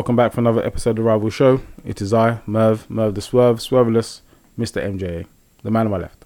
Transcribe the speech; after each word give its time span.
Welcome 0.00 0.16
back 0.16 0.32
for 0.32 0.40
another 0.40 0.64
episode 0.64 0.92
of 0.92 0.96
the 0.96 1.02
Rival 1.02 1.28
Show. 1.28 1.60
It 1.84 2.00
is 2.00 2.14
I, 2.14 2.40
Merv, 2.46 2.88
Merv 2.88 3.14
the 3.14 3.20
Swerve, 3.20 3.58
Swerveless, 3.58 4.22
Mr. 4.58 4.82
MJ, 4.82 5.26
the 5.62 5.70
man 5.70 5.84
on 5.84 5.92
my 5.92 5.98
left. 5.98 6.24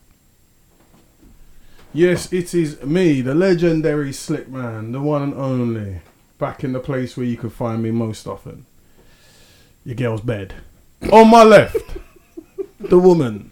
Yes, 1.92 2.32
it 2.32 2.54
is 2.54 2.80
me, 2.84 3.20
the 3.20 3.34
legendary 3.34 4.12
Slick 4.12 4.48
Man, 4.48 4.92
the 4.92 5.00
one 5.00 5.24
and 5.24 5.34
only. 5.34 6.02
Back 6.38 6.62
in 6.62 6.72
the 6.72 6.78
place 6.78 7.16
where 7.16 7.26
you 7.26 7.36
can 7.36 7.50
find 7.50 7.82
me 7.82 7.90
most 7.90 8.28
often. 8.28 8.64
Your 9.84 9.96
girl's 9.96 10.20
bed. 10.20 10.54
On 11.10 11.28
my 11.28 11.42
left, 11.42 11.96
the 12.78 13.00
woman. 13.00 13.50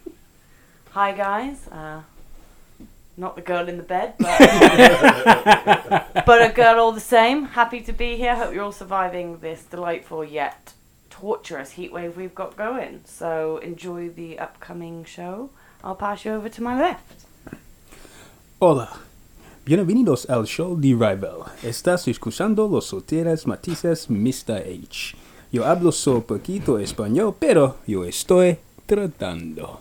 Hi 0.92 1.10
guys, 1.10 1.66
uh, 1.66 2.02
not 3.16 3.36
the 3.36 3.42
girl 3.42 3.68
in 3.68 3.76
the 3.76 3.82
bed, 3.82 4.14
but, 4.18 4.38
but 6.26 6.42
a 6.42 6.52
girl 6.52 6.80
all 6.80 6.92
the 6.92 7.00
same. 7.00 7.44
Happy 7.46 7.80
to 7.80 7.92
be 7.92 8.16
here. 8.16 8.34
Hope 8.36 8.54
you're 8.54 8.64
all 8.64 8.72
surviving 8.72 9.38
this 9.38 9.64
delightful 9.64 10.24
yet 10.24 10.72
torturous 11.22 11.72
heat 11.72 11.92
wave 11.92 12.16
we've 12.16 12.34
got 12.34 12.56
going. 12.56 13.00
So 13.04 13.58
enjoy 13.58 14.08
the 14.08 14.40
upcoming 14.40 15.04
show. 15.04 15.50
I'll 15.84 15.94
pass 15.94 16.24
you 16.24 16.32
over 16.32 16.48
to 16.48 16.62
my 16.62 16.74
left. 16.78 17.26
Hola, 18.58 18.88
bienvenidos 19.64 20.28
al 20.28 20.46
show 20.46 20.76
de 20.76 20.94
Rival. 20.94 21.44
Estás 21.62 22.08
escuchando 22.08 22.68
los 22.68 22.86
solteras 22.86 23.46
matices 23.46 24.08
Mr. 24.08 24.62
H. 24.66 25.16
Yo 25.52 25.64
hablo 25.64 25.92
so 25.92 26.22
poquito 26.22 26.78
español, 26.78 27.34
pero 27.38 27.76
yo 27.86 28.04
estoy 28.04 28.58
tratando. 28.86 29.80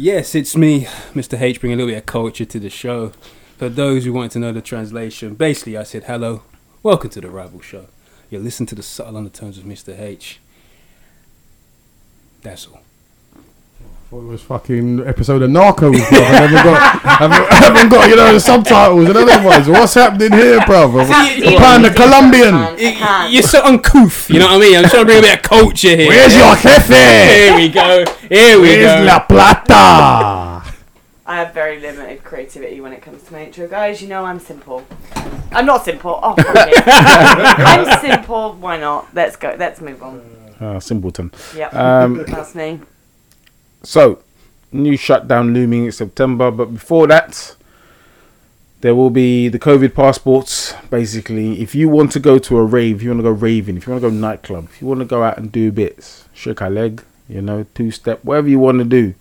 Yes, 0.00 0.36
it's 0.36 0.56
me, 0.56 0.84
Mr. 1.12 1.40
H, 1.40 1.58
bringing 1.58 1.74
a 1.74 1.78
little 1.78 1.90
bit 1.92 1.98
of 1.98 2.06
culture 2.06 2.44
to 2.44 2.60
the 2.60 2.70
show. 2.70 3.08
For 3.56 3.68
those 3.68 4.04
who 4.04 4.12
want 4.12 4.30
to 4.30 4.38
know 4.38 4.52
the 4.52 4.62
translation, 4.62 5.34
basically 5.34 5.76
I 5.76 5.82
said, 5.82 6.04
hello, 6.04 6.44
welcome 6.84 7.10
to 7.10 7.20
the 7.20 7.28
Rival 7.28 7.60
Show. 7.60 7.88
You 8.30 8.38
listen 8.38 8.64
to 8.66 8.76
the 8.76 8.82
subtle 8.84 9.16
undertones 9.16 9.58
of 9.58 9.64
Mr. 9.64 9.98
H. 9.98 10.38
That's 12.42 12.68
all. 12.68 12.82
Thought 14.10 14.22
it 14.22 14.26
was 14.26 14.40
fucking 14.42 15.06
episode 15.06 15.42
of 15.42 15.50
Narcos, 15.50 15.92
bro. 16.08 16.18
I 16.18 16.24
haven't 16.24 16.64
got, 16.64 17.02
haven't, 17.02 17.52
haven't 17.52 17.88
got, 17.90 18.08
you 18.08 18.16
know, 18.16 18.32
the 18.32 18.40
subtitles 18.40 19.06
and 19.06 19.18
other 19.18 19.46
ones. 19.46 19.68
What's 19.68 19.92
happening 19.92 20.32
here, 20.32 20.64
brother? 20.64 21.04
Playing 21.04 21.82
the 21.82 21.92
Colombian. 21.94 22.54
I 22.54 22.76
can't. 22.76 23.32
You're 23.32 23.42
so 23.42 23.62
uncouth, 23.66 24.30
you 24.30 24.38
know 24.38 24.46
what 24.46 24.56
I 24.56 24.58
mean? 24.60 24.76
I'm 24.78 24.88
trying 24.88 25.02
to 25.02 25.04
bring 25.04 25.18
a 25.18 25.20
bit 25.20 25.36
of 25.36 25.42
culture 25.42 25.94
here. 25.94 26.08
Where's 26.08 26.34
your 26.34 26.56
jefe? 26.56 26.88
Here 26.88 27.54
we 27.54 27.68
go. 27.68 28.04
Here 28.30 28.56
we 28.56 28.68
Where's 28.68 29.00
go. 29.00 29.04
la 29.04 29.18
plata? 29.26 30.72
I 31.26 31.36
have 31.36 31.52
very 31.52 31.78
limited 31.78 32.24
creativity 32.24 32.80
when 32.80 32.94
it 32.94 33.02
comes 33.02 33.22
to 33.24 33.32
my 33.34 33.44
intro, 33.44 33.68
guys. 33.68 34.00
You 34.00 34.08
know 34.08 34.24
I'm 34.24 34.38
simple. 34.40 34.86
I'm 35.52 35.66
not 35.66 35.84
simple. 35.84 36.18
Oh, 36.22 36.34
fuck. 36.34 36.56
I'm 36.86 38.00
simple. 38.00 38.54
Why 38.54 38.78
not? 38.78 39.14
Let's 39.14 39.36
go. 39.36 39.54
Let's 39.58 39.82
move 39.82 40.02
on. 40.02 40.20
Uh, 40.58 40.80
simpleton. 40.80 41.30
Yep, 41.54 41.74
Um, 41.74 42.24
that's 42.26 42.54
me. 42.54 42.80
So, 43.82 44.22
new 44.72 44.96
shutdown 44.96 45.54
looming 45.54 45.86
in 45.86 45.92
September, 45.92 46.50
but 46.50 46.66
before 46.66 47.06
that, 47.06 47.56
there 48.80 48.94
will 48.94 49.10
be 49.10 49.48
the 49.48 49.58
COVID 49.58 49.94
passports. 49.94 50.74
Basically, 50.90 51.60
if 51.60 51.74
you 51.74 51.88
want 51.88 52.12
to 52.12 52.20
go 52.20 52.38
to 52.38 52.58
a 52.58 52.64
rave, 52.64 52.96
if 52.96 53.02
you 53.02 53.10
want 53.10 53.20
to 53.20 53.24
go 53.24 53.30
raving, 53.30 53.76
if 53.76 53.86
you 53.86 53.92
want 53.92 54.02
to 54.02 54.10
go 54.10 54.14
nightclub, 54.14 54.64
if 54.64 54.80
you 54.80 54.86
want 54.86 55.00
to 55.00 55.06
go 55.06 55.22
out 55.22 55.38
and 55.38 55.50
do 55.50 55.72
bits, 55.72 56.24
shake 56.32 56.60
a 56.60 56.68
leg, 56.68 57.02
you 57.28 57.42
know, 57.42 57.66
two 57.74 57.90
step, 57.90 58.24
whatever 58.24 58.48
you 58.48 58.58
want 58.58 58.78
to 58.78 58.84
do. 58.84 59.14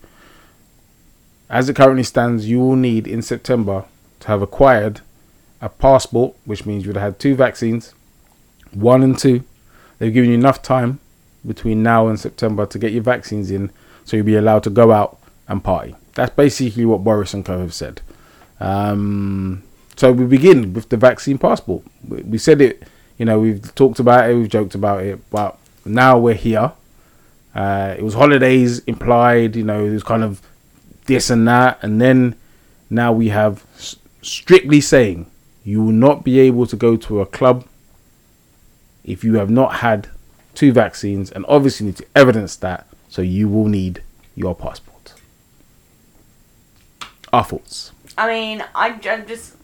As 1.50 1.70
it 1.70 1.76
currently 1.76 2.04
stands, 2.04 2.50
you 2.50 2.60
will 2.60 2.76
need 2.76 3.08
in 3.08 3.22
September 3.22 3.86
to 4.20 4.28
have 4.28 4.42
acquired 4.42 5.02
a 5.62 5.70
passport, 5.70 6.36
which 6.46 6.66
means 6.66 6.84
you 6.84 6.90
would 6.90 6.98
have 6.98 7.14
had 7.14 7.20
two 7.20 7.36
vaccines, 7.36 7.94
one 8.72 9.02
and 9.02 9.18
two. 9.18 9.44
They've 9.98 10.14
given 10.14 10.30
you 10.30 10.36
enough 10.36 10.62
time 10.62 11.00
between 11.46 11.82
now 11.82 12.08
and 12.08 12.20
September 12.20 12.66
to 12.66 12.78
get 12.78 12.92
your 12.92 13.04
vaccines 13.04 13.50
in 13.50 13.72
so 14.08 14.16
you'll 14.16 14.26
be 14.26 14.38
allowed 14.38 14.64
to 14.64 14.70
go 14.70 14.94
out 14.94 15.20
and 15.50 15.62
party. 15.62 15.94
That's 16.16 16.34
basically 16.34 16.86
what 16.86 17.04
Boris 17.04 17.34
and 17.34 17.46
Co 17.46 17.60
have 17.60 17.74
said. 17.74 18.02
Um, 18.62 19.64
so 19.98 20.14
we 20.14 20.26
begin 20.26 20.74
with 20.74 20.88
the 20.88 20.96
vaccine 20.96 21.38
passport. 21.38 21.84
We, 22.08 22.38
said 22.38 22.62
it, 22.62 22.84
you 23.18 23.26
know, 23.26 23.40
we've 23.40 23.76
talked 23.76 24.00
about 24.00 24.30
it, 24.30 24.36
we've 24.36 24.48
joked 24.48 24.76
about 24.76 25.04
it, 25.04 25.20
but 25.30 25.58
now 25.84 26.18
we're 26.18 26.36
here. 26.36 26.72
Uh, 27.54 27.96
it 27.98 28.04
was 28.04 28.14
holidays 28.14 28.80
implied, 28.86 29.58
you 29.58 29.64
know, 29.64 29.84
it 29.86 29.92
was 29.92 30.04
kind 30.04 30.24
of 30.24 30.42
this 31.06 31.30
and 31.30 31.46
that, 31.50 31.78
and 31.82 32.00
then 32.00 32.36
now 32.90 33.12
we 33.12 33.28
have 33.28 33.66
strictly 34.22 34.80
saying 34.80 35.30
you 35.66 35.84
will 35.84 35.92
not 35.92 36.24
be 36.24 36.40
able 36.40 36.66
to 36.66 36.78
go 36.78 36.96
to 36.96 37.20
a 37.20 37.26
club 37.26 37.68
if 39.04 39.22
you 39.24 39.34
have 39.36 39.50
not 39.50 39.76
had 39.76 40.08
two 40.56 40.72
vaccines, 40.72 41.30
and 41.30 41.46
obviously 41.50 41.88
need 41.88 41.98
to 41.98 42.06
evidence 42.16 42.56
that, 42.56 42.88
so 43.10 43.22
you 43.22 43.48
will 43.48 43.68
need 43.68 44.04
your 44.36 44.56
passport. 44.56 45.14
Our 47.34 47.44
thoughts. 47.44 47.92
I 48.18 48.28
mean, 48.28 48.64
I'm, 48.74 49.00
I'm 49.06 49.28
just 49.28 49.56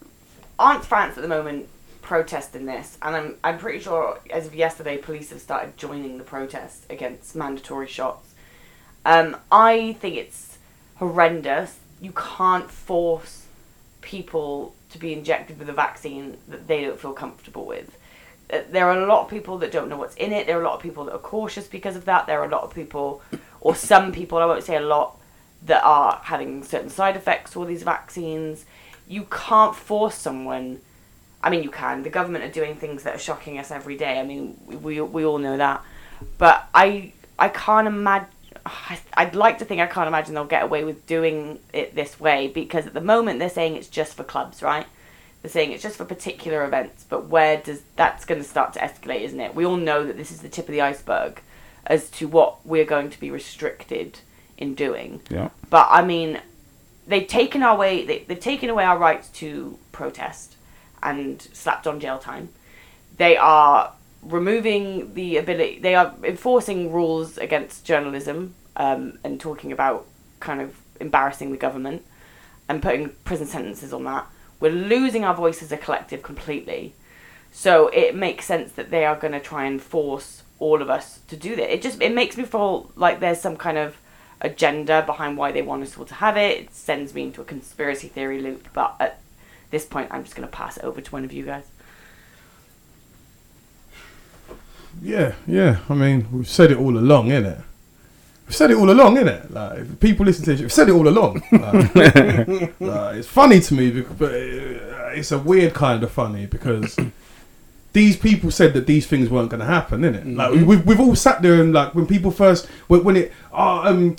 aren't 0.58 0.84
France 0.84 1.16
at 1.16 1.22
the 1.22 1.28
moment 1.28 1.68
protesting 2.02 2.66
this, 2.66 2.98
and 3.02 3.16
I'm 3.16 3.36
I'm 3.42 3.58
pretty 3.58 3.80
sure 3.80 4.20
as 4.30 4.46
of 4.46 4.54
yesterday, 4.54 4.98
police 4.98 5.30
have 5.30 5.40
started 5.40 5.76
joining 5.76 6.18
the 6.18 6.24
protest 6.24 6.84
against 6.90 7.34
mandatory 7.34 7.88
shots. 7.88 8.34
Um, 9.04 9.36
I 9.50 9.94
think 10.00 10.16
it's 10.16 10.58
horrendous. 10.96 11.78
You 12.00 12.12
can't 12.12 12.70
force 12.70 13.46
people 14.00 14.74
to 14.90 14.98
be 14.98 15.12
injected 15.12 15.58
with 15.58 15.68
a 15.68 15.72
vaccine 15.72 16.36
that 16.48 16.68
they 16.68 16.82
don't 16.82 17.00
feel 17.00 17.12
comfortable 17.12 17.64
with. 17.66 17.96
There 18.70 18.88
are 18.88 18.98
a 18.98 19.06
lot 19.06 19.24
of 19.24 19.30
people 19.30 19.58
that 19.58 19.72
don't 19.72 19.88
know 19.88 19.96
what's 19.96 20.14
in 20.16 20.32
it. 20.32 20.46
There 20.46 20.58
are 20.58 20.62
a 20.62 20.64
lot 20.64 20.74
of 20.74 20.82
people 20.82 21.04
that 21.06 21.14
are 21.14 21.18
cautious 21.18 21.66
because 21.66 21.96
of 21.96 22.04
that. 22.06 22.26
There 22.26 22.40
are 22.40 22.44
a 22.44 22.48
lot 22.48 22.62
of 22.62 22.74
people, 22.74 23.22
or 23.60 23.74
some 23.74 24.12
people, 24.12 24.38
I 24.38 24.46
won't 24.46 24.64
say 24.64 24.76
a 24.76 24.80
lot, 24.80 25.18
that 25.66 25.82
are 25.82 26.20
having 26.24 26.62
certain 26.62 26.90
side 26.90 27.16
effects 27.16 27.52
to 27.52 27.60
all 27.60 27.64
these 27.64 27.82
vaccines. 27.82 28.64
You 29.08 29.26
can't 29.30 29.74
force 29.74 30.14
someone. 30.14 30.80
I 31.42 31.50
mean, 31.50 31.62
you 31.62 31.70
can. 31.70 32.02
The 32.02 32.10
government 32.10 32.44
are 32.44 32.50
doing 32.50 32.76
things 32.76 33.02
that 33.02 33.14
are 33.14 33.18
shocking 33.18 33.58
us 33.58 33.70
every 33.70 33.96
day. 33.96 34.18
I 34.18 34.24
mean, 34.24 34.58
we, 34.66 35.00
we 35.00 35.24
all 35.24 35.38
know 35.38 35.56
that. 35.56 35.82
But 36.38 36.68
I 36.74 37.12
I 37.38 37.48
can't 37.48 37.86
imagine. 37.86 38.28
I'd 39.14 39.34
like 39.34 39.58
to 39.58 39.64
think 39.66 39.80
I 39.80 39.86
can't 39.86 40.08
imagine 40.08 40.34
they'll 40.34 40.46
get 40.46 40.62
away 40.62 40.84
with 40.84 41.06
doing 41.06 41.58
it 41.72 41.94
this 41.94 42.18
way 42.18 42.48
because 42.48 42.86
at 42.86 42.94
the 42.94 43.00
moment 43.00 43.38
they're 43.38 43.50
saying 43.50 43.76
it's 43.76 43.88
just 43.88 44.14
for 44.14 44.24
clubs, 44.24 44.62
right? 44.62 44.86
They're 45.44 45.50
saying 45.50 45.72
it's 45.72 45.82
just 45.82 45.98
for 45.98 46.06
particular 46.06 46.64
events, 46.64 47.04
but 47.06 47.26
where 47.26 47.58
does 47.58 47.82
that's 47.96 48.24
going 48.24 48.40
to 48.40 48.48
start 48.48 48.72
to 48.72 48.78
escalate, 48.78 49.20
isn't 49.20 49.38
it? 49.38 49.54
We 49.54 49.66
all 49.66 49.76
know 49.76 50.06
that 50.06 50.16
this 50.16 50.30
is 50.30 50.40
the 50.40 50.48
tip 50.48 50.70
of 50.70 50.72
the 50.72 50.80
iceberg 50.80 51.42
as 51.86 52.08
to 52.12 52.26
what 52.26 52.64
we're 52.64 52.86
going 52.86 53.10
to 53.10 53.20
be 53.20 53.30
restricted 53.30 54.20
in 54.56 54.74
doing. 54.74 55.20
Yeah. 55.28 55.50
But 55.68 55.88
I 55.90 56.02
mean, 56.02 56.40
they've 57.06 57.28
taken 57.28 57.62
our 57.62 57.76
way. 57.76 58.06
They, 58.06 58.20
they've 58.20 58.40
taken 58.40 58.70
away 58.70 58.84
our 58.84 58.96
rights 58.96 59.28
to 59.40 59.76
protest 59.92 60.56
and 61.02 61.42
slapped 61.52 61.86
on 61.86 62.00
jail 62.00 62.18
time. 62.18 62.48
They 63.18 63.36
are 63.36 63.92
removing 64.22 65.12
the 65.12 65.36
ability. 65.36 65.80
They 65.80 65.94
are 65.94 66.14
enforcing 66.22 66.90
rules 66.90 67.36
against 67.36 67.84
journalism 67.84 68.54
um, 68.76 69.18
and 69.22 69.38
talking 69.38 69.72
about 69.72 70.06
kind 70.40 70.62
of 70.62 70.80
embarrassing 71.00 71.50
the 71.50 71.58
government 71.58 72.02
and 72.66 72.80
putting 72.80 73.10
prison 73.24 73.46
sentences 73.46 73.92
on 73.92 74.04
that. 74.04 74.26
We're 74.64 74.70
losing 74.70 75.26
our 75.26 75.34
voice 75.34 75.62
as 75.62 75.70
a 75.72 75.76
collective 75.76 76.22
completely. 76.22 76.94
So 77.52 77.88
it 77.88 78.16
makes 78.16 78.46
sense 78.46 78.72
that 78.72 78.88
they 78.90 79.04
are 79.04 79.14
going 79.14 79.34
to 79.34 79.38
try 79.38 79.66
and 79.66 79.78
force 79.78 80.42
all 80.58 80.80
of 80.80 80.88
us 80.88 81.20
to 81.28 81.36
do 81.36 81.54
that. 81.56 81.70
It 81.70 81.82
just 81.82 82.00
it 82.00 82.14
makes 82.14 82.38
me 82.38 82.44
feel 82.44 82.90
like 82.96 83.20
there's 83.20 83.42
some 83.42 83.58
kind 83.58 83.76
of 83.76 83.98
agenda 84.40 85.02
behind 85.02 85.36
why 85.36 85.52
they 85.52 85.60
want 85.60 85.82
us 85.82 85.98
all 85.98 86.06
to 86.06 86.14
have 86.14 86.38
it. 86.38 86.60
It 86.60 86.74
sends 86.74 87.12
me 87.12 87.24
into 87.24 87.42
a 87.42 87.44
conspiracy 87.44 88.08
theory 88.08 88.40
loop. 88.40 88.68
But 88.72 88.96
at 89.00 89.20
this 89.70 89.84
point, 89.84 90.08
I'm 90.10 90.24
just 90.24 90.34
going 90.34 90.48
to 90.48 90.56
pass 90.56 90.78
it 90.78 90.84
over 90.84 91.02
to 91.02 91.10
one 91.10 91.26
of 91.26 91.32
you 91.34 91.44
guys. 91.44 91.64
Yeah, 95.02 95.34
yeah. 95.46 95.80
I 95.90 95.94
mean, 95.94 96.26
we've 96.32 96.48
said 96.48 96.70
it 96.70 96.78
all 96.78 96.96
along, 96.96 97.28
innit? 97.28 97.60
We've 98.46 98.54
said 98.54 98.70
it 98.70 98.76
all 98.76 98.90
along, 98.90 99.16
innit? 99.16 99.50
Like, 99.50 100.00
people 100.00 100.26
listen 100.26 100.44
to 100.44 100.52
this, 100.52 100.60
we've 100.60 100.72
said 100.72 100.88
it 100.88 100.92
all 100.92 101.08
along. 101.08 101.42
Like, 101.52 101.94
like, 102.80 103.16
it's 103.16 103.28
funny 103.28 103.60
to 103.60 103.74
me, 103.74 103.90
but 104.02 104.30
uh, 104.32 105.12
it's 105.14 105.32
a 105.32 105.38
weird 105.38 105.72
kind 105.74 106.02
of 106.02 106.10
funny 106.10 106.46
because 106.46 106.96
these 107.94 108.16
people 108.16 108.50
said 108.50 108.74
that 108.74 108.86
these 108.86 109.06
things 109.06 109.30
weren't 109.30 109.48
going 109.50 109.60
to 109.60 109.66
happen, 109.66 110.02
innit? 110.02 110.36
Like, 110.36 110.52
we- 110.52 110.62
we've, 110.64 110.86
we've 110.86 111.00
all 111.00 111.16
sat 111.16 111.40
there 111.42 111.60
and, 111.60 111.72
like, 111.72 111.94
when 111.94 112.06
people 112.06 112.30
first, 112.30 112.66
when, 112.88 113.02
when 113.02 113.16
it, 113.16 113.32
oh, 113.52 113.86
um, 113.88 114.16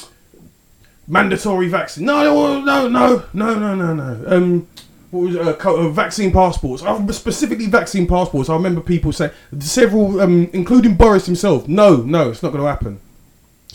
mandatory 1.07 1.68
vaccine. 1.68 2.06
No, 2.06 2.24
no, 2.24 2.62
no, 2.62 2.88
no, 2.89 3.25
no, 3.33 3.54
no, 3.60 3.75
no, 3.75 3.94
no. 3.94 4.24
Um, 4.27 4.68
what 5.12 5.19
was 5.22 5.36
it, 5.36 5.42
uh, 5.66 5.72
uh, 5.74 5.89
vaccine 5.89 6.31
passports? 6.31 6.81
Uh, 6.83 7.07
specifically, 7.12 7.68
vaccine 7.68 8.07
passports. 8.07 8.50
I 8.50 8.54
remember 8.56 8.81
people 8.81 9.12
saying 9.13 9.31
several, 9.60 10.19
um, 10.19 10.50
including 10.51 10.95
Boris 10.95 11.25
himself. 11.27 11.68
No, 11.68 11.98
no, 11.98 12.31
it's 12.31 12.42
not 12.42 12.51
going 12.51 12.63
to 12.63 12.68
happen. 12.69 13.00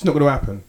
It's 0.01 0.07
not 0.07 0.13
going 0.13 0.25
to 0.25 0.31
happen. 0.31 0.63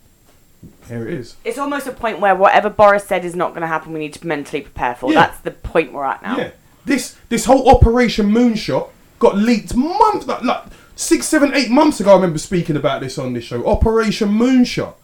Here 0.89 1.07
it 1.07 1.13
is. 1.13 1.38
It's 1.45 1.57
almost 1.57 1.88
a 1.88 1.94
point 1.94 2.19
where 2.19 2.36
whatever 2.36 2.69
Boris 2.69 3.06
said 3.06 3.24
is 3.24 3.33
not 3.33 3.51
going 3.51 3.62
to 3.62 3.68
happen. 3.68 3.94
We 3.94 4.00
need 4.00 4.12
to 4.16 4.28
mentally 4.28 4.62
prepare 4.62 4.94
for. 4.94 5.10
Yeah. 5.10 5.22
That's 5.22 5.39
the 5.39 5.51
point 5.51 5.94
we're 5.94 6.04
at 6.04 6.22
now. 6.22 6.38
Yeah, 6.38 6.51
this 6.83 7.16
this 7.30 7.45
whole 7.45 7.69
Operation 7.69 8.30
Moonshot 8.30 8.89
got 9.19 9.38
leaked 9.38 9.74
months 9.74 10.28
like, 10.28 10.44
like 10.44 10.63
six, 10.98 11.28
seven, 11.28 11.54
eight 11.54 11.72
months 11.72 12.01
ago. 12.01 12.12
I 12.12 12.16
remember 12.16 12.39
speaking 12.39 12.75
about 12.75 13.00
this 13.00 13.18
on 13.18 13.31
this 13.31 13.45
show. 13.45 13.66
Operation 13.66 14.28
Moonshot. 14.31 14.95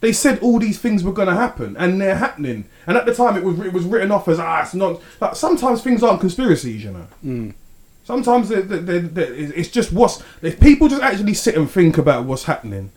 They 0.00 0.12
said 0.12 0.40
all 0.40 0.58
these 0.58 0.80
things 0.80 1.04
were 1.04 1.12
going 1.12 1.28
to 1.28 1.36
happen, 1.36 1.76
and 1.76 2.00
they're 2.00 2.16
happening. 2.16 2.64
And 2.88 2.96
at 2.96 3.06
the 3.06 3.14
time, 3.14 3.36
it 3.36 3.44
was 3.44 3.60
it 3.60 3.72
was 3.72 3.84
written 3.84 4.10
off 4.10 4.26
as 4.26 4.40
ah, 4.40 4.62
it's 4.62 4.74
not. 4.74 5.00
Like 5.20 5.36
sometimes 5.36 5.82
things 5.82 6.02
aren't 6.02 6.18
conspiracies, 6.18 6.82
you 6.82 6.90
know. 6.90 7.52
Sometimes 8.02 8.48
they 8.48 8.62
they 8.62 8.78
they 8.78 8.98
they 8.98 9.22
it's 9.22 9.70
just 9.70 9.92
what's 9.92 10.20
if 10.42 10.58
people 10.58 10.88
just 10.88 11.00
actually 11.00 11.34
sit 11.34 11.54
and 11.56 11.70
think 11.70 11.96
about 11.96 12.24
what's 12.24 12.42
happening. 12.42 12.90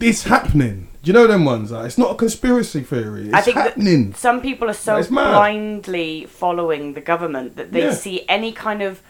It's 0.00 0.24
happening. 0.24 0.88
Do 1.02 1.08
you 1.08 1.12
know 1.12 1.26
them 1.26 1.44
ones? 1.44 1.70
Like, 1.70 1.86
it's 1.86 1.98
not 1.98 2.10
a 2.12 2.14
conspiracy 2.14 2.82
theory. 2.82 3.26
It's 3.26 3.34
I 3.34 3.40
think 3.40 3.56
happening. 3.56 4.14
some 4.14 4.40
people 4.40 4.68
are 4.68 4.74
so 4.74 5.02
blindly 5.04 6.26
following 6.26 6.92
the 6.94 7.00
government 7.00 7.56
that 7.56 7.72
they 7.72 7.82
Yeah. 7.84 7.92
see 7.92 8.24
any 8.28 8.52
kind 8.52 8.82
of 8.82 9.00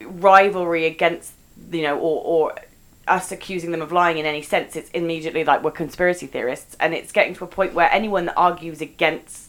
rivalry 0.00 0.86
against, 0.86 1.32
you 1.70 1.82
know, 1.82 1.98
or, 1.98 2.22
or 2.24 2.54
us 3.06 3.30
accusing 3.32 3.70
them 3.70 3.80
of 3.82 3.92
lying 3.92 4.18
in 4.18 4.26
any 4.26 4.42
sense. 4.42 4.76
It's 4.76 4.90
immediately 4.90 5.44
like 5.44 5.62
we're 5.62 5.70
conspiracy 5.70 6.26
theorists, 6.26 6.76
and 6.80 6.94
it's 6.94 7.12
getting 7.12 7.34
to 7.36 7.44
a 7.44 7.46
point 7.46 7.74
where 7.74 7.90
anyone 7.92 8.26
that 8.26 8.34
argues 8.36 8.80
against 8.80 9.47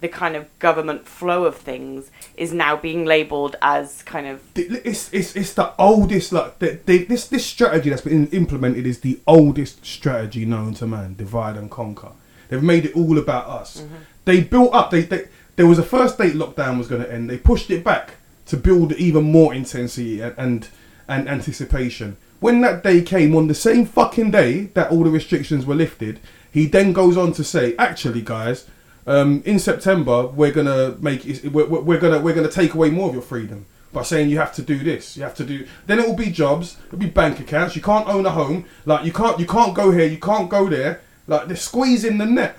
the 0.00 0.08
kind 0.08 0.36
of 0.36 0.46
government 0.58 1.06
flow 1.06 1.44
of 1.44 1.56
things 1.56 2.10
is 2.36 2.52
now 2.52 2.76
being 2.76 3.04
labelled 3.04 3.56
as 3.62 4.02
kind 4.02 4.26
of 4.26 4.42
it's, 4.54 5.12
it's, 5.12 5.34
it's 5.34 5.54
the 5.54 5.72
oldest 5.78 6.32
like 6.32 6.58
the, 6.58 6.78
the, 6.84 7.04
this 7.04 7.28
this 7.28 7.46
strategy 7.46 7.90
that's 7.90 8.02
been 8.02 8.28
implemented 8.28 8.86
is 8.86 9.00
the 9.00 9.18
oldest 9.26 9.84
strategy 9.84 10.44
known 10.44 10.74
to 10.74 10.86
man 10.86 11.14
divide 11.14 11.56
and 11.56 11.70
conquer. 11.70 12.12
They've 12.48 12.62
made 12.62 12.84
it 12.84 12.94
all 12.94 13.18
about 13.18 13.48
us. 13.48 13.80
Mm-hmm. 13.80 13.94
They 14.26 14.40
built 14.42 14.74
up 14.74 14.90
they, 14.90 15.02
they 15.02 15.28
there 15.56 15.66
was 15.66 15.78
a 15.78 15.82
first 15.82 16.18
date 16.18 16.34
lockdown 16.34 16.76
was 16.78 16.88
going 16.88 17.02
to 17.02 17.12
end. 17.12 17.30
They 17.30 17.38
pushed 17.38 17.70
it 17.70 17.82
back 17.82 18.14
to 18.46 18.56
build 18.56 18.92
even 18.92 19.24
more 19.24 19.54
intensity 19.54 20.20
and, 20.20 20.34
and 20.36 20.68
and 21.08 21.28
anticipation. 21.28 22.16
When 22.38 22.60
that 22.60 22.82
day 22.82 23.00
came 23.00 23.34
on 23.34 23.48
the 23.48 23.54
same 23.54 23.86
fucking 23.86 24.30
day 24.30 24.64
that 24.74 24.90
all 24.90 25.04
the 25.04 25.10
restrictions 25.10 25.64
were 25.64 25.74
lifted 25.74 26.20
he 26.56 26.64
then 26.64 26.90
goes 26.94 27.18
on 27.18 27.32
to 27.32 27.44
say 27.44 27.76
actually 27.76 28.22
guys 28.22 28.64
um, 29.06 29.42
in 29.44 29.58
September 29.58 30.26
we're 30.26 30.52
gonna 30.52 30.96
make 31.00 31.24
we're, 31.52 31.66
we're 31.66 32.00
gonna 32.00 32.20
we're 32.20 32.34
gonna 32.34 32.48
take 32.48 32.74
away 32.74 32.90
more 32.90 33.08
of 33.08 33.14
your 33.14 33.22
freedom 33.22 33.66
by 33.92 34.02
saying 34.02 34.28
you 34.28 34.36
have 34.36 34.52
to 34.54 34.62
do 34.62 34.78
this, 34.78 35.16
you 35.16 35.22
have 35.22 35.34
to 35.34 35.44
do. 35.44 35.66
Then 35.86 35.98
it 35.98 36.06
will 36.06 36.16
be 36.16 36.30
jobs, 36.30 36.76
it'll 36.88 36.98
be 36.98 37.08
bank 37.08 37.40
accounts. 37.40 37.74
You 37.74 37.82
can't 37.82 38.06
own 38.06 38.26
a 38.26 38.30
home, 38.30 38.66
like 38.84 39.06
you 39.06 39.12
can't 39.12 39.40
you 39.40 39.46
can't 39.46 39.74
go 39.74 39.90
here, 39.90 40.06
you 40.06 40.18
can't 40.18 40.50
go 40.50 40.68
there. 40.68 41.00
Like 41.26 41.46
they're 41.46 41.56
squeezing 41.56 42.18
the 42.18 42.26
net. 42.26 42.58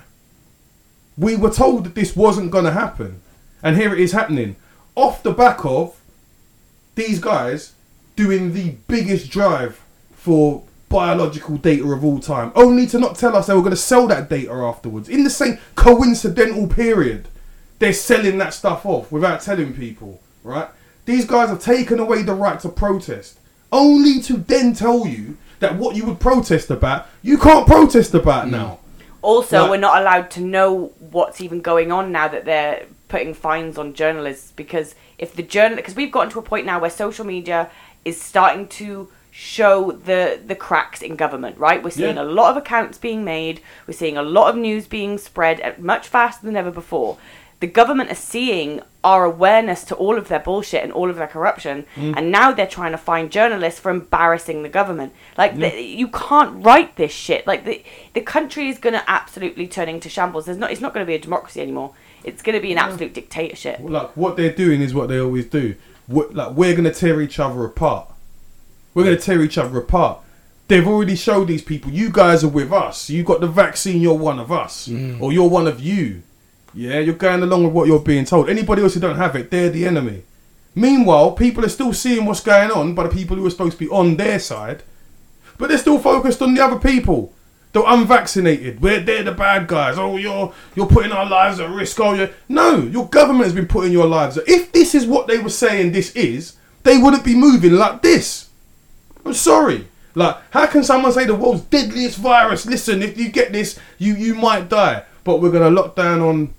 We 1.16 1.36
were 1.36 1.50
told 1.50 1.84
that 1.84 1.94
this 1.94 2.16
wasn't 2.16 2.50
gonna 2.50 2.72
happen, 2.72 3.22
and 3.62 3.76
here 3.76 3.94
it 3.94 4.00
is 4.00 4.12
happening 4.12 4.56
off 4.96 5.22
the 5.22 5.32
back 5.32 5.64
of 5.64 6.00
these 6.96 7.20
guys 7.20 7.72
doing 8.16 8.52
the 8.52 8.70
biggest 8.88 9.30
drive 9.30 9.80
for 10.10 10.64
biological 10.88 11.56
data 11.56 11.84
of 11.90 12.04
all 12.04 12.18
time, 12.18 12.52
only 12.54 12.86
to 12.86 12.98
not 12.98 13.16
tell 13.16 13.36
us 13.36 13.46
they 13.46 13.54
were 13.54 13.60
going 13.60 13.70
to 13.70 13.76
sell 13.76 14.06
that 14.08 14.28
data 14.28 14.50
afterwards 14.50 15.08
in 15.08 15.24
the 15.24 15.30
same 15.30 15.58
coincidental 15.74 16.66
period. 16.66 17.28
They're 17.78 17.92
selling 17.92 18.38
that 18.38 18.54
stuff 18.54 18.84
off 18.84 19.12
without 19.12 19.40
telling 19.40 19.74
people, 19.74 20.20
right? 20.42 20.68
These 21.04 21.26
guys 21.26 21.48
have 21.48 21.62
taken 21.62 21.98
away 22.00 22.22
the 22.22 22.34
right 22.34 22.58
to 22.60 22.68
protest, 22.68 23.38
only 23.70 24.20
to 24.22 24.36
then 24.36 24.74
tell 24.74 25.06
you 25.06 25.36
that 25.60 25.76
what 25.76 25.96
you 25.96 26.04
would 26.06 26.20
protest 26.20 26.70
about, 26.70 27.06
you 27.22 27.38
can't 27.38 27.66
protest 27.66 28.14
about 28.14 28.46
mm. 28.46 28.52
now. 28.52 28.78
Also, 29.22 29.62
Like- 29.62 29.70
we're 29.70 29.76
not 29.78 30.00
allowed 30.00 30.30
to 30.32 30.40
know 30.40 30.92
what's 30.98 31.40
even 31.40 31.60
going 31.60 31.92
on 31.92 32.12
now 32.12 32.28
that 32.28 32.44
they're 32.44 32.86
putting 33.08 33.34
fines 33.34 33.78
on 33.78 33.94
journalists 33.94 34.52
because 34.54 34.94
if 35.16 35.34
the 35.34 35.42
journal 35.42 35.76
because 35.76 35.96
we've 35.96 36.12
gotten 36.12 36.30
to 36.30 36.38
a 36.38 36.42
point 36.42 36.66
now 36.66 36.78
where 36.78 36.90
social 36.90 37.24
media 37.24 37.70
is 38.04 38.20
starting 38.20 38.68
to 38.68 39.08
show 39.40 39.92
the 39.92 40.40
the 40.44 40.56
cracks 40.56 41.00
in 41.00 41.14
government 41.14 41.56
right? 41.58 41.80
We're 41.80 41.90
seeing 41.90 42.16
Yeah. 42.16 42.22
a 42.22 42.34
lot 42.40 42.50
of 42.50 42.56
accounts 42.56 42.98
being 42.98 43.24
made. 43.24 43.60
We're 43.86 43.94
seeing 43.94 44.16
a 44.16 44.22
lot 44.22 44.48
of 44.50 44.56
news 44.56 44.88
being 44.88 45.16
spread 45.16 45.60
at 45.60 45.80
much 45.80 46.08
faster 46.08 46.44
than 46.44 46.56
ever 46.56 46.72
before. 46.72 47.18
The 47.60 47.68
government 47.68 48.10
are 48.10 48.16
seeing 48.16 48.82
our 49.04 49.24
awareness 49.24 49.84
to 49.84 49.94
all 49.94 50.18
of 50.18 50.26
their 50.26 50.40
bullshit 50.40 50.82
and 50.82 50.92
all 50.92 51.08
of 51.08 51.14
their 51.14 51.28
corruption 51.28 51.86
mm. 51.94 52.14
and 52.16 52.32
now 52.32 52.50
they're 52.50 52.66
trying 52.66 52.90
to 52.90 52.98
find 52.98 53.30
journalists 53.30 53.78
for 53.78 53.92
embarrassing 53.92 54.64
the 54.64 54.68
government. 54.68 55.12
Like 55.36 55.56
the, 55.56 55.80
you 55.82 56.08
can't 56.08 56.64
write 56.64 56.96
this 56.96 57.12
shit. 57.12 57.46
Like 57.46 57.64
the 57.64 57.84
the 58.14 58.22
country 58.22 58.68
is 58.68 58.78
going 58.78 58.94
to 58.94 59.08
absolutely 59.08 59.68
turn 59.68 59.88
into 59.88 60.08
shambles. 60.08 60.46
There's 60.46 60.58
not 60.58 60.72
it's 60.72 60.80
not 60.80 60.92
going 60.92 61.06
to 61.06 61.08
be 61.08 61.14
a 61.14 61.20
democracy 61.20 61.60
anymore. 61.60 61.94
It's 62.24 62.42
going 62.42 62.56
to 62.56 62.60
be 62.60 62.72
an 62.72 62.78
absolute 62.78 63.14
dictatorship. 63.14 63.78
Like 63.82 64.16
what 64.16 64.36
they're 64.36 64.52
doing 64.64 64.80
is 64.80 64.92
what 64.94 65.08
they 65.08 65.20
always 65.20 65.46
do. 65.46 65.76
What, 66.08 66.34
like 66.34 66.56
we're 66.56 66.74
gonna 66.74 66.92
tear 66.92 67.20
each 67.20 67.38
other 67.38 67.64
apart. 67.64 68.10
We're 68.94 69.04
gonna 69.04 69.16
tear 69.16 69.42
each 69.42 69.58
other 69.58 69.78
apart. 69.78 70.20
They've 70.68 70.86
already 70.86 71.16
showed 71.16 71.48
these 71.48 71.62
people. 71.62 71.90
You 71.90 72.10
guys 72.10 72.44
are 72.44 72.48
with 72.48 72.72
us. 72.72 73.08
You 73.08 73.22
got 73.22 73.40
the 73.40 73.46
vaccine. 73.46 74.00
You're 74.02 74.14
one 74.14 74.38
of 74.38 74.52
us, 74.52 74.88
mm. 74.88 75.20
or 75.20 75.32
you're 75.32 75.48
one 75.48 75.66
of 75.66 75.80
you. 75.80 76.22
Yeah, 76.74 76.98
you're 76.98 77.14
going 77.14 77.42
along 77.42 77.64
with 77.64 77.72
what 77.72 77.86
you're 77.86 78.00
being 78.00 78.24
told. 78.26 78.50
Anybody 78.50 78.82
else 78.82 78.94
who 78.94 79.00
don't 79.00 79.16
have 79.16 79.34
it, 79.36 79.50
they're 79.50 79.70
the 79.70 79.86
enemy. 79.86 80.22
Meanwhile, 80.74 81.32
people 81.32 81.64
are 81.64 81.70
still 81.70 81.92
seeing 81.92 82.26
what's 82.26 82.40
going 82.40 82.70
on 82.70 82.94
by 82.94 83.04
the 83.04 83.14
people 83.14 83.36
who 83.36 83.46
are 83.46 83.50
supposed 83.50 83.78
to 83.78 83.84
be 83.84 83.90
on 83.90 84.16
their 84.16 84.38
side, 84.38 84.82
but 85.56 85.68
they're 85.68 85.78
still 85.78 85.98
focused 85.98 86.42
on 86.42 86.54
the 86.54 86.62
other 86.62 86.78
people. 86.78 87.32
They're 87.72 87.82
unvaccinated, 87.86 88.80
we're 88.80 89.00
they're 89.00 89.22
the 89.22 89.32
bad 89.32 89.66
guys. 89.66 89.98
Oh, 89.98 90.16
you're 90.16 90.54
you're 90.74 90.86
putting 90.86 91.12
our 91.12 91.28
lives 91.28 91.60
at 91.60 91.70
risk. 91.70 92.00
Oh, 92.00 92.14
you 92.14 92.30
no, 92.48 92.78
your 92.78 93.08
government 93.08 93.44
has 93.44 93.54
been 93.54 93.66
putting 93.66 93.92
your 93.92 94.06
lives. 94.06 94.38
At, 94.38 94.48
if 94.48 94.72
this 94.72 94.94
is 94.94 95.06
what 95.06 95.26
they 95.26 95.38
were 95.38 95.50
saying, 95.50 95.92
this 95.92 96.14
is, 96.14 96.56
they 96.84 96.96
wouldn't 96.96 97.24
be 97.24 97.34
moving 97.34 97.72
like 97.72 98.02
this. 98.02 98.47
I'm 99.28 99.34
sorry. 99.34 99.86
Like, 100.14 100.36
how 100.50 100.66
can 100.66 100.82
someone 100.82 101.12
say 101.12 101.26
the 101.26 101.34
world's 101.34 101.62
deadliest 101.62 102.18
virus? 102.18 102.64
Listen, 102.64 103.02
if 103.02 103.18
you 103.18 103.28
get 103.28 103.52
this, 103.52 103.78
you 103.98 104.14
you 104.14 104.34
might 104.34 104.68
die. 104.68 105.04
But 105.22 105.40
we're 105.42 105.52
gonna 105.52 105.70
lock 105.70 105.94
down 105.96 106.20
on 106.22 106.54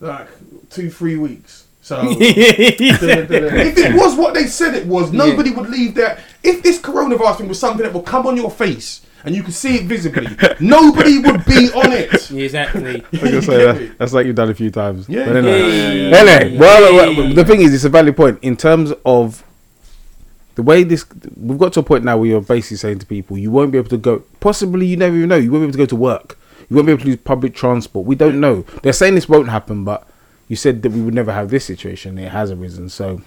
like 0.00 0.28
two, 0.70 0.88
three 0.88 1.16
weeks. 1.16 1.66
So 1.82 2.00
if 2.20 3.76
it 3.76 3.94
was 3.96 4.14
what 4.14 4.34
they 4.34 4.46
said 4.46 4.74
it 4.74 4.86
was, 4.86 5.12
nobody 5.12 5.50
would 5.50 5.68
leave 5.68 5.96
there. 5.96 6.22
If 6.44 6.62
this 6.62 6.78
coronavirus 6.78 7.38
thing 7.38 7.48
was 7.48 7.58
something 7.58 7.82
that 7.82 7.92
will 7.92 8.02
come 8.02 8.24
on 8.26 8.36
your 8.36 8.52
face 8.52 9.04
and 9.24 9.34
you 9.34 9.42
can 9.42 9.52
see 9.52 9.78
it 9.78 9.86
visibly, 9.86 10.28
nobody 10.60 11.18
would 11.18 11.44
be 11.44 11.70
on 11.72 11.92
it. 11.92 12.30
Exactly. 12.30 13.04
I 13.12 13.34
was 13.34 13.46
say 13.46 13.64
that, 13.64 13.98
that's 13.98 14.12
like 14.12 14.26
you've 14.26 14.36
done 14.36 14.50
a 14.50 14.54
few 14.54 14.70
times. 14.70 15.08
Yeah. 15.08 15.26
But 15.26 15.36
anyway, 15.36 15.60
Yeah, 15.60 15.66
yeah, 15.66 15.92
yeah, 15.92 16.16
Anyway, 16.16 16.58
well, 16.58 16.92
yeah, 16.92 17.18
well, 17.18 17.26
yeah, 17.28 17.34
the 17.34 17.44
thing 17.44 17.62
is, 17.62 17.74
it's 17.74 17.84
a 17.84 17.88
valid 17.88 18.16
point 18.16 18.38
in 18.42 18.56
terms 18.56 18.92
of 19.04 19.44
the 20.54 20.62
way 20.62 20.84
this. 20.84 21.04
We've 21.36 21.58
got 21.58 21.72
to 21.74 21.80
a 21.80 21.82
point 21.82 22.04
now 22.04 22.18
where 22.18 22.28
you're 22.28 22.40
basically 22.40 22.76
saying 22.78 22.98
to 23.00 23.06
people, 23.06 23.38
you 23.38 23.50
won't 23.50 23.72
be 23.72 23.78
able 23.78 23.90
to 23.90 23.96
go. 23.96 24.20
Possibly, 24.40 24.86
you 24.86 24.96
never 24.96 25.16
even 25.16 25.28
know. 25.28 25.36
You 25.36 25.50
won't 25.50 25.62
be 25.62 25.64
able 25.64 25.72
to 25.72 25.78
go 25.78 25.86
to 25.86 25.96
work. 25.96 26.38
You 26.68 26.76
won't 26.76 26.86
be 26.86 26.92
able 26.92 27.02
to 27.02 27.08
use 27.08 27.16
public 27.16 27.54
transport. 27.54 28.06
We 28.06 28.16
don't 28.16 28.40
know. 28.40 28.62
They're 28.82 28.92
saying 28.92 29.14
this 29.14 29.28
won't 29.28 29.48
happen, 29.48 29.84
but 29.84 30.06
you 30.48 30.56
said 30.56 30.82
that 30.82 30.92
we 30.92 31.00
would 31.00 31.14
never 31.14 31.32
have 31.32 31.50
this 31.50 31.64
situation. 31.64 32.18
It 32.18 32.32
has 32.32 32.50
arisen, 32.50 32.88
so 32.88 33.22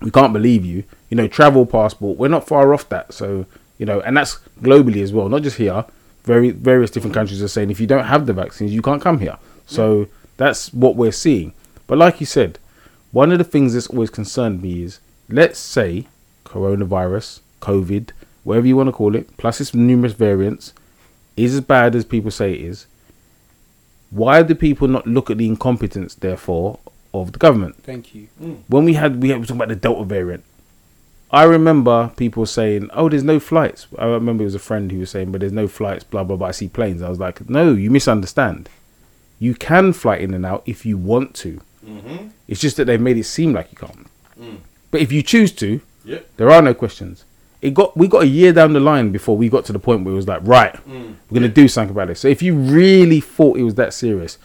we 0.00 0.10
can't 0.10 0.32
believe 0.32 0.64
you. 0.64 0.84
You 1.10 1.16
know, 1.16 1.28
travel 1.28 1.66
passport. 1.66 2.18
We're 2.18 2.28
not 2.28 2.46
far 2.46 2.74
off 2.74 2.88
that. 2.88 3.12
So 3.12 3.46
you 3.78 3.86
know, 3.86 4.00
and 4.00 4.16
that's 4.16 4.38
globally 4.60 5.02
as 5.02 5.12
well, 5.12 5.28
not 5.28 5.42
just 5.42 5.56
here. 5.56 5.84
Very 6.24 6.50
various 6.50 6.90
different 6.90 7.14
countries 7.14 7.42
are 7.42 7.48
saying 7.48 7.70
if 7.70 7.80
you 7.80 7.86
don't 7.86 8.04
have 8.06 8.26
the 8.26 8.32
vaccines, 8.32 8.72
you 8.72 8.82
can't 8.82 9.02
come 9.02 9.18
here. 9.18 9.36
So 9.66 10.08
that's 10.36 10.72
what 10.72 10.96
we're 10.96 11.12
seeing. 11.12 11.52
But 11.86 11.98
like 11.98 12.20
you 12.20 12.26
said, 12.26 12.58
one 13.12 13.30
of 13.30 13.38
the 13.38 13.44
things 13.44 13.74
that's 13.74 13.88
always 13.88 14.10
concerned 14.10 14.62
me 14.62 14.82
is 14.82 15.00
let's 15.28 15.58
say 15.58 16.06
coronavirus, 16.54 17.40
COVID, 17.60 18.10
whatever 18.44 18.66
you 18.66 18.76
want 18.76 18.88
to 18.88 18.92
call 18.92 19.16
it, 19.16 19.36
plus 19.36 19.60
its 19.60 19.74
numerous 19.74 20.12
variants, 20.12 20.72
is 21.36 21.54
as 21.54 21.60
bad 21.60 21.94
as 21.96 22.04
people 22.04 22.30
say 22.30 22.52
it 22.52 22.60
is. 22.60 22.86
Why 24.10 24.42
do 24.42 24.54
people 24.54 24.86
not 24.86 25.06
look 25.06 25.30
at 25.30 25.38
the 25.38 25.48
incompetence, 25.48 26.14
therefore, 26.14 26.78
of 27.12 27.32
the 27.32 27.38
government? 27.38 27.82
Thank 27.82 28.14
you. 28.14 28.28
Mm. 28.40 28.58
when 28.68 28.84
we 28.84 28.94
had 28.94 29.20
we 29.20 29.30
had 29.30 29.36
we 29.36 29.40
were 29.40 29.46
talking 29.46 29.56
about 29.56 29.68
the 29.68 29.76
Delta 29.76 30.04
variant. 30.04 30.44
I 31.32 31.42
remember 31.42 32.12
people 32.16 32.46
saying, 32.46 32.90
"Oh, 32.92 33.08
there's 33.08 33.24
no 33.24 33.40
flights." 33.40 33.88
I 33.98 34.04
remember 34.06 34.44
it 34.44 34.52
was 34.52 34.54
a 34.54 34.60
friend 34.60 34.92
who 34.92 35.00
was 35.00 35.10
saying, 35.10 35.32
"But 35.32 35.40
there's 35.40 35.52
no 35.52 35.66
flights." 35.66 36.04
Blah 36.04 36.22
blah 36.22 36.36
blah. 36.36 36.48
I 36.48 36.52
see 36.52 36.68
planes. 36.68 37.02
I 37.02 37.08
was 37.08 37.18
like, 37.18 37.48
"No, 37.50 37.72
you 37.72 37.90
misunderstand. 37.90 38.68
You 39.40 39.54
can 39.54 39.92
fly 39.92 40.16
in 40.16 40.32
and 40.32 40.46
out 40.46 40.62
if 40.64 40.86
you 40.86 40.96
want 40.96 41.34
to. 41.42 41.60
Mm-hmm. 41.84 42.28
It's 42.46 42.60
just 42.60 42.76
that 42.76 42.84
they've 42.84 43.00
made 43.00 43.18
it 43.18 43.24
seem 43.24 43.52
like 43.52 43.72
you 43.72 43.78
can't. 43.78 44.06
Mm. 44.40 44.58
But 44.92 45.00
if 45.00 45.10
you 45.10 45.22
choose 45.22 45.50
to, 45.52 45.80
Yep. 46.04 46.28
there 46.36 46.50
are 46.50 46.62
no 46.62 46.74
questions. 46.74 47.24
It 47.62 47.72
got 47.72 47.96
we 47.96 48.08
got 48.08 48.22
a 48.24 48.26
year 48.26 48.52
down 48.52 48.74
the 48.74 48.80
line 48.80 49.10
before 49.10 49.36
we 49.36 49.48
got 49.48 49.64
to 49.66 49.72
the 49.72 49.78
point 49.78 50.04
where 50.04 50.12
it 50.12 50.16
was 50.16 50.28
like, 50.28 50.40
right, 50.42 50.74
mm. 50.86 51.14
we're 51.30 51.34
gonna 51.40 51.48
do 51.48 51.66
something 51.66 51.94
about 51.94 52.10
it. 52.10 52.16
So 52.16 52.28
if 52.28 52.42
you 52.42 52.54
really 52.54 53.20
thought 53.20 53.56
it 53.56 53.62
was 53.62 53.76
that 53.76 53.94
serious, 53.94 54.36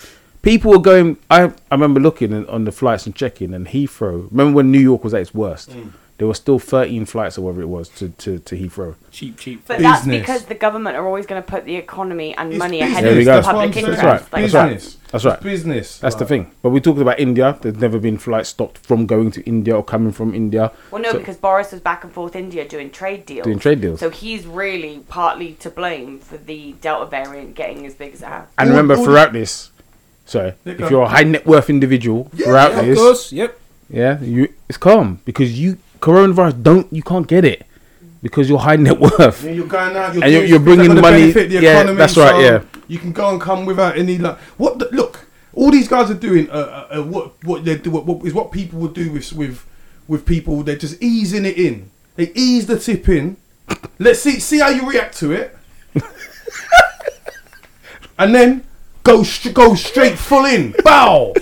people 0.42 0.72
were 0.72 0.80
going. 0.80 1.18
I 1.30 1.44
I 1.44 1.76
remember 1.76 2.00
looking 2.00 2.48
on 2.48 2.64
the 2.64 2.72
flights 2.72 3.06
and 3.06 3.16
checking, 3.16 3.54
and 3.54 3.68
Heathrow. 3.68 4.32
Remember 4.32 4.56
when 4.56 4.72
New 4.72 4.80
York 4.80 5.04
was 5.04 5.14
at 5.14 5.22
its 5.22 5.34
worst? 5.34 5.72
Mm. 5.72 5.92
There 6.18 6.28
were 6.28 6.34
still 6.34 6.60
13 6.60 7.06
flights 7.06 7.38
or 7.38 7.44
whatever 7.44 7.62
it 7.62 7.68
was 7.68 7.88
to 7.90 8.10
to, 8.10 8.40
to 8.40 8.56
Heathrow. 8.56 8.96
Cheap, 9.12 9.38
cheap. 9.38 9.40
Cheap. 9.40 9.64
But 9.68 9.80
that's 9.80 10.06
because 10.06 10.46
the 10.46 10.56
government 10.56 10.98
are 10.98 11.06
always 11.06 11.26
going 11.26 11.42
to 11.42 11.48
put 11.48 11.66
the 11.66 11.76
economy 11.76 12.36
and 12.36 12.52
It's 12.52 12.60
money 12.60 12.80
business. 12.80 12.98
ahead 12.98 13.08
of 13.08 13.16
the 13.16 13.24
go. 13.24 13.36
That's 13.36 13.48
what 13.48 13.54
public 13.54 13.78
interest 13.78 14.02
That's 14.02 14.24
right. 14.24 14.34
like 14.34 14.42
That's 14.44 14.54
right. 14.54 14.74
Business. 14.74 14.98
That's 15.12 15.26
right. 15.26 15.42
business. 15.42 15.98
That's 15.98 16.16
the 16.16 16.26
thing. 16.26 16.52
But 16.62 16.70
we 16.70 16.80
talked 16.80 17.00
about 17.00 17.20
India. 17.20 17.58
There's 17.60 17.78
never 17.78 17.98
been 18.00 18.18
flights 18.20 18.50
stopped 18.50 18.78
from 18.78 19.08
going 19.08 19.32
to 19.32 19.42
India 19.44 19.76
or 19.76 19.84
coming 19.84 20.12
from 20.12 20.36
India 20.36 20.72
Well, 20.92 21.02
no, 21.02 21.12
So- 21.14 21.18
because 21.18 21.38
Boris 21.38 21.72
was 21.72 21.82
back 21.82 22.04
and 22.04 22.14
forth 22.14 22.36
India 22.36 22.68
doing 22.68 22.92
trade 22.92 23.26
deals. 23.26 23.46
doing 23.46 23.58
trade 23.60 23.82
deals. 23.82 24.00
So 24.00 24.10
he's 24.12 24.46
really 24.46 25.04
partly 25.10 25.54
to 25.62 25.70
blame 25.72 26.20
for 26.20 26.38
the 26.38 26.76
Delta 26.82 27.10
variant 27.10 27.56
getting 27.56 27.86
as 27.88 27.96
big 27.96 28.14
as 28.14 28.22
it 28.22 28.26
has. 28.28 28.44
and 28.58 28.70
remember, 28.70 28.96
throughout 28.98 29.34
this, 29.34 29.72
sorry, 30.26 30.54
if 30.66 30.90
you're 30.92 31.02
a 31.04 31.08
high 31.10 31.24
net 31.24 31.46
worth 31.46 31.70
individual, 31.72 32.30
throughout 32.36 32.74
Of 32.74 32.86
this, 32.86 33.00
course, 33.00 33.32
yep. 33.32 33.60
yeah, 33.90 34.22
you 34.22 34.54
it's 34.68 34.78
calm 34.78 35.20
because 35.26 35.60
you 35.60 35.78
coronavirus 36.02 36.62
don't 36.64 36.88
you 36.94 37.02
can't 37.04 37.28
get 37.28 37.44
it 37.44 37.66
because 38.22 38.50
you're 38.50 38.60
high 38.60 38.76
net 38.76 39.00
worth. 39.00 39.44
Yeah, 39.44 39.52
you're 39.52 39.68
going 39.68 39.96
out, 39.96 40.14
you're, 40.14 40.24
And 40.24 40.34
you're- 40.34 40.48
you're 40.48 40.60
bringing 40.60 40.94
money- 40.96 41.32
benefit 41.32 41.50
the 41.50 41.62
yeah, 41.62 41.80
economy, 41.80 41.98
that's 41.98 42.18
right, 42.18 42.32
so 42.32 42.40
yeah. 42.40 42.62
You 42.88 42.98
can 43.00 43.12
go 43.12 43.30
and 43.30 43.40
come 43.40 43.66
without 43.66 43.98
any 43.98 44.18
like 44.18 44.38
what? 44.58 44.80
The, 44.80 44.90
look, 44.92 45.28
all 45.54 45.72
these 45.72 45.88
guys 45.88 46.10
are 46.10 46.16
doing. 46.16 46.50
Uh, 46.50 46.54
uh, 46.92 46.98
uh, 47.00 47.04
what 47.04 47.34
what 47.44 47.64
they 47.66 47.76
do 47.78 47.92
what, 47.92 48.06
what 48.06 48.26
is 48.26 48.34
what 48.34 48.52
people 48.52 48.80
would 48.80 48.94
do 48.94 49.12
with 49.12 49.32
with 49.34 49.66
with 50.08 50.26
people. 50.26 50.64
They're 50.64 50.76
just 50.76 51.02
easing 51.02 51.46
it 51.46 51.58
in. 51.58 51.92
They 52.16 52.32
ease 52.34 52.66
the 52.66 52.80
tip 52.80 53.08
in. 53.10 53.38
Let's 54.00 54.20
see 54.22 54.40
see 54.40 54.60
how 54.60 54.70
you 54.70 54.90
react 54.90 55.18
to 55.20 55.32
it, 55.32 55.56
and 58.18 58.34
then 58.34 58.64
go 59.04 59.24
str- 59.24 59.52
go 59.52 59.76
straight 59.76 60.18
full 60.18 60.46
in. 60.46 60.74
Bow. 60.84 61.34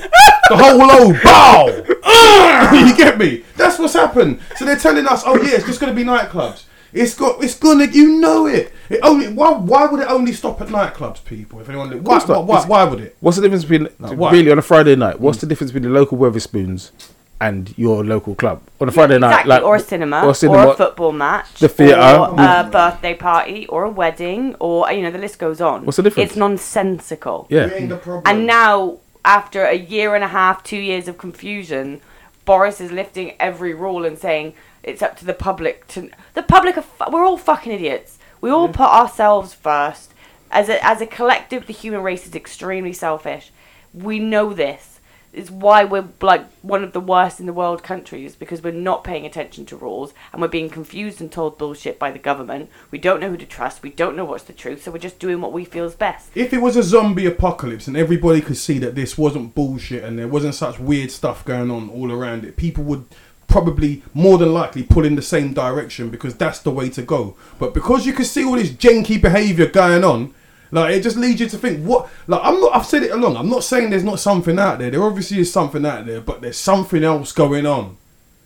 The 0.49 0.55
whole 0.57 0.77
load, 0.77 1.21
bow! 1.23 1.67
you 2.73 2.95
get 2.95 3.17
me? 3.17 3.43
That's 3.55 3.77
what's 3.79 3.93
happened. 3.93 4.39
So 4.57 4.65
they're 4.65 4.77
telling 4.77 5.05
us, 5.07 5.23
oh 5.25 5.35
yeah, 5.41 5.55
it's 5.55 5.65
just 5.65 5.79
gonna 5.79 5.93
be 5.93 6.03
nightclubs. 6.03 6.63
It's 6.93 7.13
got, 7.13 7.43
it's 7.43 7.55
gonna, 7.55 7.85
you 7.85 8.19
know 8.19 8.47
it. 8.47 8.71
It 8.89 8.99
only, 9.03 9.27
why, 9.27 9.51
why 9.51 9.85
would 9.85 9.99
it 9.99 10.07
only 10.09 10.33
stop 10.33 10.61
at 10.61 10.69
nightclubs, 10.69 11.23
people? 11.23 11.59
If 11.59 11.69
anyone, 11.69 12.03
why, 12.03 12.19
why, 12.19 12.37
why, 12.39 12.65
why 12.65 12.83
would 12.85 13.01
it? 13.01 13.17
What's 13.19 13.37
the 13.37 13.43
difference 13.43 13.65
between 13.65 13.87
why? 14.17 14.31
really 14.31 14.51
on 14.51 14.57
a 14.57 14.61
Friday 14.61 14.95
night? 14.95 15.19
What's 15.19 15.39
the 15.39 15.47
difference 15.47 15.71
between 15.71 15.91
the 15.91 15.97
local 15.97 16.17
Wetherspoons 16.17 16.91
and 17.39 17.77
your 17.77 18.03
local 18.03 18.35
club 18.35 18.61
on 18.79 18.87
a 18.87 18.91
Friday 18.91 19.19
night? 19.19 19.29
Exactly, 19.29 19.49
Like 19.49 19.63
or 19.63 19.75
a 19.75 19.79
cinema, 19.79 20.21
or 20.21 20.29
or, 20.29 20.33
cinema, 20.33 20.69
a 20.69 20.75
football 20.75 21.11
match, 21.11 21.53
the 21.55 21.67
theatre. 21.67 21.99
or 21.99 22.29
mm. 22.29 22.67
a 22.67 22.69
birthday 22.69 23.13
party, 23.13 23.67
or 23.67 23.83
a 23.83 23.89
wedding, 23.89 24.55
or 24.59 24.91
you 24.91 25.01
know 25.01 25.11
the 25.11 25.17
list 25.17 25.39
goes 25.39 25.59
on. 25.59 25.85
What's 25.85 25.97
the 25.97 26.03
difference? 26.03 26.31
It's 26.31 26.37
nonsensical. 26.37 27.47
Yeah, 27.49 27.67
We 27.67 27.73
ain't 27.73 27.89
the 27.89 27.97
problem. 27.97 28.23
And 28.25 28.47
now, 28.47 28.99
after 29.25 29.65
a 29.65 29.75
year 29.75 30.15
and 30.15 30.23
a 30.23 30.29
half, 30.29 30.63
two 30.63 30.77
years 30.77 31.07
of 31.09 31.17
confusion, 31.17 32.01
Boris 32.45 32.79
is 32.79 32.91
lifting 32.91 33.33
every 33.39 33.73
rule 33.73 34.05
and 34.05 34.17
saying 34.17 34.53
it's 34.87 35.01
up 35.01 35.17
to 35.17 35.25
the 35.25 35.33
public 35.33 35.85
to. 35.89 36.09
The 36.33 36.43
public 36.43 36.77
are. 36.77 37.11
We're 37.11 37.25
all 37.25 37.37
fucking 37.37 37.71
idiots. 37.71 38.17
We 38.39 38.49
all 38.49 38.69
put 38.69 38.87
ourselves 38.87 39.53
first. 39.53 40.13
As 40.49 40.69
a 40.69 40.83
as 40.83 41.01
a 41.01 41.07
collective, 41.07 41.67
the 41.67 41.73
human 41.73 42.01
race 42.01 42.25
is 42.25 42.35
extremely 42.35 42.93
selfish. 42.93 43.51
We 43.93 44.17
know 44.17 44.53
this. 44.53 44.93
It's 45.33 45.51
why 45.51 45.83
we're 45.83 46.07
like 46.21 46.49
one 46.61 46.83
of 46.83 46.93
the 46.93 47.01
worst 47.01 47.39
in 47.39 47.45
the 47.45 47.53
world 47.53 47.83
countries 47.83 48.35
because 48.35 48.63
we're 48.63 48.71
not 48.71 49.03
paying 49.03 49.25
attention 49.25 49.65
to 49.67 49.75
rules 49.75 50.13
and 50.31 50.41
we're 50.41 50.47
being 50.47 50.69
confused 50.69 51.19
and 51.19 51.31
told 51.31 51.57
bullshit 51.57 51.99
by 51.99 52.09
the 52.09 52.17
government. 52.17 52.71
We 52.89 52.97
don't 52.97 53.19
know 53.19 53.29
who 53.29 53.37
to 53.37 53.45
trust. 53.45 53.83
We 53.83 53.91
don't 53.91 54.15
know 54.15 54.25
what's 54.25 54.45
the 54.45 54.53
truth. 54.53 54.83
So 54.83 54.91
we're 54.91 54.97
just 54.99 55.19
doing 55.19 55.41
what 55.41 55.53
we 55.53 55.65
feel 55.65 55.85
is 55.85 55.95
best. 55.95 56.29
If 56.33 56.53
it 56.53 56.61
was 56.61 56.77
a 56.77 56.81
zombie 56.81 57.27
apocalypse 57.27 57.87
and 57.87 57.97
everybody 57.97 58.41
could 58.41 58.57
see 58.57 58.79
that 58.79 58.95
this 58.95 59.17
wasn't 59.17 59.53
bullshit 59.53 60.03
and 60.03 60.17
there 60.17 60.29
wasn't 60.29 60.55
such 60.55 60.79
weird 60.79 61.11
stuff 61.11 61.45
going 61.45 61.69
on 61.69 61.89
all 61.89 62.11
around 62.11 62.45
it, 62.45 62.55
people 62.55 62.85
would 62.85 63.05
probably 63.47 64.03
more 64.13 64.37
than 64.37 64.53
likely 64.53 64.83
pull 64.83 65.05
in 65.05 65.15
the 65.15 65.21
same 65.21 65.53
direction 65.53 66.09
because 66.09 66.35
that's 66.35 66.59
the 66.59 66.71
way 66.71 66.89
to 66.89 67.01
go. 67.01 67.35
But 67.59 67.73
because 67.73 68.05
you 68.05 68.13
can 68.13 68.25
see 68.25 68.43
all 68.43 68.55
this 68.55 68.71
janky 68.71 69.21
behaviour 69.21 69.67
going 69.67 70.03
on, 70.03 70.33
like 70.71 70.95
it 70.95 71.01
just 71.01 71.17
leads 71.17 71.39
you 71.39 71.47
to 71.47 71.57
think 71.57 71.85
what 71.85 72.09
like 72.27 72.41
I'm 72.43 72.59
not 72.59 72.75
I've 72.75 72.85
said 72.85 73.03
it 73.03 73.11
along, 73.11 73.37
I'm 73.37 73.49
not 73.49 73.63
saying 73.63 73.89
there's 73.89 74.03
not 74.03 74.19
something 74.19 74.59
out 74.59 74.79
there. 74.79 74.91
There 74.91 75.03
obviously 75.03 75.39
is 75.39 75.51
something 75.51 75.85
out 75.85 76.05
there, 76.05 76.21
but 76.21 76.41
there's 76.41 76.57
something 76.57 77.03
else 77.03 77.31
going 77.31 77.65
on. 77.65 77.97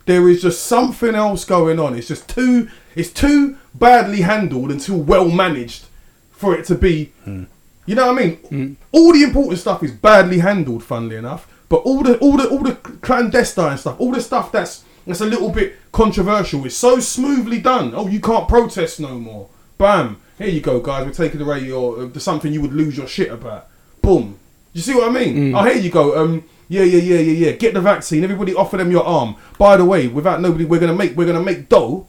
There 0.05 0.29
is 0.29 0.41
just 0.41 0.63
something 0.63 1.15
else 1.15 1.45
going 1.45 1.79
on. 1.79 1.95
It's 1.95 2.07
just 2.07 2.29
too 2.29 2.69
it's 2.95 3.11
too 3.11 3.57
badly 3.73 4.21
handled 4.21 4.71
and 4.71 4.79
too 4.79 4.95
well 4.97 5.29
managed 5.29 5.85
for 6.31 6.55
it 6.55 6.65
to 6.65 6.75
be 6.75 7.05
hmm. 7.23 7.43
you 7.85 7.95
know 7.95 8.11
what 8.11 8.21
I 8.21 8.25
mean? 8.25 8.35
Hmm. 8.37 8.73
All 8.91 9.13
the 9.13 9.23
important 9.23 9.59
stuff 9.59 9.81
is 9.81 9.91
badly 9.91 10.39
handled, 10.39 10.83
funnily 10.83 11.15
enough. 11.15 11.47
But 11.69 11.77
all 11.77 12.03
the 12.03 12.19
all 12.19 12.37
the 12.37 12.49
all 12.49 12.59
the 12.59 12.75
clandestine 12.75 13.77
stuff, 13.77 13.99
all 13.99 14.11
the 14.11 14.21
stuff 14.21 14.51
that's 14.51 14.83
that's 15.05 15.21
a 15.21 15.25
little 15.25 15.49
bit 15.49 15.75
controversial, 15.91 16.65
It's 16.65 16.75
so 16.75 16.99
smoothly 16.99 17.59
done. 17.59 17.93
Oh, 17.95 18.07
you 18.07 18.19
can't 18.19 18.47
protest 18.47 18.99
no 18.99 19.17
more. 19.17 19.49
Bam! 19.77 20.21
Here 20.37 20.47
you 20.47 20.61
go, 20.61 20.79
guys. 20.79 21.05
We're 21.05 21.13
taking 21.13 21.41
away 21.41 21.59
your 21.59 22.03
uh, 22.03 22.19
something 22.19 22.53
you 22.53 22.61
would 22.61 22.73
lose 22.73 22.97
your 22.97 23.07
shit 23.07 23.31
about. 23.31 23.67
Boom. 24.01 24.37
You 24.73 24.81
see 24.81 24.93
what 24.95 25.09
I 25.09 25.11
mean? 25.11 25.53
Oh, 25.53 25.63
here 25.63 25.75
you 25.75 25.89
go. 25.91 26.17
Um, 26.17 26.43
yeah, 26.69 26.83
yeah, 26.83 26.99
yeah, 27.01 27.19
yeah, 27.19 27.47
yeah. 27.47 27.51
Get 27.53 27.73
the 27.73 27.81
vaccine. 27.81 28.23
Everybody, 28.23 28.55
offer 28.55 28.77
them 28.77 28.91
your 28.91 29.03
arm. 29.03 29.35
By 29.57 29.77
the 29.77 29.85
way, 29.85 30.07
without 30.07 30.39
nobody, 30.39 30.65
we're 30.65 30.79
gonna 30.79 30.95
make 30.95 31.15
we're 31.17 31.25
gonna 31.27 31.43
make 31.43 31.67
dough 31.67 32.07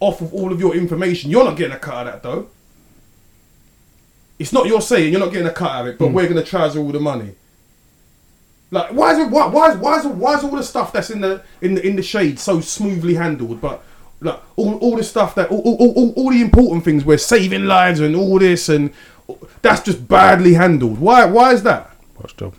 off 0.00 0.20
of 0.20 0.34
all 0.34 0.52
of 0.52 0.60
your 0.60 0.74
information. 0.74 1.30
You're 1.30 1.44
not 1.44 1.56
getting 1.56 1.74
a 1.74 1.78
cut 1.78 2.06
of 2.06 2.12
that 2.12 2.22
though. 2.22 2.48
It's 4.38 4.52
not 4.52 4.66
your 4.66 4.80
saying. 4.80 5.12
You're 5.12 5.20
not 5.20 5.32
getting 5.32 5.46
a 5.46 5.52
cut 5.52 5.70
out 5.70 5.80
of 5.82 5.86
it, 5.94 5.98
but 5.98 6.12
we're 6.12 6.28
gonna 6.28 6.42
charge 6.42 6.76
all 6.76 6.90
the 6.92 7.00
money. 7.00 7.34
Like, 8.70 8.90
why 8.92 9.12
is 9.12 9.18
it? 9.18 9.30
Why, 9.30 9.46
why 9.46 9.72
is 9.72 9.76
why 9.78 9.98
is 9.98 10.06
why 10.06 10.34
is 10.34 10.44
all 10.44 10.56
the 10.56 10.62
stuff 10.62 10.92
that's 10.92 11.10
in 11.10 11.20
the 11.20 11.42
in 11.60 11.74
the 11.74 11.86
in 11.86 11.96
the 11.96 12.02
shade 12.02 12.38
so 12.38 12.60
smoothly 12.60 13.14
handled? 13.14 13.60
But 13.60 13.82
like 14.20 14.40
all, 14.56 14.76
all 14.78 14.96
the 14.96 15.02
stuff 15.02 15.34
that 15.34 15.50
all, 15.50 15.60
all, 15.60 15.92
all, 15.92 16.12
all 16.12 16.30
the 16.30 16.40
important 16.40 16.84
things 16.84 17.04
we're 17.04 17.18
saving 17.18 17.64
lives 17.64 18.00
and 18.00 18.14
all 18.14 18.38
this 18.38 18.68
and 18.68 18.92
that's 19.62 19.80
just 19.82 20.06
badly 20.06 20.54
handled. 20.54 21.00
Why 21.00 21.24
why 21.24 21.52
is 21.52 21.62
that? 21.64 21.90
Watch 22.16 22.36
job. 22.36 22.54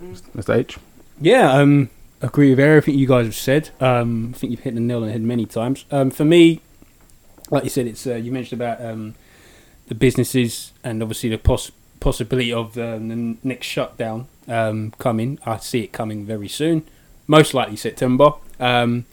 Mr. 0.00 0.56
H. 0.56 0.78
Yeah, 1.20 1.52
um, 1.52 1.90
agree 2.20 2.50
with 2.50 2.60
everything 2.60 2.98
you 2.98 3.06
guys 3.06 3.26
have 3.26 3.34
said. 3.34 3.70
Um, 3.80 4.32
I 4.34 4.38
think 4.38 4.50
you've 4.50 4.60
hit 4.60 4.74
the 4.74 4.80
nail 4.80 4.98
on 4.98 5.06
the 5.06 5.12
head 5.12 5.22
many 5.22 5.46
times. 5.46 5.86
Um, 5.90 6.10
for 6.10 6.24
me, 6.24 6.60
like 7.50 7.64
you 7.64 7.70
said, 7.70 7.86
it's 7.86 8.06
uh, 8.06 8.14
you 8.14 8.30
mentioned 8.30 8.60
about 8.60 8.84
um, 8.84 9.14
the 9.88 9.94
businesses 9.94 10.72
and 10.84 11.02
obviously 11.02 11.30
the 11.30 11.38
poss- 11.38 11.72
possibility 12.00 12.52
of 12.52 12.76
um, 12.78 13.08
the 13.08 13.36
next 13.42 13.66
shutdown 13.66 14.28
um, 14.48 14.92
coming. 14.98 15.38
I 15.44 15.58
see 15.58 15.84
it 15.84 15.92
coming 15.92 16.24
very 16.24 16.48
soon, 16.48 16.84
most 17.26 17.54
likely 17.54 17.76
September. 17.76 18.32
Um, 18.58 19.06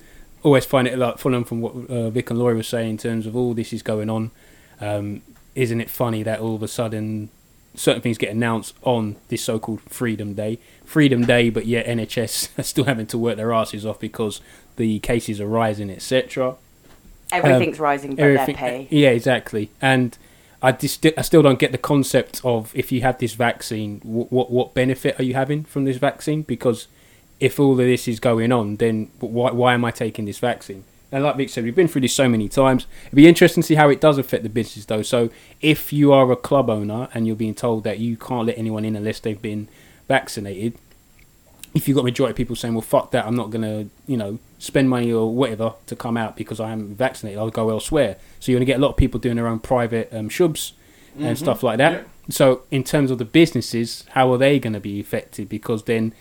always 0.43 0.65
find 0.65 0.87
it 0.87 0.97
like 0.97 1.17
following 1.17 1.45
from 1.45 1.61
what 1.61 1.73
uh, 1.89 2.09
Vic 2.09 2.29
and 2.29 2.39
Lori 2.39 2.55
were 2.55 2.63
saying 2.63 2.91
in 2.91 2.97
terms 2.97 3.25
of 3.25 3.35
all 3.35 3.53
this 3.53 3.73
is 3.73 3.81
going 3.81 4.09
on. 4.09 4.31
Um, 4.79 5.21
isn't 5.55 5.79
it 5.79 5.89
funny 5.89 6.23
that 6.23 6.39
all 6.39 6.55
of 6.55 6.63
a 6.63 6.67
sudden 6.67 7.29
certain 7.75 8.01
things 8.01 8.17
get 8.17 8.29
announced 8.29 8.75
on 8.83 9.15
this 9.29 9.43
so-called 9.43 9.81
Freedom 9.81 10.33
Day? 10.33 10.59
Freedom 10.85 11.25
Day, 11.25 11.49
but 11.49 11.65
yet 11.65 11.85
NHS 11.85 12.49
are 12.59 12.63
still 12.63 12.85
having 12.85 13.07
to 13.07 13.17
work 13.17 13.37
their 13.37 13.53
asses 13.53 13.85
off 13.85 13.99
because 13.99 14.41
the 14.75 14.99
cases 14.99 15.39
are 15.39 15.47
rising, 15.47 15.89
etc. 15.89 16.55
Everything's 17.31 17.79
rising, 17.79 18.11
but 18.11 18.17
their 18.17 18.45
pay. 18.47 18.87
Yeah, 18.89 19.09
exactly. 19.09 19.71
And 19.81 20.17
I 20.63 20.71
just 20.71 21.05
I 21.05 21.21
still 21.21 21.41
don't 21.41 21.59
get 21.59 21.73
the 21.73 21.77
concept 21.77 22.41
of 22.45 22.71
if 22.73 22.91
you 22.91 23.01
have 23.01 23.17
this 23.17 23.33
vaccine, 23.33 23.99
what 24.03 24.31
what, 24.31 24.49
what 24.49 24.73
benefit 24.73 25.19
are 25.19 25.23
you 25.23 25.33
having 25.33 25.65
from 25.65 25.83
this 25.83 25.97
vaccine? 25.97 26.41
Because 26.41 26.87
if 27.39 27.59
all 27.59 27.73
of 27.73 27.77
this 27.77 28.07
is 28.07 28.21
going 28.21 28.53
on, 28.53 28.77
then 28.77 29.11
why 29.19 29.51
why 29.51 29.73
am 29.73 29.83
I 29.83 29.91
taking 29.91 30.23
this 30.25 30.39
vaccine? 30.39 30.85
And 31.11 31.23
like 31.23 31.35
Vic 31.35 31.49
said, 31.49 31.63
we've 31.63 31.75
been 31.75 31.87
through 31.87 32.01
this 32.01 32.15
so 32.15 32.27
many 32.27 32.49
times. 32.49 32.87
It'd 33.05 33.15
be 33.15 33.27
interesting 33.27 33.61
to 33.61 33.67
see 33.67 33.75
how 33.75 33.89
it 33.89 34.01
does 34.01 34.17
affect 34.17 34.41
the 34.41 34.49
business, 34.49 34.85
though. 34.85 35.03
So 35.03 35.29
if 35.61 35.93
you 35.93 36.11
are 36.11 36.31
a 36.31 36.35
club 36.35 36.71
owner 36.71 37.07
and 37.13 37.27
you're 37.27 37.35
being 37.35 37.53
told 37.53 37.83
that 37.83 37.99
you 37.99 38.17
can't 38.17 38.47
let 38.47 38.57
anyone 38.57 38.83
in 38.83 38.95
unless 38.95 39.19
they've 39.19 39.39
been 39.39 39.67
vaccinated, 40.07 40.73
if 41.73 41.87
you've 41.87 41.95
got 41.95 42.01
a 42.01 42.05
majority 42.05 42.31
of 42.31 42.37
people 42.37 42.55
saying, 42.55 42.73
"Well, 42.73 42.81
fuck 42.81 43.11
that, 43.11 43.25
I'm 43.25 43.35
not 43.35 43.49
gonna, 43.49 43.87
you 44.07 44.17
know, 44.17 44.39
spend 44.59 44.89
money 44.89 45.11
or 45.11 45.33
whatever 45.33 45.73
to 45.87 45.95
come 45.95 46.17
out 46.17 46.37
because 46.37 46.59
I 46.59 46.71
am 46.71 46.93
vaccinated. 46.95 47.39
I'll 47.39 47.49
go 47.49 47.69
elsewhere." 47.69 48.17
So 48.39 48.51
you're 48.51 48.59
gonna 48.59 48.65
get 48.65 48.77
a 48.77 48.81
lot 48.81 48.89
of 48.89 48.97
people 48.97 49.19
doing 49.19 49.35
their 49.37 49.47
own 49.47 49.59
private 49.59 50.09
um, 50.13 50.29
shubs 50.29 50.73
and 51.19 51.37
stuff 51.37 51.61
like 51.63 51.77
that. 51.77 51.91
Yeah. 51.93 52.01
So 52.29 52.61
in 52.71 52.83
terms 52.83 53.11
of 53.11 53.17
the 53.17 53.25
businesses, 53.25 54.03
how 54.11 54.31
are 54.33 54.37
they 54.37 54.59
gonna 54.59 54.79
be 54.79 54.99
affected? 54.99 55.49
Because 55.49 55.83
then 55.83 56.13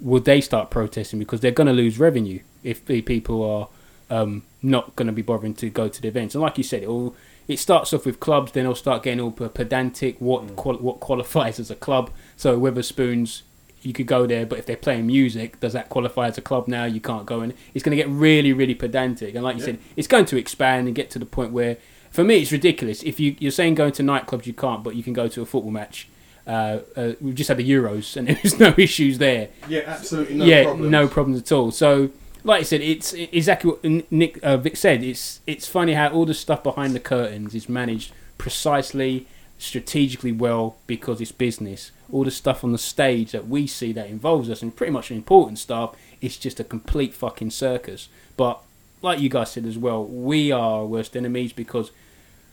would 0.00 0.24
they 0.24 0.40
start 0.40 0.70
protesting 0.70 1.18
because 1.18 1.40
they're 1.40 1.50
gonna 1.50 1.72
lose 1.72 1.98
revenue 1.98 2.40
if 2.62 2.84
the 2.84 3.00
people 3.02 3.42
are 3.42 3.68
um, 4.10 4.42
not 4.62 4.94
gonna 4.96 5.12
be 5.12 5.22
bothering 5.22 5.54
to 5.54 5.70
go 5.70 5.88
to 5.88 6.02
the 6.02 6.08
events? 6.08 6.34
And 6.34 6.42
like 6.42 6.58
you 6.58 6.64
said, 6.64 6.82
it 6.82 6.88
all 6.88 7.14
it 7.46 7.58
starts 7.58 7.92
off 7.92 8.06
with 8.06 8.20
clubs, 8.20 8.52
then 8.52 8.64
it'll 8.64 8.74
start 8.74 9.02
getting 9.02 9.20
all 9.20 9.30
pedantic. 9.30 10.16
What 10.18 10.56
qual- 10.56 10.78
what 10.78 11.00
qualifies 11.00 11.60
as 11.60 11.70
a 11.70 11.74
club? 11.74 12.10
So 12.36 12.58
Wetherspoons 12.58 13.42
you 13.84 13.92
could 13.92 14.06
go 14.06 14.26
there, 14.26 14.46
but 14.46 14.58
if 14.58 14.66
they're 14.66 14.76
playing 14.76 15.06
music, 15.06 15.60
does 15.60 15.72
that 15.74 15.88
qualify 15.88 16.28
as 16.28 16.38
a 16.38 16.42
club 16.42 16.68
now? 16.68 16.84
You 16.84 17.00
can't 17.00 17.26
go 17.26 17.42
in. 17.42 17.52
It's 17.74 17.82
going 17.84 17.96
to 17.96 18.02
get 18.02 18.08
really, 18.10 18.52
really 18.52 18.74
pedantic. 18.74 19.34
And 19.34 19.44
like 19.44 19.56
you 19.56 19.60
Yeah. 19.60 19.66
said, 19.66 19.78
it's 19.96 20.08
going 20.08 20.24
to 20.26 20.36
expand 20.36 20.86
and 20.86 20.94
get 20.94 21.10
to 21.10 21.18
the 21.18 21.26
point 21.26 21.52
where, 21.52 21.76
for 22.10 22.24
me, 22.24 22.36
it's 22.38 22.52
ridiculous. 22.52 23.02
If 23.02 23.18
you, 23.20 23.36
you're 23.38 23.50
saying 23.50 23.74
going 23.74 23.92
to 23.92 24.02
nightclubs, 24.02 24.46
you 24.46 24.52
can't, 24.52 24.82
but 24.84 24.94
you 24.96 25.02
can 25.02 25.12
go 25.12 25.28
to 25.28 25.42
a 25.42 25.46
football 25.46 25.70
match. 25.72 26.08
Uh, 26.46 26.78
uh, 26.96 27.12
we've 27.20 27.34
just 27.34 27.48
had 27.48 27.56
the 27.56 27.68
Euros, 27.70 28.16
and 28.16 28.28
there's 28.42 28.58
no 28.58 28.74
issues 28.76 29.18
there. 29.18 29.48
Yeah, 29.68 29.82
absolutely 29.86 30.36
no 30.36 30.44
yeah, 30.44 30.64
problem. 30.64 30.90
no 30.90 31.08
problems 31.08 31.40
at 31.40 31.50
all. 31.52 31.70
So, 31.70 32.10
like 32.44 32.60
I 32.60 32.64
said, 32.64 32.82
it's 32.82 33.14
exactly 33.14 33.70
what 33.70 34.12
Nick 34.12 34.38
uh, 34.42 34.58
Vic 34.58 34.76
said. 34.76 35.02
It's 35.02 35.40
it's 35.46 35.66
funny 35.66 35.94
how 35.94 36.08
all 36.10 36.26
the 36.26 36.34
stuff 36.34 36.62
behind 36.62 36.94
the 36.94 37.00
curtains 37.00 37.54
is 37.54 37.68
managed 37.68 38.12
precisely, 38.36 39.26
strategically 39.58 40.32
well 40.32 40.76
because 40.86 41.20
it's 41.20 41.32
business. 41.32 41.90
All 42.14 42.22
the 42.24 42.30
stuff 42.30 42.62
on 42.62 42.70
the 42.72 42.78
stage 42.78 43.32
that 43.32 43.48
we 43.48 43.66
see 43.66 43.92
that 43.92 44.08
involves 44.08 44.48
us 44.48 44.62
and 44.62 44.74
pretty 44.74 44.92
much 44.92 45.10
important 45.10 45.58
stuff, 45.58 45.96
it's 46.20 46.36
just 46.36 46.60
a 46.60 46.64
complete 46.64 47.12
fucking 47.12 47.50
circus. 47.50 48.08
But 48.36 48.60
like 49.02 49.18
you 49.20 49.28
guys 49.28 49.50
said 49.50 49.66
as 49.66 49.76
well, 49.76 50.04
we 50.04 50.52
are 50.52 50.60
our 50.80 50.86
worst 50.86 51.16
enemies 51.16 51.52
because, 51.52 51.90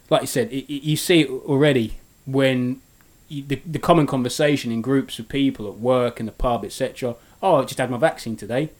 like 0.09 0.21
you 0.21 0.27
said, 0.27 0.51
it, 0.51 0.65
it- 0.73 0.83
you 0.83 0.97
see 0.97 1.21
it 1.21 1.29
already 1.29 1.97
when 2.25 2.81
you, 3.29 3.43
the, 3.43 3.61
the 3.65 3.77
common 3.79 4.07
conversation 4.07 4.71
in 4.71 4.81
groups 4.81 5.19
of 5.19 5.29
people 5.29 5.67
at 5.67 5.75
work, 5.77 6.19
in 6.19 6.25
the 6.25 6.31
pub, 6.31 6.65
etc. 6.65 7.15
Oh, 7.43 7.57
I 7.61 7.63
just 7.65 7.77
had 7.79 7.91
my 7.91 7.97
vaccine 7.97 8.35
today. 8.35 8.71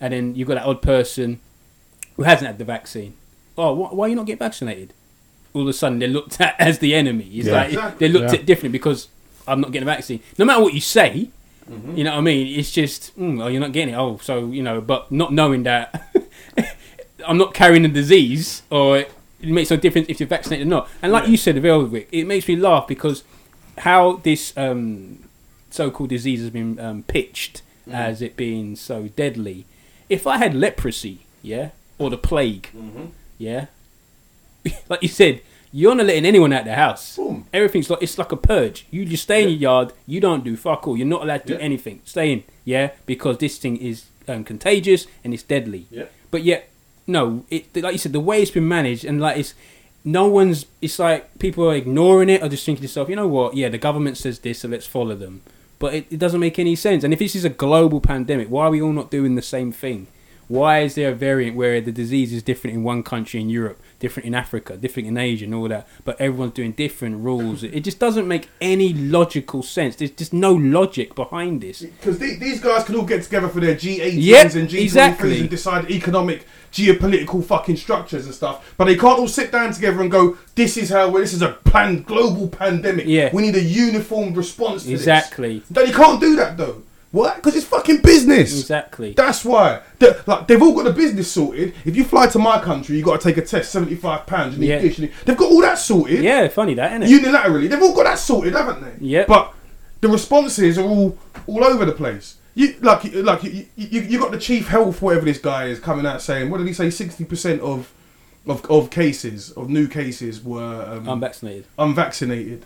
And 0.00 0.12
then 0.14 0.34
you've 0.34 0.48
got 0.48 0.54
that 0.54 0.64
odd 0.66 0.80
person 0.82 1.40
who 2.16 2.22
hasn't 2.24 2.46
had 2.46 2.58
the 2.58 2.64
vaccine. 2.64 3.12
Oh, 3.58 3.74
wh- 3.76 3.94
why 3.94 4.06
are 4.06 4.08
you 4.08 4.16
not 4.16 4.26
getting 4.26 4.38
vaccinated? 4.38 4.94
All 5.54 5.62
of 5.62 5.68
a 5.68 5.72
sudden, 5.74 5.98
they're 5.98 6.08
looked 6.08 6.40
at 6.40 6.56
as 6.58 6.78
the 6.78 6.94
enemy. 6.94 7.24
It's 7.34 7.46
Yeah. 7.48 7.52
like 7.52 7.68
Exactly. 7.68 7.98
they're 8.08 8.20
looked 8.20 8.32
Yeah. 8.34 8.40
at 8.40 8.46
differently 8.46 8.78
because 8.78 9.08
I'm 9.46 9.60
not 9.60 9.72
getting 9.72 9.88
a 9.88 9.90
vaccine. 9.90 10.20
No 10.38 10.44
matter 10.44 10.62
what 10.62 10.74
you 10.74 10.80
say, 10.80 11.30
you 11.94 12.04
know 12.04 12.10
what 12.10 12.18
I 12.18 12.22
mean. 12.22 12.58
It's 12.58 12.70
just, 12.70 13.16
mm, 13.18 13.42
oh, 13.42 13.46
you're 13.46 13.60
not 13.60 13.72
getting 13.72 13.94
it. 13.94 13.96
Oh, 13.96 14.18
so 14.22 14.46
you 14.46 14.62
know, 14.62 14.80
but 14.80 15.10
not 15.10 15.32
knowing 15.32 15.62
that 15.62 16.12
I'm 17.26 17.38
not 17.38 17.54
carrying 17.54 17.82
the 17.82 17.88
disease, 17.88 18.62
or 18.70 18.98
it 18.98 19.10
makes 19.42 19.70
no 19.70 19.76
difference 19.76 20.08
if 20.08 20.20
you're 20.20 20.28
vaccinated 20.28 20.66
or 20.66 20.70
not. 20.70 20.88
And 21.00 21.12
like 21.12 21.28
you 21.28 21.36
said, 21.36 21.56
Velwick, 21.56 22.08
it 22.12 22.24
makes 22.26 22.48
me 22.48 22.56
laugh 22.56 22.86
because 22.86 23.24
how 23.78 24.16
this 24.22 24.52
um, 24.56 25.24
so-called 25.70 26.10
disease 26.10 26.40
has 26.40 26.50
been 26.50 26.78
um, 26.78 27.02
pitched 27.04 27.62
as 27.90 28.22
it 28.22 28.36
being 28.36 28.76
so 28.76 29.08
deadly. 29.08 29.64
If 30.08 30.26
I 30.26 30.36
had 30.38 30.54
leprosy, 30.54 31.20
yeah, 31.42 31.70
or 31.98 32.10
the 32.10 32.18
plague, 32.18 32.68
yeah, 33.38 33.66
like 34.88 35.02
you 35.02 35.08
said, 35.08 35.40
you're 35.72 35.94
not 35.94 36.06
letting 36.06 36.26
anyone 36.26 36.52
out 36.52 36.64
the 36.64 36.74
house. 36.74 37.16
Boom. 37.16 37.46
Everything's 37.52 37.88
like 37.90 38.02
it's 38.02 38.18
like 38.18 38.30
a 38.32 38.36
purge. 38.36 38.86
You 38.90 39.04
just 39.04 39.22
stay 39.24 39.42
in 39.42 39.48
your 39.50 39.58
yard. 39.58 39.92
You 40.06 40.20
don't 40.20 40.44
do 40.44 40.56
fuck 40.56 40.86
all. 40.86 40.96
You're 40.96 41.06
not 41.06 41.22
allowed 41.22 41.42
to 41.42 41.46
do 41.48 41.54
Yeah. 41.54 41.60
anything. 41.60 42.00
Stay 42.04 42.32
in, 42.32 42.44
yeah, 42.64 42.90
because 43.06 43.38
this 43.38 43.58
thing 43.58 43.76
is 43.78 44.04
um, 44.28 44.44
contagious 44.44 45.06
and 45.24 45.32
it's 45.34 45.42
deadly. 45.42 45.86
Yeah. 45.90 46.04
But 46.30 46.42
yet, 46.44 46.68
no, 47.06 47.44
it 47.50 47.74
like 47.76 47.92
you 47.92 47.98
said, 47.98 48.12
the 48.12 48.20
way 48.20 48.42
it's 48.42 48.50
been 48.50 48.68
managed 48.68 49.04
and 49.04 49.20
like 49.20 49.36
it's 49.38 49.54
no 50.04 50.26
one's. 50.28 50.66
It's 50.80 50.98
like 50.98 51.38
people 51.38 51.68
are 51.70 51.74
ignoring 51.74 52.28
it 52.28 52.42
or 52.42 52.48
just 52.48 52.64
thinking 52.66 52.82
to 52.82 52.88
themselves, 52.88 53.08
you 53.10 53.16
know 53.16 53.28
what? 53.28 53.54
Yeah, 53.54 53.68
the 53.68 53.78
government 53.78 54.16
says 54.18 54.38
this, 54.40 54.60
so 54.60 54.68
let's 54.68 54.86
follow 54.86 55.14
them. 55.14 55.42
But 55.78 55.94
it, 55.94 56.06
it 56.10 56.18
doesn't 56.18 56.38
make 56.38 56.58
any 56.60 56.76
sense. 56.76 57.02
And 57.02 57.12
if 57.12 57.18
this 57.18 57.34
is 57.34 57.44
a 57.44 57.48
global 57.50 58.00
pandemic, 58.00 58.48
why 58.48 58.66
are 58.66 58.70
we 58.70 58.80
all 58.80 58.92
not 58.92 59.10
doing 59.10 59.34
the 59.34 59.42
same 59.42 59.72
thing? 59.72 60.06
Why 60.46 60.80
is 60.80 60.94
there 60.94 61.10
a 61.10 61.14
variant 61.14 61.56
where 61.56 61.80
the 61.80 61.90
disease 61.90 62.32
is 62.32 62.42
different 62.42 62.76
in 62.76 62.84
one 62.84 63.02
country 63.02 63.40
in 63.40 63.48
Europe, 63.48 63.80
different 64.02 64.26
in 64.26 64.34
Africa, 64.34 64.76
different 64.76 65.08
in 65.08 65.16
Asia, 65.16 65.46
and 65.46 65.54
all 65.54 65.68
that, 65.68 65.88
but 66.04 66.20
everyone's 66.20 66.52
doing 66.52 66.72
different 66.72 67.24
rules? 67.24 67.62
It 67.62 67.80
just 67.80 67.98
doesn't 67.98 68.28
make 68.28 68.48
any 68.60 68.92
logical 68.92 69.62
sense. 69.62 69.96
There's 69.96 70.10
just 70.10 70.34
no 70.34 70.52
logic 70.52 71.14
behind 71.14 71.62
this. 71.62 71.80
Because 71.80 72.18
these 72.18 72.60
guys 72.60 72.84
can 72.84 72.96
all 72.96 73.06
get 73.06 73.22
together 73.22 73.48
for 73.48 73.60
their 73.60 73.74
G18s 73.76 74.12
Yep, 74.22 74.54
and 74.56 74.68
G23s 74.68 74.82
exactly. 74.82 75.40
and 75.40 75.48
decide 75.48 75.90
economic, 75.90 76.44
geopolitical 76.72 77.44
fucking 77.44 77.76
structures 77.76 78.26
and 78.26 78.34
stuff. 78.34 78.74
But 78.76 78.86
they 78.86 78.96
can't 78.96 79.18
all 79.18 79.28
sit 79.28 79.52
down 79.52 79.72
together 79.72 80.00
and 80.02 80.10
go, 80.10 80.36
"This 80.54 80.76
is 80.76 80.90
how. 80.90 81.08
We 81.10 81.20
this 81.22 81.32
is 81.32 81.42
a 81.42 81.52
pan, 81.64 82.02
global 82.02 82.48
pandemic. 82.48 83.06
Yeah. 83.06 83.30
we 83.32 83.42
need 83.42 83.54
a 83.56 83.62
uniform 83.62 84.34
response 84.34 84.84
to 84.84 84.92
Exactly. 84.92 85.60
this." 85.60 85.68
Then 85.70 85.86
you 85.86 85.92
can't 85.94 86.20
do 86.20 86.36
that 86.36 86.56
though. 86.56 86.82
What? 87.12 87.36
Because 87.36 87.54
it's 87.56 87.66
fucking 87.66 88.00
business. 88.00 88.58
Exactly. 88.58 89.12
That's 89.12 89.44
why. 89.44 89.82
They- 89.98 90.14
like 90.26 90.48
they've 90.48 90.60
all 90.62 90.74
got 90.74 90.84
the 90.84 90.92
business 90.92 91.30
sorted. 91.30 91.74
If 91.84 91.94
you 91.94 92.04
fly 92.04 92.26
to 92.28 92.38
my 92.38 92.58
country, 92.58 92.96
you 92.96 93.04
got 93.04 93.20
to 93.20 93.28
take 93.28 93.36
a 93.36 93.46
test, 93.46 93.70
seventy-five 93.70 94.26
pounds. 94.26 94.54
You 94.54 94.60
need 94.62 94.68
Yeah. 94.68 94.78
this. 94.80 94.98
You 94.98 95.06
need, 95.06 95.14
they've 95.26 95.36
got 95.36 95.50
all 95.50 95.60
that 95.60 95.78
sorted 95.78 96.22
Yeah, 96.24 96.48
funny 96.48 96.72
that, 96.74 97.00
isn't 97.02 97.14
it? 97.14 97.22
unilaterally. 97.22 97.68
They've 97.68 97.82
all 97.82 97.94
got 97.94 98.04
that 98.04 98.18
sorted, 98.18 98.54
haven't 98.54 98.80
they? 98.82 99.06
Yeah. 99.06 99.24
But 99.28 99.52
the 100.00 100.08
responses 100.08 100.78
are 100.78 100.84
all 100.84 101.18
all 101.46 101.62
over 101.64 101.84
the 101.84 101.92
place. 101.92 102.36
You 102.54 102.76
like 102.80 103.04
like 103.14 103.42
you, 103.44 103.66
you, 103.76 104.00
you 104.00 104.18
got 104.18 104.30
the 104.30 104.38
chief 104.38 104.68
health 104.68 105.00
whatever 105.02 105.24
this 105.26 105.38
guy 105.38 105.66
is 105.66 105.78
coming 105.80 106.06
out 106.06 106.22
saying. 106.22 106.50
What 106.50 106.58
did 106.58 106.66
he 106.66 106.72
say? 106.72 106.88
Sixty 106.90 107.24
percent 107.26 107.60
of 107.60 107.92
of 108.46 108.64
of 108.70 108.88
cases 108.90 109.50
of 109.52 109.68
new 109.68 109.86
cases 109.86 110.42
were 110.42 110.84
um, 110.88 111.06
Unvaccinated. 111.08 111.66
unvaccinated. 111.78 112.64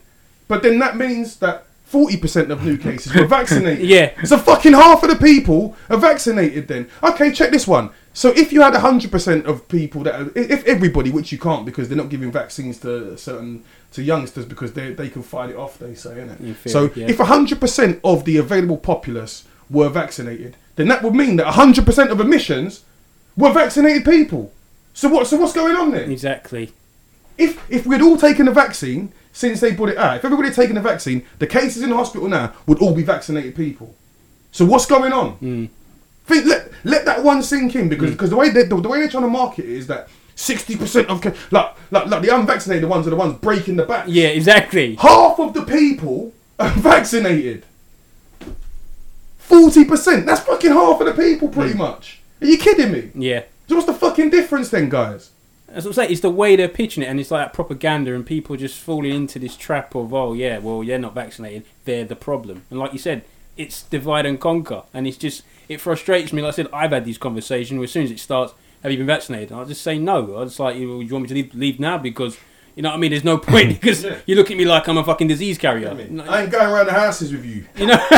But 0.49 0.63
then 0.63 0.79
that 0.79 0.97
means 0.97 1.37
that. 1.39 1.66
Forty 1.87 2.17
percent 2.17 2.51
of 2.51 2.65
new 2.65 2.77
cases 2.77 3.15
were 3.15 3.27
vaccinated. 3.27 3.87
Yeah. 3.97 4.11
so 4.25 4.37
fucking 4.39 4.73
half 4.73 5.03
of 5.05 5.09
the 5.11 5.17
people 5.17 5.77
are 5.89 5.97
vaccinated. 5.97 6.67
Then 6.69 6.89
okay, 7.03 7.31
check 7.33 7.51
this 7.53 7.67
one. 7.67 7.91
So 8.13 8.31
if 8.31 8.53
you 8.53 8.63
had 8.63 8.75
hundred 8.75 9.11
percent 9.13 9.47
of 9.47 9.69
people 9.69 10.03
that, 10.03 10.15
are, 10.21 10.31
if 10.35 10.65
everybody, 10.67 11.11
which 11.11 11.31
you 11.31 11.39
can't 11.39 11.65
because 11.65 11.89
they're 11.89 11.97
not 11.97 12.09
giving 12.09 12.33
vaccines 12.33 12.79
to 12.81 13.17
certain 13.17 13.63
to 13.93 14.03
youngsters 14.03 14.45
because 14.47 14.73
they 14.73 14.93
they 14.95 15.09
can 15.09 15.23
fight 15.23 15.51
it 15.51 15.57
off. 15.57 15.79
They 15.79 15.95
say, 15.95 16.21
In 16.21 16.29
innit? 16.29 16.57
theory, 16.57 16.73
So 16.73 16.91
yeah. 16.97 17.07
if 17.09 17.19
hundred 17.19 17.61
percent 17.61 18.01
of 18.03 18.25
the 18.25 18.37
available 18.39 18.79
populace 18.79 19.45
were 19.71 19.89
vaccinated, 19.89 20.57
then 20.75 20.89
that 20.89 21.03
would 21.05 21.15
mean 21.15 21.37
that 21.37 21.47
hundred 21.55 21.87
percent 21.87 22.11
of 22.11 22.19
emissions 22.21 22.85
were 23.37 23.53
vaccinated 23.53 24.05
people. 24.05 24.53
So 24.93 25.09
what? 25.09 25.29
So 25.29 25.37
what's 25.37 25.53
going 25.53 25.77
on 25.77 25.93
there? 25.93 26.11
Exactly. 26.11 26.73
if 27.39 27.61
if 27.71 27.87
we'd 27.87 28.03
all 28.03 28.17
taken 28.17 28.49
a 28.49 28.53
vaccine 28.53 29.13
since 29.37 29.61
they 29.61 29.73
brought 29.73 29.91
it 29.91 29.99
out, 29.99 30.17
if 30.17 30.25
everybody 30.25 30.49
had 30.49 30.57
taken 30.57 30.77
the 30.77 30.81
vaccine, 30.81 31.23
the 31.41 31.47
cases 31.47 31.83
in 31.83 31.91
the 31.91 31.97
hospital 31.97 32.27
now 32.27 32.55
would 32.67 32.79
all 32.79 32.95
be 32.95 33.03
vaccinated 33.03 33.55
people. 33.55 33.95
So 34.51 34.65
what's 34.65 34.87
going 34.87 35.13
on? 35.13 35.37
Mm. 35.41 35.69
Think, 36.25 36.47
let 36.47 36.73
let 36.85 37.05
that 37.05 37.23
one 37.23 37.43
sink 37.43 37.77
in 37.77 37.91
because 37.91 38.13
because 38.13 38.31
the 38.31 38.37
way 38.37 38.49
they, 38.49 38.63
the, 38.63 38.81
the 38.81 38.89
way 38.89 38.99
they're 38.99 39.11
trying 39.11 39.25
to 39.25 39.29
market 39.29 39.67
it 39.67 39.73
is 39.73 39.89
that 39.89 40.09
sixty 40.37 40.75
percent 40.75 41.11
of 41.11 41.23
like, 41.53 41.75
like 41.91 42.07
like 42.07 42.23
the 42.23 42.35
unvaccinated 42.35 42.89
ones 42.89 43.07
are 43.07 43.11
the 43.11 43.17
ones 43.17 43.35
breaking 43.35 43.77
the 43.77 43.85
back. 43.85 44.07
Yeah, 44.09 44.29
exactly. 44.29 44.95
Half 44.95 45.39
of 45.39 45.53
the 45.53 45.65
people 45.65 46.33
are 46.59 46.71
vaccinated. 46.71 47.67
Forty 49.37 49.85
percent. 49.85 50.25
That's 50.25 50.41
fucking 50.41 50.73
half 50.73 50.99
of 50.99 51.07
the 51.09 51.13
people, 51.13 51.51
pretty 51.51 51.75
much. 51.75 52.21
Are 52.41 52.47
you 52.47 52.57
kidding 52.57 52.91
me? 52.91 53.11
Yeah. 53.15 53.43
So 53.69 53.75
what's 53.75 53.87
the 53.87 53.93
fucking 53.93 54.31
difference 54.31 54.71
then, 54.71 54.89
guys? 54.89 55.31
That's 55.77 55.85
what 55.85 55.91
I'm 55.91 55.95
saying. 55.97 56.13
It's 56.13 56.21
the 56.23 56.31
way 56.31 56.57
they're 56.57 56.69
pitching 56.69 57.03
it, 57.03 57.07
and 57.07 57.21
it's 57.21 57.31
like 57.31 57.53
propaganda, 57.53 58.15
and 58.15 58.25
people 58.25 58.57
just 58.57 58.79
falling 58.79 59.13
into 59.13 59.39
this 59.39 59.59
trap 59.59 59.95
of, 59.95 60.15
oh 60.15 60.33
yeah, 60.33 60.57
well 60.57 60.83
they're 60.83 60.99
not 60.99 61.15
vaccinated, 61.15 61.65
they're 61.85 62.07
the 62.07 62.17
problem. 62.17 62.63
And 62.71 62.79
like 62.81 62.95
you 62.95 62.99
said, 62.99 63.25
it's 63.59 63.83
divide 63.83 64.25
and 64.25 64.41
conquer, 64.41 64.85
and 64.95 65.07
it's 65.07 65.19
just 65.19 65.43
it 65.69 65.79
frustrates 65.83 66.33
me. 66.33 66.41
Like 66.41 66.55
I 66.55 66.57
said, 66.57 66.69
I've 66.73 66.93
had 66.93 67.05
these 67.05 67.19
conversations. 67.19 67.77
Where 67.77 67.85
as 67.85 67.93
soon 67.93 68.05
as 68.05 68.11
it 68.11 68.19
starts, 68.21 68.55
have 68.83 68.91
you 68.91 68.97
been 68.97 69.07
vaccinated? 69.07 69.51
And 69.51 69.61
I 69.61 69.65
just 69.65 69.83
say 69.83 69.99
no. 69.99 70.39
I 70.41 70.45
just 70.45 70.59
like, 70.59 70.77
you, 70.77 70.99
you 71.03 71.13
want 71.13 71.25
me 71.25 71.29
to 71.29 71.35
leave, 71.35 71.55
leave 71.55 71.79
now 71.79 71.99
because 71.99 72.39
you 72.75 72.83
know 72.83 72.89
what 72.89 72.95
I 72.97 72.99
mean. 72.99 73.11
There's 73.11 73.23
no 73.25 73.37
point 73.37 73.69
because 73.81 74.03
Yeah. 74.03 74.17
you 74.25 74.35
look 74.35 74.51
at 74.51 74.57
me 74.57 74.65
like 74.65 74.89
I'm 74.89 74.97
a 74.97 75.05
fucking 75.05 75.29
disease 75.29 75.59
carrier. 75.59 75.91
I, 75.91 75.93
mean, 75.95 76.21
I 76.23 76.43
ain't 76.45 76.51
going 76.51 76.71
around 76.73 76.87
the 76.87 76.93
houses 76.93 77.33
with 77.33 77.45
you. 77.45 77.67
you 77.77 77.87
know, 77.87 77.97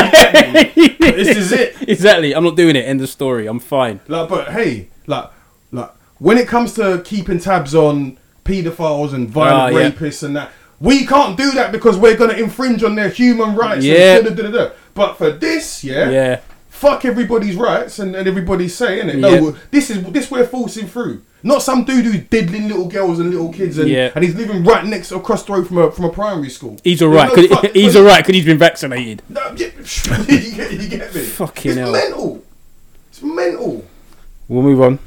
This 0.73 1.35
is 1.35 1.51
it. 1.51 1.75
exactly. 1.89 2.33
I'm 2.33 2.43
not 2.45 2.55
doing 2.55 2.77
it. 2.77 2.85
End 2.85 3.01
of 3.01 3.09
story. 3.09 3.47
I'm 3.47 3.59
fine. 3.59 3.99
Like, 4.07 4.29
but 4.29 4.49
hey, 4.49 4.87
like 5.07 5.29
when 6.19 6.37
it 6.37 6.47
comes 6.47 6.73
to 6.75 7.01
keeping 7.03 7.39
tabs 7.39 7.73
on 7.75 8.17
paedophiles 8.45 9.13
and 9.13 9.29
violent 9.29 9.75
Ah, 9.75 9.79
yeah. 9.79 9.89
rapists 9.91 10.23
and 10.23 10.35
that, 10.35 10.51
we 10.79 11.05
can't 11.05 11.37
do 11.37 11.51
that 11.51 11.71
because 11.71 11.97
we're 11.97 12.15
gonna 12.15 12.33
infringe 12.33 12.83
on 12.83 12.95
their 12.95 13.09
human 13.09 13.55
rights. 13.55 13.83
Yeah. 13.85 14.17
And 14.17 14.25
da-da-da-da. 14.35 14.71
But 14.93 15.17
for 15.17 15.31
this, 15.31 15.83
yeah, 15.83 16.09
Yeah. 16.09 16.39
fuck 16.69 17.03
everybody's 17.05 17.55
rights 17.55 17.99
and, 17.99 18.15
and 18.15 18.27
everybody's 18.27 18.75
saying 18.75 19.09
it. 19.09 19.15
Yeah. 19.15 19.39
No, 19.39 19.55
this 19.71 19.89
is 19.89 20.03
this 20.05 20.29
we're 20.31 20.45
forcing 20.47 20.87
through. 20.87 21.21
Not 21.41 21.61
some 21.61 21.85
dude 21.85 22.03
who's 22.05 22.19
diddling 22.29 22.67
little 22.67 22.87
girls 22.89 23.19
and 23.19 23.29
little 23.31 23.51
kids 23.53 23.77
and, 23.77 23.87
Yeah. 23.89 24.11
and 24.13 24.25
he's 24.25 24.35
living 24.35 24.63
right 24.65 24.85
next 24.85 25.11
across 25.13 25.43
the 25.43 25.53
road 25.53 25.67
from 25.67 25.77
a 25.77 25.91
from 25.91 26.05
a 26.05 26.09
primary 26.09 26.49
school. 26.49 26.77
He's 26.83 27.01
alright. 27.01 27.29
no 27.29 27.35
'cause 27.35 27.47
fuck- 27.47 27.71
he's 27.73 27.95
alright 27.95 28.23
because 28.25 28.35
he's 28.35 28.45
been 28.45 28.57
vaccinated. 28.57 29.21
No, 29.29 29.41
yeah, 29.55 29.67
you, 30.27 30.51
get, 30.55 30.71
you 30.73 30.89
get 30.89 31.13
me? 31.15 31.21
Fucking 31.21 31.71
it's 31.71 31.79
hell. 31.79 31.91
mental. 31.93 32.43
It's 33.09 33.21
mental. 33.21 33.85
We'll 34.49 34.63
move 34.63 34.81
on 34.81 34.99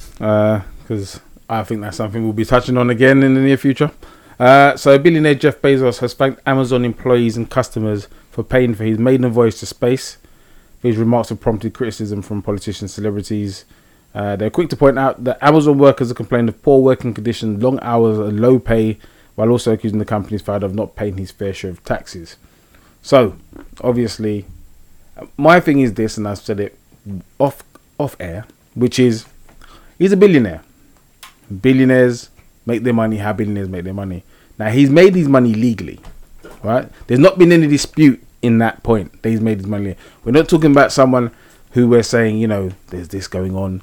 because 0.93 1.21
I 1.49 1.65
think 1.65 1.81
that's 1.81 1.97
something 1.97 2.23
we'll 2.23 2.35
be 2.35 2.45
touching 2.45 2.77
on 2.77 2.91
again 2.91 3.23
in 3.23 3.35
the 3.35 3.41
near 3.41 3.57
future. 3.57 3.91
Uh, 4.39 4.77
so, 4.77 4.99
billionaire 4.99 5.35
Jeff 5.35 5.61
Bezos 5.61 6.01
has 6.01 6.15
thanked 6.15 6.43
Amazon 6.47 6.85
employees 6.85 7.37
and 7.37 7.49
customers 7.49 8.09
for 8.31 8.43
paying 8.43 8.75
for 8.75 8.85
his 8.85 8.99
maiden 8.99 9.31
voyage 9.31 9.59
to 9.61 9.67
space. 9.67 10.19
These 10.83 10.97
remarks 10.97 11.29
have 11.31 11.41
prompted 11.41 11.73
criticism 11.75 12.23
from 12.23 12.43
politicians, 12.43 12.93
celebrities. 12.93 13.65
Uh, 14.15 14.37
they're 14.37 14.51
quick 14.51 14.69
to 14.71 14.77
point 14.77 14.99
out 14.99 15.25
that 15.25 15.43
Amazon 15.43 15.79
workers 15.79 16.09
have 16.09 16.17
complained 16.17 16.49
of 16.49 16.61
poor 16.63 16.83
working 16.83 17.15
conditions, 17.15 17.63
long 17.63 17.79
hours, 17.81 18.19
and 18.19 18.41
low 18.41 18.59
pay, 18.59 18.99
while 19.35 19.49
also 19.49 19.73
accusing 19.73 19.99
the 19.99 20.05
company's 20.05 20.43
founder 20.43 20.67
of 20.67 20.75
not 20.75 20.97
paying 20.97 21.17
his 21.17 21.31
fair 21.31 21.55
share 21.55 21.71
of 21.71 21.83
taxes. 21.85 22.37
So, 23.01 23.37
obviously, 23.81 24.45
my 25.37 25.61
thing 25.61 25.81
is 25.81 25.95
this, 25.95 26.19
and 26.19 26.29
I've 26.29 26.39
said 26.39 26.61
it 26.61 26.77
off 27.39 27.63
off 27.99 28.17
air, 28.21 28.47
which 28.75 28.99
is 28.99 29.25
he's 29.99 30.13
a 30.13 30.17
billionaire. 30.17 30.63
Billionaires 31.51 32.31
make 32.67 32.83
their 32.83 32.93
money 32.95 33.17
how 33.19 33.33
billionaires 33.33 33.69
make 33.69 33.85
their 33.85 33.95
money. 33.95 34.25
Now 34.59 34.69
he's 34.71 34.91
made 34.91 35.15
his 35.15 35.29
money 35.29 35.55
legally, 35.55 36.01
right? 36.63 36.89
There's 37.07 37.21
not 37.21 37.39
been 37.39 37.53
any 37.53 37.67
dispute 37.67 38.23
in 38.43 38.59
that 38.59 38.83
point 38.83 39.23
that 39.23 39.31
he's 39.31 39.41
made 39.41 39.59
his 39.59 39.67
money. 39.67 39.97
We're 40.25 40.33
not 40.33 40.49
talking 40.49 40.71
about 40.71 40.93
someone 40.93 41.31
who 41.73 41.89
we're 41.89 42.03
saying, 42.03 42.39
you 42.39 42.47
know, 42.49 42.71
there's 42.89 43.09
this 43.09 43.27
going 43.29 43.57
on. 43.57 43.83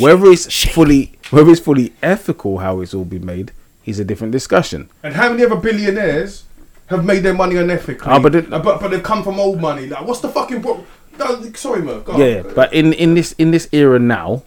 Whether 0.00 0.26
it's 0.26 0.68
fully 0.68 1.12
whether 1.30 1.50
it's 1.50 1.60
fully 1.60 1.92
ethical 2.02 2.58
how 2.58 2.80
it's 2.80 2.92
all 2.94 3.04
been 3.04 3.24
made 3.24 3.52
is 3.86 3.98
a 3.98 4.04
different 4.04 4.32
discussion. 4.32 4.90
And 5.02 5.14
how 5.14 5.30
many 5.30 5.44
other 5.44 5.56
billionaires 5.56 6.44
have 6.86 7.04
made 7.04 7.20
their 7.22 7.34
money 7.34 7.54
unethically. 7.54 8.06
Ah, 8.06 8.18
but 8.18 8.34
it- 8.34 8.52
Uh, 8.52 8.58
but 8.58 8.80
but 8.80 8.88
they've 8.90 9.02
come 9.02 9.22
from 9.22 9.38
old 9.38 9.60
money. 9.60 9.86
Like, 9.86 10.06
what's 10.06 10.20
the 10.20 10.28
fucking 10.28 10.62
pro- 10.62 10.84
no, 11.18 11.42
Sorry, 11.54 11.82
Mo. 11.82 12.00
Go 12.00 12.12
on. 12.12 12.20
Yeah, 12.20 12.42
but 12.54 12.72
in 12.72 12.92
in 12.94 13.14
this 13.14 13.32
in 13.38 13.50
this 13.50 13.68
era 13.72 13.98
now, 13.98 14.42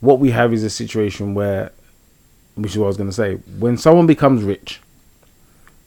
what 0.00 0.18
we 0.18 0.30
have 0.30 0.52
is 0.52 0.62
a 0.64 0.70
situation 0.70 1.34
where, 1.34 1.72
which 2.54 2.72
is 2.72 2.78
what 2.78 2.86
I 2.86 2.88
was 2.88 2.96
going 2.96 3.10
to 3.10 3.14
say, 3.14 3.34
when 3.58 3.76
someone 3.76 4.06
becomes 4.06 4.42
rich, 4.42 4.80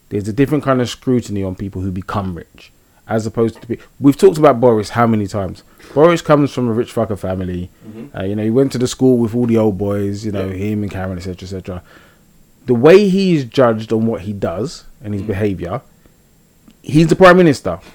there's 0.10 0.28
a 0.28 0.34
different 0.34 0.64
kind 0.64 0.82
of 0.82 0.90
scrutiny 0.90 1.44
on 1.44 1.56
people 1.56 1.82
who 1.82 1.92
become 1.92 2.36
rich, 2.36 2.72
as 3.08 3.26
opposed 3.26 3.62
to 3.62 3.68
be. 3.68 3.78
We've 4.00 4.18
talked 4.18 4.38
about 4.38 4.60
Boris 4.60 4.90
how 4.90 5.08
many 5.08 5.26
times? 5.28 5.64
Boris 5.94 6.22
comes 6.22 6.54
from 6.54 6.68
a 6.68 6.74
rich 6.74 6.94
fucker 6.94 7.18
family. 7.18 7.70
Uh, 8.14 8.24
you 8.24 8.36
know, 8.36 8.44
he 8.44 8.50
went 8.50 8.72
to 8.74 8.78
the 8.78 8.88
school 8.88 9.18
with 9.18 9.34
all 9.34 9.46
the 9.46 9.58
old 9.58 9.78
boys. 9.78 10.26
You 10.26 10.32
know, 10.34 10.50
him 10.50 10.84
and 10.84 10.92
Karen, 10.92 11.18
etc., 11.18 11.46
etc. 11.46 11.84
The 12.66 12.74
way 12.74 13.08
he 13.08 13.36
is 13.36 13.46
judged 13.46 13.92
on 13.94 14.06
what 14.06 14.22
he 14.22 14.34
does 14.34 14.86
and 15.02 15.14
his 15.14 15.24
behavior, 15.24 15.82
he's 16.82 17.08
the 17.08 17.16
prime 17.16 17.38
minister. 17.38 17.80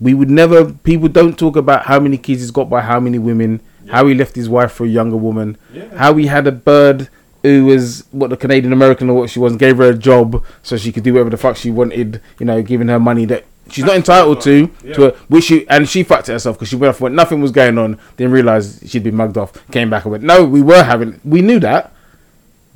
We 0.00 0.14
would 0.14 0.30
never. 0.30 0.72
People 0.72 1.08
don't 1.08 1.38
talk 1.38 1.56
about 1.56 1.84
how 1.84 2.00
many 2.00 2.16
kids 2.16 2.40
he's 2.40 2.50
got 2.50 2.70
by 2.70 2.80
how 2.80 2.98
many 3.00 3.18
women, 3.18 3.60
how 3.88 4.06
he 4.06 4.14
left 4.14 4.34
his 4.36 4.48
wife 4.48 4.72
for 4.72 4.84
a 4.84 4.88
younger 4.88 5.16
woman, 5.16 5.56
Yeah. 5.72 5.96
how 5.96 6.14
he 6.16 6.26
had 6.26 6.46
a 6.46 6.52
bird 6.52 7.08
who 7.42 7.64
was 7.66 8.04
what 8.10 8.28
the 8.30 8.36
Canadian 8.36 8.72
American 8.72 9.08
or 9.08 9.14
what 9.14 9.30
she 9.30 9.38
was, 9.38 9.52
and 9.52 9.58
gave 9.58 9.78
her 9.78 9.88
a 9.90 9.94
job 9.94 10.44
so 10.62 10.76
she 10.76 10.92
could 10.92 11.02
do 11.04 11.14
whatever 11.14 11.30
the 11.30 11.36
fuck 11.38 11.56
she 11.56 11.70
wanted. 11.70 12.20
You 12.38 12.46
know, 12.46 12.62
giving 12.62 12.88
her 12.88 13.00
money 13.00 13.24
that 13.26 13.44
she's 13.70 13.84
not 13.84 13.96
entitled 13.96 14.40
to. 14.42 14.70
Yeah. 14.84 14.94
To 14.94 15.06
a, 15.06 15.10
which 15.28 15.44
she 15.44 15.66
and 15.68 15.88
she 15.88 16.02
fucked 16.02 16.28
it 16.28 16.32
herself 16.32 16.56
because 16.56 16.68
she 16.68 16.76
went 16.76 16.90
off 16.90 17.00
when 17.00 17.14
nothing 17.14 17.40
was 17.40 17.50
going 17.50 17.78
on. 17.78 17.98
Didn't 18.18 18.32
realize 18.32 18.82
she'd 18.86 19.02
been 19.04 19.16
mugged 19.16 19.38
off. 19.38 19.52
Came 19.70 19.88
back 19.88 20.04
and 20.04 20.12
went, 20.12 20.24
no, 20.24 20.44
we 20.44 20.60
were 20.60 20.82
having. 20.82 21.20
We 21.24 21.40
knew 21.40 21.58
that. 21.60 21.92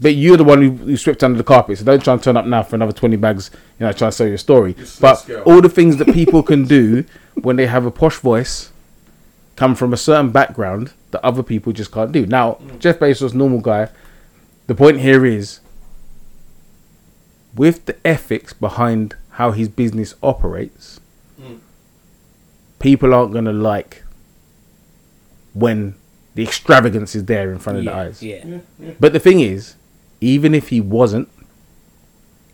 But 0.01 0.17
you're 0.17 0.37
the 0.37 0.45
one 0.45 0.61
who, 0.61 0.71
who 0.71 0.97
swept 0.97 1.23
under 1.23 1.39
the 1.39 1.45
carpet, 1.45 1.79
so 1.79 1.85
don't 1.85 2.03
try 2.03 2.15
and 2.15 2.23
turn 2.23 2.37
up 2.37 2.47
now 2.47 2.65
for 2.65 2.75
another 2.75 2.93
twenty 2.93 3.17
bags. 3.17 3.51
You 3.79 3.87
know, 3.87 3.93
try 3.93 4.09
to 4.09 4.13
sell 4.13 4.27
your 4.27 4.39
story. 4.39 4.75
But 5.01 5.29
all 5.45 5.61
the 5.61 5.69
things 5.69 5.99
that 5.99 6.09
people 6.13 6.43
can 6.43 6.65
do 6.65 7.05
when 7.35 7.55
they 7.57 7.67
have 7.67 7.87
a 7.87 7.91
posh 7.93 8.17
voice 8.17 8.71
come 9.57 9.75
from 9.75 9.93
a 9.93 9.97
certain 9.97 10.31
background 10.31 10.93
that 11.11 11.25
other 11.25 11.43
people 11.43 11.73
just 11.73 11.93
can't 11.93 12.13
do. 12.13 12.27
Now, 12.27 12.55
mm. 12.55 12.79
Jeff 12.79 12.99
Bezos, 12.99 13.35
normal 13.35 13.61
guy. 13.61 13.89
The 14.67 14.75
point 14.75 15.01
here 15.01 15.25
is, 15.25 15.61
with 17.55 17.87
the 17.87 17.97
ethics 18.07 18.53
behind 18.53 19.15
how 19.31 19.53
his 19.53 19.69
business 19.69 20.15
operates, 20.23 21.01
mm. 21.41 21.61
people 22.79 23.15
aren't 23.15 23.33
gonna 23.33 23.53
like 23.53 24.05
when 25.53 25.95
the 26.35 26.43
extravagance 26.43 27.15
is 27.15 27.27
there 27.27 27.53
in 27.53 27.59
front 27.59 27.79
of 27.79 27.85
yeah, 27.85 27.91
the 27.93 27.97
eyes. 27.97 28.23
yeah. 28.23 28.45
Yeah, 28.45 28.59
yeah. 28.81 28.93
But 28.99 29.13
the 29.13 29.21
thing 29.21 29.41
is, 29.41 29.77
even 30.21 30.55
if 30.55 30.69
he 30.69 30.81
wasn't, 30.81 31.29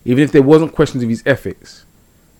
even 0.05 0.23
if 0.23 0.33
there 0.33 0.43
wasn't 0.43 0.75
questions 0.75 1.03
of 1.03 1.09
his 1.09 1.23
ethics, 1.25 1.85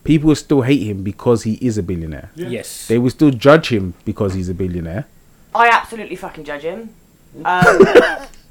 people 0.05 0.29
would 0.29 0.39
still 0.39 0.63
hate 0.63 0.83
him 0.83 1.03
because 1.03 1.43
he 1.45 1.55
is 1.55 1.79
a 1.79 1.83
billionaire. 1.83 2.31
Yeah. 2.35 2.49
Yes. 2.49 2.89
They 2.89 2.99
will 2.99 3.11
still 3.11 3.31
judge 3.31 3.69
him 3.73 3.95
because 4.05 4.35
he's 4.35 4.49
a 4.49 4.55
billionaire. 4.55 5.07
I 5.55 5.69
absolutely 5.69 6.17
fucking 6.17 6.45
judge 6.45 6.63
him. 6.63 6.95
Um, 7.45 7.87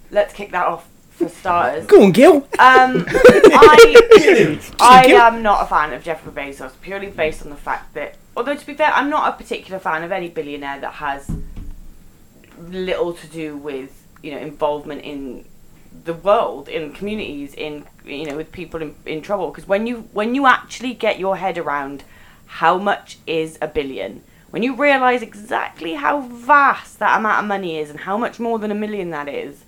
let's 0.09 0.33
kick 0.33 0.51
that 0.51 0.65
off 0.65 0.87
for 1.09 1.27
starters. 1.27 1.85
Go 1.85 2.03
on, 2.03 2.13
Gil. 2.13 2.37
Um, 2.37 2.45
I, 3.09 4.57
I 4.79 5.03
am 5.07 5.43
not 5.43 5.63
a 5.63 5.65
fan 5.65 5.91
of 5.91 6.01
Jeffrey 6.01 6.31
Bezos 6.31 6.71
purely 6.81 7.07
based 7.07 7.43
on 7.43 7.49
the 7.49 7.57
fact 7.57 7.93
that, 7.95 8.15
although 8.37 8.55
to 8.55 8.65
be 8.65 8.73
fair, 8.73 8.87
I'm 8.93 9.09
not 9.09 9.27
a 9.33 9.37
particular 9.37 9.79
fan 9.79 10.03
of 10.03 10.13
any 10.13 10.29
billionaire 10.29 10.79
that 10.79 10.93
has 10.93 11.29
little 12.57 13.13
to 13.13 13.27
do 13.27 13.57
with 13.57 14.05
you 14.21 14.31
know 14.31 14.37
involvement 14.37 15.01
in 15.01 15.45
the 16.03 16.13
world, 16.13 16.67
in 16.67 16.93
communities, 16.93 17.53
in 17.53 17.85
you 18.05 18.25
know 18.25 18.37
with 18.37 18.51
people 18.51 18.81
in, 18.81 18.95
in 19.05 19.21
trouble. 19.21 19.49
Because 19.49 19.67
when 19.67 19.87
you 19.87 20.07
when 20.13 20.35
you 20.35 20.45
actually 20.45 20.93
get 20.93 21.19
your 21.19 21.37
head 21.37 21.57
around 21.57 22.03
how 22.45 22.77
much 22.77 23.17
is 23.27 23.57
a 23.61 23.67
billion, 23.67 24.23
when 24.49 24.63
you 24.63 24.75
realise 24.75 25.21
exactly 25.21 25.93
how 25.95 26.21
vast 26.21 26.99
that 26.99 27.17
amount 27.17 27.43
of 27.43 27.47
money 27.47 27.77
is 27.77 27.89
and 27.89 27.99
how 28.01 28.17
much 28.17 28.39
more 28.39 28.59
than 28.59 28.71
a 28.71 28.75
million 28.75 29.11
that 29.11 29.27
is, 29.27 29.63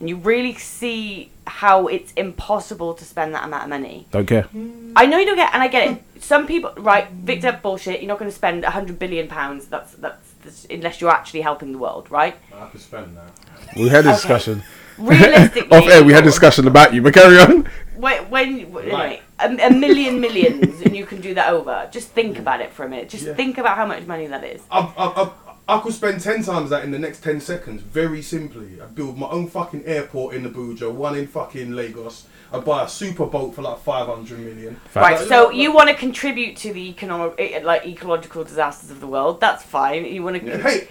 and 0.00 0.08
you 0.08 0.16
really 0.16 0.54
see 0.54 1.30
how 1.46 1.86
it's 1.86 2.12
impossible 2.12 2.94
to 2.94 3.04
spend 3.04 3.34
that 3.34 3.44
amount 3.44 3.64
of 3.64 3.68
money. 3.70 4.06
Don't 4.10 4.26
care. 4.26 4.48
I 4.96 5.06
know 5.06 5.18
you 5.18 5.26
don't 5.26 5.36
get, 5.36 5.52
and 5.54 5.62
I 5.62 5.68
get 5.68 5.88
it. 5.90 6.22
Some 6.22 6.46
people, 6.46 6.72
right? 6.76 7.10
Victor, 7.10 7.58
bullshit. 7.62 8.00
You're 8.00 8.08
not 8.08 8.18
going 8.18 8.30
to 8.30 8.36
spend 8.36 8.64
a 8.64 8.70
hundred 8.70 8.98
billion 8.98 9.28
pounds. 9.28 9.66
That's, 9.66 9.92
that's 9.94 10.32
that's 10.42 10.66
unless 10.70 11.00
you're 11.00 11.10
actually 11.10 11.40
helping 11.40 11.72
the 11.72 11.78
world, 11.78 12.10
right? 12.10 12.36
I 12.54 12.66
could 12.66 12.80
spend 12.80 13.16
that. 13.16 13.30
We 13.76 13.88
had 13.88 14.06
a 14.06 14.14
Okay. 14.16 14.62
Discussion. 14.96 15.06
Realistically, 15.30 15.78
Off 15.78 15.88
air, 15.88 16.04
we 16.04 16.12
had 16.12 16.22
a 16.24 16.26
discussion 16.26 16.66
about 16.66 16.94
you, 16.94 17.02
but 17.02 17.14
carry 17.14 17.38
on. 17.38 17.68
when, 17.96 18.28
when 18.30 18.48
anyway, 18.60 19.22
a, 19.38 19.46
a 19.66 19.70
million 19.70 20.20
millions, 20.20 20.80
and 20.82 20.96
you 20.96 21.06
can 21.06 21.20
do 21.20 21.34
that 21.34 21.52
over. 21.52 21.88
Just 21.90 22.08
think 22.08 22.38
about 22.38 22.60
it 22.60 22.72
for 22.72 22.84
a 22.84 22.88
minute. 22.88 23.08
Just 23.08 23.26
Yeah. 23.26 23.34
think 23.34 23.58
about 23.58 23.76
how 23.76 23.86
much 23.86 24.06
money 24.06 24.26
that 24.26 24.44
is. 24.44 24.62
I, 24.70 24.80
I, 24.80 25.22
I, 25.22 25.30
I 25.76 25.80
could 25.80 25.94
spend 25.94 26.20
10 26.20 26.42
times 26.42 26.70
that 26.70 26.84
in 26.84 26.90
the 26.90 26.98
next 26.98 27.22
10 27.22 27.40
seconds. 27.40 27.82
Very 27.82 28.20
simply. 28.22 28.80
I 28.80 28.86
build 28.86 29.16
my 29.18 29.28
own 29.28 29.48
fucking 29.48 29.84
airport 29.86 30.34
in 30.34 30.44
Abuja, 30.50 30.92
one 30.92 31.16
in 31.16 31.26
fucking 31.26 31.72
Lagos. 31.72 32.26
I 32.54 32.60
buy 32.60 32.84
a 32.84 32.88
super 32.88 33.26
boat 33.26 33.52
for 33.54 33.62
like 33.62 33.78
500 33.80 34.38
million. 34.38 34.80
Right, 34.94 35.18
Like, 35.18 35.28
so 35.28 35.46
like- 35.46 35.56
you 35.56 35.72
want 35.72 35.88
to 35.88 35.94
contribute 35.96 36.56
to 36.58 36.72
the 36.72 36.88
economic, 36.88 37.64
like 37.64 37.84
ecological 37.84 38.44
disasters 38.44 38.90
of 38.92 39.00
the 39.00 39.08
world? 39.08 39.40
That's 39.40 39.64
fine. 39.64 40.04
You 40.04 40.22
want 40.22 40.40
to. 40.40 40.46
Yeah, 40.46 40.58
Hey, 40.58 40.88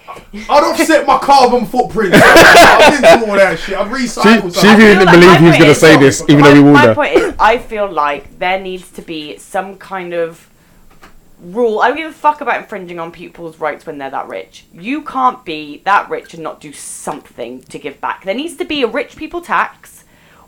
I'd 0.50 0.64
offset 0.64 1.08
my 1.08 1.18
carbon 1.20 1.66
footprint. 1.66 2.14
I 2.16 2.90
didn't 2.92 3.20
do 3.22 3.32
all 3.32 3.38
that 3.38 3.58
shit. 3.58 3.78
I'd 3.78 3.90
recycle 3.90 4.54
She- 4.54 4.60
she 4.68 4.76
didn't 4.76 5.06
like- 5.06 5.16
believe 5.20 5.38
he 5.40 5.46
was 5.48 5.58
gonna 5.58 5.76
say 5.76 5.98
this, 5.98 6.22
even 6.28 6.42
though 6.44 6.50
my, 6.52 6.54
we 6.54 6.62
warned 6.64 6.88
my 6.88 6.94
point 6.94 7.14
is, 7.16 7.34
I 7.40 7.58
feel 7.60 7.90
like 7.90 8.38
there 8.40 8.60
needs 8.60 8.90
to 8.92 9.02
be 9.02 9.38
some 9.38 9.78
kind 9.78 10.14
of 10.14 10.50
rule. 11.42 11.80
I 11.80 11.88
don't 11.90 11.98
give 11.98 12.12
a 12.12 12.14
fuck 12.14 12.42
about 12.42 12.58
infringing 12.62 13.00
on 13.00 13.12
people's 13.12 13.58
rights 13.60 13.86
when 13.86 13.98
they're 14.00 14.10
that 14.10 14.28
rich. 14.28 14.66
You 14.74 15.02
can't 15.04 15.44
be 15.46 15.82
that 15.86 16.10
rich 16.10 16.34
and 16.34 16.44
not 16.44 16.60
do 16.60 16.74
something 16.74 17.64
to 17.64 17.80
give 17.80 18.02
back. 18.02 18.26
There 18.26 18.36
needs 18.36 18.58
to 18.58 18.66
be 18.66 18.82
a 18.84 18.88
rich 18.88 19.16
people 19.16 19.40
tax 19.42 20.03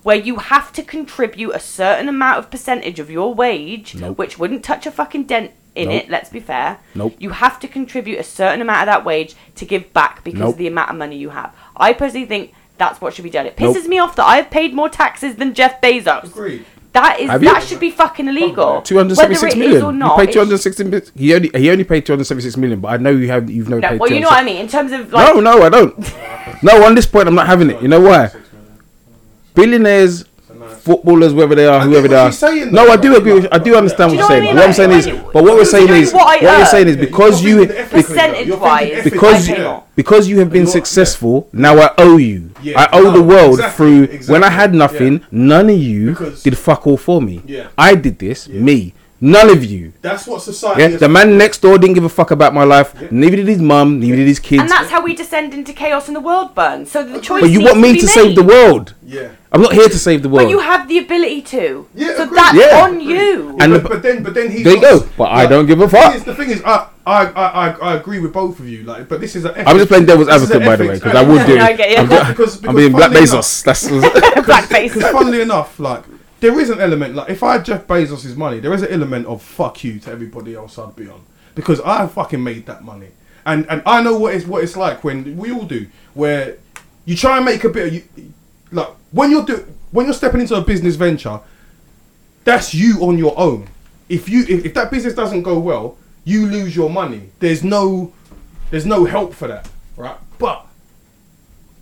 where 0.05 0.15
you 0.15 0.35
have 0.35 0.71
to 0.71 0.83
contribute 0.83 1.49
a 1.49 1.59
certain 1.59 2.07
amount 2.07 2.37
of 2.37 2.51
percentage 2.51 2.99
of 2.99 3.09
your 3.09 3.33
wage, 3.33 3.95
Nope. 3.95 4.19
which 4.19 4.37
wouldn't 4.37 4.63
touch 4.63 4.85
a 4.85 4.91
fucking 4.91 5.23
dent 5.23 5.49
in 5.73 5.89
Nope. 5.89 6.03
it, 6.03 6.09
let's 6.11 6.29
be 6.29 6.39
fair. 6.39 6.77
Nope. 6.93 7.15
You 7.17 7.31
have 7.31 7.59
to 7.61 7.67
contribute 7.67 8.19
a 8.19 8.23
certain 8.23 8.61
amount 8.61 8.81
of 8.81 8.85
that 8.85 9.03
wage 9.03 9.33
to 9.55 9.65
give 9.65 9.91
back 9.93 10.23
because 10.23 10.39
Nope. 10.41 10.49
of 10.51 10.57
the 10.59 10.67
amount 10.67 10.91
of 10.91 10.95
money 10.97 11.17
you 11.17 11.29
have. 11.31 11.55
I 11.75 11.93
personally 11.93 12.27
think 12.27 12.53
that's 12.77 13.01
what 13.01 13.15
should 13.15 13.23
be 13.23 13.31
done. 13.31 13.47
It 13.47 13.59
Nope. 13.59 13.75
pisses 13.75 13.87
me 13.87 13.97
off 13.97 14.15
that 14.17 14.25
I've 14.27 14.51
paid 14.51 14.75
more 14.75 14.89
taxes 14.89 15.37
than 15.37 15.55
Jeff 15.55 15.81
Bezos. 15.81 16.25
Agreed. 16.25 16.65
That 16.93 17.19
is 17.19 17.29
Have 17.31 17.41
you? 17.43 17.49
that 17.49 17.63
should 17.63 17.79
be 17.79 17.89
fucking 17.91 18.27
illegal. 18.27 18.81
Two 18.83 18.97
hundred 18.97 19.15
seventy-six 19.15 19.55
Whether 19.55 19.63
it 19.65 19.69
is 19.75 19.81
million. 19.81 20.01
or 20.03 20.11
You 20.11 20.15
paid 20.17 20.29
it 20.29 20.33
two 20.33 20.39
hundred 20.39 20.57
sixty. 20.59 20.83
He 21.17 21.33
only 21.33 21.49
he 21.53 21.69
only 21.71 21.83
paid 21.83 22.05
two 22.05 22.13
hundred 22.13 22.23
seventy-six 22.25 22.55
million. 22.57 22.79
But 22.79 22.87
I 22.93 22.97
know 22.97 23.09
you 23.09 23.27
have 23.27 23.49
you've 23.49 23.67
never 23.67 23.81
No, 23.81 23.89
paid. 23.89 23.99
well, 23.99 24.11
you 24.11 24.19
know 24.21 24.27
what 24.29 24.39
I 24.41 24.45
mean. 24.45 24.57
In 24.61 24.67
terms 24.69 24.91
of 24.93 25.11
like, 25.11 25.33
no, 25.33 25.41
no, 25.41 25.63
I 25.63 25.69
don't. 25.69 25.97
no, 26.63 26.85
on 26.85 26.93
this 26.95 27.05
point, 27.07 27.27
I'm 27.27 27.35
not 27.35 27.47
having 27.47 27.69
it. 27.71 27.81
You 27.81 27.89
know 27.89 27.99
why? 27.99 28.31
Billionaires, 29.55 30.25
footballers, 30.79 31.33
whether 31.33 31.55
they 31.55 31.65
are, 31.67 31.81
whoever 31.81 32.07
they 32.07 32.15
are. 32.15 32.31
saying, 32.31 32.71
No, 32.71 32.85
though. 32.85 32.91
I 32.93 32.97
do 32.97 33.15
agree. 33.17 33.33
With, 33.33 33.47
I 33.51 33.57
do 33.57 33.75
understand 33.75 34.11
Do 34.11 34.17
what 34.17 34.29
you 34.29 34.35
you're 34.43 34.53
know 34.53 34.55
saying. 34.55 34.55
what 34.55 34.63
I 34.63 34.67
What 34.67 34.67
I'm 34.67 34.73
saying 34.73 35.15
is, 35.25 35.31
but 35.33 35.43
what 35.43 35.55
we're 35.55 35.65
saying 35.65 35.89
is, 35.89 36.13
what 36.13 36.41
we're 36.41 36.65
saying 36.65 36.87
is 36.87 36.97
because 36.97 37.43
you're 37.43 37.61
you, 37.61 37.65
thinking 37.67 37.77
ethically, 37.77 38.01
though. 38.01 38.33
You're 38.35 39.01
thinking 39.01 39.01
Percentage-wise, 39.01 39.03
because 39.03 39.47
you, 39.49 39.83
because 39.95 40.27
you 40.29 40.39
have 40.39 40.51
been 40.51 40.67
successful, 40.67 41.49
now 41.53 41.77
I 41.79 41.93
owe 41.97 42.17
you. 42.17 42.51
I 42.75 42.89
owe 42.93 43.11
the 43.11 43.23
world 43.23 43.59
through 43.73 44.07
when 44.27 44.43
I 44.43 44.49
had 44.49 44.73
nothing. 44.73 45.21
None 45.31 45.69
of 45.69 45.77
you 45.77 46.15
did 46.43 46.57
fuck 46.57 46.85
all 46.87 46.97
for 46.97 47.21
me. 47.21 47.41
I 47.77 47.95
did 47.95 48.19
this. 48.19 48.47
Me. 48.47 48.93
None 49.21 49.49
of 49.49 49.63
you. 49.63 49.93
That's 50.01 50.27
what 50.27 50.41
society 50.41 50.81
Yeah, 50.81 50.87
is. 50.89 50.99
the 50.99 51.07
man 51.07 51.37
next 51.37 51.59
door 51.61 51.77
didn't 51.77 51.93
give 51.95 52.03
a 52.03 52.09
fuck 52.09 52.31
about 52.31 52.53
my 52.53 52.63
life. 52.65 53.09
Neither 53.11 53.37
did 53.37 53.47
his 53.47 53.59
mum. 53.61 53.99
Neither 54.01 54.17
did 54.17 54.27
his 54.27 54.39
kids. 54.39 54.61
and 54.61 54.69
that's 54.69 54.89
how 54.91 55.01
we 55.01 55.15
descend 55.15 55.53
into 55.53 55.71
chaos 55.71 56.07
and 56.07 56.15
the 56.15 56.19
world 56.21 56.53
burns. 56.53 56.91
So 56.91 57.03
the 57.03 57.21
choice. 57.21 57.41
but 57.41 57.49
you 57.49 57.63
want 57.63 57.79
me 57.79 57.93
be 57.93 58.01
to 58.01 58.07
save 58.07 58.27
made. 58.29 58.37
the 58.37 58.43
world. 58.43 58.93
Yeah. 59.05 59.29
I'm 59.53 59.61
not 59.61 59.71
here 59.73 59.87
to 59.87 59.97
save 59.97 60.21
the 60.21 60.27
world. 60.27 60.47
But 60.47 60.49
you 60.49 60.59
have 60.59 60.89
the 60.89 60.97
ability 60.97 61.41
to. 61.43 61.87
Yeah, 61.95 62.17
so 62.17 62.23
agreed. 62.23 62.37
that's 62.37 62.57
Yeah. 62.57 62.83
on 62.83 62.99
you. 62.99 63.55
And 63.61 63.71
but, 63.73 63.83
the- 63.83 63.89
but 63.89 64.03
then, 64.03 64.21
but 64.23 64.33
then 64.33 64.51
he's 64.51 64.65
There 64.65 64.75
you 64.75 64.81
go. 64.81 65.07
But 65.17 65.31
I 65.31 65.45
don't 65.45 65.65
give 65.65 65.79
a 65.79 65.87
fuck. 65.87 66.21
The 66.25 66.35
thing 66.35 66.49
is, 66.49 66.61
I, 66.65 66.89
I, 67.07 67.25
I, 67.27 67.47
I, 67.47 67.69
I 67.69 67.95
agree 67.95 68.19
with 68.19 68.33
both 68.33 68.59
of 68.59 68.67
you. 68.67 68.83
Like, 68.83 69.07
but 69.07 69.21
this 69.21 69.37
is 69.37 69.45
a. 69.45 69.57
I'm 69.67 69.77
just 69.77 69.87
playing 69.87 70.07
devil's 70.07 70.27
advocate, 70.27 70.65
by 70.65 70.75
the 70.75 70.87
way, 70.87 70.95
because 70.95 71.15
I 71.15 71.21
would 71.21 71.45
do. 71.47 71.55
No, 71.57 71.63
I 71.63 71.73
get 71.73 71.89
you. 71.91 71.95
I'm, 71.97 72.09
do- 72.09 72.27
Because- 72.33 72.61
I'm 72.65 72.75
being 72.75 72.91
Black 72.91 73.11
funnily 73.13 73.25
Bezos. 73.27 73.63
That's 73.63 73.87
Blackface. 74.45 74.93
Because 74.93 75.11
funnily 75.11 75.41
enough, 75.41 75.79
like 75.79 76.03
there 76.45 76.59
is 76.59 76.69
an 76.69 76.79
element 76.79 77.15
like 77.15 77.31
if 77.31 77.41
I 77.41 77.53
had 77.53 77.65
Jeff 77.65 77.87
Bezos' 77.87 78.37
money, 78.37 78.59
there 78.59 78.71
is 78.71 78.83
an 78.83 78.91
element 78.91 79.25
of 79.25 79.41
fuck 79.41 79.83
you 79.83 79.97
to 80.01 80.11
everybody 80.11 80.53
else 80.53 80.77
I'd 80.77 80.95
be 80.95 81.07
on 81.07 81.25
because 81.55 81.81
I 81.81 82.05
fucking 82.05 82.43
made 82.43 82.67
that 82.67 82.83
money, 82.83 83.09
and 83.47 83.67
and 83.67 83.81
I 83.83 84.03
know 84.03 84.19
what 84.19 84.35
it's 84.35 84.45
what 84.45 84.63
it's 84.63 84.77
like 84.77 85.03
when 85.03 85.37
we 85.37 85.51
all 85.51 85.65
do 85.65 85.87
where 86.13 86.57
you 87.05 87.15
try 87.15 87.37
and 87.37 87.45
make 87.45 87.63
a 87.63 87.69
bit 87.69 87.87
of 87.87 87.93
you 87.95 88.33
like 88.71 88.89
when 89.09 89.31
you're 89.31 89.43
do 89.43 89.65
when 89.89 90.05
you're 90.05 90.13
stepping 90.13 90.39
into 90.39 90.53
a 90.53 90.61
business 90.61 90.95
venture, 90.95 91.39
that's 92.43 92.75
you 92.75 92.99
on 93.01 93.17
your 93.17 93.33
own. 93.39 93.67
If 94.07 94.29
you 94.29 94.43
if, 94.43 94.65
if 94.65 94.73
that 94.75 94.91
business 94.91 95.15
doesn't 95.15 95.41
go 95.41 95.57
well, 95.57 95.97
you 96.25 96.45
lose 96.45 96.75
your 96.75 96.91
money. 96.91 97.31
There's 97.39 97.63
no 97.63 98.13
there's 98.69 98.85
no 98.85 99.05
help 99.05 99.33
for 99.33 99.47
that, 99.47 99.67
right? 99.97 100.17
But 100.37 100.67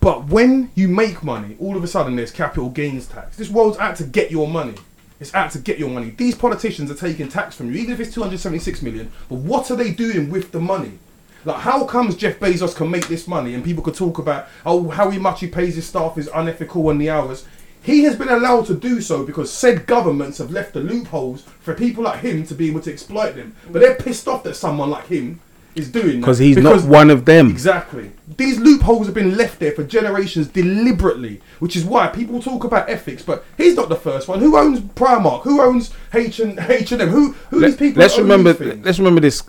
but 0.04 0.26
when 0.26 0.70
you 0.74 0.86
make 0.86 1.24
money, 1.24 1.56
all 1.58 1.78
of 1.78 1.82
a 1.82 1.86
sudden 1.86 2.14
there's 2.14 2.30
capital 2.30 2.68
gains 2.68 3.06
tax. 3.06 3.38
This 3.38 3.48
world's 3.48 3.78
out 3.78 3.96
to 3.96 4.04
get 4.04 4.30
your 4.30 4.46
money. 4.46 4.74
It's 5.18 5.34
out 5.34 5.50
to 5.52 5.58
get 5.58 5.78
your 5.78 5.88
money. 5.88 6.10
These 6.10 6.34
politicians 6.34 6.90
are 6.90 6.94
taking 6.94 7.30
tax 7.30 7.56
from 7.56 7.72
you, 7.72 7.80
even 7.80 7.94
if 7.94 8.00
it's 8.00 8.12
276 8.12 8.82
million. 8.82 9.10
But 9.30 9.36
what 9.36 9.70
are 9.70 9.76
they 9.76 9.92
doing 9.92 10.28
with 10.28 10.52
the 10.52 10.60
money? 10.60 10.98
Like, 11.46 11.60
how 11.60 11.86
comes 11.86 12.16
Jeff 12.16 12.38
Bezos 12.38 12.76
can 12.76 12.90
make 12.90 13.08
this 13.08 13.26
money 13.26 13.54
and 13.54 13.64
people 13.64 13.82
could 13.82 13.94
talk 13.94 14.18
about, 14.18 14.46
oh, 14.66 14.90
how 14.90 15.10
much 15.10 15.40
he 15.40 15.46
pays 15.46 15.76
his 15.76 15.86
staff 15.86 16.18
is 16.18 16.28
unethical 16.34 16.90
and 16.90 17.00
the 17.00 17.08
hours? 17.08 17.46
He 17.82 18.02
has 18.04 18.14
been 18.14 18.28
allowed 18.28 18.66
to 18.66 18.74
do 18.74 19.00
so 19.00 19.24
because 19.24 19.50
said 19.50 19.86
governments 19.86 20.36
have 20.36 20.50
left 20.50 20.74
the 20.74 20.80
loopholes 20.80 21.44
for 21.60 21.72
people 21.72 22.04
like 22.04 22.20
him 22.20 22.44
to 22.44 22.54
be 22.54 22.68
able 22.68 22.82
to 22.82 22.92
exploit 22.92 23.36
them. 23.36 23.56
But 23.70 23.80
they're 23.80 23.94
pissed 23.94 24.28
off 24.28 24.42
that 24.44 24.56
someone 24.56 24.90
like 24.90 25.06
him 25.06 25.40
is 25.74 25.90
doing 25.90 26.06
that. 26.06 26.20
Because 26.20 26.38
he's 26.38 26.56
not 26.56 26.82
one 26.84 27.10
of 27.10 27.24
them. 27.24 27.50
Exactly. 27.50 28.10
These 28.36 28.58
loopholes 28.58 29.06
have 29.06 29.14
been 29.14 29.36
left 29.36 29.58
there 29.60 29.72
for 29.72 29.84
generations 29.84 30.48
deliberately, 30.48 31.40
which 31.58 31.76
is 31.76 31.84
why 31.84 32.08
people 32.08 32.40
talk 32.40 32.64
about 32.64 32.88
ethics. 32.88 33.22
But 33.22 33.44
he's 33.56 33.74
not 33.76 33.88
the 33.88 33.96
first 33.96 34.28
one. 34.28 34.40
Who 34.40 34.56
owns 34.56 34.80
Primark? 34.80 35.42
Who 35.42 35.60
owns 35.60 35.92
H 36.12 36.40
and 36.40 36.58
H 36.58 36.92
and 36.92 37.02
M? 37.02 37.08
Who 37.08 37.32
who 37.50 37.58
are 37.58 37.66
these 37.68 37.76
people? 37.76 38.00
Let's 38.00 38.18
remember. 38.18 38.52
Let's 38.54 38.98
remember 38.98 39.20
this 39.20 39.42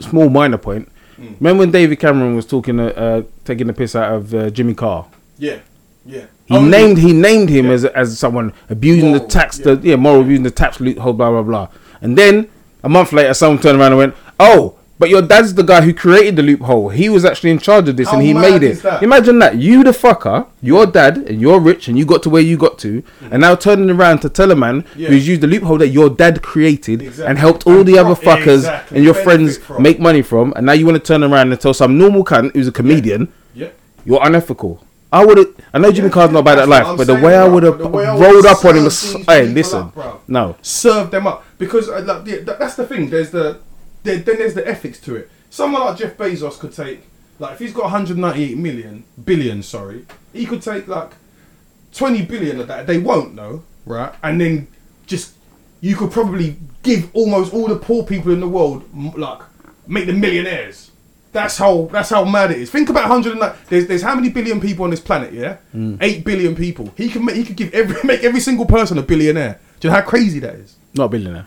small 0.00 0.28
minor 0.30 0.58
point. 0.58 0.90
Mm. 1.18 1.34
Remember 1.40 1.60
when 1.60 1.70
David 1.70 1.98
Cameron 2.00 2.34
was 2.36 2.46
talking, 2.46 2.80
uh, 2.80 2.84
uh, 2.86 3.22
taking 3.44 3.66
the 3.66 3.72
piss 3.72 3.94
out 3.94 4.12
of 4.14 4.34
uh, 4.34 4.50
Jimmy 4.50 4.74
Carr? 4.74 5.06
Yeah, 5.38 5.58
yeah. 6.06 6.26
He 6.46 6.56
Oh, 6.56 6.64
named 6.64 6.98
he 6.98 7.12
named 7.12 7.48
him 7.50 7.66
Yeah. 7.66 7.72
as 7.72 7.84
as 7.84 8.18
someone 8.18 8.52
abusing 8.68 9.12
the 9.12 9.20
tax, 9.20 9.58
yeah. 9.58 9.74
the 9.74 9.88
yeah 9.88 9.96
moral 9.96 10.22
abusing 10.22 10.44
the 10.44 10.50
tax 10.50 10.80
loophole, 10.80 11.12
blah 11.12 11.30
blah 11.30 11.42
blah. 11.42 11.68
And 12.00 12.16
then 12.16 12.48
a 12.82 12.88
month 12.88 13.12
later, 13.12 13.34
someone 13.34 13.60
turned 13.62 13.78
around 13.78 13.92
and 13.92 13.98
went, 13.98 14.14
"Oh, 14.40 14.76
but 15.00 15.08
your 15.08 15.22
dad's 15.22 15.54
the 15.54 15.62
guy 15.64 15.80
who 15.80 15.92
created 15.94 16.36
the 16.36 16.42
loophole. 16.42 16.90
He 16.90 17.08
was 17.08 17.24
actually 17.24 17.50
in 17.50 17.58
charge 17.58 17.88
of 17.88 17.96
this, 17.96 18.08
How 18.08 18.18
and 18.18 18.22
he 18.26 18.32
mad 18.34 18.42
made 18.52 18.62
it." 18.62 18.82
that? 18.82 19.02
Imagine 19.02 19.38
that 19.40 19.56
you, 19.56 19.82
the 19.82 19.90
fucker, 19.90 20.46
your 20.62 20.84
dad, 20.86 21.16
and 21.28 21.40
you're 21.40 21.58
rich, 21.58 21.88
and 21.88 21.98
you 21.98 22.04
got 22.04 22.22
to 22.24 22.30
where 22.30 22.42
you 22.42 22.56
got 22.56 22.78
to, 22.80 23.02
and 23.32 23.40
now 23.40 23.54
turning 23.56 23.90
around 23.90 24.20
to 24.20 24.28
tell 24.28 24.50
a 24.52 24.56
man 24.56 24.82
Mm-hmm. 24.82 25.00
Yeah. 25.00 25.08
who's 25.08 25.26
used 25.26 25.40
the 25.40 25.46
loophole 25.46 25.78
that 25.78 25.88
your 25.88 26.10
dad 26.10 26.42
created 26.42 27.00
Exactly. 27.02 27.24
and 27.26 27.38
helped 27.38 27.66
all 27.66 27.78
And 27.80 27.88
the 27.88 27.98
other 27.98 28.14
fuckers 28.14 28.58
exactly. 28.68 28.96
and 28.98 29.04
your 29.04 29.14
Benefit 29.14 29.24
friends 29.24 29.58
from. 29.58 29.82
make 29.82 29.98
money 29.98 30.22
from, 30.22 30.52
and 30.54 30.66
now 30.66 30.72
you 30.74 30.84
want 30.86 30.96
to 31.02 31.06
turn 31.12 31.24
around 31.24 31.50
and 31.50 31.60
tell 31.60 31.74
some 31.74 31.96
normal 31.98 32.22
cunt 32.24 32.52
who's 32.54 32.68
a 32.68 32.72
comedian 32.72 33.32
Yeah. 33.54 33.68
you're 34.04 34.20
unethical. 34.22 34.84
I 35.12 35.24
would 35.26 35.38
have. 35.38 35.48
I 35.74 35.78
know 35.80 35.90
Jimmy 35.90 36.06
Yeah, 36.08 36.12
Carr's 36.14 36.30
not 36.30 36.40
about 36.46 36.56
that 36.58 36.68
life, 36.68 36.84
but 36.96 37.06
the 37.08 37.14
saying, 37.14 37.24
way 37.24 37.34
I 37.36 37.44
bro. 37.46 37.54
would 37.54 37.62
have 37.64 37.78
The 37.78 37.88
way 37.88 38.04
I 38.06 38.16
rolled 38.16 38.46
up 38.46 38.64
on 38.64 38.76
him, 38.76 38.84
was, 38.84 39.16
hey, 39.26 39.46
listen, 39.46 39.80
up, 39.80 39.94
bro. 39.94 40.20
no, 40.28 40.54
serve 40.62 41.10
them 41.10 41.26
up 41.26 41.42
because 41.58 41.88
uh, 41.88 42.00
like, 42.06 42.26
yeah, 42.28 42.36
that, 42.44 42.60
that's 42.60 42.76
the 42.76 42.86
thing. 42.86 43.10
There's 43.10 43.30
the 43.30 43.58
then 44.02 44.24
there's 44.24 44.54
the 44.54 44.66
ethics 44.66 45.00
to 45.00 45.16
it. 45.16 45.30
Someone 45.50 45.82
like 45.82 45.98
Jeff 45.98 46.16
Bezos 46.16 46.58
could 46.58 46.72
take 46.72 47.02
like 47.40 47.54
if 47.54 47.58
he's 47.58 47.72
got 47.72 47.84
198 47.84 48.56
million 48.58 49.04
billion, 49.24 49.62
sorry, 49.62 50.04
he 50.32 50.46
could 50.46 50.62
take 50.62 50.86
like 50.86 51.12
20 51.94 52.22
billion 52.26 52.60
of 52.60 52.68
that. 52.68 52.86
They 52.86 52.98
won't 52.98 53.34
know, 53.34 53.64
right? 53.86 54.14
And 54.22 54.40
then 54.40 54.68
just 55.06 55.34
you 55.80 55.96
could 55.96 56.12
probably 56.12 56.56
give 56.82 57.10
almost 57.14 57.52
all 57.52 57.66
the 57.66 57.76
poor 57.76 58.04
people 58.04 58.32
in 58.32 58.40
the 58.40 58.48
world 58.48 58.84
like 59.16 59.40
make 59.86 60.06
them 60.06 60.20
millionaires. 60.20 60.90
That's 61.32 61.56
how 61.56 61.88
that's 61.92 62.10
how 62.10 62.24
mad 62.24 62.50
it 62.50 62.58
is. 62.58 62.70
Think 62.70 62.90
about 62.90 63.08
109. 63.08 63.56
There's 63.68 63.86
there's 63.86 64.02
how 64.02 64.14
many 64.14 64.28
billion 64.28 64.60
people 64.60 64.84
on 64.84 64.90
this 64.90 65.00
planet? 65.00 65.32
Yeah, 65.32 65.56
mm. 65.74 65.96
eight 66.00 66.24
billion 66.24 66.54
people. 66.54 66.92
He 66.96 67.08
can 67.08 67.24
make 67.24 67.36
he 67.36 67.44
could 67.44 67.56
give 67.56 67.72
every 67.72 67.96
make 68.04 68.22
every 68.22 68.40
single 68.40 68.66
person 68.66 68.98
a 68.98 69.02
billionaire. 69.02 69.60
Do 69.80 69.88
you 69.88 69.92
know 69.92 70.00
how 70.00 70.06
crazy 70.06 70.40
that 70.40 70.54
is? 70.56 70.76
not 70.92 71.04
a 71.04 71.08
billionaire. 71.08 71.46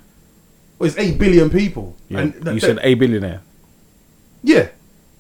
Well, 0.84 0.90
it's 0.92 1.00
eight 1.00 1.18
billion 1.18 1.50
people. 1.50 1.96
Yeah. 2.10 2.20
And 2.20 2.34
that- 2.44 2.54
you 2.56 2.60
said 2.60 2.78
a 2.84 2.94
billionaire. 2.96 3.40
yeah, 4.44 4.68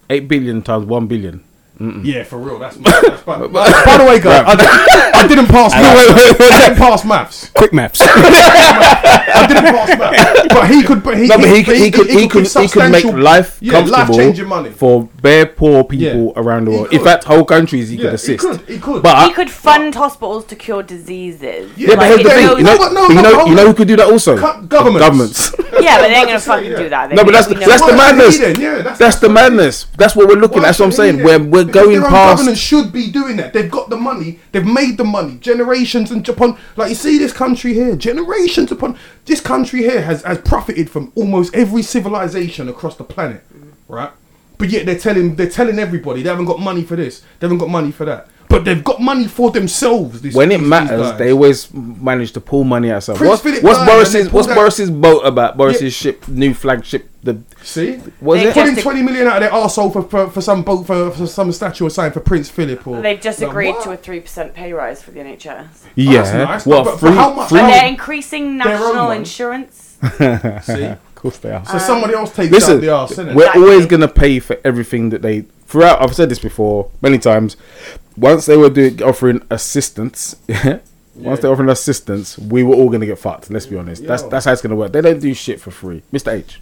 Eight 0.09 0.27
billion 0.27 0.61
times 0.61 0.83
one 0.85 1.07
billion. 1.07 1.39
Yeah, 1.79 2.23
for 2.23 2.37
real. 2.37 2.59
That's, 2.59 2.77
that's 2.77 3.23
bad. 3.25 3.51
By 3.51 3.97
the 3.97 4.05
way, 4.07 4.19
guys, 4.19 4.43
I, 4.47 5.11
I 5.15 5.27
didn't 5.27 5.47
pass. 5.47 5.71
maths. 5.73 6.41
I 6.51 6.59
didn't 6.67 6.77
pass 6.77 7.05
maths. 7.05 7.49
Quick 7.49 7.73
maps. 7.73 7.99
I 8.03 9.45
didn't 9.47 9.63
pass 9.65 9.97
maths. 9.97 10.53
But 10.53 10.69
he 10.69 10.83
could. 10.83 11.03
But 11.03 11.17
he, 11.17 11.27
No, 11.27 11.37
but 11.37 11.47
he 11.49 11.63
could, 11.63 11.77
he 11.77 11.91
could, 11.91 12.09
he 12.09 12.27
could, 12.27 12.47
he 12.47 12.67
could 12.67 12.91
make 12.91 13.05
life 13.05 13.57
yeah, 13.61 13.71
comfortable 13.73 14.15
life-changing 14.15 14.47
money. 14.47 14.69
for 14.69 15.03
bare 15.21 15.45
poor 15.47 15.83
people 15.83 16.25
Yeah. 16.35 16.41
around 16.41 16.65
the 16.65 16.71
world. 16.71 16.93
In 16.93 17.03
fact, 17.03 17.23
whole 17.23 17.43
countries 17.45 17.89
he 17.89 17.95
Yeah, 17.95 18.01
could 18.03 18.09
he 18.11 18.15
assist. 18.15 18.39
could, 18.39 18.61
he 18.61 18.79
could. 18.79 19.01
But 19.03 19.27
he 19.27 19.33
could 19.33 19.49
fund 19.49 19.95
hospitals 19.95 20.45
to 20.45 20.55
cure 20.55 20.83
diseases. 20.83 21.71
Yeah, 21.77 21.89
yeah, 21.89 21.95
but 21.95 21.97
Like, 21.97 22.07
here's 22.07 22.23
the 22.23 22.29
thing. 22.29 22.57
You 22.59 22.63
know, 22.63 22.75
No, 22.77 22.89
no, 22.89 23.07
you 23.09 23.21
know, 23.21 23.45
you 23.47 23.55
know 23.55 23.65
who 23.67 23.73
could 23.73 23.87
do 23.87 23.95
that 23.97 24.09
also? 24.11 24.35
Governments. 24.67 24.99
Governments. 24.99 25.55
yeah, 25.81 25.97
but 25.99 26.07
they 26.09 26.13
ain't 26.15 26.27
gonna 26.27 26.31
about 26.33 26.41
fucking 26.43 26.69
do 26.75 26.89
that. 26.89 27.11
No, 27.11 27.23
but 27.23 27.31
that's 27.33 27.47
that's 27.47 27.81
the 27.81 27.93
Why 27.93 28.11
should 28.31 28.57
he 28.57 28.63
madness. 28.63 28.63
that's- 28.63 28.83
that's 28.83 28.99
that's 28.99 29.19
the 29.19 29.29
madness. 29.29 29.85
That's 29.97 30.15
what 30.15 30.27
we're 30.27 30.35
looking. 30.35 30.59
At. 30.59 30.63
That's 30.63 30.79
what 30.79 30.85
I'm 30.85 30.91
should 30.91 31.05
he 31.05 31.11
saying. 31.23 31.23
We're 31.23 31.39
then? 31.39 31.51
We're 31.65 31.73
Because 31.73 31.85
going 31.85 31.95
their 31.99 32.05
own 32.05 32.11
past. 32.11 32.37
Government 32.37 32.57
should 32.57 32.91
be 32.91 33.11
doing 33.11 33.37
that. 33.37 33.53
They've 33.53 33.69
got 33.69 33.89
the 33.89 33.97
money. 33.97 34.39
They've 34.51 34.65
made 34.65 34.97
the 34.97 35.03
money. 35.03 35.37
Generations 35.37 36.11
and 36.11 36.23
Japan. 36.23 36.57
Like 36.75 36.89
you 36.89 36.95
see, 36.95 37.17
this 37.17 37.33
country 37.33 37.73
here, 37.73 37.95
generations 37.95 38.71
upon 38.71 38.97
this 39.25 39.41
country 39.41 39.81
here 39.81 40.01
has 40.01 40.23
has 40.23 40.39
profited 40.39 40.89
from 40.89 41.11
almost 41.15 41.53
every 41.55 41.81
civilization 41.81 42.69
across 42.69 42.95
the 42.95 43.03
planet, 43.03 43.43
right? 43.87 44.11
But 44.57 44.69
yet 44.69 44.85
they're 44.85 44.99
telling 44.99 45.35
they're 45.35 45.49
telling 45.49 45.79
everybody 45.79 46.21
they 46.23 46.29
haven't 46.29 46.45
got 46.45 46.59
money 46.59 46.83
for 46.83 46.95
this. 46.95 47.21
They 47.39 47.47
haven't 47.47 47.57
got 47.57 47.69
money 47.69 47.91
for 47.91 48.05
that. 48.05 48.27
But 48.53 48.65
they've 48.65 48.83
got 48.83 49.01
money 49.01 49.27
for 49.27 49.51
themselves. 49.51 50.21
This, 50.21 50.33
when 50.35 50.49
it 50.51 50.55
these- 50.55 50.61
these 50.61 50.69
matters, 50.69 51.01
guys. 51.01 51.17
they 51.19 51.31
always 51.33 51.73
manage 51.73 52.31
to 52.33 52.41
pull 52.41 52.63
money 52.63 52.91
out. 52.91 53.07
Of 53.09 53.17
Prince 53.17 53.29
what's 53.29 53.41
Philip 53.41 53.63
what's 53.63 53.79
died 53.79 53.87
Boris's 53.87 54.31
what's 54.31 54.47
out- 54.47 54.55
Boris's 54.55 54.91
boat 54.91 55.19
about? 55.25 55.57
Boris's 55.57 55.93
ship, 55.93 56.27
new 56.27 56.53
flagship. 56.53 57.09
The 57.23 57.37
see. 57.61 58.01
was 58.21 58.37
They 58.41 58.49
it? 58.49 58.53
just- 58.53 58.55
Putting 58.55 58.75
20 58.75 59.01
million 59.01 59.27
out 59.27 59.41
of 59.41 59.41
their 59.43 59.51
arsehole 59.51 59.91
for, 59.93 60.03
for, 60.03 60.29
for 60.29 60.41
some 60.41 60.61
boat 60.63 60.85
for, 60.85 61.09
for 61.11 61.25
some 61.25 61.51
statue 61.53 61.85
or 61.85 61.89
something 61.89 62.11
for 62.11 62.19
Prince 62.19 62.49
Philip 62.49 62.85
or 62.85 63.01
They've 63.01 63.19
just 63.19 63.39
Like, 63.41 63.49
agreed 63.49 63.71
what? 63.75 63.83
to 63.85 63.91
a 63.91 63.97
three 63.97 64.19
percent 64.19 64.53
pay 64.53 64.73
rise 64.73 65.01
for 65.01 65.11
the 65.11 65.21
NHS, 65.21 65.67
yeah. 65.95 66.21
that's 66.23 66.33
nice, 66.33 66.65
What 66.65 66.83
but 66.83 66.91
for 66.99 67.07
free? 67.07 67.15
how 67.15 67.33
much- 67.33 67.49
free- 67.49 67.59
and 67.61 67.69
they're 67.71 67.87
increasing 67.87 68.57
national 68.57 69.11
insurance. 69.11 69.97
See? 70.63 70.83
Of 70.83 71.15
course 71.15 71.37
they 71.37 71.51
are. 71.51 71.65
So 71.65 71.77
somebody 71.77 72.13
else 72.13 72.31
takes 72.35 72.51
Listen, 72.51 72.75
out 72.75 72.81
the 72.81 72.89
arse, 72.89 73.11
innit? 73.13 73.33
we're 73.35 73.43
Exactly. 73.45 73.61
always 73.63 73.85
gonna 73.85 74.07
pay 74.09 74.39
for 74.39 74.57
everything 74.65 75.09
that 75.11 75.21
they. 75.21 75.45
Throughout, 75.73 76.03
I've 76.03 76.13
said 76.15 76.29
this 76.29 76.37
before 76.37 76.91
many 77.01 77.17
times. 77.17 77.57
Once 78.15 78.45
they 78.45 78.55
were 78.55 78.69
doing 78.69 79.01
offering 79.01 79.41
assistance, 79.49 80.35
once 81.15 81.39
they're 81.39 81.51
offering 81.51 81.69
assistance, 81.69 82.37
we 82.37 82.61
were 82.61 82.75
all 82.75 82.89
gonna 82.91 83.07
get 83.07 83.17
fucked. 83.17 83.49
Let's 83.49 83.65
be 83.65 83.75
honest. 83.75 84.05
That's 84.05 84.21
Yo. 84.21 84.29
that's 84.29 84.45
how 84.45 84.51
it's 84.53 84.61
gonna 84.61 84.75
work. 84.75 84.91
They 84.91 85.01
don't 85.01 85.19
do 85.19 85.33
shit 85.33 85.59
for 85.59 85.71
free, 85.71 86.03
Mr. 86.13 86.31
H. 86.31 86.61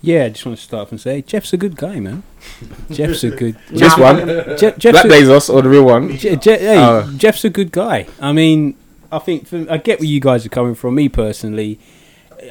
yeah, 0.00 0.24
I 0.24 0.28
just 0.30 0.46
want 0.46 0.56
to 0.56 0.64
start 0.64 0.80
off 0.86 0.92
and 0.92 0.98
say 1.00 1.20
Jeff's 1.20 1.52
a 1.52 1.58
good 1.58 1.76
guy, 1.76 2.00
man. 2.00 2.22
Jeff's 2.90 3.22
a 3.22 3.30
good. 3.30 3.58
This 3.70 3.98
one, 3.98 4.26
Je- 4.56 4.76
Jeff's 4.78 5.02
Black 5.02 5.04
a, 5.04 5.08
Bezos 5.08 5.52
or 5.52 5.60
the 5.60 5.68
real 5.68 5.84
one. 5.84 6.16
Je- 6.16 6.36
Je- 6.36 6.58
hey, 6.58 6.78
Oh. 6.78 7.12
Jeff's 7.18 7.44
a 7.44 7.50
good 7.50 7.70
guy. 7.70 8.06
I 8.18 8.32
mean, 8.32 8.76
I 9.12 9.18
think 9.18 9.46
for, 9.46 9.66
I 9.70 9.76
get 9.76 10.00
where 10.00 10.08
you 10.08 10.20
guys 10.20 10.46
are 10.46 10.48
coming 10.48 10.74
from. 10.74 10.94
Me 10.94 11.10
personally, 11.10 11.78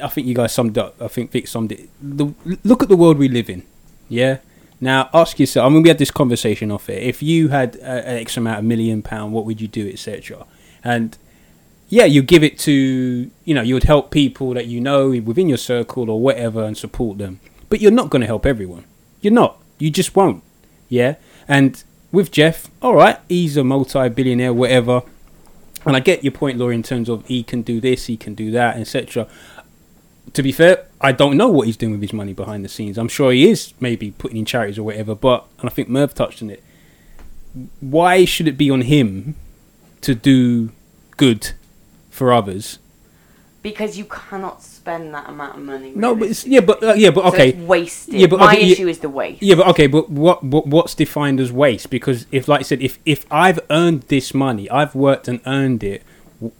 I 0.00 0.06
think 0.06 0.28
you 0.28 0.34
guys 0.36 0.52
summed 0.54 0.78
up. 0.78 0.94
I 1.02 1.08
think 1.08 1.32
Vic 1.32 1.48
summed 1.48 1.72
it. 1.72 1.88
The, 2.00 2.32
look 2.62 2.84
at 2.84 2.88
the 2.88 2.96
world 2.96 3.18
we 3.18 3.28
live 3.28 3.50
in. 3.50 3.64
Yeah. 4.08 4.38
Now 4.82 5.08
ask 5.14 5.38
yourself. 5.38 5.64
I 5.64 5.68
mean, 5.72 5.82
we 5.84 5.88
had 5.88 5.98
this 5.98 6.10
conversation 6.10 6.72
off 6.72 6.90
it. 6.90 7.00
If 7.00 7.22
you 7.22 7.48
had 7.50 7.76
uh, 7.76 8.02
an 8.04 8.16
X 8.16 8.36
amount 8.36 8.58
of 8.58 8.64
million 8.64 9.00
pound, 9.00 9.32
what 9.32 9.44
would 9.46 9.60
you 9.60 9.68
do, 9.68 9.88
etc. 9.88 10.44
And 10.82 11.16
yeah, 11.88 12.04
you 12.04 12.20
give 12.20 12.42
it 12.42 12.58
to 12.60 13.30
you 13.44 13.54
know 13.54 13.62
you 13.62 13.74
would 13.74 13.84
help 13.84 14.10
people 14.10 14.54
that 14.54 14.66
you 14.66 14.80
know 14.80 15.10
within 15.10 15.48
your 15.48 15.56
circle 15.56 16.10
or 16.10 16.20
whatever 16.20 16.64
and 16.64 16.76
support 16.76 17.18
them. 17.18 17.38
But 17.68 17.80
you're 17.80 17.92
not 17.92 18.10
going 18.10 18.22
to 18.22 18.26
help 18.26 18.44
everyone. 18.44 18.84
You're 19.20 19.32
not. 19.32 19.62
You 19.78 19.88
just 19.88 20.16
won't. 20.16 20.42
Yeah. 20.88 21.14
And 21.46 21.80
with 22.10 22.32
Jeff, 22.32 22.68
all 22.82 22.96
right, 22.96 23.20
he's 23.28 23.56
a 23.56 23.62
multi-billionaire, 23.62 24.52
whatever. 24.52 25.02
And 25.86 25.94
I 25.94 26.00
get 26.00 26.24
your 26.24 26.32
point, 26.32 26.58
Laura, 26.58 26.74
in 26.74 26.82
terms 26.82 27.08
of 27.08 27.24
he 27.26 27.44
can 27.44 27.62
do 27.62 27.80
this, 27.80 28.06
he 28.06 28.16
can 28.16 28.34
do 28.34 28.50
that, 28.50 28.78
etc. 28.78 29.28
To 30.32 30.42
be 30.42 30.50
fair, 30.50 30.86
I 31.02 31.12
don't 31.12 31.36
know 31.36 31.48
what 31.48 31.66
he's 31.66 31.76
doing 31.76 31.92
with 31.92 32.02
his 32.02 32.12
money 32.12 32.32
behind 32.32 32.64
the 32.64 32.68
scenes. 32.68 32.96
I'm 32.98 33.08
sure 33.08 33.32
he 33.32 33.48
is 33.48 33.74
maybe 33.80 34.12
putting 34.12 34.36
in 34.36 34.44
charities 34.44 34.78
or 34.78 34.84
whatever. 34.84 35.14
But 35.14 35.46
and 35.58 35.68
I 35.68 35.72
think 35.72 35.88
Merv 35.88 36.14
touched 36.14 36.42
on 36.42 36.50
it. 36.50 36.62
Why 37.80 38.24
should 38.24 38.48
it 38.48 38.56
be 38.56 38.70
on 38.70 38.82
him 38.82 39.34
to 40.02 40.14
do 40.14 40.72
good 41.16 41.52
for 42.10 42.32
others? 42.32 42.78
because 43.62 43.96
you 43.96 44.04
cannot 44.04 44.62
spend 44.62 45.14
that 45.14 45.28
amount 45.28 45.56
of 45.56 45.62
money. 45.62 45.92
No, 45.94 46.16
but 46.16 46.30
it's, 46.30 46.44
yeah, 46.46 46.60
but 46.60 46.82
uh, 46.82 46.94
yeah, 46.94 47.10
but 47.10 47.22
So 47.22 47.28
okay, 47.28 47.50
it's 47.50 47.58
wasted. 47.58 48.14
Yeah, 48.14 48.26
but 48.26 48.40
my 48.40 48.52
okay, 48.54 48.72
issue 48.72 48.88
is 48.88 48.98
the 48.98 49.08
waste. 49.08 49.42
Yeah, 49.42 49.54
but 49.54 49.68
okay, 49.68 49.86
but 49.86 50.10
what, 50.10 50.42
what 50.42 50.66
what's 50.66 50.94
defined 50.94 51.40
as 51.40 51.52
waste? 51.52 51.88
Because 51.88 52.26
if, 52.32 52.48
like 52.48 52.60
I 52.60 52.62
said, 52.64 52.82
if 52.82 52.98
if 53.06 53.24
I've 53.30 53.60
earned 53.70 54.02
this 54.02 54.34
money, 54.34 54.68
I've 54.68 54.94
worked 54.94 55.28
and 55.28 55.40
earned 55.46 55.84
it. 55.84 56.02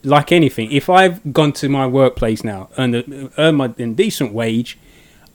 Like 0.04 0.32
anything, 0.32 0.70
if 0.70 0.88
I've 0.88 1.32
gone 1.32 1.52
to 1.54 1.68
my 1.68 1.86
workplace 1.86 2.44
now 2.44 2.68
and 2.76 3.30
earned 3.38 3.56
my 3.56 3.68
decent 3.68 4.32
wage, 4.32 4.78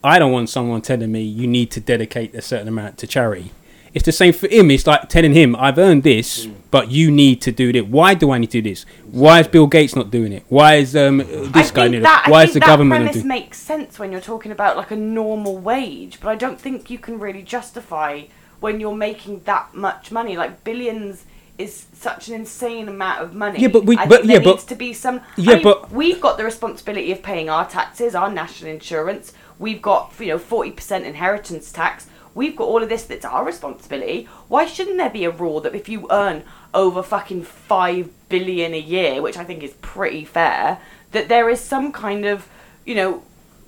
I 0.02 0.18
don't 0.18 0.32
want 0.32 0.48
someone 0.48 0.80
telling 0.80 1.10
me 1.10 1.22
you 1.22 1.46
need 1.46 1.70
to 1.72 1.80
dedicate 1.80 2.34
a 2.34 2.40
certain 2.42 2.68
amount 2.68 2.98
to 2.98 3.06
charity. 3.06 3.50
It's 3.94 4.04
the 4.04 4.12
same 4.12 4.32
for 4.32 4.48
him. 4.48 4.70
It's 4.70 4.86
like 4.86 5.08
telling 5.08 5.32
him, 5.32 5.56
"I've 5.56 5.78
earned 5.78 6.02
this, 6.02 6.46
but 6.70 6.90
you 6.90 7.10
need 7.10 7.40
to 7.42 7.50
do 7.50 7.70
it. 7.70 7.88
Why 7.88 8.14
do 8.14 8.30
I 8.30 8.38
need 8.38 8.50
to 8.50 8.60
do 8.60 8.70
this? 8.70 8.84
Why 9.10 9.40
is 9.40 9.48
Bill 9.48 9.66
Gates 9.66 9.96
not 9.96 10.10
doing 10.10 10.32
it? 10.32 10.44
Why 10.48 10.74
is 10.76 10.94
um 10.94 11.18
this 11.18 11.70
I 11.72 11.74
guy 11.74 11.88
doing 11.88 12.00
it? 12.00 12.02
that, 12.02 12.24
I 12.26 12.30
Why 12.30 12.40
think 12.40 12.48
is 12.48 12.54
the 12.54 12.60
that 12.60 12.66
government 12.66 13.04
not 13.04 13.12
premise 13.12 13.22
doing?" 13.22 13.28
makes 13.28 13.58
sense 13.58 13.98
when 13.98 14.12
you're 14.12 14.20
talking 14.20 14.52
about 14.52 14.76
like 14.76 14.90
a 14.90 14.96
normal 14.96 15.56
wage, 15.56 16.18
but 16.20 16.28
I 16.28 16.36
don't 16.36 16.60
think 16.60 16.90
you 16.90 16.98
can 16.98 17.18
really 17.18 17.42
justify 17.42 18.22
when 18.60 18.78
you're 18.78 18.94
making 18.94 19.42
that 19.46 19.74
much 19.74 20.12
money. 20.12 20.36
Like 20.36 20.64
billions 20.64 21.24
is 21.58 21.86
such 21.92 22.28
an 22.28 22.34
insane 22.34 22.88
amount 22.88 23.20
of 23.20 23.34
money. 23.34 23.60
Yeah, 23.60 23.68
but 23.68 23.84
we, 23.84 23.96
I 23.96 24.06
but 24.06 24.24
yeah, 24.24 24.38
but 24.38 24.60
to 24.60 24.76
be 24.76 24.92
some. 24.92 25.20
Yeah, 25.36 25.52
I 25.52 25.54
mean, 25.56 25.64
but 25.64 25.90
we've 25.90 26.20
got 26.20 26.38
the 26.38 26.44
responsibility 26.44 27.10
of 27.10 27.22
paying 27.22 27.50
our 27.50 27.68
taxes, 27.68 28.14
our 28.14 28.30
national 28.30 28.70
insurance. 28.70 29.32
We've 29.58 29.82
got 29.82 30.14
you 30.20 30.28
know 30.28 30.38
forty 30.38 30.70
percent 30.70 31.04
inheritance 31.04 31.72
tax. 31.72 32.06
We've 32.34 32.54
got 32.54 32.64
all 32.64 32.82
of 32.82 32.88
this 32.88 33.04
that's 33.04 33.24
our 33.24 33.44
responsibility. 33.44 34.28
Why 34.46 34.66
shouldn't 34.66 34.98
there 34.98 35.10
be 35.10 35.24
a 35.24 35.30
rule 35.30 35.60
that 35.62 35.74
if 35.74 35.88
you 35.88 36.06
earn 36.10 36.44
over 36.72 37.02
fucking 37.02 37.42
five 37.42 38.10
billion 38.28 38.72
a 38.74 38.78
year, 38.78 39.20
which 39.20 39.36
I 39.36 39.44
think 39.44 39.64
is 39.64 39.72
pretty 39.82 40.24
fair, 40.24 40.78
that 41.10 41.28
there 41.28 41.50
is 41.50 41.60
some 41.60 41.90
kind 41.90 42.24
of 42.24 42.48
you 42.84 42.94
know 42.94 43.24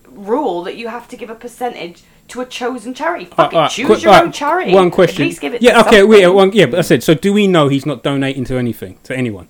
rule 0.06 0.62
that 0.62 0.76
you 0.76 0.88
have 0.88 1.08
to 1.08 1.16
give 1.16 1.30
a 1.30 1.34
percentage 1.34 2.04
to 2.30 2.40
a 2.40 2.46
chosen 2.46 2.94
charity. 2.94 3.28
Ah, 3.32 3.34
Fucking 3.36 3.56
Alright, 3.58 3.70
choose 3.72 3.86
quick- 3.86 4.02
your 4.02 4.12
alright, 4.12 4.26
own 4.26 4.32
charity. 4.32 4.72
One 4.72 4.90
question. 4.90 5.22
At 5.22 5.26
least 5.26 5.40
give 5.40 5.54
it. 5.54 5.62
yeah, 5.62 5.80
okay, 5.82 6.02
wait, 6.02 6.18
uh, 6.24 6.28
something. 6.28 6.36
one, 6.36 6.52
yeah, 6.52 6.66
but 6.66 6.78
I 6.78 6.82
said, 6.82 7.02
so 7.02 7.14
do 7.14 7.32
we 7.32 7.46
know 7.46 7.68
he's 7.68 7.86
not 7.86 8.02
donating 8.02 8.44
to 8.44 8.56
anything, 8.56 8.98
to 9.04 9.16
anyone? 9.16 9.48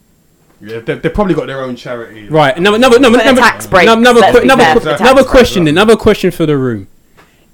Yeah, 0.61 0.81
they, 0.81 0.95
they've 0.97 1.13
probably 1.15 1.35
got 1.35 1.47
their 1.47 1.63
own 1.63 1.75
charity. 1.77 2.29
Right. 2.29 2.55
Another, 2.57 2.77
another, 2.77 2.97
another, 2.99 3.21
another, 3.21 3.41
tax 3.41 3.67
breaks, 3.67 3.91
another, 3.91 4.21
let's 4.21 4.33
que- 4.33 4.41
be 4.41 4.47
another, 4.47 4.63
fair, 4.63 4.75
que- 4.75 4.81
for 4.81 4.85
the 4.85 4.91
tax 4.91 5.01
another 5.01 5.15
breaks. 5.23 5.31
question. 5.31 5.69
Another 5.69 5.97
question 5.97 6.31
for 6.31 6.45
the 6.47 6.59
room. 6.59 6.87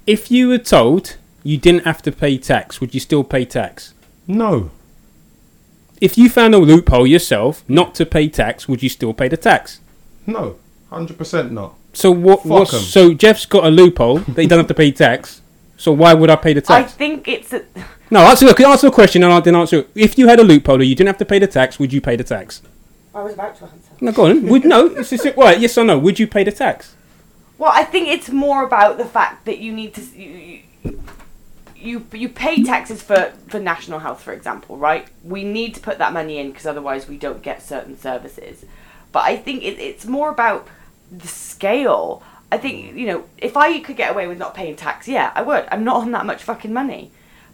If 0.05 0.29
you 0.31 0.49
were 0.49 0.57
told 0.57 1.15
you 1.43 1.57
didn't 1.57 1.83
have 1.85 2.01
to 2.01 2.11
pay 2.11 2.37
tax, 2.37 2.81
would 2.81 2.93
you 2.93 2.99
still 2.99 3.23
pay 3.23 3.45
tax? 3.45 3.93
No. 4.27 4.71
If 6.01 6.17
you 6.17 6.29
found 6.29 6.53
a 6.53 6.57
loophole 6.59 7.07
yourself 7.07 7.63
not 7.67 7.95
to 7.95 8.05
pay 8.05 8.27
tax, 8.29 8.67
would 8.67 8.83
you 8.83 8.89
still 8.89 9.13
pay 9.13 9.27
the 9.29 9.37
tax? 9.37 9.79
No. 10.25 10.57
100% 10.91 11.51
not. 11.51 11.75
So 11.97 12.11
what? 12.11 12.41
Fuck 12.43 12.45
What's, 12.51 12.73
'em. 12.75 12.79
so 12.81 13.13
Jeff's 13.15 13.47
got 13.47 13.63
a 13.65 13.69
loophole 13.71 14.19
that 14.19 14.41
he 14.43 14.47
doesn't 14.47 14.65
have 14.65 14.67
to 14.67 14.75
pay 14.75 14.91
tax. 14.91 15.41
So 15.77 15.91
why 15.91 16.13
would 16.13 16.29
I 16.29 16.35
pay 16.35 16.53
the 16.53 16.61
tax? 16.61 16.69
I 16.69 16.81
tax? 16.83 16.93
think 16.93 17.27
it's 17.27 17.51
a, 17.53 17.63
no, 18.11 18.19
answer. 18.19 18.45
Look, 18.45 18.59
answer 18.61 18.85
the 18.87 18.93
question, 18.93 19.23
and 19.23 19.33
I 19.33 19.39
didn't 19.39 19.55
answer. 19.59 19.79
it. 19.79 19.89
If 19.95 20.15
you 20.15 20.27
had 20.27 20.39
a 20.39 20.43
loophole 20.43 20.77
that 20.77 20.85
you 20.85 20.93
didn't 20.93 21.07
have 21.07 21.17
to 21.17 21.25
pay 21.25 21.39
the 21.39 21.47
tax, 21.47 21.79
would 21.79 21.91
you 21.91 21.99
pay 21.99 22.15
the 22.15 22.23
tax? 22.23 22.61
I 23.15 23.23
was 23.23 23.33
about 23.33 23.55
to 23.57 23.63
answer. 23.63 23.91
No, 23.99 24.11
go 24.11 24.27
on. 24.27 24.45
Would 24.45 24.63
no? 24.63 24.85
It's 24.85 25.09
just, 25.09 25.25
right? 25.35 25.59
Yes 25.59 25.75
or 25.75 25.85
no? 25.85 25.97
Would 25.97 26.19
you 26.19 26.27
pay 26.27 26.43
the 26.43 26.51
tax? 26.51 26.95
Well, 27.57 27.71
I 27.73 27.83
think 27.83 28.09
it's 28.09 28.29
more 28.29 28.63
about 28.63 28.99
the 28.99 29.05
fact 29.05 29.45
that 29.45 29.57
you 29.57 29.73
need 29.73 29.95
to 29.95 30.01
you 30.01 30.61
you, 30.83 30.99
you, 31.75 32.05
you 32.13 32.29
pay 32.29 32.63
taxes 32.63 33.01
for 33.01 33.33
for 33.47 33.59
national 33.59 33.99
health, 33.99 34.21
for 34.21 34.33
example, 34.33 34.77
right? 34.77 35.07
We 35.23 35.43
need 35.43 35.73
to 35.73 35.81
put 35.81 35.97
that 35.97 36.13
money 36.13 36.37
in 36.37 36.51
because 36.51 36.67
otherwise 36.67 37.07
we 37.07 37.17
don't 37.17 37.41
get 37.41 37.63
certain 37.63 37.97
services. 37.97 38.65
But 39.11 39.23
I 39.23 39.35
think 39.35 39.63
it, 39.63 39.79
it's 39.79 40.05
more 40.05 40.29
about 40.29 40.67
the 41.11 41.27
scale. 41.27 42.23
I 42.51 42.57
think 42.57 42.95
you 42.95 43.07
know 43.07 43.25
if 43.37 43.57
I 43.57 43.79
could 43.79 43.97
get 43.97 44.11
away 44.11 44.27
with 44.27 44.37
not 44.37 44.55
paying 44.55 44.75
tax, 44.75 45.07
yeah, 45.07 45.31
I 45.35 45.41
would. 45.41 45.67
I'm 45.71 45.83
not 45.83 45.97
on 45.97 46.11
that 46.11 46.25
much 46.25 46.43
fucking 46.43 46.73
money. 46.73 47.11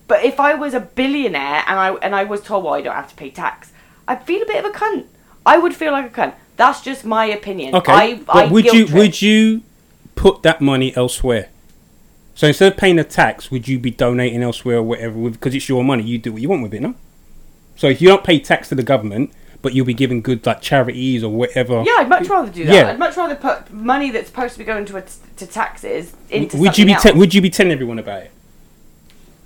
But 0.08 0.24
if 0.24 0.40
I 0.40 0.54
was 0.54 0.74
a 0.74 0.80
billionaire 0.80 1.64
and 1.68 1.80
I 1.80 1.94
and 1.96 2.16
I 2.16 2.24
was 2.24 2.42
told, 2.42 2.64
well, 2.64 2.74
I 2.74 2.82
don't 2.82 2.96
have 2.96 3.10
to 3.10 3.16
pay 3.16 3.30
tax, 3.30 3.72
I'd 4.08 4.26
feel 4.26 4.42
a 4.42 4.46
bit 4.46 4.64
of 4.64 4.72
a 4.72 4.74
cunt. 4.74 5.06
I 5.46 5.58
would 5.58 5.76
feel 5.76 5.92
like 5.92 6.06
a 6.06 6.22
cunt. 6.22 6.34
That's 6.56 6.82
just 6.82 7.04
my 7.04 7.26
opinion. 7.26 7.76
Okay. 7.76 7.92
I, 7.92 8.16
but 8.16 8.36
I 8.36 8.46
would 8.48 8.66
you 8.66 8.86
trip. 8.86 8.98
would 8.98 9.22
you 9.22 9.64
put 10.16 10.44
that 10.44 10.62
money 10.62 10.96
elsewhere? 10.96 11.50
So 12.36 12.48
instead 12.48 12.74
of 12.74 12.78
paying 12.78 12.96
the 12.96 13.04
tax, 13.04 13.52
would 13.52 13.68
you 13.68 13.80
be 13.80 13.92
donating 13.92 14.42
elsewhere 14.42 14.78
or 14.78 14.84
whatever? 14.84 15.30
Because 15.30 15.54
it's 15.54 15.70
your 15.70 15.84
money, 15.84 16.04
you 16.04 16.18
do 16.18 16.34
what 16.34 16.42
you 16.42 16.50
want 16.50 16.64
with 16.64 16.74
it, 16.74 16.82
no? 16.82 16.96
So 17.76 17.88
if 17.88 18.02
you 18.02 18.08
don't 18.08 18.24
pay 18.24 18.40
tax 18.40 18.70
to 18.70 18.76
the 18.76 18.84
government, 18.84 19.32
but 19.64 19.74
you'll 19.74 19.86
be 19.88 19.94
giving 19.96 20.22
good 20.22 20.46
like 20.46 20.62
charities 20.62 21.24
or 21.24 21.32
whatever. 21.32 21.82
Yeah, 21.84 21.94
I'd 21.98 22.10
much 22.10 22.28
rather 22.30 22.52
do 22.52 22.66
that. 22.66 22.74
Yeah. 22.76 22.90
I'd 22.92 23.00
much 23.00 23.18
rather 23.18 23.34
put 23.34 23.72
money 23.74 24.12
that's 24.12 24.28
supposed 24.28 24.54
to 24.54 24.60
be 24.60 24.66
going 24.66 24.86
to 24.86 24.98
a, 24.98 25.04
to 25.38 25.48
taxes 25.48 26.14
into 26.30 26.58
would 26.58 26.78
you 26.78 26.86
be 26.86 26.94
te- 26.94 27.14
would 27.14 27.34
you 27.34 27.42
be 27.42 27.50
telling 27.50 27.72
everyone 27.72 27.98
about 27.98 28.22
it? 28.24 28.32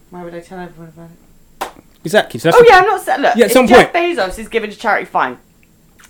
Why 0.10 0.24
would 0.24 0.34
I 0.36 0.42
tell 0.42 0.60
everyone 0.60 0.92
about 0.98 1.10
it? 1.10 1.84
Exactly. 2.04 2.40
So 2.40 2.52
Oh 2.54 2.66
yeah, 2.68 2.78
I'm 2.80 2.86
not 2.88 3.02
saying. 3.02 3.22
Look, 3.22 3.36
Yeah, 3.38 3.46
at 3.46 3.52
some 3.52 3.68
Jeff 3.68 3.94
point- 3.94 4.18
Bezos 4.18 4.38
is 4.40 4.50
giving 4.50 4.70
to 4.72 4.76
charity, 4.78 5.06
fine. 5.06 5.38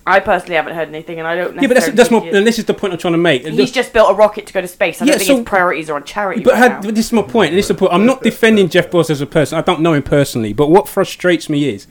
I 0.06 0.20
personally 0.20 0.54
haven't 0.56 0.74
heard 0.74 0.88
anything, 0.88 1.18
and 1.18 1.28
I 1.28 1.36
don't. 1.36 1.54
Yeah, 1.60 1.68
but 1.68 1.74
that's 1.74 1.90
that's 1.90 2.10
my 2.10 2.18
and 2.20 2.46
this 2.46 2.58
is 2.58 2.64
the 2.64 2.72
point 2.72 2.94
I'm 2.94 2.98
trying 2.98 3.12
to 3.12 3.18
make. 3.18 3.44
He's 3.46 3.70
just 3.70 3.92
built 3.92 4.10
a 4.10 4.14
rocket 4.14 4.46
to 4.46 4.54
go 4.54 4.62
to 4.62 4.68
space. 4.68 5.02
I 5.02 5.04
Yeah, 5.04 5.12
don't 5.12 5.18
think 5.18 5.26
so- 5.28 5.36
his 5.36 5.44
priorities 5.44 5.90
are 5.90 5.96
on 5.96 6.04
charity. 6.04 6.42
But 6.42 6.54
right 6.54 6.70
had, 6.72 6.82
but 6.82 6.94
this 6.94 7.06
is 7.06 7.12
my 7.12 7.20
point, 7.20 7.50
and 7.50 7.58
this 7.58 7.66
is 7.66 7.68
the 7.68 7.74
point. 7.74 7.92
I'm 7.92 8.06
not 8.06 8.22
defending 8.22 8.70
Jeff 8.70 8.90
Bezos 8.90 9.10
as 9.10 9.20
a 9.20 9.26
person. 9.26 9.58
I 9.58 9.60
don't 9.60 9.82
know 9.82 9.92
him 9.92 10.02
personally, 10.02 10.54
but 10.54 10.70
what 10.70 10.88
frustrates 10.88 11.50
me 11.50 11.68
is 11.68 11.86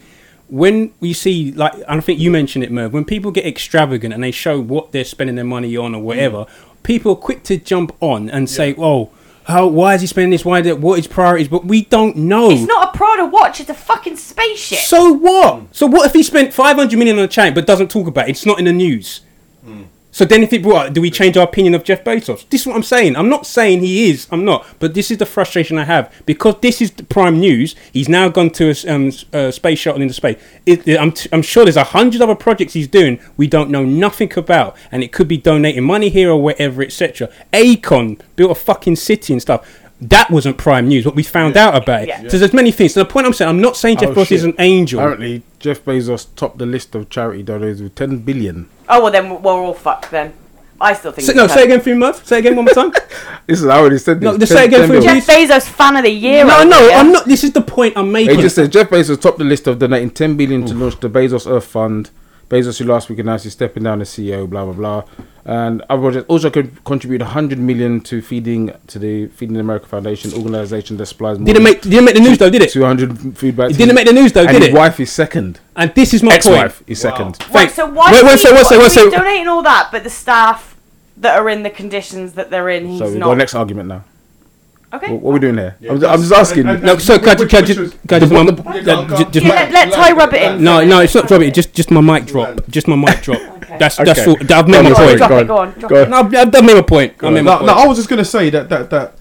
when 0.50 0.94
we 1.00 1.14
see, 1.14 1.52
like, 1.52 1.74
I 1.88 2.00
think 2.00 2.20
you 2.20 2.32
mentioned 2.32 2.64
it, 2.64 2.72
Merv. 2.72 2.94
When 2.94 3.06
people 3.06 3.32
get 3.32 3.46
extravagant 3.46 4.14
and 4.14 4.24
they 4.24 4.32
show 4.32 4.60
what 4.60 4.92
they're 4.92 5.04
spending 5.04 5.36
their 5.36 5.46
money 5.46 5.76
on 5.76 5.94
or 5.94 6.02
whatever, 6.02 6.46
people 6.84 7.12
are 7.14 7.18
quick 7.18 7.44
to 7.44 7.58
jump 7.58 7.96
on 8.00 8.30
and 8.30 8.50
say, 8.50 8.74
"Oh, 8.78 9.10
how? 9.44 9.68
Why 9.68 9.96
is 9.96 10.02
he 10.02 10.08
spending 10.08 10.32
this? 10.32 10.46
Why? 10.46 10.62
What 10.74 10.98
his 10.98 11.08
priorities?" 11.08 11.48
But 11.50 11.66
we 11.66 11.84
don't 11.84 12.16
know. 12.16 12.50
It's 12.50 12.68
not 12.68 12.94
a 12.94 12.98
Prada 12.98 13.26
watch. 13.26 13.60
It's 13.60 13.70
a 13.70 13.74
fucking 13.74 14.16
spaceship. 14.16 14.80
So 14.80 15.12
what? 15.12 15.76
So 15.76 15.86
what 15.86 16.06
if 16.06 16.14
he 16.14 16.24
spent 16.24 16.54
500 16.54 16.98
million 16.98 17.18
on 17.18 17.26
a 17.26 17.28
chain 17.28 17.54
but 17.54 17.68
doesn't 17.68 17.92
talk 17.92 18.08
about 18.08 18.28
it? 18.28 18.32
It's 18.32 18.46
not 18.46 18.60
in 18.60 18.66
the 18.66 18.74
news. 18.74 19.22
So 20.18 20.26
then, 20.26 20.42
if 20.42 20.52
it 20.52 20.64
what, 20.64 20.94
do 20.94 21.00
we 21.02 21.12
change 21.12 21.38
our 21.38 21.44
opinion 21.44 21.76
of 21.76 21.84
Jeff 21.84 22.04
Bezos? 22.04 22.50
This 22.50 22.62
is 22.62 22.68
what 22.68 22.76
I'm 22.76 22.82
saying. 22.82 23.16
I'm 23.16 23.30
not 23.30 23.46
saying 23.46 23.82
he 23.82 24.10
is. 24.10 24.26
I'm 24.32 24.44
not. 24.44 24.66
But 24.80 24.96
this 24.96 25.12
is 25.12 25.20
the 25.20 25.28
frustration 25.28 25.78
I 25.78 25.84
have 25.84 26.12
because 26.26 26.56
this 26.60 26.82
is 26.82 26.90
the 26.90 27.04
prime 27.04 27.40
news. 27.40 27.76
He's 27.94 28.10
now 28.10 28.28
gone 28.28 28.50
to 28.52 28.72
a, 28.72 28.92
um, 28.92 29.10
s- 29.10 29.26
a 29.32 29.52
space 29.52 29.78
shuttle 29.78 30.02
into 30.02 30.16
space. 30.16 30.42
It, 30.66 30.88
it- 30.88 31.00
I'm, 31.00 31.12
t- 31.12 31.30
I'm 31.32 31.44
sure 31.44 31.66
there's 31.66 31.76
a 31.78 31.84
hundred 31.84 32.24
other 32.24 32.34
projects 32.34 32.74
he's 32.74 32.88
doing 32.88 33.20
we 33.38 33.46
don't 33.46 33.70
know 33.70 33.86
nothing 33.86 34.36
about, 34.36 34.76
and 34.92 35.04
it 35.04 35.12
could 35.12 35.28
be 35.28 35.38
donating 35.38 35.84
money 35.84 36.10
here 36.10 36.32
or 36.32 36.42
wherever, 36.42 36.82
etc. 36.82 37.30
Akon 37.54 38.20
built 38.36 38.50
a 38.50 38.56
fucking 38.56 38.96
city 38.96 39.34
and 39.34 39.42
stuff. 39.42 39.68
That 40.02 40.32
wasn't 40.32 40.58
prime 40.58 40.88
news. 40.88 41.06
What 41.06 41.14
we 41.16 41.22
found 41.22 41.56
out 41.58 41.76
about 41.76 42.02
it. 42.04 42.08
Yeah. 42.08 42.28
So 42.28 42.40
there's 42.40 42.54
many 42.54 42.72
things. 42.72 42.96
So 42.96 43.02
the 43.04 43.06
point 43.10 43.28
I'm 43.28 43.34
saying, 43.34 43.50
I'm 43.50 43.62
not 43.62 43.78
saying 43.78 43.98
Jeff 43.98 44.10
Oh, 44.10 44.14
Bezos 44.16 44.32
is 44.32 44.44
an 44.46 44.56
angel. 44.58 45.00
Apparently, 45.00 45.44
Jeff 45.60 45.84
Bezos 45.86 46.26
topped 46.36 46.58
the 46.58 46.66
list 46.66 46.96
of 46.96 47.08
charity 47.12 47.44
donors 47.44 47.84
with 47.84 47.94
10 47.94 48.18
billion. 48.20 48.68
Oh 48.90 49.04
well, 49.04 49.12
then 49.12 49.30
we're 49.30 49.38
we're 49.38 49.52
all 49.52 49.74
fucked. 49.74 50.12
Then 50.12 50.34
I 50.80 50.94
still 50.94 51.12
think. 51.12 51.26
So, 51.26 51.34
he's 51.34 51.42
no, 51.42 51.48
say 51.48 51.62
cunt. 51.62 51.66
again 51.66 51.82
for 51.82 51.90
me, 51.90 51.96
Merv. 51.96 52.26
Say 52.26 52.40
again 52.40 52.56
one 52.56 52.66
more 52.66 52.74
time. 52.74 52.92
This 53.48 53.62
is 53.62 53.66
I 53.66 53.78
already 53.80 53.98
said 53.98 54.20
this. 54.20 54.26
No, 54.30 54.38
just 54.38 54.52
say 54.52 54.66
again 54.66 54.88
for 54.88 54.94
me, 54.94 55.02
Jeff 55.02 55.26
Bezos 55.26 55.70
fan 55.70 55.96
of 55.96 56.04
the 56.04 56.10
year. 56.10 56.44
no, 56.44 56.66
no, 56.66 56.80
here. 56.80 56.98
I'm 56.98 57.14
not. 57.14 57.26
This 57.26 57.46
is 57.46 57.54
the 57.54 57.62
point 57.62 57.94
I'm 57.96 58.12
making. 58.12 58.38
It 58.38 58.42
just 58.42 58.56
says 58.56 58.68
Jeff 58.68 58.90
Bezos 58.90 59.22
topped 59.22 59.38
the 59.38 59.46
list 59.46 59.68
of 59.68 59.80
donating 59.80 60.10
10 60.10 60.36
billion 60.36 60.66
to 60.66 60.74
launch 60.74 61.00
the 61.00 61.10
Bezos 61.10 61.50
Earth 61.50 61.66
Fund. 61.66 62.12
Bezos, 62.50 62.80
who 62.80 62.86
last 62.86 63.10
week 63.10 63.20
announced 63.20 63.44
he's 63.46 63.54
stepping 63.54 63.84
down 63.84 64.02
as 64.02 64.10
CEO, 64.10 64.50
blah 64.50 64.66
blah 64.66 64.74
blah, 64.74 65.04
and 65.48 65.82
other 65.90 66.02
projects 66.02 66.26
also 66.28 66.50
could 66.50 66.84
contribute 66.84 67.22
100 67.22 67.58
million 67.58 68.02
to 68.02 68.22
feeding 68.22 68.74
to 68.88 69.00
the 69.00 69.28
Feeding 69.28 69.56
America 69.58 69.88
Foundation 69.88 70.34
organization 70.34 70.98
that 70.98 71.06
supplies 71.06 71.38
didn't 71.38 71.64
make 71.64 71.82
didn't 71.82 72.04
make 72.06 72.16
the 72.16 72.22
news 72.22 72.38
though, 72.38 72.50
did 72.50 72.62
it? 72.62 72.70
200 72.72 73.38
food 73.38 73.56
bags. 73.56 73.74
It 73.76 73.78
didn't 73.80 73.96
make 73.96 74.08
the 74.08 74.14
news 74.14 74.34
though, 74.34 74.42
and 74.42 74.50
did 74.52 74.62
his 74.62 74.70
it? 74.70 74.74
wife 74.74 75.00
is 75.00 75.10
second. 75.12 75.60
And 75.76 75.94
this 75.96 76.14
is 76.14 76.22
my 76.22 76.34
Ex-wife 76.36 76.80
point. 76.80 76.90
is 76.90 77.00
second. 77.00 77.38
Right, 77.40 77.52
Thank- 77.52 77.72
so 77.72 77.86
why? 77.88 78.12
Wait, 78.12 78.18
is 78.18 78.24
one 78.24 78.32
he- 78.34 78.38
sec, 78.40 78.54
one 78.54 78.64
sec, 78.66 78.72
why 78.72 78.78
one 78.78 78.86
is 78.88 78.94
he 78.96 79.02
sec. 79.04 79.12
donating 79.12 79.48
all 79.48 79.64
that, 79.64 79.88
but 79.92 80.04
the 80.04 80.10
staff 80.10 80.76
that 81.18 81.40
are 81.40 81.50
in 81.50 81.64
the 81.64 81.70
conditions 81.70 82.34
that 82.34 82.50
they're 82.52 82.70
in, 82.70 82.86
he's 82.88 83.00
So 83.00 83.06
we've 83.06 83.18
not. 83.18 83.28
got 83.28 83.38
next 83.38 83.56
argument 83.56 83.88
now. 83.88 84.04
okay. 84.94 85.12
What, 85.14 85.22
what 85.22 85.30
are 85.32 85.34
we 85.36 85.40
doing 85.40 85.58
here? 85.58 85.76
Yeah, 85.80 85.92
I'm, 85.94 86.06
I'm 86.06 86.20
just 86.20 86.34
asking. 86.34 86.68
and- 86.68 86.78
and- 86.78 86.84
No, 86.84 86.98
so 86.98 87.18
can 87.20 87.30
I 87.30 87.34
Which- 87.36 87.50
just, 87.50 87.50
can 87.52 87.64
I 87.64 87.68
just, 87.68 88.08
can 88.08 88.16
I 88.16 88.20
just, 88.20 88.32
the- 88.32 88.44
my- 88.44 88.52
the- 88.52 88.78
Yeah, 88.80 88.84
go 88.84 88.98
on, 89.00 89.08
go 89.08 89.18
ju- 89.18 89.24
on. 89.26 89.32
just 89.32 89.46
Yeah, 89.46 89.50
my- 89.56 89.62
let, 89.62 89.72
let 89.72 89.94
Ty 89.94 90.12
rub 90.12 90.34
it 90.34 90.42
in. 90.42 90.64
no, 90.64 90.84
no, 90.86 91.00
it's 91.00 91.16
not 91.16 91.28
drop 91.30 91.42
it. 91.42 91.54
Just, 91.54 91.74
just 91.74 91.90
my 91.92 92.02
mic 92.02 92.26
drop. 92.26 92.60
Just 92.70 92.88
my 92.90 92.96
mic 92.98 93.22
drop. 93.22 93.42
Okay. 93.68 93.78
That's 93.80 93.98
that's 93.98 94.20
Okay. 94.20 94.30
all. 94.32 94.38
I've 94.60 94.68
made 94.68 94.84
my 94.84 94.94
point. 94.94 95.20
Go 95.20 95.26
on. 95.38 95.48
go 95.48 95.58
on, 95.58 95.72
Go 95.80 96.04
on. 96.04 96.10
No, 96.10 96.18
I've, 96.18 96.34
I've 96.56 96.64
made 96.66 96.76
my 96.76 96.82
point. 96.82 97.14
I 97.22 97.30
made 97.30 97.42
my 97.44 97.52
No, 97.52 97.58
point. 97.58 97.68
no, 97.68 97.74
I 97.74 97.86
was 97.88 97.98
just 97.98 98.08
going 98.10 98.20
to 98.20 98.26
say 98.26 98.50
that 98.50 98.70
that 98.70 98.90
that 98.92 99.16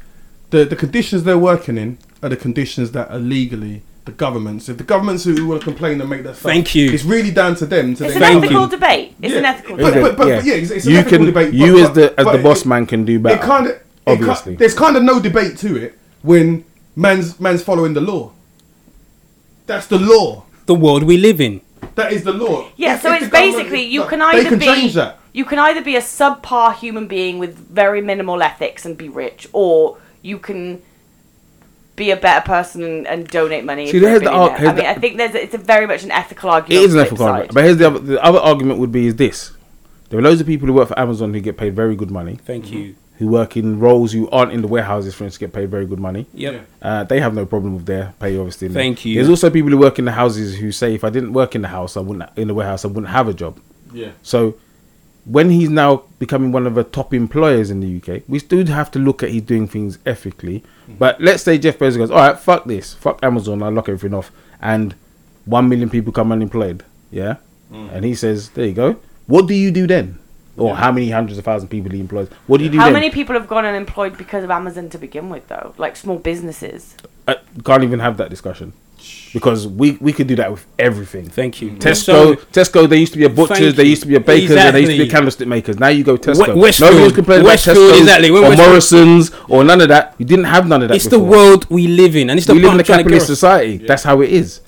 the 0.50 0.64
the 0.64 0.76
conditions 0.76 1.24
they're 1.24 1.37
working 1.38 1.76
in 1.76 1.98
are 2.22 2.28
the 2.28 2.37
conditions 2.37 2.92
that 2.92 3.11
are 3.11 3.18
legally 3.18 3.82
the 4.04 4.12
governments. 4.12 4.68
If 4.68 4.76
the 4.78 4.85
governments 4.85 5.24
who 5.24 5.48
want 5.48 5.62
to 5.62 5.64
complain 5.64 6.00
and 6.00 6.09
make 6.09 6.22
that 6.22 6.37
stuff, 6.37 6.44
Thank 6.52 6.76
you. 6.76 6.92
It's 6.92 7.02
really 7.02 7.32
down 7.32 7.56
to 7.56 7.66
them. 7.66 7.96
To 7.96 8.04
It's 8.06 8.14
an 8.14 8.20
Thank 8.22 8.44
ethical 8.44 8.62
you. 8.62 8.68
debate. 8.70 9.16
It's 9.20 9.35
an 9.35 9.44
ethical 9.44 9.76
But- 9.76 9.94
debate. 9.94 10.02
but- 10.02 10.16
but- 10.16 10.44
yeah, 10.44 10.52
it's- 10.54 10.70
it's 10.70 10.87
an 10.87 10.92
you 10.92 10.98
ethical 10.98 11.18
can 11.18 11.26
debate, 11.26 11.52
you 11.52 11.72
but- 11.72 11.82
as 11.82 11.90
the 11.90 12.04
as 12.21 12.25
but 12.25 12.33
the 12.35 12.38
it- 12.38 12.42
boss 12.44 12.64
man 12.64 12.87
can 12.87 13.04
do 13.04 13.18
better. 13.18 13.35
It 13.35 13.42
kind 13.42 13.66
of 13.66 13.81
obviously. 14.06 14.54
there's 14.54 14.75
kind 14.75 14.96
of 14.96 15.02
no 15.02 15.18
debate 15.18 15.58
to 15.58 15.75
it 15.77 15.98
when 16.23 16.64
man's 16.94 17.40
man's 17.40 17.62
following 17.64 17.94
the 17.94 18.00
law. 18.00 18.31
That's 19.66 19.87
the 19.88 19.98
law. 19.98 20.44
the 20.66 20.75
world 20.75 21.02
we 21.02 21.16
live 21.16 21.40
in. 21.40 21.60
That 21.97 22.13
is 22.13 22.23
the 22.25 22.33
law. 22.33 22.69
Yeah, 22.77 22.94
If- 22.94 23.03
so 23.03 23.13
if 23.13 23.23
it's 23.23 23.31
basically 23.31 23.83
you 23.83 24.01
no, 24.01 24.07
can 24.07 24.19
they 24.21 24.25
either 24.27 24.49
can 24.51 24.59
be 24.59 24.67
change 24.67 24.94
that. 24.94 25.19
you 25.33 25.44
can 25.44 25.59
either 25.59 25.83
be 25.83 25.97
a 25.97 26.01
subpar 26.01 26.75
human 26.77 27.07
being 27.09 27.38
with 27.38 27.57
very 27.57 28.01
minimal 28.01 28.42
ethics 28.42 28.85
and 28.87 28.97
be 28.97 29.09
rich, 29.09 29.49
or 29.53 29.99
you 30.23 30.38
can 30.38 30.81
be 31.97 32.11
a 32.11 32.17
better 32.17 32.44
person 32.44 32.83
and, 32.83 33.07
and 33.07 33.27
donate 33.29 33.65
money. 33.65 33.90
See, 33.90 33.97
if 33.97 34.03
here's 34.03 34.21
the 34.21 34.31
ar- 34.31 34.51
billionaire. 34.51 34.59
here's 34.59 34.69
I 34.69 34.75
mean, 34.75 34.85
the- 34.85 34.90
I 34.90 34.94
think 34.94 35.17
there's 35.17 35.35
a, 35.35 35.42
it's 35.42 35.55
a 35.55 35.59
very 35.59 35.87
much 35.87 36.03
an 36.05 36.11
ethical 36.11 36.51
argument. 36.51 36.85
is 36.85 36.94
an 36.94 37.01
ethical 37.01 37.17
flip 37.17 37.29
argument. 37.31 37.55
But 37.55 37.65
here's 37.65 37.77
the 37.79 37.87
other, 37.87 37.99
the 37.99 38.23
other 38.23 38.38
argument 38.38 38.79
would 38.81 38.92
be 38.92 39.07
is 39.07 39.17
this. 39.17 39.53
There 40.11 40.19
are 40.19 40.23
loads 40.23 40.40
of 40.40 40.47
people 40.47 40.67
who 40.69 40.75
work 40.75 40.88
for 40.88 40.99
Amazon 40.99 41.33
who 41.33 41.40
get 41.40 41.57
paid 41.57 41.75
very 41.75 41.97
good 41.97 42.11
money, 42.11 42.38
Thank 42.44 42.71
you. 42.71 42.94
Who 43.19 43.29
work 43.29 43.56
in 43.56 43.79
roles 43.81 44.12
who 44.12 44.29
aren't 44.31 44.52
in 44.52 44.60
the 44.62 44.69
warehouses, 44.69 45.14
for 45.14 45.25
instance, 45.25 45.38
get 45.38 45.52
paid 45.52 45.71
very 45.71 45.87
good 45.87 45.98
money. 46.00 46.27
Yep. 46.35 46.67
Uh, 46.83 47.04
they 47.04 47.21
have 47.21 47.35
no 47.35 47.46
problem 47.46 47.75
with 47.75 47.87
their 47.87 48.12
pay, 48.21 48.37
obviously. 48.37 48.69
Thank 48.69 49.04
you. 49.04 49.14
There's 49.14 49.29
also 49.31 49.48
people 49.50 49.71
who 49.71 49.79
work 49.79 49.98
in 49.98 50.04
the 50.04 50.12
houses 50.12 50.58
who 50.58 50.71
say, 50.73 50.94
if 50.94 51.02
I 51.04 51.10
didn't 51.10 51.33
work 51.33 51.54
in 51.54 51.62
the 51.62 51.69
house, 51.69 51.96
I 51.96 52.00
wouldn't 52.00 52.29
in 52.37 52.48
the 52.48 52.54
warehouse, 52.54 52.85
I 52.85 52.88
wouldn't 52.88 53.08
have 53.08 53.29
a 53.29 53.33
job. 53.35 53.58
Yeah. 53.92 54.10
So 54.23 54.56
when 55.25 55.50
he's 55.50 55.71
now 55.71 56.02
becoming 56.19 56.52
one 56.52 56.67
of 56.67 56.75
the 56.75 56.85
top 56.85 57.12
employers 57.14 57.71
in 57.71 57.81
the 57.81 57.96
UK, 58.17 58.23
we 58.29 58.38
still 58.38 58.64
have 58.67 58.90
to 58.92 58.98
look 58.98 59.23
at 59.23 59.31
he's 59.31 59.42
doing 59.42 59.67
things 59.67 59.98
ethically. 60.06 60.62
But 60.98 61.21
let's 61.21 61.42
say 61.42 61.58
Jeff 61.58 61.79
Bezos 61.79 61.96
goes, 61.96 62.10
all 62.10 62.19
right, 62.19 62.38
fuck 62.38 62.64
this, 62.67 62.94
fuck 62.94 63.19
Amazon, 63.23 63.62
I'll 63.62 63.73
lock 63.73 63.88
everything 63.88 64.14
off, 64.17 64.31
and 64.60 64.94
one 65.46 65.69
million 65.69 65.90
people 65.90 66.12
come 66.12 66.31
unemployed. 66.33 66.85
Yeah, 67.10 67.37
Mm. 67.73 67.92
and 67.92 68.04
he 68.04 68.14
says, 68.14 68.50
"There 68.50 68.67
you 68.67 68.73
go. 68.73 68.96
What 69.27 69.48
do 69.48 69.54
you 69.54 69.73
do 69.73 69.87
then?" 69.88 70.19
Or 70.57 70.75
how 70.75 70.90
many 70.90 71.11
hundreds 71.11 71.38
of 71.38 71.44
thousand 71.44 71.69
people 71.69 71.90
he 71.90 72.00
employs? 72.00 72.29
What 72.46 72.59
do 72.59 72.65
you 72.65 72.71
do 72.71 72.79
How 72.79 72.85
then? 72.87 72.94
many 72.94 73.11
people 73.11 73.35
have 73.35 73.46
gone 73.46 73.65
unemployed 73.67 74.17
because 74.17 74.42
of 74.42 74.50
Amazon 74.50 74.88
to 74.90 74.98
begin 74.98 75.29
with, 75.29 75.46
though? 75.48 75.75
Like 75.77 75.96
small 75.96 76.19
businesses. 76.19 76.94
I 77.29 77.37
can't 77.65 77.83
even 77.83 77.98
have 78.00 78.17
that 78.17 78.31
discussion 78.31 78.73
because 79.35 79.69
we 79.69 79.98
we 80.00 80.13
could 80.13 80.27
do 80.27 80.35
that 80.37 80.50
with 80.50 80.65
everything. 80.79 81.29
Thank 81.29 81.61
you. 81.61 81.73
Tesco, 81.73 82.04
So- 82.04 82.35
Tesco. 82.37 82.88
They 82.88 82.96
used 82.96 83.13
to 83.13 83.19
be 83.19 83.25
a 83.27 83.29
butchers. 83.29 83.59
Thank 83.59 83.77
They 83.77 83.85
used 83.85 84.02
to 84.02 84.09
be 84.09 84.15
a 84.15 84.21
bakers, 84.21 84.57
and 84.57 84.75
they 84.75 84.81
used 84.81 84.92
to 84.92 84.96
be 84.96 85.02
Exactly. 85.02 85.09
candlestick 85.11 85.48
makers. 85.48 85.79
Now 85.79 85.88
you 85.88 86.04
go 86.04 86.17
Tesco. 86.17 86.54
We- 86.54 86.61
Westfield. 86.63 86.94
Nobody 86.94 87.15
complaining 87.15 87.44
Westfield, 87.46 87.77
about 87.77 87.94
Tesco 87.94 88.00
exactly. 88.00 88.31
When 88.31 88.44
or 88.44 88.48
Westfield- 88.48 88.69
Morrison's 88.69 89.31
or 89.48 89.65
none 89.65 89.81
of 89.83 89.88
that. 89.88 90.15
You 90.19 90.25
didn't 90.25 90.46
have 90.46 90.67
none 90.67 90.83
of 90.83 90.88
that. 90.88 90.94
It's 90.94 91.09
the 91.09 91.19
world 91.19 91.67
we 91.69 91.87
live 91.87 92.17
in, 92.17 92.31
and 92.31 92.38
it's 92.38 92.46
the 92.46 92.54
We 92.54 92.61
live 92.61 92.65
in 92.67 92.71
point 92.79 92.81
a 92.81 92.83
I'm 92.83 92.87
trying 92.87 92.98
to 92.98 93.02
capitalist 93.04 93.27
get- 93.29 93.35
society. 93.37 93.77
That's 93.87 94.04
how 94.04 94.23
it 94.23 94.31
is. 94.31 94.61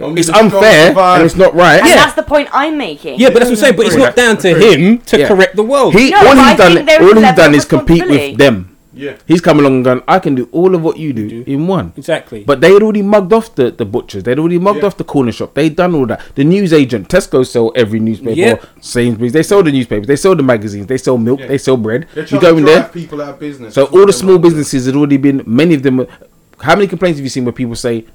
Only 0.00 0.20
It's 0.20 0.28
unfair 0.28 0.96
and 0.98 1.24
it's 1.24 1.36
not 1.36 1.54
right. 1.54 1.78
And 1.80 1.88
Yeah. 1.88 1.96
that's 1.96 2.14
the 2.14 2.22
point 2.22 2.48
I'm 2.52 2.76
making. 2.76 3.18
Yeah, 3.18 3.28
but 3.30 3.38
that's 3.40 3.46
what 3.50 3.58
I'm 3.58 3.64
saying. 3.64 3.76
But 3.76 3.86
it's 3.86 3.96
not 3.96 4.14
down 4.16 4.36
to 4.38 4.48
him 4.54 4.98
to 4.98 5.18
Yeah. 5.18 5.28
correct 5.28 5.56
the 5.56 5.62
world. 5.62 5.94
He 5.94 6.10
No, 6.10 6.18
all 6.18 6.24
but 6.24 6.38
I 6.38 6.48
he's 6.50 6.58
done, 6.58 6.72
all 7.02 7.18
is 7.18 7.24
he's 7.24 7.34
done 7.36 7.54
is 7.54 7.64
compete 7.64 8.06
with 8.08 8.36
them. 8.38 8.70
Yeah. 8.98 9.12
He's 9.26 9.42
come 9.42 9.58
along 9.58 9.74
and 9.76 9.84
gone. 9.84 10.02
I 10.08 10.18
can 10.18 10.34
do 10.34 10.48
all 10.52 10.74
of 10.74 10.82
what 10.82 10.96
you 10.98 11.12
do 11.12 11.44
in 11.46 11.66
one. 11.66 11.92
exactly. 11.98 12.44
But 12.46 12.62
they 12.62 12.72
had 12.72 12.82
already 12.82 13.02
mugged 13.02 13.30
off 13.30 13.54
the, 13.54 13.70
the 13.70 13.84
butchers. 13.84 14.22
They'd 14.22 14.38
already 14.38 14.58
mugged 14.58 14.80
Yeah. 14.80 14.86
off 14.86 14.96
the 14.96 15.04
corner 15.04 15.32
shop. 15.32 15.52
They'd 15.52 15.76
done 15.76 15.94
all 15.94 16.06
that. 16.06 16.20
The 16.34 16.44
news 16.44 16.72
agent, 16.72 17.08
Tesco 17.10 17.46
sell 17.46 17.72
every 17.76 18.00
newspaper. 18.00 18.30
Yep. 18.38 18.64
Sainsbury's, 18.80 19.32
they 19.34 19.42
sell 19.42 19.62
the 19.62 19.70
newspapers. 19.70 20.06
They 20.06 20.16
sell 20.16 20.34
the 20.34 20.42
magazines. 20.42 20.86
They 20.86 20.96
sell 20.96 21.18
milk. 21.18 21.40
Yeah. 21.40 21.46
They 21.48 21.58
sell 21.58 21.76
bread. 21.76 22.06
They're 22.14 22.24
You 22.24 22.40
go 22.40 22.52
to 22.52 22.56
in 22.56 22.64
there. 22.64 22.84
people 22.84 23.20
out 23.20 23.28
of 23.30 23.38
business. 23.40 23.74
So 23.74 23.84
all 23.84 24.06
the 24.06 24.14
small 24.14 24.38
businesses 24.38 24.86
had 24.86 24.96
already 24.96 25.18
been. 25.18 25.42
Many 25.46 25.74
of 25.74 25.82
them. 25.82 26.06
How 26.60 26.74
many 26.74 26.86
complaints 26.86 27.18
have 27.18 27.24
you 27.24 27.28
seen 27.28 27.44
where 27.44 27.52
people 27.52 27.74
say 27.76 28.06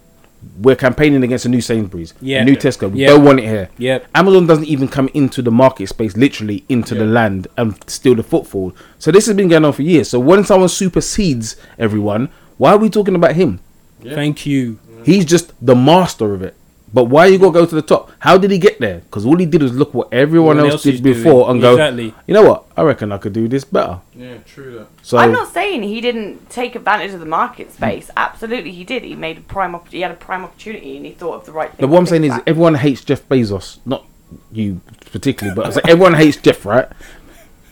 we're 0.59 0.75
campaigning 0.75 1.23
against 1.23 1.45
a 1.45 1.49
new 1.49 1.61
Sainsbury's, 1.61 2.13
Yeah. 2.21 2.41
a 2.41 2.45
new 2.45 2.55
Tesco? 2.55 2.91
We 2.91 3.05
don't 3.05 3.23
want 3.23 3.39
it 3.39 3.45
here. 3.45 3.69
Yeah. 3.77 3.99
Amazon 4.15 4.47
doesn't 4.47 4.65
even 4.65 4.87
come 4.87 5.09
into 5.13 5.41
the 5.41 5.51
market 5.51 5.87
space, 5.89 6.15
literally 6.17 6.63
into 6.69 6.95
the 6.95 7.05
land 7.05 7.47
and 7.57 7.75
steal 7.87 8.15
the 8.15 8.23
footfall. 8.23 8.73
So 8.99 9.11
this 9.11 9.25
has 9.27 9.35
been 9.35 9.49
going 9.49 9.65
on 9.65 9.73
for 9.73 9.81
years. 9.83 10.09
So 10.09 10.19
when 10.19 10.43
someone 10.43 10.69
supersedes 10.69 11.55
everyone, 11.77 12.29
why 12.57 12.71
are 12.71 12.77
we 12.77 12.89
talking 12.89 13.15
about 13.15 13.35
him? 13.35 13.59
Thank 14.03 14.45
you. 14.45 14.79
He's 15.03 15.25
just 15.25 15.53
the 15.65 15.75
master 15.75 16.33
of 16.33 16.41
it. 16.43 16.55
But 16.93 17.05
why 17.05 17.27
you 17.27 17.37
gotta 17.39 17.51
go 17.53 17.65
to 17.65 17.75
the 17.75 17.81
top? 17.81 18.11
How 18.19 18.37
did 18.37 18.51
he 18.51 18.57
get 18.57 18.79
there? 18.79 18.99
Because 18.99 19.25
all 19.25 19.37
he 19.37 19.45
did 19.45 19.61
was 19.61 19.73
look 19.73 19.93
what 19.93 20.09
everyone 20.11 20.57
Everyone 20.57 20.71
else, 20.71 20.85
else 20.85 20.95
did 20.95 21.03
before 21.03 21.45
doing. 21.45 21.49
and 21.51 21.61
go, 21.61 21.71
Exactly. 21.73 22.13
you 22.27 22.33
know 22.33 22.43
what? 22.43 22.65
I 22.75 22.81
reckon 22.83 23.11
I 23.11 23.17
could 23.17 23.31
do 23.33 23.47
this 23.47 23.63
better. 23.63 24.01
Yeah, 24.15 24.37
true 24.39 24.79
that. 24.79 24.87
So 25.01 25.17
I'm 25.17 25.31
not 25.31 25.53
saying 25.53 25.83
he 25.83 26.01
didn't 26.01 26.49
take 26.49 26.75
advantage 26.75 27.13
of 27.13 27.19
the 27.21 27.25
market 27.25 27.71
space. 27.71 28.09
Absolutely, 28.17 28.71
he 28.71 28.83
did. 28.83 29.03
He 29.03 29.15
made 29.15 29.37
a 29.37 29.41
prime. 29.41 29.73
Op- 29.75 29.87
he 29.89 30.01
had 30.01 30.11
a 30.11 30.15
prime 30.15 30.43
opportunity, 30.43 30.97
and 30.97 31.05
he 31.05 31.11
thought 31.13 31.35
of 31.35 31.45
the 31.45 31.51
right 31.53 31.69
thing. 31.69 31.77
But 31.79 31.87
what 31.89 31.99
I'm 31.99 32.05
saying 32.07 32.23
think 32.23 32.33
is, 32.35 32.41
everyone 32.45 32.75
hates 32.75 33.03
Jeff 33.05 33.27
Bezos, 33.29 33.77
not 33.85 34.05
you 34.51 34.81
particularly, 35.11 35.55
but 35.55 35.67
I 35.67 35.69
say 35.71 35.81
everyone 35.87 36.13
hates 36.13 36.37
Jeff, 36.37 36.65
right? 36.65 36.87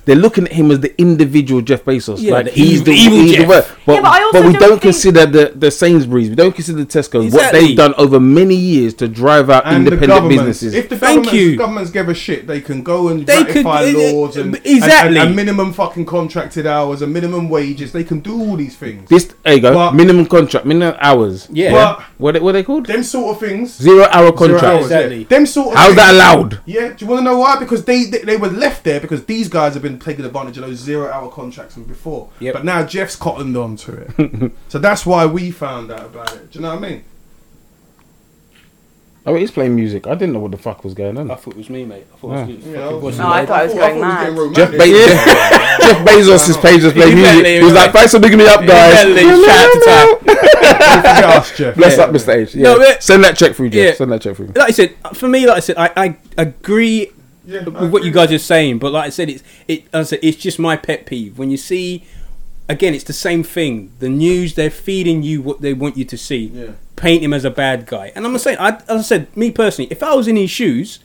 They're 0.09 0.15
looking 0.25 0.45
at 0.45 0.53
him 0.53 0.71
as 0.71 0.79
the 0.79 0.91
individual 0.99 1.61
Jeff 1.61 1.85
Bezos, 1.85 2.19
Yeah, 2.19 2.33
like 2.33 2.45
the 2.45 2.51
he's 2.51 2.81
evil- 2.81 2.85
the 2.85 2.91
evil 2.99 3.17
he's 3.19 3.31
the 3.31 3.37
Jeff. 3.45 3.77
But, 3.85 3.93
Yeah, 3.95 4.01
but 4.01 4.09
I 4.09 4.23
also 4.23 4.47
we 4.47 4.53
don't 4.53 4.61
don't 4.69 4.81
consider 4.81 5.25
the 5.27 5.53
the 5.55 5.69
Sainsbury's, 5.69 6.29
we 6.29 6.35
don't 6.35 6.55
consider 6.55 6.79
the 6.83 6.85
Tesco. 6.97 7.31
What 7.31 7.51
they've 7.51 7.77
done 7.77 7.93
over 7.97 8.19
many 8.19 8.55
years 8.55 8.93
to 8.95 9.07
drive 9.07 9.49
out 9.51 9.67
And 9.67 9.87
independent 9.87 10.29
businesses. 10.29 10.73
If 10.73 10.89
the 10.89 10.97
Thank 10.97 11.25
governments, 11.25 11.33
you. 11.51 11.57
governments 11.57 11.91
give 11.91 12.09
a 12.09 12.13
shit, 12.15 12.47
they 12.47 12.59
can 12.61 12.81
go 12.81 13.09
and 13.09 13.25
They 13.27 13.43
ratify 13.43 13.83
uh, 13.91 13.97
laws 13.97 14.37
and, 14.37 14.55
exactly. 14.55 14.79
and, 15.09 15.17
and, 15.17 15.27
and 15.27 15.35
minimum 15.35 15.73
fucking 15.73 16.05
contracted 16.07 16.65
hours 16.65 17.01
and 17.03 17.13
minimum 17.13 17.47
wages. 17.49 17.91
They 17.91 18.03
can 18.03 18.19
do 18.21 18.33
all 18.41 18.55
these 18.55 18.75
things. 18.75 19.07
this 19.09 19.25
there 19.43 19.53
you 19.55 19.61
go, 19.61 19.73
But- 19.75 19.93
minimum 19.93 20.25
contract, 20.25 20.65
minimum 20.65 20.95
hours. 20.99 21.47
Yeah. 21.51 21.71
But 21.71 22.01
What 22.17 22.31
they- 22.33 22.39
what 22.39 22.49
are 22.49 22.53
they 22.53 22.63
called? 22.63 22.87
them 22.87 23.03
sort 23.03 23.35
of 23.35 23.39
things. 23.47 23.77
Zero 23.77 24.05
hour 24.11 24.27
Zero 24.27 24.31
contract. 24.31 24.63
hours, 24.63 24.83
Exactly. 24.85 25.19
yeah. 25.19 25.27
Them 25.27 25.45
sort 25.45 25.67
of 25.73 25.75
How's 25.79 25.95
that 25.95 26.13
allowed? 26.15 26.59
Yeah, 26.65 26.89
do 26.89 27.05
you 27.05 27.07
want 27.11 27.19
to 27.19 27.23
know 27.25 27.37
why? 27.37 27.59
Because 27.59 27.83
they, 27.85 28.05
they 28.05 28.19
they 28.29 28.37
were 28.37 28.49
left 28.49 28.83
there 28.83 28.99
because 28.99 29.25
these 29.25 29.47
guys 29.49 29.73
have 29.75 29.83
been 29.83 29.98
taking 29.99 30.25
advantage 30.25 30.57
of 30.57 30.63
those 30.65 30.77
zero 30.77 31.09
hour 31.11 31.29
contracts 31.29 31.73
from 31.75 31.83
before. 31.83 32.29
Yep. 32.39 32.53
But 32.53 32.65
now 32.65 32.85
Jeff's 32.85 33.15
cottoned 33.15 33.55
on 33.57 33.75
to 33.77 33.93
it. 33.93 34.51
so 34.69 34.79
that's 34.79 35.05
why 35.05 35.25
we 35.25 35.51
found 35.51 35.91
out 35.91 36.05
about 36.05 36.35
it. 36.35 36.51
Do 36.51 36.59
you 36.59 36.63
know 36.63 36.75
what 36.75 36.83
I 36.83 36.89
mean? 36.89 37.03
Oh, 39.25 39.35
he's 39.35 39.51
playing 39.51 39.75
music. 39.75 40.07
I 40.07 40.15
didn't 40.15 40.33
know 40.33 40.39
what 40.39 40.51
the 40.51 40.57
fuck 40.57 40.83
was 40.83 40.93
going 40.95 41.17
on. 41.17 41.29
I 41.29 41.35
thought 41.35 41.53
it 41.53 41.57
was 41.57 41.69
me, 41.69 41.85
mate. 41.85 42.05
I 42.13 42.17
thought 42.17 42.31
Yeah. 42.31 42.47
it 42.47 42.55
was. 42.55 42.65
Yeah, 42.65 42.83
Fucking 42.85 42.99
voice 42.99 43.17
No, 43.17 43.27
I 43.29 43.45
thought 43.45 43.59
I 43.59 43.63
was 43.65 43.73
going 43.73 43.99
mad. 43.99 44.55
Jeff, 44.55 44.71
getting 44.71 44.79
Be- 44.79 44.79
romantic. 44.79 45.05
Jeff, 45.05 45.79
Jeff 45.81 46.07
Bezos' 46.07 46.61
page 46.61 46.81
just 46.81 46.95
playing 46.95 47.15
music. 47.15 47.29
Exactly, 47.31 47.57
He 47.57 47.63
was 47.63 47.73
like, 47.73 47.91
thanks 47.91 48.11
for 48.13 48.19
picking 48.21 48.37
me 48.39 48.47
up, 48.47 48.65
guys. 48.65 49.05
Exactly, 49.05 49.45
shout 49.45 49.59
out 49.59 49.73
to 49.73 50.25
Ty. 50.33 51.21
Don't 51.21 51.55
Jeff. 51.57 51.75
Bless 51.75 51.97
Yeah. 51.97 52.03
up, 52.03 52.09
Mr. 52.11 52.35
H. 52.35 52.55
Yeah. 52.55 52.63
No, 52.63 52.77
but- 52.77 53.03
Send 53.03 53.23
that 53.25 53.37
check 53.37 53.55
through, 53.55 53.69
Jeff. 53.69 53.85
Yeah. 53.85 53.93
Send 53.93 54.11
that 54.13 54.21
check 54.21 54.35
through. 54.35 54.47
Like 54.47 54.69
I 54.69 54.71
said, 54.71 54.95
uh, 55.03 55.09
for 55.09 55.27
me, 55.27 55.45
like 55.45 55.57
I 55.57 55.59
said, 55.59 55.77
I, 55.77 55.91
I 55.97 56.17
agree 56.37 57.11
Yeah, 57.49 57.63
with 57.63 57.91
what 57.91 58.03
you 58.03 58.11
guys 58.11 58.31
are 58.31 58.37
saying, 58.37 58.77
but 58.77 58.91
like 58.91 59.05
I 59.05 59.09
said, 59.09 59.29
it's 59.29 59.43
it. 59.67 59.85
I 59.93 60.03
said, 60.03 60.19
it's 60.21 60.37
just 60.37 60.59
my 60.59 60.77
pet 60.77 61.05
peeve 61.05 61.37
when 61.37 61.49
you 61.49 61.57
see. 61.57 62.03
Again, 62.67 62.93
it's 62.93 63.03
the 63.03 63.13
same 63.13 63.41
thing. 63.41 63.91
The 63.97 64.09
news 64.09 64.53
they're 64.53 64.69
feeding 64.69 65.23
you 65.23 65.41
what 65.41 65.61
they 65.61 65.73
want 65.73 65.97
you 65.97 66.05
to 66.05 66.17
see. 66.17 66.51
Yeah. 66.53 66.71
Paint 66.95 67.23
him 67.23 67.33
as 67.33 67.43
a 67.43 67.49
bad 67.49 67.87
guy, 67.87 68.11
and 68.15 68.25
I'm 68.25 68.37
saying. 68.37 68.57
I, 68.59 68.75
as 68.87 68.89
I 68.89 69.01
said, 69.01 69.35
me 69.35 69.49
personally, 69.49 69.91
if 69.91 70.03
I 70.03 70.13
was 70.13 70.27
in 70.27 70.35
his 70.35 70.51
shoes, 70.51 70.99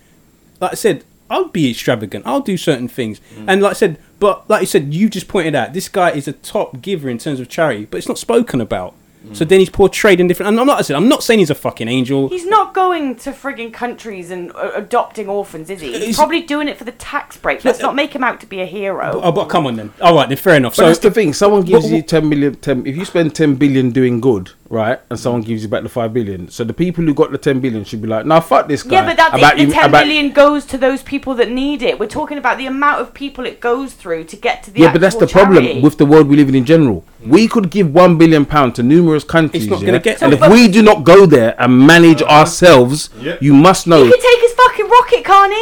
like 0.60 0.72
I 0.72 0.74
said, 0.74 1.04
I'll 1.30 1.48
be 1.48 1.70
extravagant. 1.70 2.26
I'll 2.26 2.40
do 2.40 2.58
certain 2.58 2.88
things, 2.88 3.20
mm. 3.34 3.46
and 3.48 3.62
like 3.62 3.70
I 3.70 3.74
said, 3.74 3.98
but 4.20 4.48
like 4.50 4.60
you 4.60 4.66
said, 4.66 4.92
you 4.92 5.08
just 5.08 5.28
pointed 5.28 5.54
out 5.54 5.72
this 5.72 5.88
guy 5.88 6.10
is 6.10 6.28
a 6.28 6.32
top 6.34 6.82
giver 6.82 7.08
in 7.08 7.16
terms 7.16 7.40
of 7.40 7.48
charity, 7.48 7.86
but 7.86 7.96
it's 7.96 8.08
not 8.08 8.18
spoken 8.18 8.60
about. 8.60 8.94
So 9.32 9.44
then 9.44 9.60
he's 9.60 9.70
portrayed 9.70 10.20
in 10.20 10.28
different. 10.28 10.48
And 10.50 10.60
I'm 10.60 10.66
not. 10.66 10.78
I 10.78 10.82
said, 10.82 10.96
I'm 10.96 11.08
not 11.08 11.22
saying 11.22 11.38
he's 11.38 11.50
a 11.50 11.54
fucking 11.54 11.88
angel. 11.88 12.28
He's 12.28 12.46
not 12.46 12.74
going 12.74 13.16
to 13.16 13.30
frigging 13.32 13.72
countries 13.72 14.30
and 14.30 14.52
uh, 14.54 14.72
adopting 14.74 15.28
orphans, 15.28 15.70
is 15.70 15.80
he? 15.80 15.88
He's 15.92 15.96
It's- 16.02 16.16
probably 16.16 16.42
doing 16.42 16.68
it 16.68 16.76
for 16.76 16.84
the 16.84 16.92
tax 16.92 17.36
break. 17.36 17.64
Let's 17.64 17.80
not 17.80 17.94
make 17.94 18.14
him 18.14 18.22
out 18.22 18.40
to 18.40 18.46
be 18.46 18.60
a 18.60 18.66
hero. 18.66 19.20
Oh, 19.22 19.32
but 19.32 19.46
come 19.46 19.66
on 19.66 19.76
then. 19.76 19.92
All 20.00 20.14
right, 20.14 20.28
then 20.28 20.36
fair 20.38 20.56
enough. 20.56 20.72
But 20.72 20.82
so 20.82 20.86
that's 20.86 20.98
the 20.98 21.10
thing. 21.10 21.32
Someone 21.32 21.62
gives 21.62 21.88
but- 21.88 21.96
you 21.96 22.02
10 22.02 22.28
million. 22.28 22.54
10, 22.56 22.86
if 22.86 22.96
you 22.96 23.04
spend 23.04 23.34
10 23.34 23.54
billion 23.56 23.90
doing 23.90 24.20
good, 24.20 24.50
right, 24.68 24.98
and 25.10 25.18
someone 25.18 25.42
gives 25.42 25.62
you 25.62 25.68
back 25.68 25.82
the 25.82 25.88
5 25.88 26.12
billion, 26.12 26.48
so 26.48 26.64
the 26.64 26.72
people 26.72 27.04
who 27.04 27.14
got 27.14 27.30
the 27.30 27.38
10 27.38 27.60
billion 27.60 27.84
should 27.84 28.00
be 28.02 28.08
like, 28.08 28.26
nah, 28.26 28.40
fuck 28.40 28.66
this 28.68 28.82
guy. 28.82 28.96
Yeah, 28.96 29.06
but 29.06 29.16
that's 29.16 29.34
about 29.36 29.52
it. 29.54 29.56
The 29.58 29.64
you- 29.64 29.72
ten 29.72 29.84
about- 29.86 30.04
billion 30.04 30.32
goes 30.32 30.64
to 30.66 30.78
those 30.78 31.02
people 31.02 31.34
that 31.34 31.50
need 31.50 31.82
it. 31.82 31.98
We're 31.98 32.06
talking 32.06 32.38
about 32.38 32.58
the 32.58 32.66
amount 32.66 33.00
of 33.00 33.14
people 33.14 33.44
it 33.46 33.60
goes 33.60 33.92
through 33.92 34.24
to 34.24 34.36
get 34.36 34.62
to 34.64 34.70
the 34.70 34.80
Yeah, 34.80 34.92
but 34.92 35.00
that's 35.00 35.16
the 35.16 35.24
actual 35.24 35.42
problem 35.44 35.82
with 35.82 35.98
the 35.98 36.06
world 36.06 36.28
we 36.28 36.36
live 36.36 36.48
in 36.48 36.54
in 36.54 36.64
general. 36.64 37.04
We 37.24 37.48
could 37.48 37.70
give 37.70 37.92
one 37.94 38.18
billion 38.18 38.44
pound 38.44 38.74
to 38.76 38.82
numerous 38.82 39.24
countries, 39.24 39.64
It's 39.64 39.70
not 39.70 39.80
yeah? 39.80 39.86
gonna 39.86 39.98
get 40.00 40.22
and 40.22 40.32
there. 40.32 40.44
if 40.44 40.52
we 40.52 40.68
do 40.68 40.82
not 40.82 41.04
go 41.04 41.26
there 41.26 41.54
and 41.60 41.86
manage 41.86 42.22
uh-huh. 42.22 42.40
ourselves, 42.40 43.10
Yeah. 43.20 43.36
you 43.40 43.54
must 43.54 43.86
know. 43.86 44.04
He 44.04 44.10
can 44.10 44.20
take 44.20 44.40
his 44.40 44.52
fucking 44.52 44.88
rocket, 44.88 45.24
can't 45.24 45.52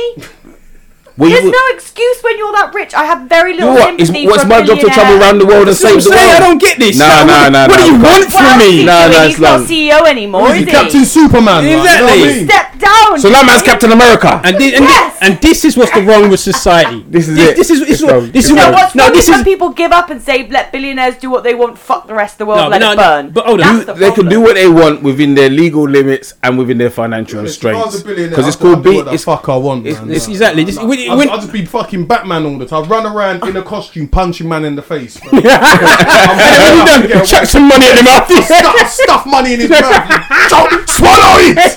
he? 1.16 1.22
we 1.22 1.28
There's 1.30 1.44
will- 1.44 1.52
no 1.52 1.64
excuse 1.74 2.18
when 2.22 2.38
you're 2.38 2.52
that 2.52 2.72
rich. 2.74 2.94
I 2.94 3.04
have 3.04 3.28
very 3.28 3.52
little 3.54 3.74
know 3.74 3.80
what? 3.80 4.00
Is, 4.00 4.08
sympathy 4.08 4.26
what's 4.26 4.42
for 4.42 4.48
my 4.48 4.62
job 4.62 4.78
to 4.80 4.88
travel 4.88 5.20
around 5.20 5.38
the 5.38 5.46
world 5.46 5.68
and 5.68 5.76
That's 5.76 5.84
I'm 5.84 6.00
save 6.00 6.04
the 6.04 6.16
saying, 6.16 6.28
world? 6.30 6.42
I 6.42 6.46
don't 6.46 6.60
get 6.60 6.78
this. 6.78 6.98
No, 6.98 7.04
So 7.04 7.24
no, 7.24 7.32
what, 7.32 7.52
no, 7.52 7.60
What 7.68 7.68
no. 7.68 7.76
do 7.76 7.84
you 7.92 7.98
want 8.02 8.24
from 8.32 8.44
else 8.46 8.62
is 8.62 8.62
he 8.62 8.78
me? 8.78 8.84
No, 8.84 8.96
doing? 8.98 9.12
no, 9.12 9.26
He's 9.28 9.40
not 9.40 9.60
CEO 9.68 9.98
anymore, 10.08 10.48
Is 10.48 10.52
is 10.52 10.58
he 10.58 10.64
he? 10.64 10.70
Captain 10.70 11.04
Superman? 11.04 11.60
like, 11.62 11.64
you 11.64 11.76
know 11.76 11.82
Exactly. 11.84 12.44
Step 12.46 12.66
down. 12.78 13.12
So 13.20 13.28
that 13.30 13.44
man's 13.46 13.62
Captain 13.62 13.92
America. 13.92 14.40
And 14.42 14.56
this, 14.56 14.72
and, 14.74 14.84
Yes. 14.84 15.18
thi- 15.18 15.26
and 15.26 15.32
this 15.40 15.64
is 15.64 15.76
what's 15.76 15.92
the 15.92 16.02
wrong 16.02 16.28
with 16.30 16.40
society. 16.40 17.04
This 17.12 17.28
is 17.28 17.36
this, 17.36 17.48
it. 17.50 17.56
This 17.56 17.70
is 17.70 17.80
this 17.80 17.88
It's 17.90 18.00
is 18.00 18.04
what 18.06 18.12
wrong. 18.12 18.30
this 18.32 18.44
is 18.46 18.50
You 18.50 18.56
what 18.56 18.72
what's 18.74 18.94
no 18.94 19.04
wrong 19.04 19.12
this 19.12 19.24
is 19.24 19.30
when 19.30 19.40
is 19.40 19.44
people 19.44 19.68
give 19.70 19.92
up 19.92 20.10
and 20.10 20.20
say, 20.22 20.48
"Let 20.48 20.72
billionaires 20.72 21.16
do 21.18 21.28
what 21.30 21.44
they 21.44 21.54
want. 21.54 21.78
Fuck 21.78 22.06
the 22.08 22.14
rest 22.14 22.34
of 22.34 22.38
the 22.38 22.46
world. 22.46 22.58
No, 22.62 22.68
let 22.68 22.80
but 22.80 22.92
it 22.92 22.96
no, 22.96 23.02
no, 23.02 23.02
burn." 23.22 23.30
but 23.30 23.46
hold 23.46 23.60
on. 23.60 23.66
That's 23.76 23.86
the 23.86 23.92
they 23.94 24.10
can 24.12 24.28
do 24.28 24.40
what 24.40 24.54
they 24.54 24.68
want 24.68 25.02
within 25.02 25.34
their 25.34 25.50
legal 25.50 25.84
limits 25.88 26.34
and 26.42 26.56
within 26.58 26.78
their 26.78 26.90
financial 26.90 27.40
If 27.40 27.40
I 27.40 27.42
was 27.44 27.52
a 27.52 27.98
restraints. 27.98 28.02
Because 28.02 28.48
it's 28.48 28.56
I'd- 28.56 28.68
I'd 28.68 28.72
called 28.74 28.84
do 28.84 29.04
be. 29.04 29.10
It's, 29.14 29.24
fuck 29.24 29.48
I 29.48 29.56
want. 29.56 29.86
it's- 29.86 30.02
man. 30.02 30.10
it's 30.14 30.26
Like, 30.26 30.32
exactly 30.34 30.62
this. 31.02 31.08
When, 31.08 31.18
I'd, 31.18 31.18
when, 31.18 31.28
I'd 31.30 31.40
just 31.40 31.52
be 31.52 31.64
fucking 31.64 32.06
Batman 32.06 32.46
all 32.46 32.58
the 32.58 32.66
time. 32.66 32.84
I 32.84 32.86
run 32.88 33.06
around 33.06 33.44
in 33.48 33.56
a 33.56 33.62
costume, 33.62 34.08
punching 34.08 34.48
man 34.48 34.64
in 34.64 34.76
the 34.76 34.82
face. 34.82 35.18
bro. 35.20 35.30
I'm 35.42 35.42
you 35.42 37.08
gonna 37.08 37.08
done 37.08 37.26
chuck 37.26 37.44
some 37.46 37.68
money 37.68 37.86
at 37.86 37.98
him 37.98 38.06
out 38.06 38.28
there. 38.28 38.42
stuff, 38.42 38.88
stuff 38.88 39.26
money 39.26 39.54
in 39.54 39.60
his 39.60 39.70
mouth. 39.70 39.80
Don't- 40.50 40.88
Swallow 40.88 41.36
it! 41.40 41.72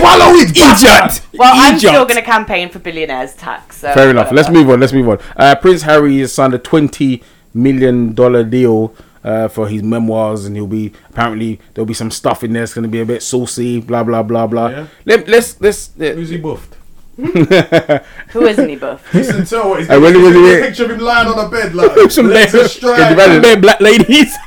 Swallow 0.00 0.34
it! 0.36 0.54
bastard! 0.54 1.22
Idiot. 1.24 1.38
Well, 1.38 1.52
I'm 1.54 1.76
Idiot. 1.76 1.90
still 1.90 2.04
going 2.04 2.16
to 2.16 2.22
campaign 2.22 2.68
for 2.70 2.78
billionaires 2.78 3.34
tax. 3.34 3.78
So 3.78 3.92
Fair 3.92 4.10
enough. 4.10 4.30
Let's 4.32 4.48
move 4.50 4.70
on. 4.70 4.80
Let's 4.80 4.92
move 4.92 5.08
on. 5.08 5.18
Uh, 5.36 5.54
Prince 5.56 5.82
Harry 5.82 6.18
has 6.20 6.32
signed 6.32 6.54
a 6.54 6.58
twenty 6.58 7.22
million 7.52 8.14
dollar 8.14 8.42
deal 8.44 8.94
uh, 9.22 9.48
for 9.48 9.68
his 9.68 9.82
memoirs, 9.82 10.44
and 10.46 10.56
he'll 10.56 10.66
be 10.66 10.92
apparently 11.10 11.60
there'll 11.74 11.86
be 11.86 11.94
some 11.94 12.10
stuff 12.10 12.42
in 12.44 12.52
there. 12.52 12.62
that's 12.62 12.74
going 12.74 12.84
to 12.84 12.88
be 12.88 13.00
a 13.00 13.06
bit 13.06 13.22
saucy. 13.22 13.80
Blah 13.80 14.04
blah 14.04 14.22
blah 14.22 14.46
blah. 14.46 14.68
Yeah. 14.68 14.86
Let, 15.04 15.28
let's 15.28 15.60
let's. 15.60 15.90
Who's 15.98 16.30
he 16.30 16.38
buffed? 16.38 16.73
Hmm? 17.16 17.44
Who 18.32 18.46
isn't 18.46 18.68
he, 18.68 18.76
Buff? 18.76 19.14
Listen 19.14 19.44
to 19.44 19.68
what 19.68 19.78
he's 19.80 19.88
Hey, 19.88 19.98
when 19.98 20.12
got 20.14 20.22
was 20.22 20.34
a 20.36 20.60
picture 20.62 20.84
of 20.86 20.90
him 20.90 20.98
lying 20.98 21.28
on 21.28 21.46
a 21.46 21.48
bed 21.48 21.74
like 21.74 22.10
Some 22.10 22.26
legs 22.28 22.52
legs- 22.54 22.66
astride. 22.74 22.96
Can 22.98 23.06
you 23.08 23.14
imagine? 23.22 23.42
Bare 23.42 23.56
black 23.60 23.80
ladies. 23.80 24.34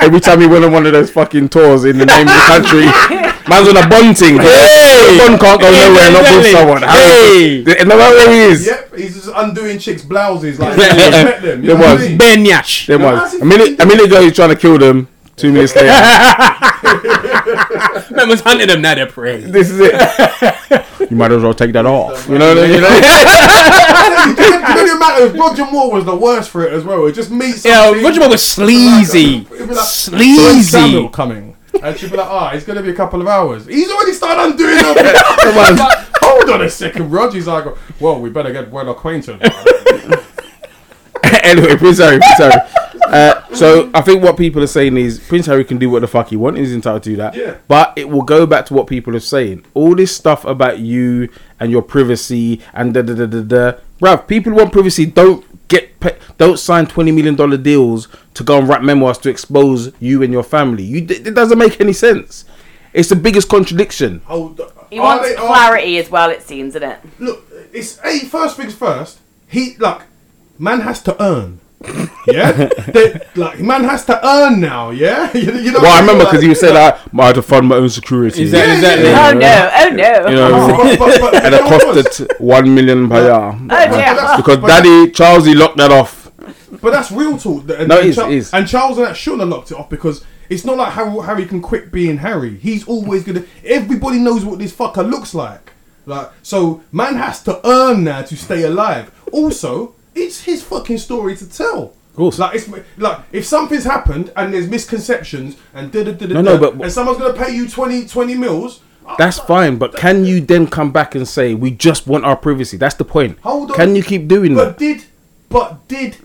Every 0.00 0.20
time 0.20 0.40
he 0.40 0.46
went 0.46 0.64
on 0.64 0.72
one 0.72 0.86
of 0.86 0.92
those 0.92 1.10
fucking 1.10 1.48
tours 1.48 1.84
in 1.84 1.98
the 1.98 2.06
name 2.06 2.28
of 2.28 2.32
the 2.34 2.44
country, 2.46 2.84
man's 3.48 3.68
on 3.68 3.76
a 3.76 3.88
bunting. 3.88 4.36
Hey, 4.38 5.12
the 5.12 5.18
bun 5.18 5.38
can't 5.38 5.60
go 5.60 5.66
Hey, 5.72 5.88
nowhere 5.88 6.04
and 6.04 6.14
not 6.14 6.36
with 6.36 6.52
someone. 6.52 6.82
Hey. 6.82 7.64
Hey, 7.64 7.84
no 7.84 7.96
matter 7.98 8.14
where 8.14 8.30
he 8.32 8.38
is. 8.52 8.66
Yep, 8.66 8.94
he's 8.96 9.14
just 9.16 9.28
undoing 9.34 9.78
chicks' 9.78 10.02
blouses 10.02 10.58
like 10.60 10.78
Yeah. 10.78 11.38
them. 11.40 11.62
There 11.62 11.76
was. 11.76 12.00
I 12.04 12.08
mean? 12.08 12.18
Bare 12.18 12.36
nyash. 12.36 12.86
There 12.86 12.98
was 12.98 13.34
a 13.34 13.44
minute. 13.44 13.80
A 13.80 13.86
minute 13.86 14.06
ago, 14.06 14.22
he's 14.22 14.34
trying 14.34 14.50
to 14.50 14.56
kill 14.56 14.78
them. 14.78 15.08
Two 15.36 15.52
minutes 15.52 15.74
later, 15.76 15.88
Man 18.10 18.28
was 18.28 18.40
hunting 18.40 18.68
them, 18.68 18.82
now 18.82 18.94
they're 18.94 19.06
prey. 19.06 19.40
This 19.40 19.70
is 19.70 19.78
it. 19.80 21.10
you 21.10 21.16
might 21.16 21.32
as 21.32 21.42
well 21.42 21.54
take 21.54 21.72
that 21.72 21.86
off. 21.86 22.28
You 22.28 22.38
know 22.38 22.54
what 22.54 22.58
I 22.58 22.62
mean? 22.62 22.74
you 22.78 22.80
know 22.80 22.88
the 24.86 24.96
amount 24.96 25.22
of 25.22 25.34
Roger 25.34 25.66
Moore 25.70 25.92
was 25.92 26.04
the 26.04 26.16
worst 26.16 26.50
for 26.50 26.66
it 26.66 26.72
as 26.72 26.84
well. 26.84 27.06
It 27.06 27.12
just 27.12 27.30
meets. 27.30 27.64
Yeah, 27.64 27.90
Roger 27.90 28.20
Moore 28.20 28.30
was 28.30 28.44
sleazy. 28.44 29.46
It'd 29.52 29.68
be 29.68 29.74
like, 29.74 29.86
Sleazy. 29.86 30.62
Samuel 30.62 31.08
coming. 31.08 31.56
And 31.82 31.98
she'd 31.98 32.10
be 32.10 32.16
like, 32.16 32.28
ah, 32.28 32.50
it's 32.52 32.64
going 32.64 32.76
to 32.76 32.82
be 32.82 32.90
a 32.90 32.94
couple 32.94 33.20
of 33.20 33.28
hours. 33.28 33.66
He's 33.66 33.90
already 33.90 34.12
started 34.12 34.42
undoing 34.42 34.76
them. 34.76 34.96
Hold 36.22 36.50
on 36.50 36.62
a 36.62 36.70
second, 36.70 37.10
Roger's 37.10 37.46
like, 37.46 37.64
well, 38.00 38.20
we 38.20 38.30
better 38.30 38.52
get 38.52 38.70
well 38.70 38.88
acquainted. 38.90 39.40
anyway, 41.24 41.76
Prince 41.76 41.98
Harry, 41.98 42.18
Prince 42.18 42.38
Harry. 42.38 42.60
Uh, 43.12 43.54
so 43.54 43.90
I 43.94 44.00
think 44.02 44.22
what 44.22 44.36
people 44.36 44.62
are 44.62 44.66
saying 44.68 44.96
is 44.96 45.18
Prince 45.18 45.46
Harry 45.46 45.64
can 45.64 45.78
do 45.78 45.88
what 45.90 46.00
the 46.00 46.06
fuck 46.08 46.28
he 46.28 46.36
wants. 46.36 46.58
He's 46.60 46.74
entitled 46.74 47.02
to 47.04 47.10
do 47.10 47.16
that. 47.16 47.34
Yeah. 47.34 47.56
But 47.68 47.92
it 47.96 48.08
will 48.08 48.22
go 48.22 48.46
back 48.46 48.66
to 48.66 48.74
what 48.74 48.86
people 48.86 49.14
are 49.16 49.20
saying. 49.20 49.64
All 49.74 49.94
this 49.94 50.14
stuff 50.14 50.44
about 50.44 50.78
you 50.78 51.28
and 51.60 51.70
your 51.70 51.82
privacy 51.82 52.60
and 52.74 52.92
da 52.94 53.02
da 53.02 53.14
da 53.14 53.26
da 53.26 53.40
da. 53.42 53.78
Bruv, 54.00 54.26
people 54.26 54.52
want 54.52 54.72
privacy. 54.72 55.06
Don't 55.06 55.44
get 55.68 55.98
pa- 56.00 56.16
don't 56.38 56.58
sign 56.58 56.86
twenty 56.86 57.10
million 57.12 57.34
dollar 57.34 57.56
deals 57.56 58.08
to 58.34 58.44
go 58.44 58.58
and 58.58 58.68
write 58.68 58.82
memoirs 58.82 59.18
to 59.18 59.28
expose 59.30 59.92
you 60.00 60.22
and 60.22 60.32
your 60.32 60.42
family. 60.44 60.82
You 60.84 60.98
it 61.08 61.34
doesn't 61.34 61.58
make 61.58 61.80
any 61.80 61.92
sense. 61.92 62.44
It's 62.94 63.08
the 63.10 63.16
biggest 63.16 63.48
contradiction. 63.48 64.22
Hold 64.26 64.60
He 64.90 64.98
wants 65.00 65.28
they- 65.28 65.34
are- 65.36 65.46
clarity 65.46 65.98
as 65.98 66.10
well, 66.10 66.30
it 66.30 66.42
seems, 66.42 66.74
isn't 66.76 66.88
it? 66.90 66.98
look, 67.18 67.44
it's 67.72 67.98
hey, 67.98 68.20
first 68.20 68.56
things 68.56 68.74
first. 68.74 69.18
He 69.46 69.76
like 69.78 70.02
man 70.58 70.80
has 70.80 71.02
to 71.02 71.22
earn. 71.22 71.60
Yeah, 72.26 72.52
They- 72.92 73.20
like 73.36 73.60
man 73.60 73.84
has 73.84 74.04
to 74.06 74.26
earn 74.26 74.60
now. 74.60 74.90
Yeah, 74.90 75.32
you, 75.34 75.52
you 75.52 75.72
know. 75.72 75.78
Well, 75.80 75.96
I 75.96 76.00
remember 76.00 76.24
like- 76.24 76.32
because 76.32 76.44
you 76.44 76.54
said 76.54 76.76
I 76.76 76.98
I 77.18 77.26
had 77.26 77.36
to 77.36 77.42
fund 77.42 77.68
my 77.68 77.76
own 77.76 77.88
security. 77.88 78.42
Exactly. 78.42 78.74
exactly. 78.74 79.08
Yeah. 79.08 79.28
Oh 79.28 79.32
no, 79.38 79.70
oh 79.76 79.88
no. 79.94 80.28
You 80.28 80.36
know, 80.36 80.96
But- 80.98 80.98
but- 80.98 81.20
but- 81.20 81.44
and 81.44 81.54
it 81.54 81.62
you 81.64 81.70
know 81.70 81.76
what? 81.86 81.96
costed 82.06 82.40
one 82.40 82.74
million 82.74 83.08
per 83.08 83.22
year. 83.22 83.32
Oh 83.32 83.66
dear. 83.68 83.88
that's- 83.90 84.36
Because 84.36 84.58
but 84.58 84.66
Daddy 84.68 85.10
Charlesy 85.12 85.54
locked 85.56 85.76
that 85.78 85.90
off. 85.92 86.30
But 86.82 86.90
that's 86.92 87.10
real 87.10 87.38
talk. 87.38 87.68
And, 87.70 87.88
No, 87.88 87.98
it 87.98 88.06
is, 88.06 88.16
Char- 88.16 88.30
it 88.30 88.34
is. 88.36 88.52
And 88.52 88.68
Charles 88.68 88.98
and 88.98 89.06
that 89.06 89.16
shouldn't 89.16 89.40
have 89.40 89.48
locked 89.48 89.70
it 89.70 89.76
off 89.78 89.88
because 89.88 90.24
it's 90.50 90.64
not 90.64 90.76
like 90.76 90.92
Harry, 90.92 91.18
Harry 91.24 91.46
can 91.46 91.60
quit 91.62 91.90
being 91.90 92.18
Harry. 92.18 92.56
He's 92.58 92.86
always 92.86 93.24
gonna. 93.24 93.44
Everybody 93.64 94.18
knows 94.18 94.44
what 94.44 94.58
this 94.58 94.72
fucker 94.72 95.08
looks 95.08 95.34
like. 95.34 95.72
Like 96.06 96.30
so, 96.42 96.82
man 96.92 97.14
has 97.16 97.42
to 97.44 97.66
earn 97.66 98.04
now 98.04 98.22
to 98.22 98.36
stay 98.36 98.62
alive. 98.64 99.10
Also, 99.32 99.94
it's 100.18 100.40
his 100.42 100.62
fucking 100.62 100.98
story 100.98 101.36
to 101.36 101.48
tell. 101.48 101.94
Of 102.10 102.16
course. 102.16 102.38
Like 102.38 102.54
it's 102.56 102.68
like 102.96 103.18
if 103.32 103.44
something's 103.46 103.84
happened 103.84 104.32
and 104.36 104.52
there's 104.52 104.68
misconceptions 104.68 105.56
and 105.74 105.92
da 105.92 106.02
da 106.04 106.12
da 106.12 106.26
da, 106.26 106.34
No, 106.34 106.42
no, 106.42 106.58
but- 106.58 106.74
and 106.82 106.92
someone's 106.92 107.18
gonna 107.18 107.32
pay 107.34 107.54
you 107.54 107.68
20, 107.68 108.06
20 108.06 108.34
mils. 108.34 108.80
That's 109.16 109.38
fine, 109.38 109.78
but 109.78 109.96
can 109.96 110.26
you 110.26 110.38
then 110.40 110.66
come 110.66 110.92
back 110.92 111.14
and 111.14 111.26
say 111.26 111.54
we 111.54 111.70
just 111.70 112.06
want 112.06 112.24
our 112.26 112.36
privacy? 112.36 112.76
That's 112.76 112.96
the 112.96 113.06
point. 113.06 113.38
Hold 113.40 113.70
on. 113.70 113.76
Can 113.76 113.96
you 113.96 114.02
keep 114.02 114.28
doing 114.28 114.54
But 114.54 114.64
that? 114.64 114.70
But 114.72 114.78
did, 114.78 115.04
but 115.48 115.88
did, 115.88 116.16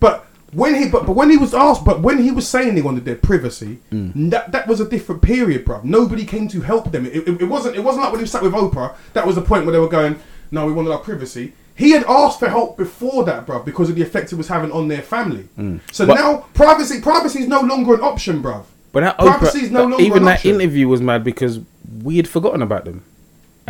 but 0.00 0.26
when 0.52 0.74
he, 0.74 0.90
but, 0.90 1.06
but 1.06 1.12
when 1.16 1.30
he 1.30 1.38
was 1.38 1.54
asked, 1.54 1.82
but 1.84 2.00
when 2.02 2.18
he 2.22 2.30
was 2.30 2.46
saying 2.46 2.76
he 2.76 2.82
wanted 2.82 3.06
their 3.06 3.14
privacy, 3.16 3.78
Mm. 3.90 4.30
that 4.32 4.52
that 4.52 4.66
was 4.68 4.80
a 4.80 4.88
different 4.88 5.22
period, 5.22 5.64
bro. 5.64 5.80
Nobody 5.82 6.26
came 6.26 6.46
to 6.48 6.60
help 6.60 6.92
them. 6.92 7.06
It, 7.06 7.26
it, 7.26 7.40
it 7.42 7.48
wasn't. 7.48 7.76
It 7.76 7.80
wasn't 7.84 8.02
like 8.04 8.12
when 8.12 8.20
he 8.20 8.26
sat 8.26 8.42
with 8.42 8.52
Oprah. 8.52 8.96
That 9.14 9.26
was 9.26 9.36
the 9.36 9.42
point 9.42 9.64
where 9.64 9.72
they 9.72 9.78
were 9.78 9.88
going, 9.88 10.16
"No, 10.50 10.66
we 10.66 10.72
wanted 10.72 10.90
our 10.92 10.98
privacy." 10.98 11.54
He 11.80 11.90
had 11.92 12.04
asked 12.04 12.38
for 12.38 12.48
help 12.48 12.76
before 12.76 13.24
that, 13.24 13.46
bruv, 13.46 13.64
because 13.64 13.88
of 13.88 13.94
the 13.96 14.02
effect 14.02 14.32
it 14.32 14.36
was 14.36 14.48
having 14.48 14.70
on 14.70 14.88
their 14.88 15.00
family. 15.02 15.44
So 15.56 15.62
Mm. 15.62 15.80
But- 16.08 16.14
now 16.22 16.44
privacy, 16.52 17.00
privacy 17.00 17.40
is 17.44 17.48
no 17.48 17.60
longer 17.60 17.94
an 17.94 18.02
option, 18.02 18.42
bruv. 18.42 18.64
But 18.92 19.00
that 19.00 19.16
privacy 19.18 19.60
is 19.66 19.70
no 19.70 19.84
longer 19.86 20.04
even 20.04 20.24
that 20.24 20.38
option. 20.38 20.60
interview 20.60 20.88
was 20.88 21.00
mad 21.00 21.24
because 21.24 21.60
we 22.02 22.16
had 22.18 22.28
forgotten 22.28 22.60
about 22.60 22.84
them. 22.84 23.02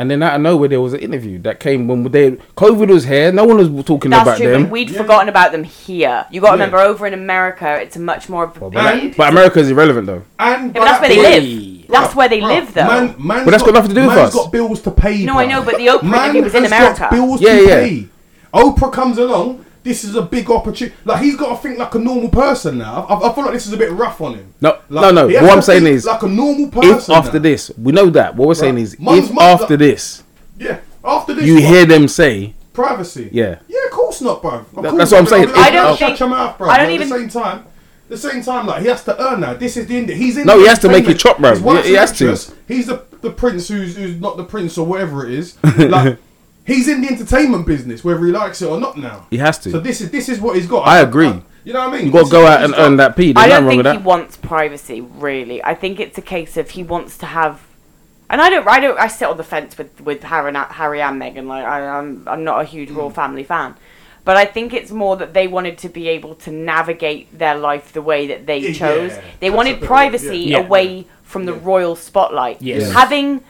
And 0.01 0.11
then 0.11 0.23
out 0.23 0.37
of 0.37 0.41
nowhere, 0.41 0.67
there 0.71 0.81
was 0.81 0.95
an 0.95 1.01
interview 1.01 1.39
that 1.41 1.61
came 1.61 1.87
when 1.87 2.05
they 2.05 2.31
COVID 2.57 2.89
was 2.89 3.05
here. 3.05 3.31
No 3.33 3.45
one 3.45 3.59
was 3.59 3.85
talking 3.85 4.11
That's 4.11 4.23
about 4.23 4.39
true, 4.39 4.51
them. 4.51 4.63
but 4.63 4.71
we'd 4.73 4.89
Yeah. 4.89 5.03
forgotten 5.03 5.29
about 5.29 5.53
them 5.53 5.63
here. 5.65 6.25
You 6.31 6.41
got 6.41 6.53
to 6.53 6.57
Yeah. 6.57 6.65
remember, 6.65 6.79
over 6.79 7.07
in 7.07 7.13
America, 7.13 7.79
it's 7.83 7.97
a 7.97 8.01
much 8.01 8.31
more 8.31 8.45
of 8.45 8.57
a 8.57 8.61
Well, 8.61 8.71
but, 8.71 8.95
And- 8.95 9.15
but 9.15 9.29
America 9.31 9.59
is 9.61 9.71
irrelevant 9.71 10.07
though. 10.07 10.23
And 10.39 10.75
Yeah, 10.75 10.81
but 10.81 10.85
that's 10.87 11.01
where 11.03 11.09
they 11.11 11.17
point- 11.17 11.45
live. 11.45 11.87
That's 11.91 12.15
where 12.17 12.29
they 12.31 12.41
Bruv, 12.41 12.49
live, 12.49 12.75
though. 12.75 12.87
Man, 12.87 13.15
man's 13.19 13.45
But 13.45 13.51
that's 13.51 13.63
got 13.63 13.75
nothing 13.75 13.89
to 13.91 13.95
do 13.95 14.01
with 14.07 14.17
man's 14.17 14.29
us. 14.29 14.35
got 14.35 14.53
bills 14.53 14.81
to 14.81 14.91
pay. 14.91 15.25
No, 15.25 15.39
I 15.39 15.45
know, 15.45 15.61
but 15.63 15.77
the 15.77 15.89
Oprah 15.89 16.25
interview 16.25 16.43
was 16.45 16.55
in 16.55 16.65
America. 16.65 17.01
Got 17.01 17.11
bills 17.11 17.41
Yeah, 17.43 17.57
to 17.57 17.63
yeah. 17.63 17.75
pay. 17.81 18.07
Oprah 18.55 18.93
comes 18.93 19.19
along. 19.19 19.65
This 19.83 20.05
is 20.05 20.15
a 20.15 20.23
big 20.23 20.51
opportunity. 20.51 20.95
Like 21.07 21.23
he's 21.23 21.37
got 21.37 21.57
to 21.57 21.63
think 21.63 21.79
like 21.79 21.95
a 21.95 21.99
normal 21.99 22.29
person 22.29 22.77
now. 22.79 23.07
I, 23.09 23.31
I 23.31 23.35
feel 23.35 23.45
like 23.45 23.55
this 23.55 23.67
is 23.67 23.73
a 23.73 23.77
bit 23.79 23.91
rough 23.93 24.21
on 24.21 24.35
him. 24.35 24.53
No, 24.61 24.79
Like, 24.91 25.15
no, 25.15 25.27
no. 25.29 25.41
What 25.43 25.53
I'm 25.53 25.63
saying 25.63 25.87
is, 25.87 26.05
like 26.05 26.23
a 26.23 26.29
normal 26.29 26.69
person. 26.71 26.91
if 26.91 27.09
after 27.11 27.39
now. 27.39 27.43
this, 27.43 27.71
we 27.79 27.93
know 27.93 28.11
that. 28.11 28.37
What 28.37 28.49
we're 28.49 28.55
saying 28.55 28.77
is, 28.79 28.99
Mum's 29.01 29.29
if 29.29 29.35
mum- 29.35 29.43
after 29.45 29.77
this 29.79 30.23
yeah, 30.59 30.81
after 31.05 31.33
this, 31.35 31.47
you 31.47 31.55
what? 31.55 31.63
hear 31.65 31.87
them 31.87 32.09
say, 32.09 32.55
privacy. 32.75 33.31
Yeah. 33.33 33.61
yeah, 33.69 33.85
of 33.87 33.91
course 33.93 34.21
not, 34.21 34.43
bro. 34.43 34.51
That- 34.59 34.91
course 34.91 34.97
that's 34.99 35.13
what 35.13 35.21
I'm 35.21 35.27
saying. 35.27 35.49
I'll- 35.49 35.59
I 35.59 35.71
don't 35.71 35.99
shut 35.99 36.21
your 36.21 36.29
mouth, 36.29 36.59
bro. 36.59 36.69
I 36.69 36.77
don't 36.77 36.87
But 36.87 36.93
even- 36.95 37.13
At 37.13 37.15
the 37.15 37.31
same 37.31 37.43
time, 37.43 37.65
the 38.11 38.17
same 38.19 38.43
time, 38.43 38.67
like 38.67 38.83
he 38.83 38.89
has 38.89 39.03
to 39.05 39.23
earn 39.33 39.41
that. 39.41 39.59
This 39.61 39.77
is 39.79 39.87
the 39.87 39.97
end. 39.97 40.11
He's 40.11 40.37
in. 40.37 40.45
No, 40.47 40.59
he 40.59 40.67
has 40.67 40.79
to 40.81 40.89
make 40.91 41.09
it 41.09 41.19
chop, 41.19 41.39
bro. 41.39 41.51
His 41.53 41.61
He- 41.61 41.89
he 41.91 41.95
has 41.95 42.13
to. 42.19 42.25
actress. 42.27 42.55
He's 42.69 42.87
the 42.87 43.03
the 43.23 43.31
prince 43.31 43.69
who's 43.69 43.97
who's 43.97 44.21
not 44.21 44.37
the 44.37 44.45
prince 44.45 44.77
or 44.77 44.85
whatever 44.87 45.27
it 45.27 45.33
is. 45.33 45.57
Like 45.79 46.19
he's 46.71 46.89
in 46.89 47.01
the 47.03 47.09
entertainment 47.09 47.67
business, 47.67 48.03
whether 48.05 48.25
he 48.25 48.33
likes 48.33 48.63
it 48.63 48.67
or 48.67 48.79
not. 48.81 48.97
Now 48.97 49.27
he 49.31 49.39
has 49.39 49.59
to. 49.61 49.71
So 49.71 49.81
this 49.81 50.01
is 50.01 50.11
this 50.11 50.29
is 50.29 50.41
what 50.41 50.57
he's 50.57 50.67
got. 50.67 50.87
I 50.87 51.01
agree. 51.01 51.35
you 51.65 51.73
know 51.73 51.81
what 51.87 51.95
I 51.95 51.97
mean? 51.99 52.07
you 52.07 52.13
got 52.13 52.25
to 52.27 52.31
go 52.31 52.47
out 52.47 52.63
and 52.65 52.73
got. 52.73 52.81
earn 52.81 52.97
that 52.97 53.17
P. 53.17 53.33
There's 53.33 53.45
I 53.45 53.49
don't 53.49 53.67
wrong 53.67 53.77
with 53.77 53.87
think 53.87 53.95
he 53.97 54.03
that. 54.03 54.05
wants 54.13 54.37
privacy, 54.37 55.01
really. 55.01 55.63
I 55.63 55.75
think 55.75 56.01
it's 56.01 56.17
a 56.19 56.23
case 56.23 56.57
of 56.57 56.71
he 56.71 56.83
wants 56.83 57.19
to 57.19 57.27
have. 57.27 57.67
And 58.33 58.41
I 58.41 58.49
don't, 58.49 58.67
I 58.69 58.79
don't, 58.79 58.97
I 58.99 59.09
sit 59.09 59.27
on 59.29 59.37
the 59.37 59.45
fence 59.45 59.77
with 59.77 60.01
with 60.01 60.23
Harry, 60.23 60.49
and- 60.49 60.57
Harry 60.57 61.01
and 61.03 61.21
Meghan. 61.21 61.47
Like 61.47 61.65
I, 61.65 61.87
I'm, 61.99 62.27
I'm 62.29 62.45
not 62.45 62.61
a 62.61 62.65
huge 62.65 62.89
Mm. 62.91 62.97
royal 62.97 63.11
family 63.11 63.43
fan, 63.45 63.75
but 64.25 64.37
I 64.37 64.45
think 64.45 64.73
it's 64.73 64.93
more 64.93 65.17
that 65.17 65.35
they 65.35 65.49
wanted 65.49 65.77
to 65.79 65.89
be 65.89 66.09
able 66.09 66.35
to 66.47 66.51
navigate 66.53 67.37
their 67.37 67.57
life 67.57 67.93
the 67.93 68.03
way 68.03 68.29
that 68.29 68.47
they 68.47 68.59
Yeah, 68.59 68.73
chose. 68.73 69.13
They 69.41 69.51
wanted 69.51 69.81
privacy 69.83 70.39
yeah. 70.39 70.59
Yeah. 70.59 70.65
away 70.67 71.07
from 71.25 71.45
the 71.47 71.53
royal 71.53 71.97
spotlight. 71.97 72.63
Yes. 72.63 72.93
Having 72.93 73.43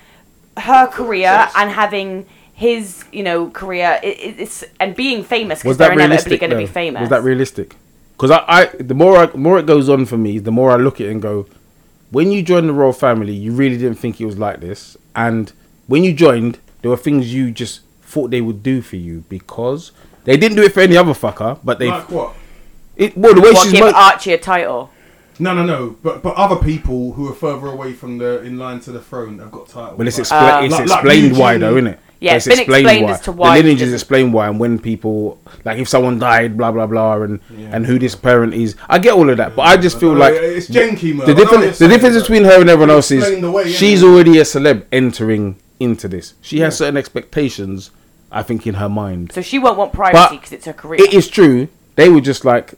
her 0.57 0.87
career 0.87 1.49
and 1.57 1.71
having 1.71 2.27
his, 2.61 3.05
you 3.11 3.23
know, 3.23 3.49
career, 3.51 3.99
it, 4.03 4.19
it- 4.21 4.39
it's 4.41 4.65
and 4.79 4.95
being 4.95 5.25
famous 5.25 5.61
because 5.61 5.71
Was 5.71 5.79
they're 5.79 5.89
that 5.89 5.95
inevitably 5.95 6.37
realistic? 6.37 6.41
going 6.41 6.51
to 6.51 6.57
be 6.57 6.67
famous. 6.67 7.01
Was 7.01 7.09
that 7.11 7.23
realistic? 7.23 7.77
Because 8.13 8.31
I, 8.33 8.45
I, 8.47 8.65
the 8.79 8.95
more 8.95 9.17
I, 9.17 9.27
more 9.35 9.59
it 9.59 9.65
goes 9.67 9.89
on 9.89 10.05
for 10.05 10.19
me, 10.19 10.39
the 10.39 10.53
more 10.53 10.71
I 10.71 10.77
look 10.77 11.01
at 11.01 11.07
it 11.07 11.11
and 11.11 11.23
go, 11.23 11.47
when 12.11 12.31
you 12.31 12.43
joined 12.43 12.69
the 12.69 12.75
royal 12.75 12.93
family, 12.93 13.33
you 13.33 13.53
really 13.53 13.79
didn't 13.79 13.99
think 13.99 14.21
it 14.21 14.27
was 14.27 14.37
like 14.39 14.61
this, 14.61 14.97
and 15.17 15.53
when 15.87 16.05
you 16.05 16.13
joined, 16.13 16.59
there 16.83 16.91
were 16.91 16.99
things 16.99 17.33
you 17.33 17.51
just 17.51 17.81
thought 18.03 18.31
they 18.31 18.43
would 18.43 18.63
do 18.63 18.83
for 18.83 18.97
you 18.97 19.25
because 19.31 19.93
they 20.25 20.37
didn't 20.37 20.57
do 20.57 20.63
it 20.63 20.73
for 20.75 20.81
any 20.81 20.97
other 20.99 21.13
fucker, 21.15 21.59
but 21.65 21.79
they, 21.79 21.89
Like 21.89 22.11
what? 22.11 22.35
it, 22.97 23.17
well, 23.17 23.35
the 23.35 23.41
way 23.41 23.53
What, 23.53 23.63
she's 23.63 23.73
give 23.73 23.87
mo- 23.87 23.93
Archie 23.95 24.35
a 24.35 24.39
title? 24.39 24.91
No, 25.39 25.55
no, 25.55 25.65
no. 25.65 25.97
But 26.03 26.23
but 26.23 26.35
other 26.37 26.57
people 26.57 27.13
who 27.15 27.27
are 27.31 27.35
further 27.35 27.69
away 27.69 27.95
from 27.95 28.19
the 28.19 28.43
in 28.43 28.59
line 28.59 28.81
to 28.81 28.93
the 28.93 29.01
throne 29.01 29.39
have 29.39 29.51
got 29.51 29.69
titles. 29.69 29.97
Well, 29.99 30.07
it's, 30.07 30.19
Like- 30.19 30.27
expla- 30.29 30.59
Um, 30.59 30.65
it's 30.67 30.73
Like- 30.75 30.89
like 30.89 31.05
explained 31.05 31.39
why, 31.39 31.57
though, 31.57 31.77
isn't 31.79 31.87
it? 31.87 31.99
Yeah, 32.21 32.35
it's 32.37 32.47
it's 32.47 32.57
been 32.57 32.61
explained 32.65 33.11
as 33.11 33.21
to 33.23 33.33
why 33.33 33.57
the 33.57 33.57
he 33.57 33.63
lineage 33.63 33.83
is 33.83 33.95
explained 33.95 34.35
why, 34.35 34.49
and 34.49 34.61
when 34.61 34.79
people 34.79 35.39
like 35.65 35.79
if 35.79 35.89
someone 35.89 36.19
died, 36.19 36.57
blah 36.59 36.71
blah 36.71 36.87
blah, 36.87 37.23
and 37.23 37.41
and 37.73 37.87
who 37.87 37.99
this 37.99 38.15
parent 38.15 38.53
is. 38.53 38.77
I 38.91 38.99
get 38.99 39.15
all 39.15 39.31
of 39.31 39.39
that, 39.39 39.57
but 39.57 39.63
I 39.63 39.79
just 39.79 39.99
feel 39.99 40.13
like 40.15 40.35
it's 40.35 40.69
janky, 40.69 41.17
man. 41.17 41.27
the 41.27 41.33
I 41.33 41.35
know 41.35 41.35
what 41.35 41.37
you're 41.37 41.37
difference 41.37 41.79
the 41.79 41.89
difference 41.89 42.17
but 42.17 42.21
between 42.23 42.45
her 42.45 42.61
and 42.61 42.69
everyone 42.69 42.91
else 42.91 43.11
is 43.11 43.43
way, 43.43 43.73
she's 43.73 44.03
innit? 44.03 44.13
already 44.13 44.39
a 44.39 44.43
celeb 44.43 44.85
entering 44.93 45.57
into 45.79 46.09
this. 46.09 46.35
She 46.43 46.61
has 46.61 46.77
certain 46.77 46.99
expectations, 46.99 47.91
I 48.31 48.43
think, 48.43 48.67
in 48.67 48.75
her 48.75 48.89
mind. 48.91 49.33
So 49.33 49.41
she 49.41 49.59
won't 49.59 49.79
want 49.79 49.95
privacy 49.95 50.37
because 50.37 50.53
it's 50.53 50.67
her 50.67 50.75
career. 50.75 51.01
It 51.01 51.15
is 51.15 51.27
true. 51.29 51.69
They 51.97 52.09
were 52.11 52.21
just 52.21 52.45
like. 52.45 52.75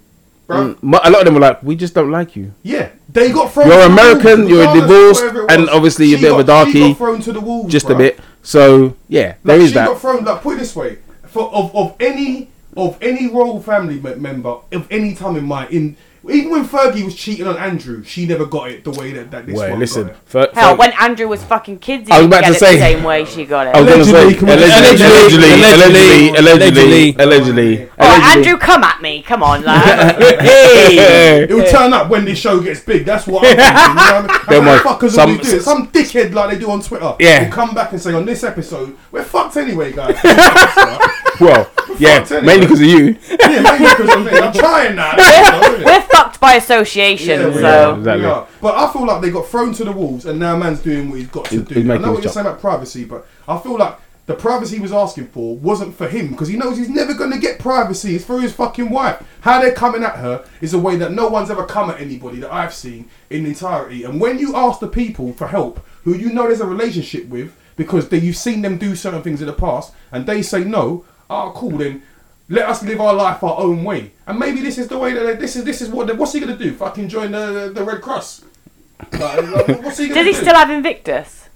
Bro. 0.47 0.74
mm, 0.74 1.01
a 1.05 1.11
lot 1.11 1.20
of 1.20 1.24
them 1.24 1.34
were 1.34 1.40
like, 1.40 1.62
"We 1.62 1.76
just 1.76 1.95
don't 1.95 2.11
like 2.11 2.34
you." 2.36 2.53
Yeah, 2.62 2.90
they 3.09 3.30
got 3.32 3.53
thrown. 3.53 3.68
You're 3.68 3.76
to 3.76 3.86
the 3.88 3.93
American, 3.93 4.38
wolves, 4.40 4.51
you're 4.51 4.74
divorced, 4.74 5.22
and 5.51 5.62
was. 5.62 5.68
obviously 5.70 6.07
you're 6.07 6.16
a 6.16 6.20
She 6.20 6.24
bit 6.26 6.32
of 6.32 6.38
a 6.40 6.45
got- 6.45 6.66
She 6.66 6.72
darkie, 6.72 6.88
got 6.90 6.99
thrown 6.99 7.20
to 7.22 7.32
the 7.32 7.40
wolves, 7.40 7.72
Just 7.72 7.90
a 7.90 7.95
bit. 7.95 8.18
So 8.43 8.97
yeah, 9.09 9.34
there 9.45 9.57
Like, 9.57 9.62
is 9.64 9.68
she 9.70 9.74
that. 9.74 9.86
got 9.88 10.01
thrown. 10.01 10.24
Like 10.24 10.43
put 10.43 10.57
it 10.57 10.61
this 10.61 10.74
way, 10.76 10.99
for 11.26 11.53
of, 11.55 11.74
of 11.74 11.97
any 12.01 12.51
of 12.76 12.99
any 13.03 13.28
royal 13.28 13.61
family 13.62 14.01
member 14.01 14.57
of 14.72 14.86
any 14.90 15.14
time 15.14 15.36
in 15.36 15.45
my 15.45 15.66
in 15.68 15.97
even 16.31 16.51
when 16.51 16.64
Fergie 16.66 17.05
was 17.05 17.14
cheating 17.14 17.47
on 17.47 17.57
Andrew, 17.57 18.05
she 18.05 18.27
never 18.27 18.47
got 18.47 18.70
it 18.70 18.85
the 18.85 18.91
way 18.93 19.12
that, 19.12 19.31
that 19.33 19.47
this 19.47 19.59
Wait, 19.59 19.70
one 19.70 19.79
listen. 19.81 20.03
got 20.07 20.12
it. 20.12 20.18
Fer- 20.25 20.51
Hell, 20.55 20.70
Fer- 20.73 20.77
when 20.79 20.93
Andrew 21.01 21.27
was 21.29 21.43
fucking 21.45 21.79
kids, 21.81 22.09
he 22.09 22.12
I 22.14 22.18
was 22.18 22.27
about 22.27 22.43
get 22.43 22.49
to 22.51 22.55
it 22.55 22.59
say- 22.59 22.75
the 22.77 22.81
same 22.81 23.03
way 23.05 23.25
she 23.25 23.45
got 23.45 23.66
it. 23.66 23.75
I 23.75 23.81
was 23.81 23.91
gonna 23.91 24.05
say 24.05 24.23
Allegedly, 24.23 24.45
allegedly, 24.53 25.53
allegedly, 25.53 25.53
allegedly, 25.53 26.29
allegedly, 26.37 27.14
allegedly, 27.14 27.14
allegedly. 27.18 27.91
Oh, 27.99 28.33
Andrew, 28.37 28.57
come 28.59 28.85
at 28.85 29.01
me. 29.03 29.23
Come 29.23 29.43
on, 29.43 29.62
lad. 29.64 30.20
Hey. 30.43 31.45
It 31.45 31.51
will 31.53 31.66
turn 31.66 31.93
up 31.93 32.09
when 32.09 32.25
this 32.25 32.39
show 32.39 32.61
gets 32.61 32.81
big. 32.81 33.05
That's 33.05 33.27
what 33.27 33.45
I'm 33.47 33.57
thinking. 33.57 33.66
You 33.66 33.95
know 33.95 34.29
what 34.29 34.49
I 34.49 34.51
mean? 34.51 34.59
And 34.59 34.66
what, 34.66 34.85
what 34.85 35.01
fuckers 35.01 35.11
some- 35.12 35.31
always 35.33 35.51
do 35.51 35.57
it. 35.57 35.62
Some 35.62 35.89
dickhead 35.89 36.33
like 36.33 36.51
they 36.51 36.59
do 36.59 36.70
on 36.70 36.83
Twitter. 36.83 37.14
Yeah. 37.18 37.45
Will 37.45 37.53
come 37.53 37.75
back 37.75 37.93
and 37.93 38.01
say 38.01 38.12
on 38.12 38.25
this 38.25 38.45
episode 38.45 38.97
we're 39.11 39.25
fucked 39.25 39.57
anyway, 39.57 39.93
guys. 39.93 40.16
Well, 41.41 41.68
yeah, 41.99 42.25
anyway. 42.31 42.41
mainly 42.43 42.66
because 42.66 42.81
of 42.81 42.87
you. 42.87 43.16
yeah, 43.29 43.62
maybe 43.62 43.85
because 43.85 44.14
of 44.14 44.25
me. 44.25 44.39
I'm 44.39 44.53
trying 44.53 44.95
now. 44.95 46.09
We're 46.13 46.19
fucked 46.19 46.41
by 46.41 46.55
association. 46.55 47.41
Yeah, 47.41 47.53
so 47.53 47.91
are, 47.93 47.99
Exactly. 47.99 48.23
we 48.23 48.29
are. 48.31 48.47
But 48.61 48.75
I 48.77 48.93
feel 48.93 49.07
like 49.07 49.23
they 49.23 49.31
got 49.31 49.47
thrown 49.47 49.73
to 49.75 49.85
the 49.85 49.93
wolves, 49.93 50.27
and 50.27 50.39
now 50.39 50.57
man's 50.57 50.81
doing 50.81 51.11
what 51.11 51.19
he's 51.19 51.29
got 51.29 51.45
to 51.47 51.51
He's- 51.57 51.69
do. 51.69 51.75
he's 51.75 51.85
I 51.85 51.87
making 51.87 52.03
know 52.03 52.09
his 52.09 52.15
what 52.17 52.25
you're 52.25 52.29
job. 52.29 52.33
saying 52.35 52.47
about 52.47 52.61
privacy, 52.61 53.05
but 53.05 53.27
I 53.49 53.59
feel 53.59 53.79
like 53.79 53.97
the 54.27 54.35
privacy 54.35 54.77
he 54.77 54.83
was 54.83 54.93
asking 54.93 55.27
for 55.29 55.57
wasn't 55.57 55.97
for 55.97 56.09
him 56.09 56.29
because 56.29 56.49
he 56.49 56.57
knows 56.57 56.79
he's 56.79 56.89
never 56.89 57.13
going 57.15 57.33
to 57.33 57.39
get 57.39 57.59
privacy. 57.59 58.15
It's 58.15 58.25
for 58.25 58.41
his 58.41 58.53
fucking 58.53 58.89
wife. 58.91 59.23
How 59.41 59.61
they're 59.61 59.73
coming 59.75 60.05
at 60.05 60.17
her 60.17 60.45
is 60.61 60.73
a 60.75 60.79
way 60.79 60.97
that 60.97 61.13
no 61.13 61.29
one's 61.29 61.51
ever 61.51 61.65
come 61.67 61.91
at 61.91 62.01
anybody 62.01 62.39
that 62.41 62.53
I've 62.53 62.73
seen 62.73 63.07
in 63.31 63.47
entirety. 63.47 64.05
And 64.05 64.21
when 64.21 64.39
you 64.39 64.55
ask 64.55 64.79
the 64.81 64.87
people 64.89 65.33
for 65.33 65.49
help 65.49 65.85
who 66.05 66.15
you 66.15 66.33
know 66.33 66.47
there's 66.47 66.61
a 66.61 66.67
relationship 66.67 67.27
with 67.29 67.57
because 67.77 68.09
they, 68.11 68.19
you've 68.19 68.37
seen 68.37 68.63
them 68.63 68.77
do 68.79 68.95
certain 68.95 69.23
things 69.23 69.41
in 69.41 69.47
the 69.49 69.53
past, 69.53 69.93
and 70.13 70.27
they 70.27 70.43
say 70.43 70.63
no, 70.63 71.05
oh 71.31 71.53
cool 71.57 71.79
then. 71.79 72.03
Let 72.49 72.68
us 72.68 72.82
live 72.82 73.01
our 73.01 73.14
life 73.14 73.43
our 73.43 73.59
own 73.59 73.84
way, 73.84 74.12
and 74.26 74.38
maybe 74.38 74.61
this 74.61 74.76
is 74.78 74.88
the 74.88 74.99
way 74.99 75.14
that 75.14 75.40
this 75.40 75.57
is. 75.57 75.64
This 75.64 75.80
is 75.80 75.88
what. 75.88 76.14
What's 76.16 76.32
he 76.32 76.40
gonna 76.40 76.57
do? 76.57 76.72
Fucking 76.74 77.09
join 77.09 77.32
the 77.32 77.70
the 77.74 77.82
Red 77.84 78.03
Cross? 78.03 78.45
Like, 79.12 79.20
like, 79.43 79.82
what's 79.82 79.99
he 79.99 80.09
gonna 80.09 80.22
does 80.22 80.26
he 80.26 80.32
do? 80.32 80.38
still 80.38 80.55
have 80.55 80.70
Invictus? 80.70 81.49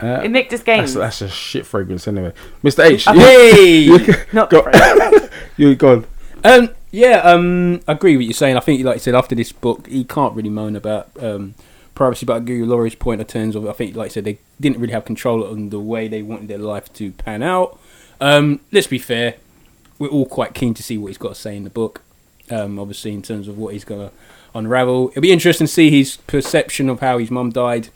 Uh, 0.00 0.20
Invictus 0.22 0.62
that's, 0.62 0.92
Games. 0.92 0.94
that's 0.94 1.22
a 1.22 1.28
shit 1.28 1.66
fragrance 1.66 2.06
anyway. 2.06 2.32
Mr. 2.62 2.84
H. 2.84 3.04
Hey. 3.06 4.24
Not 4.32 4.48
go, 4.48 4.64
you 5.56 5.74
go 5.74 5.92
on. 5.92 6.06
Um, 6.44 6.70
yeah, 6.92 7.18
um, 7.18 7.80
I 7.88 7.92
agree 7.92 8.12
with 8.12 8.20
what 8.20 8.26
you're 8.26 8.34
saying. 8.34 8.56
I 8.56 8.60
think, 8.60 8.84
like 8.84 8.96
you 8.96 9.00
said, 9.00 9.14
after 9.16 9.34
this 9.34 9.50
book, 9.50 9.88
he 9.88 10.04
can't 10.04 10.34
really 10.34 10.50
moan 10.50 10.76
about 10.76 11.10
um, 11.20 11.54
privacy. 11.94 12.24
But 12.24 12.34
I 12.34 12.36
agree 12.36 12.60
with 12.60 12.70
Lori's 12.70 12.94
point 12.94 13.20
in 13.20 13.26
terms 13.26 13.56
of, 13.56 13.66
I 13.66 13.72
think, 13.72 13.96
like 13.96 14.06
I 14.06 14.08
said, 14.08 14.24
they 14.24 14.38
didn't 14.60 14.78
really 14.78 14.92
have 14.92 15.04
control 15.04 15.44
on 15.44 15.70
the 15.70 15.80
way 15.80 16.06
they 16.06 16.22
wanted 16.22 16.46
their 16.48 16.58
life 16.58 16.92
to 16.94 17.10
pan 17.12 17.42
out. 17.42 17.78
Um, 18.20 18.60
let's 18.70 18.86
be 18.86 18.98
fair, 18.98 19.34
we're 19.98 20.08
all 20.08 20.26
quite 20.26 20.54
keen 20.54 20.74
to 20.74 20.82
see 20.82 20.98
what 20.98 21.08
he's 21.08 21.18
got 21.18 21.30
to 21.30 21.34
say 21.34 21.56
in 21.56 21.64
the 21.64 21.70
book. 21.70 22.02
Um, 22.50 22.78
obviously, 22.78 23.12
in 23.12 23.22
terms 23.22 23.46
of 23.48 23.58
what 23.58 23.72
he's 23.74 23.84
going 23.84 24.08
to 24.08 24.14
unravel, 24.54 25.08
it'll 25.10 25.22
be 25.22 25.32
interesting 25.32 25.66
to 25.66 25.72
see 25.72 25.90
his 25.90 26.16
perception 26.16 26.88
of 26.88 27.00
how 27.00 27.18
his 27.18 27.30
mum 27.30 27.50
died. 27.50 27.88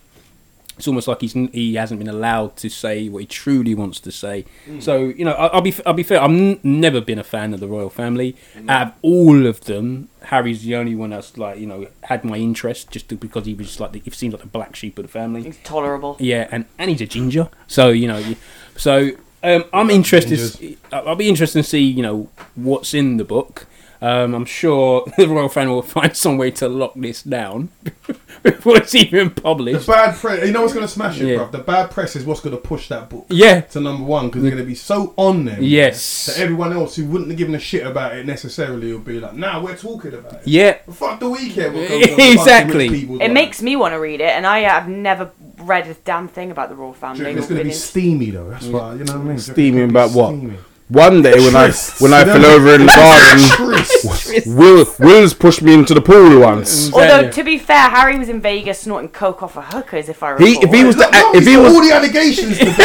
It's 0.79 0.89
almost 0.89 1.07
like 1.07 1.21
he's 1.21 1.35
he 1.35 1.75
hasn't 1.75 1.99
been 2.01 2.09
allowed 2.09 2.57
to 2.57 2.69
say 2.71 3.09
what 3.09 3.21
he 3.21 3.27
truly 3.27 3.75
wants 3.75 4.01
to 4.01 4.11
say. 4.11 4.47
So 4.81 5.05
you 5.05 5.25
know, 5.25 5.33
I- 5.33 5.49
I'll 5.49 5.61
be 5.61 5.75
I'll 5.87 5.93
be 5.93 6.03
fair. 6.03 6.21
I've 6.21 6.31
n- 6.31 6.59
never 6.63 7.01
been 7.01 7.19
a 7.19 7.25
fan 7.25 7.53
of 7.55 7.61
the 7.61 7.69
royal 7.69 7.91
family. 7.91 8.37
Out 8.69 8.87
of 8.89 8.93
all 9.03 9.47
of 9.47 9.61
them, 9.67 10.09
Harry's 10.25 10.63
the 10.65 10.75
only 10.75 10.95
one 10.95 11.11
that's 11.11 11.37
like 11.37 11.59
you 11.59 11.67
know 11.67 11.87
had 12.05 12.25
my 12.25 12.37
interest 12.39 12.91
just 12.91 13.09
to- 13.11 13.17
because 13.17 13.45
he 13.47 13.53
was 13.55 13.67
just 13.69 13.81
like 13.81 13.93
the, 13.93 14.01
he 14.01 14.11
seems 14.11 14.33
like 14.33 14.43
the 14.43 14.49
black 14.49 14.75
sheep 14.75 14.99
of 14.99 15.05
the 15.05 15.11
family. 15.11 15.43
He's 15.43 15.59
tolerable. 15.59 16.17
Yeah, 16.19 16.49
and, 16.51 16.65
and 16.79 16.91
he's 16.91 17.03
a 17.03 17.07
ginger. 17.07 17.49
So 17.69 17.91
you 17.91 18.09
know, 18.09 18.35
so 18.75 19.11
um, 19.43 19.65
I'm 19.73 19.91
interested. 19.91 20.77
I'll 20.93 21.17
be 21.17 21.29
interested 21.29 21.63
to 21.63 21.69
see 21.69 21.81
you 21.83 22.03
know 22.03 22.29
what's 22.55 22.95
in 22.95 23.17
the 23.17 23.25
book. 23.25 23.67
Um, 24.03 24.35
I'm 24.35 24.45
sure 24.45 25.05
the 25.17 25.29
royal 25.29 25.49
family 25.49 25.75
will 25.75 25.83
find 25.83 26.17
some 26.17 26.37
way 26.37 26.51
to 26.53 26.69
lock 26.69 26.95
this 26.97 27.23
down 27.23 27.69
before 28.43 28.77
it's 28.79 28.95
even 28.97 29.31
published. 29.31 29.87
The 29.87 29.93
bad 29.93 30.17
press. 30.17 30.45
You 30.45 30.53
know 30.53 30.63
what's 30.63 30.75
gonna 30.75 30.89
smash 30.89 31.21
it, 31.21 31.29
Yeah. 31.29 31.37
bro. 31.37 31.51
The 31.53 31.59
bad 31.59 31.91
press 31.93 32.17
is 32.17 32.25
what's 32.25 32.41
gonna 32.41 32.57
push 32.57 32.89
that 32.89 33.09
book 33.09 33.27
Yeah. 33.29 33.61
to 33.61 33.81
number 33.81 34.03
one 34.05 34.27
because 34.27 34.43
they're 34.43 34.51
gonna 34.51 34.65
be 34.65 34.75
so 34.75 35.15
on 35.17 35.45
them. 35.45 35.63
Yes. 35.63 36.27
That 36.27 36.41
everyone 36.41 36.73
else 36.73 36.97
who 36.97 37.05
wouldn't 37.07 37.31
have 37.31 37.39
given 37.39 37.55
a 37.55 37.61
shit 37.61 37.87
about 37.87 38.17
it 38.17 38.27
necessarily 38.27 38.93
will 38.93 38.99
be 38.99 39.21
like, 39.21 39.35
"Nah, 39.35 39.63
we're 39.63 39.77
talking 39.77 40.15
about 40.15 40.35
it." 40.35 40.41
Yeah. 40.47 40.79
Fuck 40.91 41.21
the 41.21 41.29
weekend. 41.29 41.75
What 41.75 41.89
goes 41.89 42.03
on 42.09 42.11
with 42.17 42.19
Exactly. 42.19 42.73
fucking 42.73 42.91
rich 42.93 43.01
people's 43.03 43.21
It 43.21 43.23
lives. 43.25 43.35
makes 43.35 43.63
me 43.63 43.77
want 43.77 43.95
to 43.95 44.01
read 44.01 44.21
it, 44.21 44.31
and 44.31 44.47
I 44.47 44.59
have 44.61 44.89
never 44.89 45.31
read 45.61 45.87
a 45.87 45.95
damn 45.95 46.27
thing 46.27 46.51
about 46.51 46.71
the 46.71 46.75
royal 46.75 46.93
family. 46.93 47.31
It's 47.31 47.47
or 47.47 47.51
gonna 47.51 47.63
be 47.65 47.71
steamy 47.71 48.31
though. 48.31 48.51
That's 48.51 48.67
why 48.67 48.95
you 48.95 49.05
know 49.05 49.13
what 49.13 49.21
I 49.21 49.25
mean. 49.25 49.37
Do 49.37 49.43
Steamy 49.43 49.83
about 49.83 50.11
be 50.13 50.17
what? 50.19 50.29
steamy? 50.37 50.57
One 50.89 51.23
day 51.23 51.33
when 51.39 51.57
I 51.57 51.71
when 52.01 52.13
I 52.13 52.23
fell 52.25 52.45
over 52.45 52.75
in 52.75 52.85
the 52.85 52.93
garden, 52.93 54.57
Will 54.57 54.85
Will's 54.99 55.33
pushed 55.33 55.63
me 55.63 55.73
into 55.73 55.95
the 55.95 56.03
pool 56.03 56.41
once. 56.41 56.93
Although 56.93 57.31
to 57.31 57.43
be 57.45 57.57
fair, 57.57 57.89
Harry 57.89 58.19
was 58.19 58.29
in 58.29 58.41
Vegas 58.43 58.81
snorting 58.81 59.09
coke 59.09 59.43
off 59.43 59.57
of 59.57 59.65
hookers, 59.73 60.11
if 60.11 60.23
I 60.23 60.31
recall. 60.31 60.47
He 60.47 60.55
if 60.59 60.71
he 60.71 60.85
was 60.85 60.97
the 60.97 61.03
Look, 61.05 61.13
look, 61.13 61.35
if 61.37 61.47
he 61.47 61.57
was 61.57 61.73
all 61.75 61.81
the 61.81 61.93
allegations 61.93 62.57
she's 62.59 62.69
on 62.69 62.77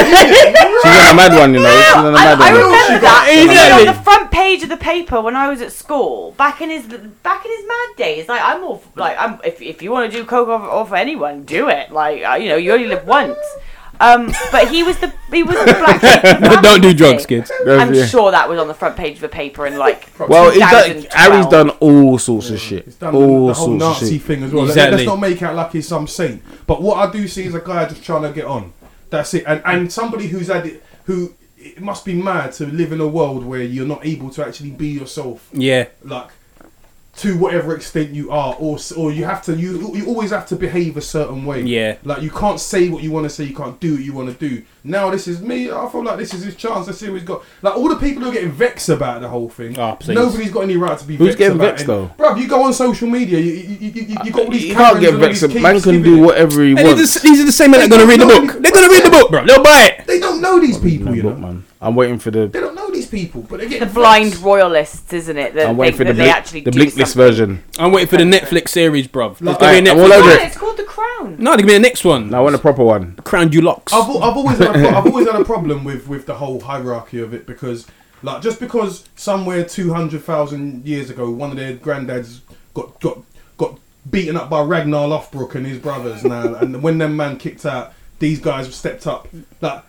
a 1.12 1.16
mad 1.16 1.38
one, 1.38 1.54
you 1.54 1.60
know. 1.60 1.70
She's 1.82 1.96
on 1.96 2.06
a 2.06 2.10
I, 2.18 2.36
mad 2.36 2.42
I 2.42 2.54
one. 2.54 2.62
remember 2.64 2.78
She 2.86 2.94
got- 2.94 3.02
that. 3.02 3.30
He 3.34 3.48
was 3.48 3.88
on 3.90 3.96
the 3.98 4.04
front 4.04 4.32
page 4.32 4.64
of 4.64 4.70
the 4.70 4.78
paper 4.78 5.20
when 5.20 5.36
I 5.36 5.50
was 5.50 5.62
at 5.62 5.74
school, 5.74 6.32
back 6.38 6.62
in 6.62 6.70
his 6.70 6.86
back 6.86 7.44
in 7.46 7.52
his 7.52 7.68
mad 7.68 7.90
days. 7.98 8.30
Like 8.30 8.42
I'm 8.42 8.64
all 8.64 8.82
like 8.96 9.18
I'm. 9.20 9.42
If, 9.44 9.62
if 9.62 9.82
you 9.82 9.92
want 9.92 10.10
to 10.10 10.18
do 10.18 10.24
coke 10.24 10.48
off, 10.48 10.62
off 10.62 10.94
anyone, 10.94 11.44
do 11.44 11.68
it. 11.68 11.92
Like 11.92 12.20
you 12.42 12.48
know, 12.50 12.56
you 12.56 12.72
only 12.72 12.88
live 12.88 13.06
once. 13.06 13.38
Um, 14.00 14.32
but 14.52 14.68
he 14.70 14.84
was 14.84 14.98
the 15.00 15.12
he 15.32 15.44
was 15.44 15.56
the 15.58 15.74
black. 15.74 16.00
sheep 16.02 16.62
Don't 16.62 16.82
do 16.82 16.94
drugs, 16.94 17.26
kids. 17.26 17.52
I'm 17.68 17.94
Yeah. 17.94 18.06
sure 18.06 18.32
that 18.32 18.48
was 18.48 18.60
on 18.60 18.68
the 18.68 18.74
front 18.74 18.96
page 18.96 19.16
of 19.16 19.22
the 19.22 19.30
paper 19.30 19.66
in 19.68 19.78
like. 19.78 20.10
Well, 20.20 20.52
he's 20.52 20.60
done, 20.60 21.06
Harry's 21.12 21.46
done 21.48 21.70
all 21.72 22.18
sorts 22.20 22.50
of 22.50 22.60
shit. 22.60 22.86
He's 22.86 22.96
done 22.96 23.14
the- 23.14 23.20
all 23.20 23.48
the, 23.48 23.54
whole 23.54 23.68
sorts 23.80 23.84
of 23.84 24.04
Nazi 24.04 24.18
shit. 24.18 24.22
thing 24.28 24.44
as 24.44 24.52
well. 24.52 24.64
Let- 24.64 24.70
Exactly. 24.72 24.98
Let's 24.98 25.08
not 25.08 25.20
make 25.20 25.42
out 25.42 25.56
like 25.56 25.72
he's 25.72 25.88
some 25.88 26.08
saint. 26.08 26.42
But 26.68 26.82
what 26.82 26.98
I 26.98 27.12
do 27.12 27.28
see 27.28 27.46
is 27.46 27.56
a 27.56 27.60
guy 27.62 27.88
just 27.88 28.04
trying 28.04 28.24
to 28.24 28.32
get 28.32 28.46
on. 28.46 28.74
That's 29.10 29.34
it. 29.34 29.44
And 29.48 29.62
and 29.66 29.92
somebody 29.92 30.28
who's 30.28 30.48
had 30.48 30.66
it, 30.68 30.84
who 31.06 31.34
it 31.58 31.82
must 31.82 32.06
be 32.06 32.14
mad 32.14 32.52
to 32.54 32.66
live 32.66 32.92
in 32.92 33.02
a 33.02 33.08
world 33.08 33.46
where 33.46 33.62
you're 33.62 33.88
not 33.88 34.06
able 34.06 34.30
to 34.32 34.46
actually 34.46 34.72
be 34.72 34.88
yourself, 34.90 35.50
Yeah. 35.54 35.88
like 36.04 36.28
to 37.18 37.36
whatever 37.38 37.76
extent 37.76 38.12
you 38.12 38.32
are, 38.32 38.56
or 38.60 38.78
or 38.96 39.12
you 39.12 39.26
have 39.26 39.42
to 39.44 39.56
you 39.56 39.96
you 39.96 40.06
always 40.06 40.30
have 40.32 40.46
to 40.48 40.56
behave 40.56 40.98
a 40.98 41.02
certain 41.02 41.46
way. 41.46 41.62
Yeah. 41.64 41.98
Like 42.04 42.22
you 42.22 42.30
can't 42.30 42.60
say 42.60 42.90
what 42.90 43.02
you 43.04 43.12
want 43.12 43.26
to 43.26 43.30
say, 43.30 43.44
you 43.44 43.56
can't 43.56 43.80
do 43.80 43.94
what 43.96 44.04
you 44.04 44.14
want 44.14 44.30
to 44.30 44.50
do. 44.50 44.64
Now 44.84 45.10
this 45.10 45.28
is 45.28 45.42
me. 45.42 45.72
I 45.72 45.90
feel 45.90 46.04
like 46.04 46.18
this 46.18 46.34
is 46.34 46.44
his 46.44 46.56
chance. 46.56 46.88
Let's 46.88 47.00
see 47.00 47.10
what 47.10 47.16
he's 47.20 47.28
got. 47.28 47.44
Like 47.62 47.76
all 47.76 47.90
the 47.90 47.96
people 47.96 48.24
who 48.24 48.30
are 48.30 48.34
getting 48.34 48.52
vexed 48.52 48.90
about 48.90 49.22
the 49.22 49.30
whole 49.30 49.50
thing. 49.50 49.78
Oh, 49.80 49.98
please. 50.00 50.16
Nobody's 50.16 50.52
got 50.52 50.62
any 50.62 50.78
right 50.78 50.98
to 50.98 51.06
be. 51.06 51.16
Who's 51.16 51.30
vexed 51.30 51.40
getting 51.40 51.58
about 51.58 51.68
vexed, 51.72 51.84
it. 51.86 51.88
though? 51.88 52.12
Bruv, 52.18 52.40
you 52.40 52.48
go 52.48 52.64
on 52.64 52.74
social 52.74 53.08
media. 53.10 53.40
You 53.40 53.52
you, 53.52 53.78
you, 53.78 53.90
you, 53.90 54.18
you 54.26 54.32
got 54.32 54.46
all 54.46 54.52
these. 54.52 54.64
He 54.64 54.74
can't 54.74 55.00
get 55.02 55.14
vexed. 55.16 55.42
these 55.50 55.62
Man 55.62 55.82
can 55.82 56.02
do 56.04 56.20
whatever 56.20 56.64
he 56.64 56.74
wants. 56.76 57.00
these, 57.00 57.22
these 57.22 57.42
are 57.42 57.46
the 57.46 57.52
same 57.52 57.72
men 57.72 57.82
that 57.82 57.88
are 57.88 57.98
going 57.98 58.08
to 58.08 58.08
read 58.08 58.22
the 58.22 58.26
book. 58.26 58.62
They're 58.62 58.72
going 58.72 58.90
to 58.90 58.94
read 58.96 59.06
the 59.06 59.10
book, 59.10 59.30
bro. 59.32 59.46
They'll 59.46 59.64
buy 59.64 59.90
it. 59.98 60.06
They 60.08 60.20
don't 60.20 60.42
know 60.42 60.60
these 60.60 60.78
people. 60.78 61.08
No 61.08 61.14
You 61.14 61.24
book, 61.24 61.38
man. 61.40 61.66
I'm 61.82 61.96
waiting 61.96 62.20
for 62.20 62.32
the. 62.32 62.48
They 62.48 62.60
don't 62.60 62.76
know 62.76 62.87
these 62.87 62.87
people, 63.08 63.42
but 63.42 63.60
they 63.60 63.68
get 63.70 63.80
the 63.80 63.86
blind 63.86 64.30
vexed. 64.32 64.44
royalists, 64.44 65.12
isn't 65.14 65.38
it? 65.38 65.54
That 65.56 65.70
I'm 65.70 65.78
waiting 65.78 65.98
for 65.98 66.04
the 66.04 66.14
that 66.14 66.24
they 66.24 66.30
actually 66.30 66.62
the 66.62 66.72
do 66.72 66.80
blinkless 66.80 67.14
version. 67.14 67.64
I'm 67.80 67.92
waiting 67.92 68.10
for 68.10 68.18
the 68.18 68.24
Netflix 68.24 68.70
series, 68.70 69.08
bruv. 69.08 69.38
There's 69.40 69.58
going 69.58 69.84
to 69.84 69.84
be 69.84 69.90
a 69.90 69.94
I'm 69.94 70.00
all 70.00 70.10
Netflix. 70.10 70.20
over 70.20 70.30
it. 70.32 70.42
it's 70.48 70.58
called 70.58 70.78
The 70.78 70.84
Crown. 70.84 71.38
No, 71.40 71.52
there's 71.52 71.58
going 71.58 71.58
to 71.60 71.66
be 71.68 71.74
the 71.74 71.80
next 71.80 72.04
one. 72.04 72.30
No, 72.30 72.38
I 72.38 72.42
want 72.42 72.56
a 72.56 72.60
proper 72.60 72.84
one. 72.84 73.16
Crown 73.18 73.50
Dulux. 73.50 73.94
I've, 73.94 74.10
I've 74.22 74.38
always 74.38 74.58
had 74.58 74.70
a 74.70 74.72
pro- 74.74 74.90
I've 74.90 75.06
always 75.06 75.28
had 75.30 75.42
a 75.42 75.46
problem 75.46 75.84
with 75.84 76.08
with 76.08 76.26
the 76.26 76.36
whole 76.36 76.60
hierarchy 76.62 77.20
of 77.20 77.34
it 77.34 77.46
because 77.46 77.88
like 78.24 78.42
just 78.42 78.60
because 78.60 79.08
somewhere 79.16 79.64
two 79.64 79.94
hundred 79.94 80.24
thousand 80.24 80.86
years 80.88 81.10
ago 81.10 81.30
one 81.30 81.52
of 81.52 81.58
their 81.58 81.76
granddads 81.76 82.40
got 82.74 83.00
got 83.00 83.20
got 83.58 83.78
beaten 84.10 84.36
up 84.36 84.50
by 84.50 84.62
Ragnar 84.62 85.08
Lothbrok 85.08 85.54
and 85.56 85.66
his 85.66 85.78
brothers 85.80 86.24
now 86.24 86.56
and 86.56 86.82
when 86.82 86.98
them 86.98 87.16
man 87.16 87.38
kicked 87.38 87.66
out 87.66 87.94
these 88.20 88.40
guys 88.40 88.74
stepped 88.74 89.06
up 89.06 89.28
like 89.62 89.84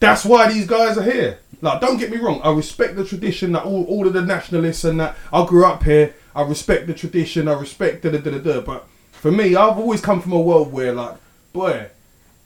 that's 0.00 0.24
why 0.24 0.50
these 0.50 0.66
guys 0.66 0.96
are 0.96 1.02
here 1.02 1.38
like 1.64 1.80
don't 1.80 1.96
get 1.98 2.10
me 2.10 2.18
wrong 2.18 2.40
I 2.44 2.52
respect 2.52 2.96
the 2.96 3.04
tradition 3.04 3.52
that 3.52 3.64
all, 3.64 3.84
all 3.86 4.06
of 4.06 4.12
the 4.12 4.22
nationalists 4.22 4.84
and 4.84 5.00
that 5.00 5.16
I 5.32 5.44
grew 5.46 5.64
up 5.66 5.82
here 5.82 6.14
I 6.34 6.42
respect 6.42 6.86
the 6.86 6.94
tradition 6.94 7.48
I 7.48 7.54
respect 7.54 8.02
da 8.02 8.10
da 8.10 8.18
da 8.18 8.30
da 8.30 8.38
da 8.38 8.60
but 8.60 8.86
for 9.12 9.32
me 9.32 9.56
I've 9.56 9.78
always 9.78 10.00
come 10.00 10.20
from 10.20 10.32
a 10.32 10.40
world 10.40 10.72
where 10.72 10.92
like 10.92 11.16
boy 11.52 11.88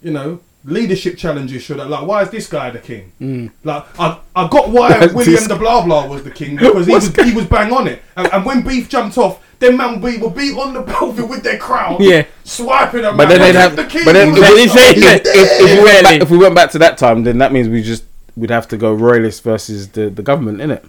you 0.03 0.13
know, 0.13 0.41
leadership 0.65 1.17
challenges 1.17 1.63
should 1.63 1.79
have 1.79 1.89
like 1.89 2.07
why 2.07 2.23
is 2.23 2.31
this 2.31 2.49
guy 2.49 2.71
the 2.71 2.79
king? 2.79 3.13
Hmm. 3.19 3.47
Like 3.65 3.85
I, 3.99 4.19
I 4.35 4.49
got 4.49 4.71
why 4.71 5.07
William 5.15 5.45
the 5.45 5.57
blah 5.57 5.85
blah 5.85 6.07
was 6.07 6.25
the 6.25 6.31
king 6.31 6.57
because 6.57 6.87
he 6.87 6.93
was 6.95 7.15
he 7.17 7.33
was 7.35 7.47
bang 7.47 7.73
on 7.73 7.89
it. 7.89 8.03
And, 8.17 8.33
and 8.33 8.45
when 8.45 8.63
beef 8.63 8.89
jumped 8.89 9.19
off, 9.19 9.45
then 9.59 9.77
man 9.77 10.01
be 10.01 10.19
will 10.19 10.31
be 10.31 10.51
on 10.53 10.75
the 10.75 10.81
battlefield 10.89 11.31
with 11.31 11.43
their 11.43 11.59
crown, 11.59 11.97
Yeah. 12.01 12.27
swiping 12.45 13.03
them. 13.03 13.17
But 13.17 13.29
then 13.29 13.41
they'd 13.41 13.59
have. 13.59 13.77
the 13.77 13.85
king. 13.85 14.05
But 14.05 14.13
then, 14.13 14.31
was 14.31 14.39
if, 14.41 14.75
like, 14.75 14.97
if, 14.97 15.05
"Oh, 15.05 15.31
if, 15.35 15.61
if, 15.61 15.79
we 15.79 15.85
went 15.85 16.03
back, 16.05 16.23
if 16.23 16.31
we 16.31 16.39
went 16.39 16.55
back 16.55 16.71
to 16.73 16.79
that 16.79 16.99
time, 16.99 17.25
then 17.25 17.39
that 17.39 17.53
means 17.53 17.69
we 17.69 17.83
just 17.83 18.05
we'd 18.39 18.51
have 18.51 18.69
to 18.69 18.77
go 18.77 18.95
royalist 18.95 19.43
versus 19.43 19.89
the, 19.89 20.11
the 20.11 20.23
government, 20.23 20.59
innit? 20.59 20.87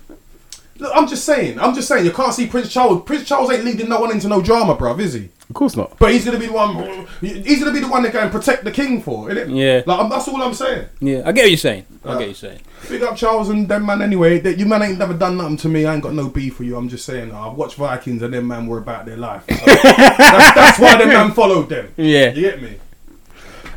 Look, 0.78 0.92
I'm 0.96 1.08
just 1.08 1.26
saying, 1.26 1.60
I'm 1.60 1.76
just 1.76 1.90
saying, 1.90 2.06
you 2.06 2.12
can't 2.12 2.34
see 2.34 2.48
Prince 2.48 2.72
Charles. 2.72 3.04
Prince 3.04 3.28
Charles 3.28 3.52
ain't 3.52 3.66
leading 3.66 3.90
no 3.90 4.00
one 4.00 4.12
into 4.12 4.30
no 4.30 4.42
drama, 4.42 4.76
bruv, 4.76 5.00
is 5.00 5.14
he? 5.14 5.30
Of 5.50 5.56
course 5.56 5.76
not. 5.76 5.98
But 5.98 6.14
he's 6.14 6.24
gonna 6.24 6.38
be 6.38 6.46
the 6.46 6.54
one. 6.54 7.08
He's 7.22 7.60
gonna 7.60 7.74
be 7.74 7.80
the 7.80 7.88
one 7.88 8.04
that 8.04 8.12
can 8.12 8.30
protect 8.30 8.64
the 8.64 8.72
king 8.72 9.02
for, 9.02 9.30
innit? 9.30 9.54
Yeah. 9.54 9.82
Like 9.86 10.00
I'm, 10.00 10.10
that's 10.10 10.28
all 10.28 10.42
I'm 10.42 10.54
saying. 10.54 10.88
Yeah, 11.02 11.24
I 11.26 11.32
get 11.32 11.42
what 11.42 11.50
you're 11.50 11.58
saying. 11.58 11.86
I 12.06 12.08
get 12.08 12.16
what 12.16 12.26
you're 12.28 12.34
saying. 12.36 12.62
Big 12.88 13.02
up 13.02 13.18
Charles 13.18 13.50
and 13.50 13.68
them 13.68 13.88
man 13.88 14.04
anyway. 14.04 14.40
That 14.40 14.60
you 14.60 14.68
man 14.68 14.84
ain't 14.84 15.00
never 15.00 15.16
done 15.16 15.38
nothing 15.38 15.58
to 15.58 15.68
me. 15.68 15.86
I 15.86 15.96
ain't 15.96 16.04
got 16.04 16.14
no 16.14 16.30
beef 16.30 16.56
for 16.56 16.64
you. 16.64 16.78
I'm 16.78 16.88
just 16.88 17.04
saying. 17.04 17.32
I've 17.34 17.54
watched 17.54 17.76
Vikings 17.76 18.22
and 18.22 18.32
them 18.32 18.48
man 18.48 18.68
were 18.68 18.78
about 18.78 19.08
their 19.08 19.18
life. 19.18 19.44
So 19.50 19.56
that's, 19.66 20.56
that's 20.56 20.80
why 20.80 20.98
them 20.98 21.10
man 21.10 21.32
followed 21.32 21.68
them. 21.68 21.92
Yeah. 21.98 22.32
You 22.32 22.42
get 22.42 22.62
me? 22.62 22.78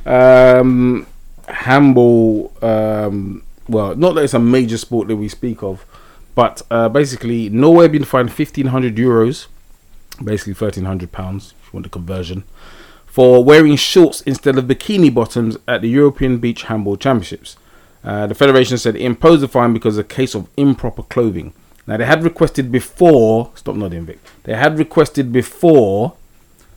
Um, 0.04 1.06
handball. 1.48 2.52
Um, 2.60 3.42
well, 3.68 3.94
not 3.94 4.14
that 4.14 4.24
it's 4.24 4.34
a 4.34 4.38
major 4.38 4.78
sport 4.78 5.08
that 5.08 5.16
we 5.16 5.28
speak 5.28 5.62
of, 5.62 5.84
but 6.34 6.62
uh, 6.70 6.88
basically, 6.88 7.48
Norway 7.48 7.88
been 7.88 8.04
fined 8.04 8.32
fifteen 8.32 8.66
hundred 8.68 8.96
euros, 8.96 9.46
basically 10.22 10.54
thirteen 10.54 10.84
hundred 10.84 11.12
pounds 11.12 11.54
if 11.60 11.66
you 11.66 11.76
want 11.78 11.84
the 11.84 11.90
conversion, 11.90 12.44
for 13.06 13.44
wearing 13.44 13.76
shorts 13.76 14.20
instead 14.22 14.58
of 14.58 14.64
bikini 14.64 15.12
bottoms 15.12 15.56
at 15.68 15.82
the 15.82 15.88
European 15.88 16.38
Beach 16.38 16.64
Handball 16.64 16.96
Championships. 16.96 17.56
Uh, 18.04 18.26
the 18.26 18.34
federation 18.34 18.76
said 18.78 18.96
it 18.96 19.02
imposed 19.02 19.42
the 19.42 19.48
fine 19.48 19.72
because 19.72 19.96
of 19.96 20.04
a 20.06 20.08
case 20.08 20.34
of 20.34 20.48
improper 20.56 21.04
clothing. 21.04 21.52
Now 21.86 21.96
they 21.96 22.04
had 22.04 22.24
requested 22.24 22.72
before. 22.72 23.50
Stop 23.54 23.76
nodding, 23.76 24.06
Vic. 24.06 24.18
They 24.44 24.54
had 24.54 24.78
requested 24.78 25.32
before 25.32 26.14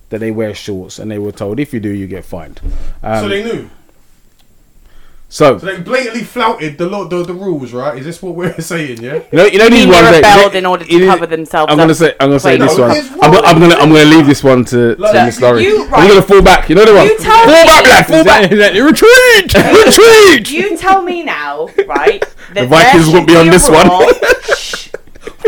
that 0.09 0.19
they 0.19 0.31
wear 0.31 0.53
shorts, 0.53 0.99
and 0.99 1.09
they 1.09 1.17
were 1.17 1.31
told 1.31 1.59
if 1.59 1.73
you 1.73 1.79
do, 1.79 1.89
you 1.89 2.05
get 2.07 2.25
fined. 2.25 2.61
Um, 3.01 3.23
so 3.23 3.29
they 3.29 3.43
knew. 3.43 3.69
So 5.35 5.57
So 5.57 5.65
they 5.65 5.81
blatantly 5.81 6.23
flouted 6.23 6.77
the, 6.77 6.85
law, 6.87 7.03
the 7.09 7.21
the 7.23 7.33
rules, 7.33 7.73
right? 7.73 7.97
Is 7.97 8.05
this 8.05 8.21
what 8.21 8.35
we're 8.35 8.57
saying? 8.71 9.01
Yeah. 9.01 9.15
you 9.33 9.37
know, 9.37 9.45
you 9.45 9.57
know 9.59 9.65
You 9.65 9.69
these 9.71 9.85
mean 9.85 9.89
they 9.91 10.01
ones. 10.01 10.21
that- 10.21 10.35
rebelled 10.37 10.53
they- 10.53 10.57
in 10.59 10.65
order 10.65 10.85
to 10.85 11.05
cover 11.07 11.25
themselves 11.27 11.69
I'm 11.69 11.77
gonna 11.77 11.91
up? 11.91 11.97
say. 11.97 12.15
I'm 12.21 12.29
gonna 12.29 12.39
say 12.39 12.51
Wait, 12.57 12.61
this 12.61 12.77
no, 12.77 12.87
one. 12.87 12.95
it's 12.95 13.09
I'm, 13.21 13.31
go- 13.33 13.41
I'm 13.43 13.59
gonna. 13.59 13.75
I'm 13.75 13.89
gonna 13.91 14.05
leave 14.15 14.27
this 14.27 14.41
one 14.45 14.63
to, 14.71 14.95
to 14.95 15.01
Look, 15.01 15.13
Miss 15.13 15.41
Lori. 15.41 15.63
you- 15.63 15.83
I'm 15.91 16.07
gonna 16.07 16.21
fall 16.21 16.41
back. 16.41 16.69
You 16.69 16.75
know 16.75 16.85
the 16.85 16.93
one. 16.95 17.07
You 17.07 17.17
tell 17.17 17.35
fall 17.35 17.47
me- 17.47 17.67
back, 17.67 17.83
lad. 17.83 18.05
Fall 18.07 18.23
back. 18.23 18.49
Retreat! 18.91 19.53
Retreat! 19.85 20.51
You 20.51 20.77
tell 20.77 21.01
me 21.01 21.23
now, 21.23 21.67
right? 21.85 22.23
The 22.53 22.65
Vikings 22.67 23.09
won't 23.09 23.27
be 23.27 23.35
on 23.35 23.47
this 23.47 23.67
one. 23.69 23.89
rule- 23.89 24.13
Shh. 24.55 24.87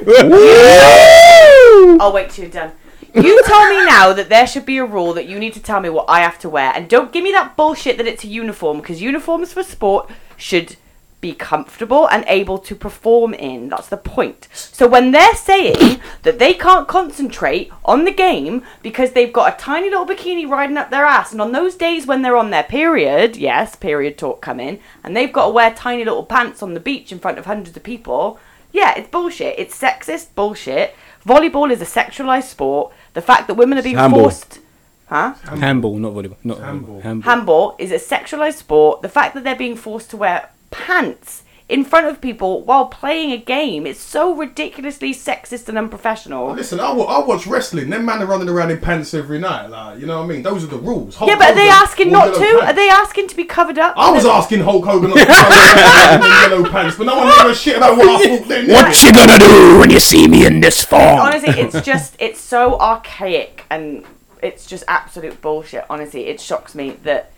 I'll 0.06 2.02
oh, 2.02 2.12
wait 2.14 2.30
till 2.30 2.44
you're 2.44 2.52
done. 2.52 2.72
You 3.18 3.42
tell 3.46 3.70
me 3.70 3.84
now 3.86 4.14
that 4.14 4.30
there 4.30 4.46
should 4.46 4.66
be 4.66 4.78
a 4.78 4.86
rule 4.86 5.14
that 5.14 5.28
you 5.28 5.40
need 5.40 5.54
to 5.54 5.60
tell 5.60 5.80
me 5.80 5.90
what 5.90 6.06
I 6.08 6.20
have 6.20 6.38
to 6.40 6.50
wear, 6.50 6.72
and 6.76 6.88
don't 6.88 7.12
give 7.12 7.24
me 7.24 7.32
that 7.32 7.58
bullshit 7.58 7.98
that 7.98 8.06
it's 8.06 8.24
a 8.24 8.28
uniform 8.28 8.78
because 8.78 9.02
uniforms 9.02 9.54
for 9.54 9.64
sport 9.64 10.10
should 10.36 10.76
be 11.20 11.34
comfortable 11.34 12.08
and 12.10 12.24
able 12.28 12.60
to 12.60 12.76
perform 12.76 13.34
in. 13.34 13.70
That's 13.70 13.88
the 13.90 13.98
point. 13.98 14.48
So 14.54 14.88
when 14.88 15.10
they're 15.10 15.34
saying 15.34 16.00
that 16.22 16.38
they 16.38 16.54
can't 16.54 16.88
concentrate 16.88 17.72
on 17.84 18.06
the 18.06 18.12
game 18.12 18.62
because 18.84 19.14
they've 19.14 19.34
got 19.34 19.52
a 19.52 19.58
tiny 19.58 19.90
little 19.90 20.06
bikini 20.06 20.48
riding 20.48 20.78
up 20.78 20.92
their 20.92 21.06
ass, 21.06 21.32
and 21.32 21.42
on 21.42 21.54
those 21.54 21.74
days 21.74 22.06
when 22.06 22.22
they're 22.22 22.38
on 22.38 22.52
their 22.52 22.64
period, 22.64 23.36
yes, 23.36 23.76
period 23.76 24.20
talk 24.20 24.42
come 24.42 24.60
in, 24.60 24.80
and 25.04 25.18
they've 25.18 25.34
got 25.34 25.48
to 25.48 25.52
wear 25.52 25.74
tiny 25.74 26.06
little 26.06 26.24
pants 26.24 26.62
on 26.62 26.76
the 26.76 26.80
beach 26.80 27.12
in 27.12 27.18
front 27.18 27.40
of 27.40 27.46
hundreds 27.46 27.76
of 27.76 27.82
people, 27.82 28.40
yeah, 28.72 28.94
it's 28.96 29.10
bullshit. 29.10 29.58
It's 29.58 29.80
sexist 29.80 30.36
bullshit. 30.36 30.94
Volleyball 31.26 31.72
is 31.72 31.82
a 31.82 31.86
sexualized 31.86 32.44
sport. 32.44 32.94
The 33.18 33.24
fact 33.24 33.48
that 33.48 33.56
women 33.56 33.80
are 33.80 33.82
being 33.82 33.96
Handball. 33.96 34.26
forced, 34.26 34.60
huh? 35.08 35.34
Handball, 35.60 35.98
not 35.98 36.14
volleyball. 36.14 36.36
Not 36.44 36.60
Handball. 36.60 37.02
handball. 37.02 37.32
handball 37.32 37.76
is 37.80 37.92
a 37.92 37.96
sexualized 37.96 38.58
sport. 38.58 39.02
The 39.02 39.10
fact 39.10 39.34
that 39.34 39.44
they're 39.44 39.56
being 39.56 39.76
forced 39.76 40.12
to 40.12 40.18
wear 40.18 40.50
pants 40.70 41.42
in 41.70 41.84
front 41.84 42.08
of 42.08 42.22
people 42.22 42.62
while 42.62 42.86
playing 42.86 43.32
a 43.32 43.38
game 43.38 43.86
It's 43.86 44.00
so 44.00 44.34
ridiculously 44.34 45.14
sexist 45.14 45.68
and 45.68 45.78
unprofessional. 45.78 46.48
Oh, 46.48 46.54
listen, 46.54 46.80
I, 46.80 46.92
I 46.92 47.26
watch 47.26 47.46
wrestling. 47.46 47.90
Them 47.90 48.06
man 48.06 48.22
are 48.22 48.26
running 48.26 48.48
around 48.48 48.72
in 48.72 48.80
pants 48.80 49.14
every 49.14 49.38
night. 49.38 49.68
Like, 49.68 50.00
you 50.00 50.06
know 50.06 50.20
what 50.20 50.26
I 50.26 50.28
mean? 50.28 50.44
Those 50.44 50.64
are 50.64 50.68
the 50.68 50.78
rules. 50.78 51.16
Hulk 51.16 51.30
Yeah, 51.30 51.38
but 51.38 51.52
are 51.52 51.56
they 51.56 51.68
asking 51.68 52.12
not 52.12 52.34
to? 52.34 52.40
yellow 52.42 52.62
Are 52.62 52.74
they 52.74 52.90
asking 52.90 53.28
to 53.28 53.36
be 53.36 53.44
covered 53.44 53.78
up? 53.78 53.96
I 53.98 54.12
was 54.12 54.26
asking 54.26 54.62
Hulk 54.62 54.86
Hogan 54.86 55.10
not 55.10 55.18
to 55.18 55.26
wear 55.26 56.20
them 56.20 56.52
yellow 56.52 56.70
pants, 56.70 56.98
but 56.98 57.06
no 57.06 57.18
one 57.18 57.28
gave 57.38 57.52
a 57.52 57.56
shit 57.56 57.78
about 57.78 57.98
what 57.98 58.08
I 58.08 58.38
thought 58.38 58.48
then. 58.48 58.68
What 58.70 59.04
you 59.04 59.14
gonna 59.14 59.40
do 59.40 59.80
when 59.80 59.90
you 59.90 60.00
see 60.00 60.28
me 60.28 60.46
in 60.46 60.62
this 60.62 60.84
form? 60.86 61.20
Honestly, 61.20 61.50
it's 61.50 61.82
just 61.86 62.16
it's 62.20 62.40
so 62.40 62.80
archaic 62.80 63.66
and 63.70 64.06
it's 64.42 64.66
just 64.66 64.86
absolute 64.88 65.42
bullshit. 65.42 65.86
Honestly, 65.90 66.28
it 66.28 66.40
shocks 66.40 66.76
me 66.76 66.92
that 67.04 67.32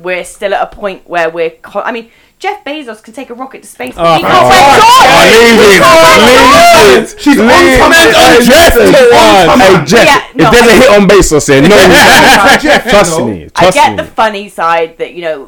we're 0.00 0.24
still 0.24 0.54
at 0.54 0.62
a 0.62 0.74
point 0.74 1.08
where 1.08 1.30
we're. 1.30 1.50
Co- 1.50 1.80
I 1.82 1.92
mean, 1.92 2.10
Jeff 2.38 2.62
Bezos 2.64 3.02
can 3.02 3.12
take 3.14 3.30
a 3.30 3.34
rocket 3.34 3.62
to 3.62 3.68
space. 3.68 3.94
but 3.94 4.06
Oh, 4.06 4.14
he 4.16 4.22
can't 4.22 4.34
oh, 4.34 4.48
wear 4.48 4.58
oh, 4.62 5.02
shorts! 5.08 5.38
Leave 5.38 5.82
it. 5.82 6.18
Leave 6.28 7.02
it. 7.02 7.20
She's 7.20 7.38
on 7.38 7.46
Leave 7.46 7.78
time. 7.78 7.92
it. 7.92 8.14
Hey, 8.14 8.46
Jeff, 8.46 8.74
Jeff, 8.74 8.74
Hey, 8.74 9.70
on 9.80 9.86
Jeff, 9.86 10.06
Yeah, 10.06 10.32
no, 10.34 10.44
if 10.44 10.50
there's 10.52 10.66
a 10.66 10.70
I- 10.70 10.78
hit 10.78 10.90
on 11.02 11.08
Bezos 11.08 11.46
here, 11.52 11.62
no, 11.62 11.68
Jeff, 12.60 12.88
trust 12.90 13.18
know. 13.18 13.26
me. 13.26 13.48
I 13.56 13.70
get 13.70 13.90
me. 13.90 13.96
the 13.96 14.04
funny 14.04 14.48
side 14.48 14.98
that 14.98 15.14
you 15.14 15.22
know, 15.22 15.46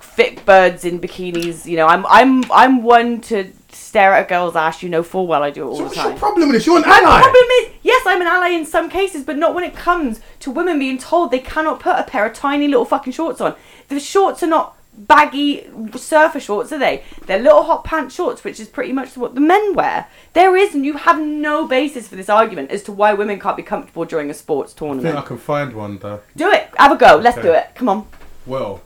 fit 0.00 0.44
birds 0.44 0.84
in 0.84 1.00
bikinis. 1.00 1.64
You 1.66 1.76
know, 1.76 1.86
I'm 1.86 2.04
I'm 2.06 2.44
I'm 2.52 2.82
one 2.82 3.20
to 3.22 3.50
stare 3.70 4.14
at 4.14 4.26
a 4.26 4.28
girl's 4.28 4.56
ass. 4.56 4.82
You 4.82 4.88
know 4.88 5.02
full 5.02 5.26
well 5.26 5.42
I 5.42 5.50
do 5.50 5.62
it 5.62 5.66
all 5.68 5.74
So 5.76 5.78
the 5.82 5.84
what's 5.84 5.96
your 5.96 6.04
time. 6.10 6.18
problem 6.18 6.48
with 6.48 6.56
this? 6.56 6.66
You're 6.66 6.76
an 6.78 6.82
My 6.82 6.98
ally. 6.98 7.20
problem 7.20 7.44
is, 7.62 7.68
yes, 7.82 8.02
I'm 8.06 8.20
an 8.20 8.26
ally 8.26 8.48
in 8.50 8.66
some 8.66 8.88
cases, 8.90 9.24
but 9.24 9.36
not 9.38 9.54
when 9.54 9.64
it 9.64 9.74
comes 9.74 10.20
to 10.40 10.50
women 10.50 10.78
being 10.78 10.98
told 10.98 11.30
they 11.30 11.38
cannot 11.38 11.80
put 11.80 11.96
a 11.96 12.02
pair 12.02 12.26
of 12.26 12.34
tiny 12.34 12.68
little 12.68 12.84
fucking 12.84 13.12
shorts 13.12 13.40
on. 13.40 13.54
The 13.88 14.00
shorts 14.00 14.42
are 14.42 14.46
not 14.48 14.72
baggy 14.98 15.68
surfer 15.94 16.40
shorts, 16.40 16.72
are 16.72 16.78
they? 16.78 17.02
They're 17.26 17.38
little 17.38 17.64
hot 17.64 17.84
pants 17.84 18.14
shorts, 18.14 18.42
which 18.44 18.58
is 18.58 18.66
pretty 18.68 18.92
much 18.92 19.14
what 19.16 19.34
the 19.34 19.40
men 19.42 19.74
wear. 19.74 20.06
There 20.32 20.56
is, 20.56 20.74
and 20.74 20.86
you 20.86 20.94
have 20.96 21.20
no 21.20 21.66
basis 21.68 22.08
for 22.08 22.16
this 22.16 22.30
argument 22.30 22.70
as 22.70 22.82
to 22.84 22.92
why 22.92 23.12
women 23.12 23.38
can't 23.38 23.56
be 23.58 23.62
comfortable 23.62 24.06
during 24.06 24.30
a 24.30 24.34
sports 24.34 24.72
tournament. 24.72 25.06
I 25.06 25.12
think 25.12 25.24
I 25.24 25.28
can 25.28 25.38
find 25.38 25.74
one 25.74 25.98
though. 25.98 26.20
Do 26.34 26.50
it. 26.50 26.70
Have 26.78 26.92
a 26.92 26.96
go. 26.96 27.16
Let's 27.16 27.36
Okay. 27.38 27.48
do 27.48 27.52
it. 27.54 27.66
Come 27.74 27.88
on. 27.90 28.06
Well, 28.46 28.80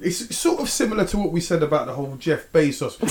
it's 0.00 0.34
sort 0.36 0.60
of 0.60 0.68
similar 0.68 1.04
to 1.06 1.18
what 1.18 1.30
we 1.30 1.40
said 1.40 1.62
about 1.62 1.86
the 1.86 1.92
whole 1.92 2.16
Jeff 2.16 2.50
Bezos. 2.52 2.98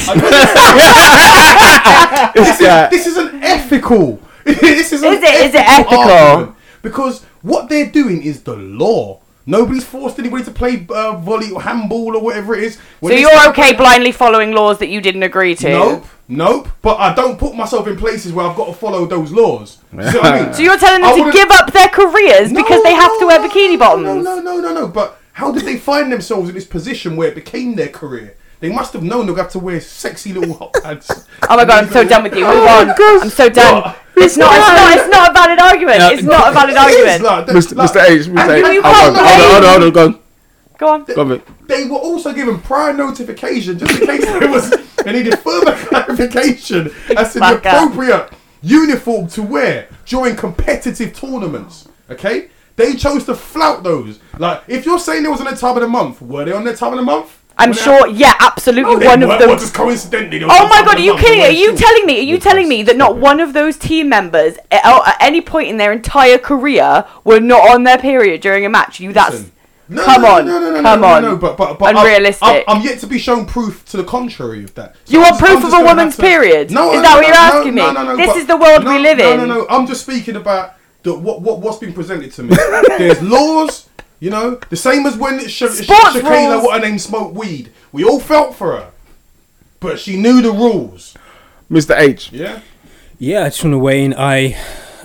this, 2.33 2.59
is, 2.59 2.89
this 2.89 3.07
isn't 3.07 3.43
ethical. 3.43 4.19
this 4.43 4.91
is, 4.91 5.03
an 5.03 5.13
Is 5.13 5.23
it- 5.23 5.45
is 5.45 5.55
it 5.55 5.61
ethical? 5.61 5.99
argument. 5.99 6.55
Because 6.81 7.23
what 7.41 7.69
they're 7.69 7.89
doing 7.89 8.23
is 8.23 8.43
the 8.43 8.55
law. 8.55 9.21
Nobody's 9.51 9.83
forced 9.83 10.17
anybody 10.17 10.45
to 10.45 10.51
play 10.51 10.87
uh, 10.89 11.17
volley 11.17 11.51
or 11.51 11.61
handball 11.61 12.15
or 12.15 12.21
whatever 12.21 12.55
it 12.55 12.63
is. 12.63 12.77
When 13.01 13.11
So 13.11 13.19
you're 13.19 13.49
okay 13.49 13.73
blindly 13.73 14.13
following 14.13 14.53
laws 14.53 14.79
that 14.79 14.87
you 14.87 15.01
didn't 15.01 15.23
agree 15.23 15.55
to? 15.55 15.69
Nope, 15.69 16.05
nope. 16.29 16.69
But 16.81 17.01
I 17.01 17.13
don't 17.13 17.37
put 17.37 17.53
myself 17.53 17.85
in 17.85 17.97
places 17.97 18.31
where 18.31 18.47
I've 18.47 18.55
got 18.55 18.67
to 18.67 18.73
follow 18.73 19.05
those 19.05 19.33
laws. 19.33 19.79
You 19.91 19.97
what 19.97 20.23
I 20.23 20.43
mean? 20.45 20.53
So 20.53 20.61
you're 20.61 20.77
telling 20.77 21.03
I 21.03 21.09
them 21.09 21.17
to 21.17 21.23
wouldn't- 21.25 21.35
give 21.35 21.51
up 21.51 21.73
their 21.73 21.89
careers 21.89 22.53
because 22.53 22.81
they 22.83 22.93
have 22.93 23.11
to 23.19 23.25
wear 23.25 23.41
no, 23.41 23.49
bikini 23.49 23.77
bottoms? 23.77 24.23
No, 24.23 24.39
no, 24.39 24.41
no, 24.41 24.61
no, 24.61 24.73
no. 24.73 24.87
But 24.87 25.19
how 25.33 25.51
did 25.51 25.63
they 25.63 25.75
find 25.75 26.09
themselves 26.13 26.47
in 26.47 26.55
this 26.55 26.65
position 26.65 27.17
where 27.17 27.27
it 27.27 27.35
became 27.35 27.75
their 27.75 27.89
career? 27.89 28.37
They 28.61 28.69
must 28.71 28.93
have 28.93 29.03
known 29.03 29.25
they'd 29.25 29.35
have 29.37 29.49
to 29.51 29.59
wear 29.59 29.81
sexy 29.81 30.31
little 30.33 30.53
hot 30.53 30.73
pants. 30.83 31.09
Oh 31.49 31.57
my 31.57 31.65
god, 31.65 31.83
I'm 31.85 31.91
so 31.91 32.03
done 32.07 32.23
with 32.23 32.33
you. 32.35 32.45
Move 32.45 32.53
oh 32.55 32.67
on. 32.67 33.21
I'm 33.21 33.29
so 33.29 33.49
done. 33.49 33.95
It's 34.15 34.37
not. 34.37 34.53
It's 34.55 34.67
not. 34.69 34.97
It's 34.97 35.09
not 35.09 35.29
a 35.31 35.33
valid 35.33 35.59
argument. 35.59 35.97
No, 35.99 36.09
It's 36.11 36.23
not 36.23 36.49
a 36.49 36.53
valid 36.53 36.69
It 36.69 36.73
is 36.73 37.21
argument. 37.21 37.23
like 37.23 37.45
Mr. 37.47 37.75
like- 37.75 37.89
Mr. 37.91 38.09
H, 38.09 38.27
Mr. 38.27 38.39
and 38.39 38.51
H. 38.51 38.73
you 38.75 38.81
Hold 38.83 38.85
on, 38.85 39.13
can't 39.15 39.51
hold 39.51 39.63
on, 39.63 39.63
hold 39.63 39.63
on, 39.65 39.81
hold 39.81 39.83
on, 39.83 39.91
go 39.91 40.05
on. 40.05 40.19
Go 40.77 40.87
on. 40.89 41.03
Go 41.05 41.21
on, 41.35 41.41
They 41.67 41.85
were 41.85 41.97
also 41.97 42.33
given 42.33 42.59
prior 42.61 42.93
notification 42.93 43.77
just 43.79 43.99
in 43.99 44.05
case 44.07 44.25
there 44.25 44.49
was 44.49 44.69
they 45.03 45.11
needed 45.11 45.39
further 45.39 45.75
clarification 45.87 46.91
as 47.17 47.33
to 47.33 47.39
the 47.39 47.57
appropriate 47.57 48.29
uniform 48.61 49.27
to 49.29 49.41
wear 49.43 49.87
during 50.05 50.35
competitive 50.35 51.13
tournaments. 51.15 51.87
Okay? 52.09 52.49
They 52.75 52.93
chose 52.95 53.25
to 53.25 53.35
flout 53.35 53.83
those. 53.83 54.19
Like, 54.39 54.63
if 54.67 54.85
you're 54.85 54.99
saying 54.99 55.23
there 55.23 55.31
was 55.31 55.39
on 55.41 55.47
their 55.47 55.55
time 55.55 55.75
of 55.75 55.81
the 55.81 55.87
month, 55.87 56.21
were 56.21 56.45
they 56.45 56.51
on 56.51 56.63
their 56.63 56.75
time 56.75 56.93
of 56.93 56.97
the 56.99 57.03
month? 57.05 57.37
I'm 57.57 57.69
When 57.71 57.77
sure. 57.77 58.07
had- 58.07 58.15
Yeah, 58.17 58.33
absolutely. 58.39 58.93
No, 58.93 58.99
they 58.99 59.07
one 59.07 59.23
of 59.23 59.39
them. 59.39 59.49
Just 59.59 59.73
coincidentally. 59.73 60.43
Oh 60.43 60.67
my 60.67 60.81
god, 60.83 60.95
are 60.97 60.99
you 61.01 61.15
kidding? 61.17 61.41
Are 61.41 61.49
you 61.49 61.67
shorts. 61.67 61.81
telling 61.81 62.05
me? 62.05 62.19
Are 62.19 62.23
you 62.23 62.37
telling 62.39 62.67
me 62.67 62.83
that 62.83 62.97
not 62.97 63.17
one 63.17 63.39
of 63.39 63.53
those 63.53 63.77
team 63.77 64.09
members 64.09 64.55
at, 64.71 64.83
at 64.85 65.17
any 65.19 65.41
point 65.41 65.67
in 65.69 65.77
their 65.77 65.91
entire 65.91 66.37
career 66.37 67.05
were 67.23 67.39
not 67.39 67.69
on 67.69 67.83
their 67.83 67.97
period 67.97 68.41
during 68.41 68.65
a 68.65 68.69
match? 68.69 68.99
You 68.99 69.13
that's 69.13 69.33
Listen, 69.33 69.51
No, 69.89 70.05
Come 70.05 70.21
no, 70.21 70.27
on, 70.37 70.45
no, 70.45 70.59
no, 70.59 70.71
no, 70.71 70.81
come 70.81 71.01
no, 71.01 71.07
on. 71.07 71.21
No, 71.21 71.29
no, 71.31 71.37
but, 71.37 71.57
but, 71.57 71.77
but 71.77 71.85
I'm- 71.87 71.97
Unrealistic. 71.97 72.47
I'm, 72.47 72.63
I'm 72.77 72.81
yet 72.81 72.99
to 72.99 73.07
be 73.07 73.19
shown 73.19 73.45
proof 73.45 73.83
to 73.89 73.97
the 73.97 74.05
contrary 74.05 74.63
of 74.63 74.73
that. 74.75 74.95
So 75.03 75.11
You 75.13 75.19
I'm 75.19 75.23
want 75.23 75.31
just- 75.33 75.39
proof 75.41 75.51
I'm 75.51 75.57
of 75.57 75.61
just 75.63 75.73
a 75.73 75.77
gonna 75.77 75.87
woman's 75.89 76.15
have 76.15 76.25
to- 76.25 76.29
period? 76.29 76.71
No, 76.71 76.91
Is 76.93 76.95
no, 76.95 77.01
that 77.01 77.15
what 77.15 77.21
no, 77.21 77.27
you're 77.27 77.35
no, 77.35 77.57
asking 77.59 77.75
me? 77.75 77.81
No, 77.81 77.91
no, 77.91 78.03
no. 78.05 78.15
This 78.17 78.27
but- 78.27 78.37
is 78.37 78.45
the 78.47 78.57
world 78.57 78.83
no, 78.85 78.93
we 78.93 78.99
live 78.99 79.17
no, 79.17 79.31
in. 79.33 79.37
No, 79.39 79.45
no, 79.45 79.53
no. 79.61 79.67
I'm 79.69 79.85
just 79.85 80.01
speaking 80.03 80.37
about 80.37 80.75
the, 81.03 81.13
what, 81.13 81.41
what 81.41 81.59
what's 81.59 81.77
been 81.79 81.91
presented 81.93 82.31
to 82.33 82.43
me. 82.43 82.55
There's 82.97 83.21
laws. 83.21 83.89
You 84.21 84.29
know, 84.29 84.55
the 84.69 84.75
same 84.77 85.05
as 85.07 85.17
when 85.17 85.39
Sha- 85.49 85.67
Sha- 85.67 85.83
Sports 85.83 86.15
Shakayla, 86.15 86.63
what 86.63 86.79
her 86.81 86.87
name, 86.87 86.99
smoked 86.99 87.35
weed. 87.35 87.71
We 87.91 88.03
all 88.05 88.19
felt 88.19 88.55
for 88.55 88.77
her, 88.77 88.91
but 89.79 89.99
she 89.99 90.15
knew 90.15 90.41
the 90.41 90.51
rules. 90.51 91.15
Mr. 91.69 91.97
H. 91.99 92.31
Yeah. 92.31 92.61
Yeah, 93.17 93.41
I 93.41 93.49
just 93.49 93.63
want 93.63 93.73
to 93.73 93.77
weigh 93.79 94.03
in. 94.03 94.13
I 94.13 94.57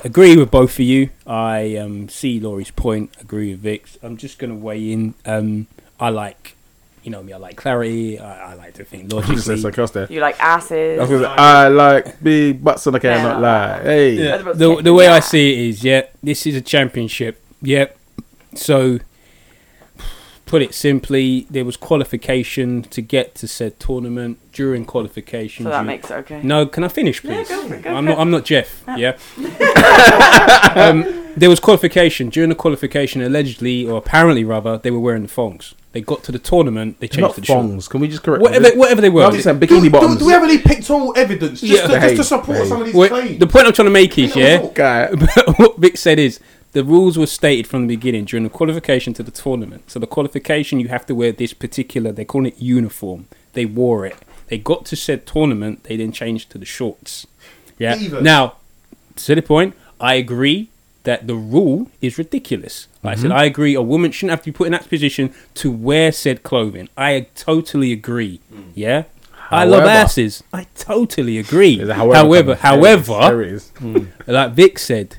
agree 0.04 0.36
with 0.36 0.50
both 0.50 0.72
of 0.74 0.80
you. 0.80 1.10
I 1.26 1.76
um, 1.76 2.08
see 2.08 2.38
Lori's 2.40 2.70
point. 2.70 3.10
Agree 3.20 3.50
with 3.52 3.60
Vic's. 3.60 3.98
I'm 4.02 4.16
just 4.16 4.38
going 4.38 4.50
to 4.50 4.56
weigh 4.56 4.92
in. 4.92 5.14
Um, 5.24 5.66
I 5.98 6.10
like, 6.10 6.54
you 7.02 7.10
know 7.10 7.22
me. 7.22 7.32
I 7.32 7.36
like 7.38 7.56
clarity. 7.56 8.18
I, 8.18 8.52
I 8.52 8.54
like 8.54 8.74
to 8.74 8.84
think 8.84 9.04
You 9.12 9.20
said 9.22 9.26
logically. 9.28 9.60
sarcastic. 9.60 10.10
you 10.10 10.20
like 10.20 10.38
I 10.40 10.56
asses. 10.56 10.98
was 11.00 11.08
gonna 11.08 11.22
say, 11.24 11.28
I 11.30 11.68
like 11.68 12.22
big 12.22 12.62
butts 12.62 12.86
and 12.86 12.96
I 12.96 12.98
cannot 12.98 13.36
Yeah. 13.36 13.38
lie. 13.38 13.82
Hey. 13.82 14.12
Yeah, 14.14 14.36
the 14.52 14.82
the 14.82 14.92
way 14.92 15.08
I 15.08 15.20
see 15.20 15.52
it 15.52 15.68
is, 15.70 15.84
yeah, 15.84 16.02
this 16.22 16.46
is 16.46 16.54
a 16.56 16.60
championship. 16.60 17.40
Yep. 17.62 17.96
So, 18.56 18.98
put 20.46 20.62
it 20.62 20.72
simply, 20.74 21.46
there 21.50 21.64
was 21.64 21.76
qualification 21.76 22.82
to 22.84 23.02
get 23.02 23.34
to 23.36 23.46
said 23.48 23.78
tournament. 23.78 24.38
During 24.52 24.86
qualification, 24.86 25.64
So 25.66 25.70
that 25.70 25.80
you- 25.80 25.86
makes 25.86 26.10
it 26.10 26.14
okay. 26.14 26.40
No, 26.42 26.64
can 26.64 26.82
I 26.82 26.88
finish, 26.88 27.22
Yeah, 27.22 27.34
please? 27.34 27.48
go 27.50 27.68
for 27.68 27.74
it, 27.74 27.82
go 27.82 27.90
I'm 27.90 28.04
for 28.04 28.08
not. 28.10 28.18
it. 28.18 28.20
I'm 28.22 28.30
not 28.30 28.44
Jeff. 28.46 28.82
Yeah. 28.96 29.18
um, 30.74 31.04
there 31.36 31.50
was 31.50 31.60
qualification. 31.60 32.30
During 32.30 32.48
the 32.48 32.54
qualification, 32.54 33.20
allegedly 33.22 33.86
or 33.86 33.98
apparently, 33.98 34.44
rather, 34.44 34.78
they 34.78 34.90
were 34.90 34.98
wearing 35.00 35.22
the 35.22 35.28
thongs. 35.28 35.74
They 35.92 36.00
got 36.00 36.22
to 36.24 36.32
the 36.32 36.38
tournament. 36.38 37.00
They 37.00 37.08
changed 37.08 37.20
Not 37.20 37.36
the 37.36 37.44
short. 37.44 37.66
thongs. 37.66 37.88
Can 37.88 38.00
we 38.00 38.08
just 38.08 38.22
correct 38.22 38.42
Whatever, 38.42 38.64
that? 38.64 38.76
whatever 38.76 39.00
they 39.00 39.08
were. 39.10 39.20
No, 39.22 39.26
I'm 39.28 39.32
just 39.32 39.44
saying 39.44 39.58
Do, 39.58 39.66
bikini 39.66 39.82
do, 39.84 39.90
bottoms. 39.90 40.18
do 40.18 40.26
we 40.26 40.32
have 40.32 40.42
any 40.44 40.58
pictorial 40.58 41.14
evidence 41.16 41.60
just, 41.60 41.72
Yeah. 41.72 41.86
to, 41.86 42.00
just 42.00 42.16
to 42.16 42.24
support 42.24 42.46
behave. 42.48 42.68
some 42.68 42.80
of 42.80 42.86
these 42.86 42.94
Wait, 42.94 43.08
claims? 43.10 43.38
the 43.38 43.46
point 43.46 43.66
I'm 43.66 43.72
trying 43.72 43.86
to 43.86 43.90
make 43.92 44.18
is, 44.18 44.34
yeah, 44.36 44.66
Guy. 44.74 45.08
what 45.56 45.78
Vic 45.78 45.96
said 45.96 46.18
is 46.18 46.38
the 46.76 46.84
rules 46.84 47.16
were 47.16 47.26
stated 47.26 47.66
from 47.66 47.86
the 47.86 47.96
beginning 47.96 48.26
during 48.26 48.44
the 48.44 48.50
qualification 48.50 49.14
to 49.14 49.22
the 49.22 49.30
tournament. 49.30 49.90
So 49.90 49.98
the 49.98 50.06
qualification, 50.06 50.78
you 50.78 50.88
have 50.88 51.06
to 51.06 51.14
wear 51.14 51.32
this 51.32 51.54
particular. 51.54 52.12
They 52.12 52.26
call 52.26 52.44
it 52.44 52.58
uniform. 52.58 53.28
They 53.54 53.64
wore 53.64 54.04
it. 54.04 54.18
They 54.48 54.58
got 54.58 54.84
to 54.86 54.94
said 54.94 55.26
tournament. 55.26 55.84
They 55.84 55.96
then 55.96 56.12
changed 56.12 56.50
to 56.50 56.58
the 56.58 56.66
shorts. 56.66 57.26
Yeah. 57.78 57.96
Even. 57.96 58.22
Now, 58.22 58.56
to 59.24 59.34
the 59.34 59.40
point, 59.40 59.74
I 59.98 60.16
agree 60.16 60.68
that 61.04 61.26
the 61.26 61.34
rule 61.34 61.90
is 62.02 62.18
ridiculous. 62.18 62.88
Like 63.02 63.16
I 63.16 63.20
said, 63.22 63.30
mm-hmm. 63.30 63.38
I 63.38 63.44
agree 63.44 63.72
a 63.72 63.80
woman 63.80 64.10
shouldn't 64.10 64.32
have 64.32 64.42
to 64.42 64.52
be 64.52 64.52
put 64.52 64.66
in 64.66 64.72
that 64.72 64.86
position 64.86 65.32
to 65.54 65.70
wear 65.70 66.12
said 66.12 66.42
clothing. 66.42 66.90
I 66.94 67.28
totally 67.34 67.90
agree. 67.90 68.40
Mm. 68.52 68.72
Yeah. 68.74 69.04
I 69.50 69.64
love 69.64 69.84
asses. 69.84 70.44
I 70.52 70.66
totally 70.74 71.38
agree. 71.38 71.76
There's 71.76 71.88
a 71.88 71.94
However, 71.94 72.54
however, 72.56 73.18
there 73.18 73.40
it 73.40 73.52
is. 73.52 73.72
like 74.26 74.52
Vic 74.52 74.78
said, 74.78 75.16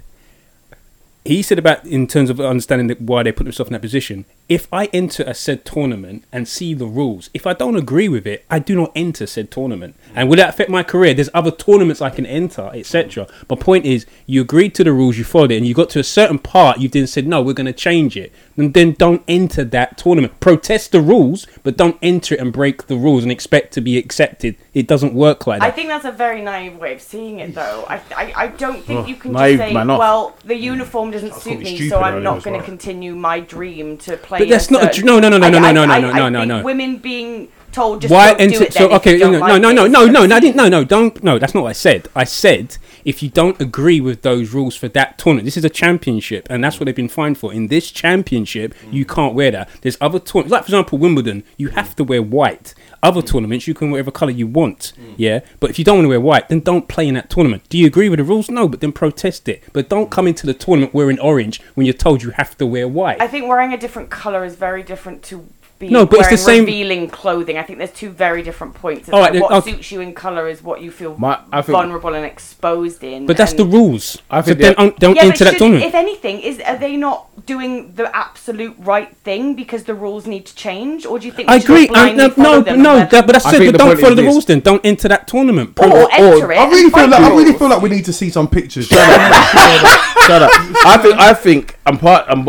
he 1.27 1.41
said 1.41 1.59
about 1.59 1.85
in 1.85 2.07
terms 2.07 2.29
of 2.29 2.39
understanding 2.39 2.95
why 2.99 3.23
they 3.23 3.31
put 3.31 3.43
themselves 3.43 3.69
in 3.69 3.73
that 3.73 3.81
position. 3.81 4.25
If 4.49 4.69
I 4.71 4.85
enter 4.93 5.23
a 5.23 5.33
said 5.33 5.65
tournament 5.65 6.23
and 6.31 6.47
see 6.47 6.73
the 6.73 6.85
rules, 6.85 7.29
if 7.33 7.45
I 7.45 7.51
don't 7.53 7.75
agree 7.75 8.07
with 8.07 8.25
it, 8.25 8.45
I 8.49 8.59
do 8.59 8.75
not 8.75 8.93
enter 8.95 9.27
said 9.27 9.51
tournament. 9.51 9.95
And 10.15 10.29
will 10.29 10.37
that 10.37 10.47
affect 10.49 10.69
my 10.69 10.83
career? 10.83 11.13
There's 11.13 11.29
other 11.33 11.51
tournaments 11.51 12.01
I 12.01 12.09
can 12.11 12.25
enter, 12.25 12.71
etc. 12.73 13.27
My 13.49 13.57
point 13.57 13.85
is, 13.85 14.05
you 14.25 14.41
agreed 14.41 14.73
to 14.75 14.85
the 14.85 14.93
rules, 14.93 15.17
you 15.17 15.25
followed 15.25 15.51
it, 15.51 15.57
and 15.57 15.67
you 15.67 15.73
got 15.73 15.89
to 15.91 15.99
a 15.99 16.03
certain 16.03 16.39
part, 16.39 16.79
you 16.79 16.87
then 16.87 17.07
said, 17.07 17.27
no, 17.27 17.41
we're 17.41 17.51
going 17.53 17.65
to 17.65 17.73
change 17.73 18.15
it. 18.15 18.31
And 18.55 18.73
then 18.73 18.93
don't 18.93 19.21
enter 19.27 19.65
that 19.65 19.97
tournament. 19.97 20.39
Protest 20.39 20.93
the 20.93 21.01
rules, 21.01 21.45
but 21.63 21.75
don't 21.75 21.97
enter 22.01 22.35
it 22.35 22.39
and 22.39 22.53
break 22.53 22.87
the 22.87 22.95
rules 22.95 23.23
and 23.23 23.31
expect 23.31 23.73
to 23.73 23.81
be 23.81 23.97
accepted. 23.97 24.55
It 24.73 24.87
doesn't 24.87 25.13
work 25.13 25.45
like 25.45 25.59
that. 25.59 25.67
I 25.67 25.71
think 25.71 25.89
that's 25.89 26.05
a 26.05 26.11
very 26.11 26.41
naive 26.41 26.77
way 26.77 26.93
of 26.93 27.01
seeing 27.01 27.39
it, 27.39 27.53
though. 27.53 27.83
I, 27.89 28.01
I, 28.15 28.33
I 28.35 28.47
don't 28.47 28.81
think 28.83 29.01
Oh, 29.01 29.05
you 29.05 29.15
can 29.15 29.33
naive 29.33 29.59
just 29.59 29.69
say, 29.71 29.75
well, 29.75 30.37
the 30.45 30.55
uniform 30.55 31.11
doesn't 31.11 31.33
suit 31.35 31.59
me, 31.59 31.89
so 31.89 31.99
I'm 31.99 32.23
not 32.23 32.37
as 32.37 32.43
going 32.45 32.53
to 32.53 32.59
well. 32.59 32.65
continue 32.65 33.13
my 33.13 33.41
dream 33.41 33.97
to 33.99 34.15
play. 34.15 34.36
But 34.39 34.49
that's 34.49 34.69
not 34.71 34.81
a 34.81 34.85
certain- 34.85 35.05
dr- 35.05 35.21
no, 35.21 35.29
no, 35.29 35.37
no, 35.37 35.49
no, 35.49 35.49
no, 35.49 35.59
no, 35.59 35.85
no, 35.85 35.85
no, 35.85 36.11
no, 36.11 36.29
no, 36.29 36.43
no. 36.45 36.63
Women 36.63 36.97
being 36.97 37.47
told 37.71 38.01
just 38.01 38.11
Why 38.11 38.29
don't 38.29 38.37
do 38.37 38.43
enter? 38.43 38.63
it. 38.63 38.73
So 38.73 38.79
then 38.79 38.91
if 38.91 38.95
okay, 38.97 39.13
you 39.13 39.19
don't 39.19 39.33
no, 39.33 39.39
like 39.39 39.61
no, 39.61 39.71
no, 39.71 39.83
this. 39.83 39.91
no, 39.91 40.05
no, 40.05 40.25
no. 40.25 40.35
I 40.35 40.39
didn't. 40.39 40.55
No, 40.55 40.69
no, 40.69 40.83
don't. 40.83 41.23
No, 41.23 41.39
that's 41.39 41.53
not 41.53 41.63
what 41.63 41.69
I 41.69 41.73
said. 41.73 42.07
I 42.15 42.23
said 42.23 42.77
if 43.07 43.23
you 43.23 43.29
don't 43.29 43.59
agree 43.61 44.01
with 44.01 44.21
those 44.21 44.53
rules 44.53 44.75
for 44.75 44.89
that 44.89 45.17
tournament, 45.17 45.45
this 45.45 45.55
is 45.55 45.63
a 45.63 45.69
championship, 45.69 46.45
and 46.49 46.61
that's 46.61 46.77
what 46.77 46.87
they've 46.87 46.95
been 46.95 47.07
fined 47.07 47.37
for. 47.37 47.53
In 47.53 47.67
this 47.67 47.89
championship, 47.89 48.75
you 48.91 49.05
mm. 49.05 49.15
can't 49.15 49.33
wear 49.33 49.49
that. 49.51 49.69
There's 49.81 49.97
other 50.01 50.19
tournaments, 50.19 50.51
like 50.51 50.63
for 50.63 50.67
example 50.67 50.97
Wimbledon, 50.97 51.45
you 51.55 51.69
have 51.69 51.95
to 51.95 52.03
wear 52.03 52.21
white. 52.21 52.73
Other 53.01 53.21
mm. 53.21 53.27
tournaments, 53.27 53.65
you 53.65 53.73
can 53.73 53.91
wear 53.91 53.99
whatever 53.99 54.11
color 54.11 54.31
you 54.31 54.45
want. 54.45 54.91
Mm. 54.99 55.13
Yeah, 55.15 55.39
but 55.61 55.69
if 55.69 55.79
you 55.79 55.85
don't 55.85 55.99
want 55.99 56.05
to 56.05 56.09
wear 56.09 56.19
white, 56.19 56.49
then 56.49 56.59
don't 56.59 56.89
play 56.89 57.07
in 57.07 57.13
that 57.13 57.29
tournament. 57.29 57.63
Do 57.69 57.77
you 57.77 57.87
agree 57.87 58.09
with 58.09 58.17
the 58.17 58.25
rules? 58.25 58.49
No, 58.49 58.67
but 58.67 58.81
then 58.81 58.91
protest 58.91 59.47
it. 59.47 59.63
But 59.71 59.87
don't 59.87 60.11
come 60.11 60.27
into 60.27 60.45
the 60.45 60.53
tournament 60.53 60.93
wearing 60.93 61.19
orange 61.19 61.61
when 61.75 61.85
you're 61.85 61.93
told 61.93 62.23
you 62.23 62.31
have 62.31 62.57
to 62.57 62.65
wear 62.65 62.89
white. 62.89 63.21
I 63.21 63.27
think 63.27 63.47
wearing 63.47 63.71
a 63.71 63.77
different 63.77 64.09
color 64.09 64.43
is 64.43 64.55
very 64.55 64.83
different 64.83 65.23
to 65.23 65.47
be 65.79 65.89
No, 65.89 66.05
but 66.05 66.19
it's 66.19 66.29
the 66.29 66.37
same- 66.37 66.65
revealing 66.65 67.07
clothing. 67.09 67.57
I 67.57 67.63
think 67.63 67.77
there's 67.77 67.91
two 67.91 68.09
very 68.09 68.41
different 68.41 68.73
points. 68.73 69.09
All 69.09 69.19
right, 69.19 69.25
like 69.25 69.33
then, 69.33 69.41
what 69.43 69.51
okay. 69.53 69.71
suits 69.73 69.91
you 69.91 70.01
in 70.01 70.13
color 70.13 70.47
is 70.47 70.63
what 70.63 70.81
you 70.81 70.89
feel 70.91 71.15
My- 71.17 71.39
I 71.51 71.61
think- 71.61 71.77
vulnerable 71.77 72.13
and 72.15 72.25
exposed 72.25 73.03
in. 73.03 73.25
but 73.27 73.37
that's 73.37 73.51
and- 73.51 73.59
the 73.59 73.65
rules. 73.65 74.17
I 74.29 74.41
so 74.41 74.45
think 74.45 74.57
then 74.59 74.73
that- 74.77 74.79
um, 74.79 74.93
don't 74.97 75.15
yeah, 75.15 75.23
but 75.23 75.31
enter 75.33 75.43
that 75.45 75.57
tournament. 75.57 75.85
if 75.85 75.93
anything, 75.93 76.39
is 76.39 76.59
are 76.61 76.77
they 76.77 76.95
not 76.97 77.45
doing 77.45 77.93
the 77.95 78.13
absolute 78.15 78.75
right 78.79 79.15
thing 79.23 79.53
because 79.53 79.83
the 79.83 79.93
rules 79.93 80.25
need 80.25 80.45
to 80.47 80.55
change, 80.55 81.05
or 81.05 81.19
do 81.19 81.25
you 81.27 81.31
think? 81.31 81.49
I 81.49 81.55
we 81.55 81.59
should 81.61 81.67
just 81.67 81.83
agree. 81.83 81.89
I, 81.99 82.13
blindly 82.15 82.43
no, 82.43 82.51
no, 82.55 82.61
them 82.61 82.81
no. 82.81 82.97
and 82.97 83.09
That, 83.11 83.25
but 83.27 83.33
that's 83.33 83.45
I 83.45 83.55
it. 83.55 83.71
But 83.71 83.77
don't 83.77 83.99
follow 83.99 84.15
the 84.15 84.23
rules. 84.23 84.45
Then 84.45 84.59
don't 84.61 84.83
enter 84.85 85.07
that 85.09 85.27
tournament. 85.27 85.77
or, 85.79 85.85
or- 85.87 86.11
enter 86.11 86.51
it. 86.51 86.57
I 86.57 86.67
really 86.69 86.89
feel 86.89 87.07
like 87.07 87.19
I 87.21 87.29
really 87.29 87.53
feel 87.53 87.69
like 87.69 87.81
we 87.81 87.89
need 87.89 88.05
to 88.05 88.13
see 88.13 88.29
some 88.29 88.47
pictures. 88.47 88.87
Shut 88.87 90.41
up. 90.41 90.51
I 90.85 90.97
think 91.01 91.15
I 91.19 91.33
think 91.33 91.77
I'm 91.85 91.97
part. 91.97 92.25
I'm. 92.27 92.47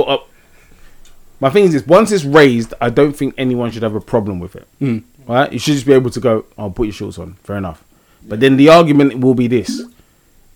My 1.41 1.51
thing 1.51 1.65
is 1.65 1.73
this: 1.73 1.87
once 1.87 2.13
it's 2.13 2.25
raised, 2.25 2.75
I 2.81 2.91
don't 2.91 3.13
think 3.13 3.35
anyone 3.39 3.71
should 3.71 3.83
have 3.83 3.95
a 3.95 4.01
problem 4.01 4.41
with 4.41 4.57
it. 4.57 4.67
Hmm. 4.79 4.99
Right? 5.27 5.53
You 5.53 5.59
should 5.59 5.75
just 5.75 5.87
be 5.87 5.93
able 5.93 6.11
to 6.11 6.21
go. 6.21 6.47
I'll 6.57 6.71
put 6.71 6.85
your 6.85 6.93
shorts 6.93 7.19
on. 7.19 7.35
Fair 7.45 7.57
enough. 7.57 7.85
But 8.27 8.41
then 8.41 8.57
the 8.57 8.69
argument 8.69 9.21
will 9.21 9.35
be 9.35 9.47
this: 9.47 9.83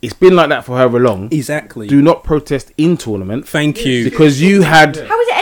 it's 0.00 0.14
been 0.14 0.34
like 0.34 0.48
that 0.48 0.64
for 0.64 0.76
however 0.76 0.98
long. 0.98 1.28
Exactly. 1.30 1.86
Do 1.86 2.02
not 2.02 2.24
protest 2.24 2.72
in 2.76 2.96
tournament 2.96 3.46
Thank 3.46 3.84
you. 3.84 4.04
because 4.04 4.42
you 4.42 4.62
had. 4.62 4.96
How 4.96 5.20
is 5.20 5.28
it 5.28 5.36
any 5.36 5.41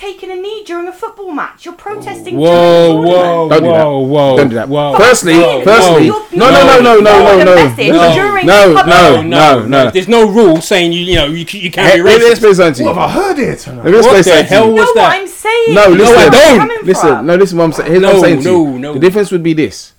taking 0.00 0.30
a 0.30 0.36
knee 0.36 0.64
during 0.64 0.88
a 0.88 0.92
football 0.92 1.30
match? 1.30 1.64
You're 1.64 1.74
protesting. 1.74 2.36
Whoa, 2.36 3.02
during 3.02 3.04
a 3.04 3.08
whoa, 3.08 3.48
tournament. 3.48 3.50
Don't 3.50 3.62
do 3.62 3.68
that. 3.70 3.86
whoa, 3.86 3.98
whoa. 4.00 4.36
Don't 4.36 4.48
do 4.48 4.54
that. 4.56 4.68
Whoa. 4.68 4.96
Firstly, 4.98 5.34
Whoa. 5.34 5.62
firstly, 5.64 6.06
You're- 6.06 6.24
no, 6.32 6.50
no, 6.50 6.66
no, 6.66 6.80
no, 6.80 7.00
no, 7.00 7.00
no, 7.00 7.44
no, 7.44 7.44
no, 7.44 8.14
during 8.14 8.46
no, 8.46 8.74
public- 8.74 8.86
no, 8.94 9.22
No, 9.22 9.60
no, 9.60 9.66
no. 9.84 9.90
There's 9.90 10.08
no 10.08 10.28
rule 10.28 10.60
saying 10.60 10.92
you, 10.92 11.00
you 11.00 11.14
know, 11.16 11.26
you, 11.26 11.46
c- 11.46 11.58
you 11.60 11.70
can't 11.70 11.92
Hey, 11.92 11.98
be 11.98 12.02
Let 12.04 12.20
me 12.20 12.26
racist. 12.26 12.30
explain 12.30 12.54
something 12.54 12.74
to 12.86 12.90
What 12.90 12.96
have. 12.96 13.10
I 13.10 13.12
heard 13.12 13.38
here 13.38 13.56
tonight? 13.56 13.84
Let 13.84 13.84
me 13.84 13.90
What 13.92 13.98
explain 13.98 14.16
the 14.16 14.22
something 14.24 14.46
to 14.46 14.54
hell 14.54 14.64
you. 14.64 14.70
You 14.70 14.74
know 14.76 14.80
was 14.82 14.86
what 14.88 14.94
that? 14.94 15.12
I'm 15.20 15.26
saying? 15.28 15.74
No, 15.74 15.88
listen, 15.88 16.16
where 16.16 16.26
I'm 16.26 16.32
don't 16.32 16.58
coming 16.58 16.78
listen. 16.84 17.08
from. 17.08 17.26
No, 17.26 17.34
listen. 17.36 17.58
What 17.58 17.64
I'm 17.64 17.72
saying. 17.72 17.90
Here's 17.92 18.02
what 18.02 18.10
I'm 18.10 18.16
No, 18.16 18.22
saying 18.22 18.38
to 18.38 18.44
no, 18.44 18.72
you. 18.72 18.78
no. 18.78 18.92
The 18.94 18.98
difference 19.00 19.30
would 19.32 19.42
be 19.42 19.52
this: 19.52 19.92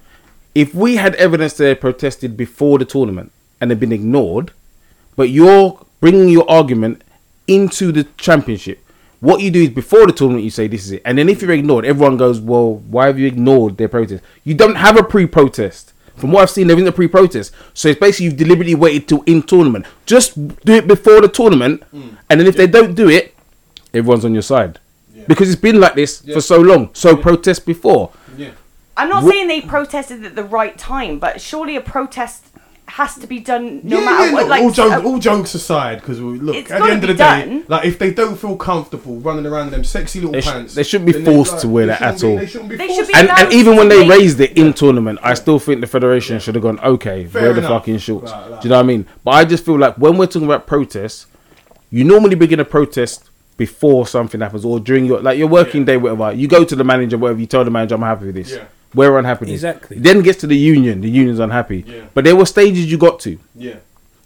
if 0.55 0.73
we 0.73 0.95
had 0.97 1.15
evidence 1.15 1.53
that 1.53 1.63
they 1.65 1.75
protested 1.75 2.35
before 2.35 2.79
the 2.79 2.85
tournament 2.85 3.31
and 3.59 3.69
had 3.71 3.79
been 3.79 3.91
ignored, 3.91 4.51
but 5.15 5.29
you're 5.29 5.79
bringing 5.99 6.29
your 6.29 6.49
argument 6.49 7.03
into 7.47 7.91
the 7.91 8.05
championship. 8.17 8.79
What 9.21 9.39
you 9.41 9.51
do 9.51 9.61
is 9.61 9.69
before 9.69 10.05
the 10.07 10.13
tournament, 10.13 10.43
you 10.43 10.49
say 10.49 10.67
this 10.67 10.83
is 10.85 10.91
it, 10.93 11.03
and 11.05 11.15
then 11.17 11.29
if 11.29 11.41
you're 11.43 11.51
ignored, 11.51 11.85
everyone 11.85 12.17
goes, 12.17 12.39
"Well, 12.39 12.75
why 12.89 13.05
have 13.05 13.17
you 13.19 13.27
ignored 13.27 13.77
their 13.77 13.87
protest?" 13.87 14.23
You 14.43 14.55
don't 14.55 14.75
have 14.75 14.97
a 14.97 15.03
pre-protest. 15.03 15.93
From 16.15 16.31
what 16.31 16.41
I've 16.41 16.49
seen, 16.49 16.67
there 16.67 16.75
isn't 16.75 16.87
a 16.87 16.91
pre-protest, 16.91 17.51
so 17.73 17.87
it's 17.89 17.99
basically 17.99 18.25
you've 18.25 18.37
deliberately 18.37 18.73
waited 18.75 19.07
till 19.07 19.21
in 19.27 19.43
tournament. 19.43 19.85
Just 20.07 20.33
do 20.65 20.73
it 20.73 20.87
before 20.87 21.21
the 21.21 21.27
tournament, 21.27 21.83
and 21.93 22.39
then 22.39 22.47
if 22.47 22.55
they 22.57 22.67
don't 22.67 22.95
do 22.95 23.09
it, 23.09 23.33
everyone's 23.93 24.25
on 24.25 24.33
your 24.33 24.41
side 24.41 24.79
because 25.27 25.51
it's 25.51 25.61
been 25.61 25.79
like 25.79 25.93
this 25.95 26.21
for 26.33 26.41
so 26.41 26.59
long. 26.59 26.89
So 26.93 27.15
protest 27.15 27.65
before. 27.65 28.09
I'm 28.97 29.07
not 29.09 29.23
What- 29.23 29.31
saying 29.33 29.47
they 29.47 29.61
protested 29.61 30.25
at 30.25 30.35
the 30.35 30.43
right 30.43 30.77
time, 30.77 31.17
but 31.19 31.39
surely 31.39 31.75
a 31.75 31.81
protest 31.81 32.45
has 32.91 33.15
to 33.15 33.25
be 33.25 33.39
done 33.39 33.79
no 33.83 33.99
yeah, 33.99 34.05
matter 34.05 34.25
yeah, 34.25 34.33
what. 34.33 34.41
look, 34.41 34.49
Like, 34.49 34.63
all, 34.63 34.71
jokes, 34.71 34.93
uh, 34.93 35.03
all 35.03 35.19
jokes 35.19 35.55
aside, 35.55 36.01
because 36.01 36.19
look, 36.19 36.55
at 36.55 36.67
the 36.67 36.91
end 36.91 37.03
of 37.03 37.07
the 37.07 37.13
day, 37.13 37.45
done. 37.45 37.65
like 37.67 37.85
if 37.85 37.97
they 37.97 38.13
don't 38.13 38.35
feel 38.35 38.57
comfortable 38.57 39.15
running 39.21 39.45
around 39.45 39.71
them 39.71 39.83
sexy 39.83 40.19
little 40.19 40.33
They 40.33 40.41
sh- 40.41 40.45
pants, 40.45 40.75
they 40.75 40.83
shouldn't 40.83 41.05
be 41.05 41.13
then 41.13 41.23
they, 41.23 41.33
forced 41.33 41.59
to 41.61 41.69
wear 41.69 41.85
that 41.85 42.01
at 42.01 42.23
all. 42.23 42.37
They 42.37 42.45
shouldn't 42.45 42.69
be 42.69 42.75
They 42.75 42.87
be 42.87 43.05
to. 43.05 43.15
And, 43.15 43.29
and 43.29 43.53
even 43.53 43.77
when 43.77 43.87
they 43.87 44.07
raised 44.07 44.39
it 44.41 44.57
in 44.57 44.73
tournament, 44.73 45.19
I 45.23 45.33
still 45.35 45.57
think 45.57 45.81
the 45.81 45.87
federation 45.87 46.39
should 46.39 46.55
have 46.55 46.63
gone, 46.63 46.79
okay, 46.81 47.25
Fair 47.25 47.41
wear 47.43 47.53
the 47.53 47.61
fucking 47.61 47.99
shorts. 47.99 48.31
Right, 48.31 48.51
right. 48.51 48.61
Do 48.61 48.67
you 48.67 48.69
know 48.71 48.77
what 48.77 48.83
I 48.83 48.87
mean? 48.87 49.05
But 49.23 49.31
I 49.31 49.45
just 49.45 49.65
feel 49.65 49.79
like 49.79 49.97
when 49.97 50.17
we're 50.17 50.27
talking 50.27 50.47
about 50.47 50.67
protests, 50.67 51.27
you 51.89 52.03
normally 52.03 52.35
begin 52.35 52.59
a 52.59 52.65
protest 52.65 53.29
before 53.57 54.07
something 54.07 54.41
happens 54.41 54.65
or 54.65 54.79
during 54.79 55.05
your 55.05 55.21
like 55.21 55.37
your 55.37 55.47
working 55.47 55.85
day, 55.85 55.95
whatever. 55.95 56.33
You 56.33 56.47
go 56.47 56.63
to 56.65 56.75
the 56.75 56.83
manager, 56.83 57.17
whatever. 57.17 57.39
You 57.39 57.45
tell 57.45 57.63
the 57.63 57.71
manager, 57.71 57.95
I'm 57.95 58.01
happy 58.01 58.25
with 58.25 58.35
this. 58.35 58.51
Yeah. 58.51 58.65
We're 58.93 59.17
unhappy. 59.17 59.51
Exactly. 59.53 59.97
Then 59.99 60.17
it 60.19 60.23
gets 60.23 60.39
to 60.41 60.47
the 60.47 60.57
union. 60.57 61.01
The 61.01 61.09
union's 61.09 61.39
unhappy. 61.39 61.83
Yeah. 61.87 62.05
But 62.13 62.23
there 62.25 62.35
were 62.35 62.45
stages 62.45 62.91
you 62.91 62.97
got 62.97 63.19
to. 63.21 63.39
Yeah, 63.55 63.75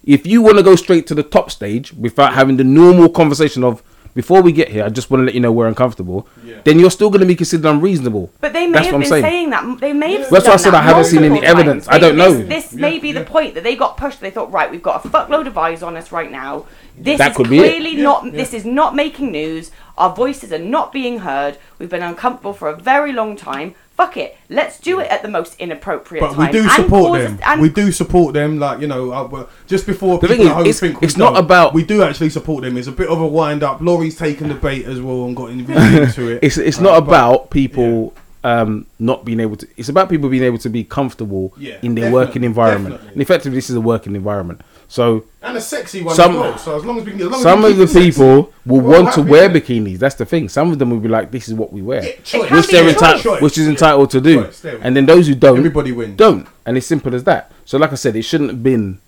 If 0.03 0.25
you 0.25 0.41
want 0.41 0.57
to 0.57 0.63
go 0.63 0.75
straight 0.75 1.05
to 1.07 1.15
the 1.15 1.23
top 1.23 1.51
stage 1.51 1.93
without 1.93 2.33
having 2.33 2.57
the 2.57 2.63
normal 2.63 3.09
conversation 3.09 3.63
of 3.63 3.81
before 4.15 4.41
we 4.41 4.53
get 4.53 4.69
here, 4.69 4.85
I 4.85 4.89
just 4.89 5.11
want 5.11 5.19
to 5.21 5.25
let 5.25 5.33
you 5.35 5.41
know 5.41 5.51
we're 5.51 5.67
uncomfortable. 5.67 6.25
Yeah. 6.43 6.61
Then 6.63 6.79
you're 6.79 6.89
still 6.89 7.09
going 7.09 7.19
to 7.19 7.25
be 7.27 7.35
considered 7.35 7.67
unreasonable. 7.69 8.31
But 8.39 8.53
they 8.53 8.65
may 8.65 8.71
That's 8.73 8.85
have 8.85 8.93
what 8.93 8.97
I'm 8.97 9.01
been 9.01 9.09
saying. 9.09 9.23
saying. 9.23 9.49
that. 9.49 9.79
They 9.81 9.91
may 9.91 10.13
have. 10.17 10.29
That's 10.29 10.47
why 10.47 10.53
I 10.53 10.55
said 10.55 10.71
that 10.71 10.83
I 10.83 10.87
haven't 10.87 11.05
seen 11.05 11.23
any 11.25 11.45
evidence. 11.45 11.85
times. 11.85 11.95
I 11.95 11.99
don't 11.99 12.15
Maybe 12.15 12.31
know. 12.31 12.37
This, 12.47 12.63
this 12.69 12.73
Yeah, 12.75 12.81
may 12.81 12.99
be 12.99 13.11
the 13.11 13.25
point 13.25 13.55
that 13.55 13.63
they 13.65 13.75
got 13.75 13.97
pushed. 13.97 14.21
They 14.21 14.31
thought, 14.31 14.51
right, 14.53 14.71
we've 14.71 14.81
got 14.81 15.03
a 15.05 15.09
fuckload 15.09 15.47
of 15.47 15.57
eyes 15.57 15.83
on 15.83 15.97
us 15.97 16.13
right 16.13 16.31
now. 16.31 16.65
This 16.97 17.17
That 17.17 17.31
is 17.31 17.37
could 17.37 17.49
be 17.49 17.57
clearly 17.57 17.97
Yeah, 17.97 18.03
not. 18.03 18.25
yeah. 18.25 18.31
This 18.31 18.53
is 18.53 18.63
not 18.63 18.95
making 18.95 19.31
news. 19.33 19.71
Our 19.97 20.15
voices 20.15 20.53
are 20.53 20.59
not 20.59 20.93
being 20.93 21.19
heard. 21.19 21.57
We've 21.77 21.89
been 21.89 22.01
uncomfortable 22.01 22.53
for 22.53 22.69
a 22.69 22.75
very 22.75 23.11
long 23.11 23.35
time. 23.35 23.75
Fuck 23.97 24.17
it. 24.17 24.35
Let's 24.49 24.77
do 24.79 24.99
it 24.99 25.09
at 25.09 25.21
the 25.21 25.29
most 25.29 25.55
inappropriate 25.57 26.21
but 26.21 26.35
we 26.37 26.51
do 26.51 26.67
support 26.67 27.17
them. 27.21 27.35
us- 27.35 27.39
and 27.45 27.61
we 27.61 27.69
do 27.69 27.91
support 27.93 28.33
them. 28.33 28.59
Like 28.59 28.81
you 28.81 28.87
know, 28.87 29.13
uh, 29.13 29.23
well, 29.27 29.49
just 29.67 29.85
before 29.85 30.19
The 30.19 30.27
people 30.27 30.35
thing 30.35 30.41
is, 30.45 30.49
at 30.49 30.53
home 30.53 30.61
it's- 30.63 30.79
think 30.81 30.99
we 31.01 31.05
it's 31.07 31.17
not 31.17 31.35
don't, 31.35 31.45
about- 31.45 31.73
We 31.73 31.83
do 31.83 32.03
actually 32.03 32.29
support 32.29 32.63
them. 32.63 32.75
It's 32.77 32.87
a 32.89 32.91
bit 32.91 33.07
of 33.07 33.21
a 33.21 33.27
wind 33.27 33.63
up. 33.63 33.79
Lori's 33.79 34.17
taken 34.17 34.49
the 34.49 34.55
bait 34.55 34.85
as 34.85 34.99
well 34.99 35.23
and 35.25 35.35
got 35.35 35.49
in- 35.51 35.65
really 35.65 35.97
into 36.03 36.27
it. 36.27 36.39
It's 36.43 36.57
it's 36.57 36.77
Uh, 36.79 36.83
not 36.83 37.05
but- 37.05 37.07
about 37.07 37.49
people 37.51 38.13
um, 38.43 38.85
not 38.99 39.23
being 39.25 39.39
able 39.39 39.55
to. 39.55 39.67
It's 39.77 39.89
about 39.89 40.09
people 40.09 40.29
being 40.29 40.43
able 40.43 40.59
to 40.59 40.69
be 40.69 40.83
comfortable 40.83 41.53
Yeah, 41.57 41.77
in 41.81 41.95
their 41.95 42.11
working 42.11 42.43
environment. 42.43 42.95
definitely. 42.95 43.13
And 43.13 43.21
effectively, 43.21 43.55
this 43.57 43.69
is 43.69 43.75
a 43.75 43.81
working 43.81 44.13
environment. 44.15 44.61
So 44.87 45.25
and 45.41 45.57
a 45.57 45.61
sexy 45.61 46.01
one 46.03 46.15
Some- 46.15 46.33
as 46.35 46.39
well. 46.39 46.57
So 46.57 46.77
as 46.77 46.85
long 46.85 46.99
as 46.99 47.05
we 47.05 47.11
can, 47.11 47.21
as 47.21 47.27
long 47.27 47.41
some 47.41 47.59
as 47.65 47.65
we 47.65 47.71
of 47.71 47.77
the 47.77 47.85
keep 47.87 47.89
it 47.89 47.93
sexy, 47.93 48.11
people 48.11 48.53
will 48.65 48.81
want 48.81 49.13
to 49.15 49.21
wear 49.21 49.49
bikinis. 49.49 49.97
That's 49.99 50.15
the 50.15 50.25
thing. 50.25 50.47
Some 50.49 50.71
of 50.71 50.77
them 50.79 50.89
will 50.91 50.99
be 50.99 51.09
like, 51.09 51.31
"This 51.31 51.47
is 51.47 51.53
what 51.55 51.73
we 51.73 51.81
wear," 51.81 52.03
Yeah, 52.03 52.55
which 52.55 52.67
they're 52.67 52.87
entitled, 52.87 53.41
which 53.41 53.57
is 53.57 53.65
Yeah. 53.65 53.71
entitled 53.71 54.11
to 54.11 54.21
do. 54.21 54.43
Choice, 54.43 54.65
And 54.81 54.95
then 54.95 55.05
those 55.05 55.27
who 55.27 55.35
don't, 55.35 55.57
Everybody 55.57 55.91
wins. 55.91 56.17
don't. 56.17 56.47
And 56.65 56.77
it's 56.77 56.85
simple 56.87 57.13
as 57.15 57.23
that. 57.25 57.51
So, 57.65 57.77
like 57.77 57.91
I 57.91 57.95
said, 57.95 58.15
it 58.15 58.21
shouldn't 58.23 58.51
have 58.51 58.63
been. 58.63 58.99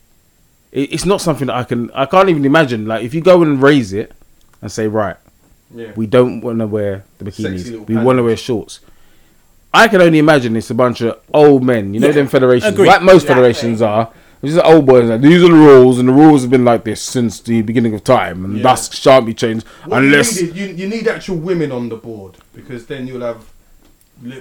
It, 0.72 0.94
it's 0.94 1.06
not 1.06 1.22
something 1.22 1.48
that 1.48 1.56
I 1.56 1.64
can. 1.64 1.92
I 1.94 2.06
can't 2.06 2.30
even 2.30 2.44
imagine. 2.46 2.86
Like 2.88 3.04
if 3.04 3.14
you 3.14 3.22
go 3.22 3.42
and 3.44 3.62
raise 3.62 3.94
it 3.94 4.12
and 4.62 4.72
say, 4.72 4.88
right, 4.88 5.16
Yeah. 5.76 5.92
we 5.96 6.08
don't 6.08 6.42
want 6.42 6.60
to 6.60 6.68
wear 6.68 7.04
the 7.20 7.26
bikinis. 7.26 7.88
We 7.88 7.96
want 7.98 8.18
to 8.18 8.24
wear 8.24 8.36
shorts. 8.36 8.80
I 9.74 9.88
can 9.88 10.02
only 10.02 10.18
imagine 10.18 10.56
it's 10.56 10.72
a 10.72 10.74
bunch 10.76 11.02
of 11.02 11.18
old 11.34 11.62
men. 11.64 11.94
You 11.94 12.00
know 12.00 12.08
Yeah, 12.08 12.14
them 12.14 12.28
federations, 12.28 12.74
agreed. 12.74 12.88
like 12.88 13.02
most 13.04 13.24
Exactly. 13.24 13.36
federations 13.36 13.82
are. 13.82 14.10
It's 14.44 14.54
just 14.54 14.66
old 14.66 14.86
boys. 14.86 15.10
Like, 15.10 15.22
These 15.22 15.42
are 15.44 15.48
the 15.48 15.54
rules, 15.54 15.98
and 16.00 16.08
the 16.10 16.14
rules 16.14 16.42
have 16.44 16.52
been 16.52 16.66
like 16.66 16.84
this 16.84 17.02
since 17.02 17.40
the 17.40 17.62
beginning 17.64 17.94
of 17.96 18.04
time, 18.04 18.46
and 18.46 18.58
Yeah. 18.58 18.64
thus 18.64 18.94
shan't 18.96 19.26
be 19.26 19.34
changed 19.34 19.66
What 19.86 20.04
unless. 20.04 20.40
need 20.40 20.50
is- 20.52 20.56
you, 20.56 20.66
you 20.68 20.88
need 20.88 21.08
actual 21.08 21.38
women 21.38 21.72
on 21.72 21.90
the 21.90 21.96
board 21.96 22.36
because 22.56 22.86
then 22.86 23.08
you'll 23.08 23.22
have 23.22 23.38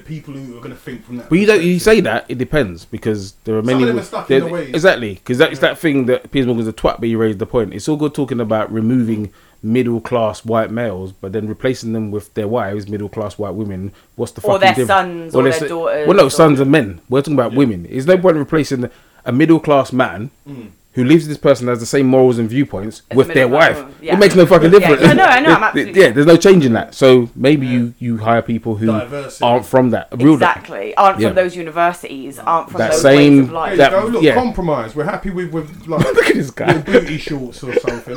people 0.07 0.33
who 0.33 0.57
are 0.57 0.61
going 0.61 0.71
to 0.71 0.77
think 0.81 1.05
from 1.05 1.19
that. 1.19 1.29
But 1.29 1.39
you 1.39 1.47
don't. 1.47 1.63
You 1.63 1.79
say 1.79 2.01
that 2.01 2.25
it 2.29 2.39
depends 2.39 2.85
because 2.87 3.35
there 3.45 3.57
are 3.57 3.61
Some 3.61 3.67
many. 3.67 3.83
of 3.83 3.89
them 3.89 3.99
are 3.99 4.03
stuck 4.03 4.31
in 4.31 4.45
the 4.45 4.49
ways. 4.51 4.69
Exactly, 4.71 5.15
because 5.15 5.37
that's 5.39 5.59
that 5.61 5.79
thing 5.79 6.07
that 6.07 6.31
Piers 6.31 6.47
Morgan's 6.47 6.69
a 6.69 6.73
twat, 6.73 6.99
but 6.99 7.09
you 7.09 7.19
raised 7.19 7.39
the 7.39 7.47
point. 7.47 7.75
It's 7.75 7.89
all 7.89 7.97
good 7.97 8.15
talking 8.15 8.41
about 8.41 8.73
removing 8.73 9.31
middle 9.63 10.01
class 10.01 10.45
white 10.45 10.71
males, 10.71 11.13
but 11.13 11.33
then 11.33 11.47
replacing 11.49 11.93
them 11.93 12.11
with 12.11 12.33
their 12.35 12.49
wives, 12.49 12.89
middle 12.89 13.09
class 13.09 13.37
white 13.39 13.55
women. 13.55 13.93
What's 14.15 14.33
the 14.33 14.41
Or 14.43 14.53
fucking 14.55 14.61
their 14.61 14.75
diff- 14.75 14.87
sons, 14.87 15.35
or 15.35 15.43
their 15.43 15.53
s- 15.53 15.61
daughters, 15.69 16.07
Well, 16.09 16.17
no, 16.17 16.27
or- 16.27 16.31
sons 16.31 16.61
and 16.61 16.71
men. 16.71 17.01
We're 17.11 17.21
talking 17.21 17.35
about 17.35 17.55
women. 17.55 17.87
There's 17.91 18.07
no 18.07 18.17
point 18.17 18.37
in 18.37 18.41
replacing 18.41 18.89
a 19.27 19.33
middle 19.33 19.61
class 19.61 19.93
man. 19.93 20.31
Mm. 20.49 20.71
Who 20.93 21.05
lives 21.05 21.25
with 21.25 21.29
this 21.29 21.37
person 21.37 21.69
has 21.69 21.79
the 21.79 21.85
same 21.85 22.07
morals 22.07 22.39
and 22.39 22.49
viewpoints 22.49 23.03
As 23.11 23.19
with 23.19 23.29
their 23.35 23.47
wife? 23.49 23.85
yeah. 24.01 24.15
It 24.15 24.19
makes 24.19 24.35
no 24.35 24.47
fucking 24.47 24.71
difference. 24.71 25.03
yeah, 25.03 25.13
no, 25.13 25.25
I 25.25 25.41
know, 25.41 25.51
I'm 25.53 25.63
absolutely- 25.69 26.01
yeah, 26.01 26.09
there's 26.11 26.25
no 26.25 26.39
change 26.39 26.65
in 26.65 26.73
that. 26.73 26.95
So 26.95 27.29
maybe 27.37 27.67
you 27.67 27.93
you 27.99 28.17
hire 28.17 28.41
people 28.41 28.77
who 28.77 28.87
Diversity. 28.87 29.45
aren't 29.45 29.67
from 29.67 29.91
that 29.91 30.09
real 30.17 30.33
exactly. 30.33 30.95
Aren't 30.97 31.21
Yeah. 31.21 31.29
from 31.29 31.35
those 31.37 31.55
universities. 31.55 32.39
Aren't 32.39 32.71
from 32.71 32.79
That 32.79 32.93
those 32.93 33.03
same- 33.03 33.37
ways 33.41 33.47
of 33.49 33.53
life. 33.53 33.71
you 33.73 33.77
That- 33.77 33.91
go. 33.93 34.07
Look, 34.07 34.23
yeah. 34.23 34.35
compromise. 34.35 34.97
We're 34.97 35.05
happy 35.05 35.29
with 35.29 35.53
with 35.53 35.87
like 35.87 36.01
Look 36.15 36.29
at 36.29 36.35
this 36.35 36.51
guy. 36.51 36.79
booty 36.79 37.19
shorts 37.19 37.63
or 37.63 37.75
something. 37.79 38.17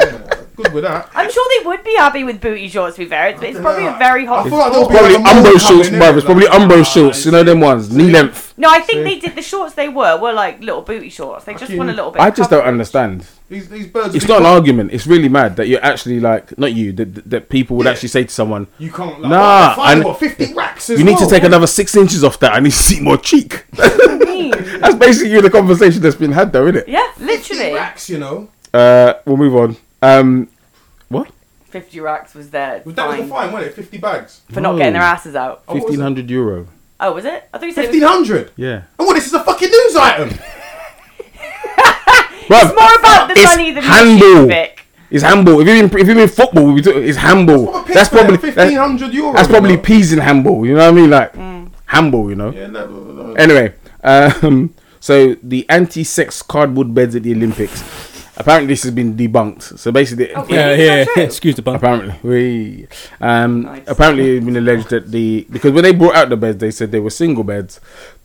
Innit? 0.59 0.63
Good 0.65 0.73
with 0.73 0.83
that. 0.83 1.09
I'm 1.15 1.31
sure 1.31 1.45
they 1.59 1.65
would 1.67 1.83
be 1.83 1.95
happy 1.95 2.23
with 2.23 2.41
booty 2.41 2.67
shorts. 2.69 2.95
To 2.97 3.03
be 3.03 3.09
fair, 3.09 3.29
it's, 3.29 3.41
it's 3.41 3.59
probably 3.59 3.85
a 3.87 3.93
very 3.97 4.25
hot. 4.25 4.45
I 4.45 4.49
feel 4.49 4.57
like 4.59 4.67
It's 4.67 4.75
there'll 4.75 4.89
be 4.89 4.95
probably 4.95 5.17
like 5.17 5.35
Umbro 5.35 5.67
shorts, 5.67 5.89
innit? 5.89 5.99
bruv. 6.01 6.15
It's 6.17 6.25
probably 6.25 6.45
Like, 6.47 6.61
Umbro 6.61 6.93
shorts. 6.93 7.25
You 7.25 7.31
know 7.31 7.43
them 7.43 7.59
ones, 7.59 7.95
knee 7.95 8.11
length. 8.11 8.53
No, 8.57 8.69
I 8.69 8.81
think 8.81 8.97
See? 8.99 9.03
they 9.03 9.19
did. 9.19 9.35
The 9.35 9.41
shorts 9.41 9.73
they 9.75 9.87
were 9.89 10.17
were 10.19 10.33
like 10.33 10.59
little 10.61 10.81
booty 10.81 11.09
shorts. 11.09 11.45
They 11.45 11.53
just 11.55 11.73
want 11.73 11.89
a 11.89 11.93
little 11.93 12.11
bit. 12.11 12.21
I 12.21 12.29
just 12.29 12.49
don't 12.49 12.65
understand. 12.65 13.25
These, 13.47 13.67
these 13.69 13.87
birds. 13.87 14.13
It's 14.13 14.27
not 14.27 14.39
be 14.39 14.45
an 14.45 14.51
argument. 14.51 14.91
It's 14.93 15.07
really 15.07 15.29
mad 15.29 15.55
that 15.55 15.67
you're 15.67 15.83
actually 15.83 16.19
like 16.19 16.55
not 16.59 16.73
you 16.73 16.91
that 16.93 17.29
that 17.29 17.49
people 17.49 17.77
would 17.77 17.85
Yeah. 17.85 17.93
actually 17.93 18.09
say 18.09 18.25
to 18.25 18.29
someone, 18.29 18.67
You 18.77 18.91
can't. 18.91 19.21
Like, 19.21 19.31
Nah, 19.31 19.37
nah, 19.69 19.75
fine, 19.75 19.97
and- 19.97 20.05
what, 20.05 20.19
50 20.19 20.53
racks 20.53 20.89
as 20.89 20.99
"You 20.99 21.05
need 21.05 21.17
to 21.17 21.21
well. 21.21 21.29
take 21.29 21.43
another 21.43 21.65
six 21.67 21.95
inches 21.95 22.23
off 22.23 22.37
that. 22.41 22.53
I 22.53 22.59
need 22.59 22.71
to 22.71 22.77
see 22.77 22.99
more 22.99 23.17
cheek." 23.17 23.65
That's 23.73 24.95
basically 24.95 25.41
the 25.41 25.49
conversation 25.49 26.01
that's 26.01 26.15
been 26.15 26.31
had, 26.31 26.51
though, 26.53 26.67
isn't 26.67 26.77
it? 26.81 26.87
Yeah, 26.87 27.11
50 27.13 27.25
literally. 27.25 27.73
racks, 27.73 28.09
you 28.09 28.19
know. 28.19 28.49
Uh, 28.73 29.13
we'll 29.25 29.37
move 29.37 29.55
on. 29.55 29.75
Um, 30.01 30.49
what? 31.09 31.31
Fifty 31.65 31.99
racks 31.99 32.33
was 32.33 32.49
their 32.49 32.79
That 32.79 32.85
was 32.85 32.95
a 32.95 33.01
fine 33.01 33.29
fine, 33.29 33.51
wasn't 33.51 33.71
it? 33.71 33.75
50 33.75 33.97
bags. 33.99 34.41
for 34.51 34.59
not 34.61 34.77
getting 34.77 34.93
their 34.93 35.01
asses 35.03 35.35
out. 35.35 35.63
Oh, 35.67 35.73
what 35.73 35.75
was 35.75 35.83
it? 35.83 35.87
Fifteen 35.87 36.01
hundred 36.01 36.29
euro. 36.29 36.67
Oh, 36.99 37.13
was 37.13 37.25
it? 37.25 37.47
I 37.53 37.57
thought 37.57 37.65
you 37.67 37.73
said 37.73 37.85
it 37.85 37.91
was 37.93 38.01
1500. 38.01 38.51
Yeah. 38.57 38.83
And 38.97 39.07
what? 39.07 39.13
This 39.13 39.27
is 39.27 39.33
a 39.33 39.43
fucking 39.43 39.69
news 39.69 39.95
item. 39.95 40.29
Bruv, 42.49 42.75
more 42.75 42.95
about 42.99 43.27
the 43.27 43.33
it's 43.37 43.43
money 43.43 43.71
than 43.71 43.83
handball. 43.83 44.41
the 44.41 44.47
Vic. 44.47 44.85
It's 45.11 45.23
handball. 45.23 45.59
If 45.61 45.67
you 45.67 45.73
mean 45.75 45.85
if 45.85 46.07
you 46.07 46.15
mean 46.15 46.27
football, 46.27 46.71
we 46.73 46.81
do, 46.81 46.97
it's 46.97 47.17
handball. 47.17 47.65
What 47.65 47.83
a 47.83 47.85
piss 47.85 47.95
That's 47.95 48.09
better, 48.09 48.25
probably 48.29 48.49
that's, 48.51 48.57
1500 48.71 49.13
euro. 49.13 49.33
that's 49.33 49.47
probably 49.47 49.71
you 49.71 49.75
know? 49.77 49.81
peas 49.83 50.13
in 50.13 50.19
handball. 50.19 50.65
You 50.65 50.73
know 50.75 50.79
what 50.91 50.97
I 50.97 51.01
mean? 51.01 51.09
Like 51.11 51.33
Mm. 51.33 51.69
handball. 51.85 52.29
You 52.29 52.35
know. 52.35 52.49
Yeah, 52.51 52.67
no, 52.67 52.87
no, 52.87 53.23
no. 53.27 53.33
Anyway, 53.33 53.73
um, 54.03 54.73
so 54.99 55.35
the 55.43 55.65
anti-sex 55.69 56.41
cardboard 56.41 56.93
beds 56.95 57.15
at 57.15 57.23
the 57.23 57.33
Olympics. 57.33 57.83
Apparently, 58.39 58.67
this 58.73 58.83
has 58.83 58.91
been 58.91 59.15
debunked. 59.17 59.77
So 59.77 59.91
basically, 59.91 60.33
Okay. 60.35 60.55
Yeah, 60.55 60.69
Is 61.01 61.07
that 61.07 61.17
yeah. 61.17 61.23
Excuse 61.23 61.55
the 61.55 61.61
pun. 61.61 61.75
apparently, 61.75 62.15
we 62.23 62.87
um, 63.21 63.63
Nice. 63.63 63.83
apparently 63.87 64.37
it's 64.37 64.45
been 64.45 64.55
alleged 64.57 64.89
that 64.89 65.11
the 65.11 65.45
because 65.51 65.71
when 65.73 65.83
they 65.83 65.93
brought 65.93 66.15
out 66.15 66.29
the 66.29 66.37
beds, 66.37 66.57
they 66.59 66.71
said 66.71 66.91
they 66.91 66.99
were 67.01 67.09
single 67.09 67.43
beds. 67.43 67.79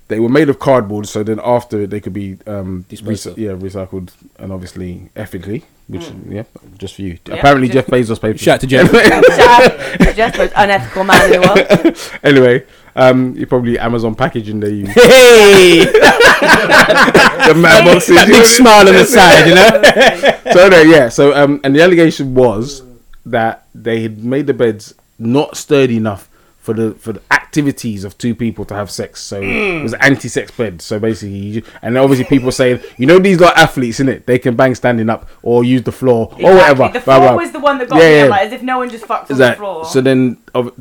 They 0.09 0.21
were 0.21 0.29
made 0.29 0.49
of 0.51 0.59
cardboard, 0.59 1.09
so 1.09 1.23
then 1.23 1.41
after 1.43 1.87
they 1.87 1.99
could 1.99 2.13
be 2.13 2.37
um, 2.47 2.85
Disposed 2.89 3.39
yeah, 3.39 3.53
recycled 3.53 4.13
and 4.39 4.53
obviously 4.53 5.09
ethically, 5.17 5.65
which 5.89 6.11
yeah, 6.29 6.45
just 6.79 6.95
for 6.95 7.03
you. 7.03 7.19
Yeah, 7.27 7.35
Apparently, 7.35 7.69
just- 7.69 7.89
Jeff 7.89 7.95
Bezos 7.95 8.21
paid 8.21 8.33
for 8.33 8.39
Shout 8.39 8.65
out 8.65 8.69
to 8.69 8.77
it. 8.81 10.07
Shout- 10.07 10.17
Just 10.17 10.39
most 10.39 10.53
unethical 10.57 11.05
man 11.05 11.33
in 11.35 11.41
the 11.41 11.47
world. 11.47 12.19
anyway, 12.23 12.65
um, 12.97 13.37
you 13.37 13.47
probably 13.47 13.79
Amazon 13.79 14.15
packaging 14.15 14.61
they 14.61 14.71
use. 14.71 14.89
Hey, 14.91 15.85
the 15.85 17.55
mad 17.57 17.85
boxes, 17.85 18.17
that 18.17 18.27
big 18.27 18.35
what 18.35 18.37
I 18.37 18.39
mean? 18.39 18.45
smile 18.45 18.89
on 18.89 18.95
the 18.95 19.05
side, 19.05 19.47
you 19.49 19.55
know. 19.55 20.53
so 20.53 20.69
no, 20.69 20.81
yeah. 20.83 21.09
So 21.09 21.35
um, 21.35 21.61
and 21.65 21.75
the 21.75 21.83
allegation 21.83 22.35
was 22.35 22.83
that 23.27 23.67
they 23.75 24.03
had 24.03 24.23
made 24.25 24.47
the 24.47 24.55
beds 24.55 24.95
not 25.19 25.57
sturdy 25.57 25.97
enough 25.97 26.29
for 26.65 26.73
the 26.73 26.95
for 26.95 27.13
the 27.13 27.21
activities 27.31 28.05
of 28.05 28.17
two 28.17 28.35
people 28.35 28.65
to 28.65 28.73
have 28.73 28.91
sex. 28.91 29.21
So 29.21 29.43
mm. 29.43 29.81
it 29.81 29.83
was 29.83 29.93
anti-sex 29.95 30.51
bed. 30.53 30.81
So 30.81 30.99
basically, 30.99 31.37
you, 31.37 31.63
and 31.83 31.99
obviously 31.99 32.25
people 32.25 32.51
saying, 32.51 32.81
you 32.97 33.05
know, 33.05 33.19
these 33.19 33.39
like 33.39 33.55
athletes, 33.55 34.01
in 34.01 34.09
it, 34.09 34.25
they 34.27 34.39
can 34.39 34.57
bang 34.57 34.75
standing 34.75 35.11
up 35.11 35.29
or 35.43 35.63
use 35.63 35.83
the 35.83 35.93
floor 35.93 36.35
or 36.41 36.55
whatever. 36.55 36.89
The 36.89 37.03
floor 37.03 37.19
blah. 37.19 37.37
was 37.37 37.53
the 37.53 37.61
one 37.61 37.77
that 37.79 37.91
got 37.91 37.99
Yeah, 38.01 38.09
me. 38.09 38.17
yeah. 38.17 38.25
Like, 38.25 38.47
as 38.47 38.53
if 38.55 38.63
no 38.63 38.79
one 38.79 38.89
just 38.89 39.05
fucked 39.05 39.31
on 39.31 39.35
Is 39.35 39.39
the 39.39 39.53
floor. 39.57 39.85
so? 39.85 40.01
Then 40.01 40.37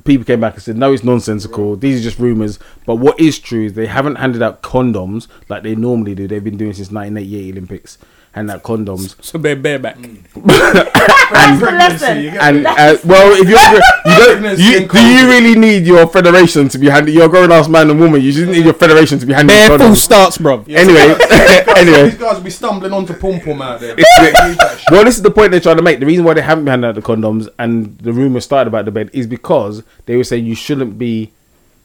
people 0.06 0.24
came 0.24 0.40
back 0.40 0.54
and 0.54 0.64
said, 0.64 0.78
"No, 0.78 0.94
it's 0.94 1.04
nonsensical. 1.04 1.76
These 1.76 2.00
are 2.00 2.04
just 2.04 2.18
rumors." 2.18 2.60
But 2.86 2.96
what 2.96 3.20
is 3.20 3.38
true 3.38 3.66
is 3.66 3.74
they 3.74 3.88
haven't 3.88 4.16
handed 4.16 4.42
out 4.42 4.64
condoms 4.64 5.28
like 5.50 5.64
they 5.64 5.76
normally 5.76 6.16
do. 6.16 6.30
They've 6.30 6.42
been 6.44 6.58
doing 6.58 6.72
since 6.74 6.92
1988 6.92 7.52
Olympics, 7.52 7.98
hand 8.34 8.52
out 8.52 8.62
condoms. 8.64 9.16
So 9.24 9.40
bare 9.40 9.56
bareback. 9.56 9.96
That's 9.96 11.60
the 11.60 11.66
Pregnancy, 11.66 12.30
lesson. 12.30 12.38
And 12.40 12.66
uh, 12.68 12.98
well, 13.06 13.34
if 13.42 13.48
you're 13.50 13.60
you 14.06 14.20
don't 14.20 14.60
you, 14.60 14.88
do 14.88 15.08
you 15.08 15.28
really 15.28 15.58
need 15.60 15.86
your 15.88 16.08
federation 16.08 16.68
to 16.70 16.78
be 16.78 16.90
handing? 16.90 17.14
You're 17.16 17.26
a 17.26 17.30
grown 17.30 17.52
ass 17.52 17.68
man 17.68 17.90
and 17.90 18.00
woman. 18.00 18.22
You 18.22 18.32
shouldn't 18.32 18.52
need 18.52 18.66
your 18.66 18.74
federation 18.74 19.18
to 19.20 19.26
be 19.26 19.34
handing 19.34 19.56
Bare 19.56 19.78
full 19.78 19.96
starts, 19.96 20.38
bro. 20.38 20.64
Anyway, 20.68 21.08
These 21.14 21.68
anyway. 21.78 22.12
guys 22.18 22.38
will 22.38 22.44
be 22.44 22.50
stumbling 22.50 22.92
onto 22.92 23.14
pom 23.14 23.40
pom 23.40 23.62
out 23.62 23.80
there. 23.80 23.96
The- 23.96 24.02
Leave 24.02 24.58
that 24.58 24.78
shit. 24.80 24.92
Well, 24.92 25.04
this 25.06 25.16
is 25.16 25.22
the 25.22 25.32
point 25.32 25.52
they're 25.52 25.60
trying 25.60 25.78
to 25.78 25.84
make. 25.84 26.00
The 26.00 26.06
reason 26.06 26.26
why 26.26 26.34
they 26.34 26.42
haven't 26.42 26.66
been 26.66 26.72
handing 26.72 26.90
out 26.90 26.96
the 26.96 27.02
condoms 27.02 27.48
and 27.60 27.98
the 28.00 28.12
rumor 28.14 28.40
started 28.42 28.68
about 28.70 28.86
the 28.86 28.92
bed 28.92 29.10
is 29.14 29.26
because 29.28 29.84
they 30.06 30.18
were 30.18 30.24
saying 30.24 30.46
you 30.46 30.56
shouldn't 30.56 30.98
be 31.00 31.32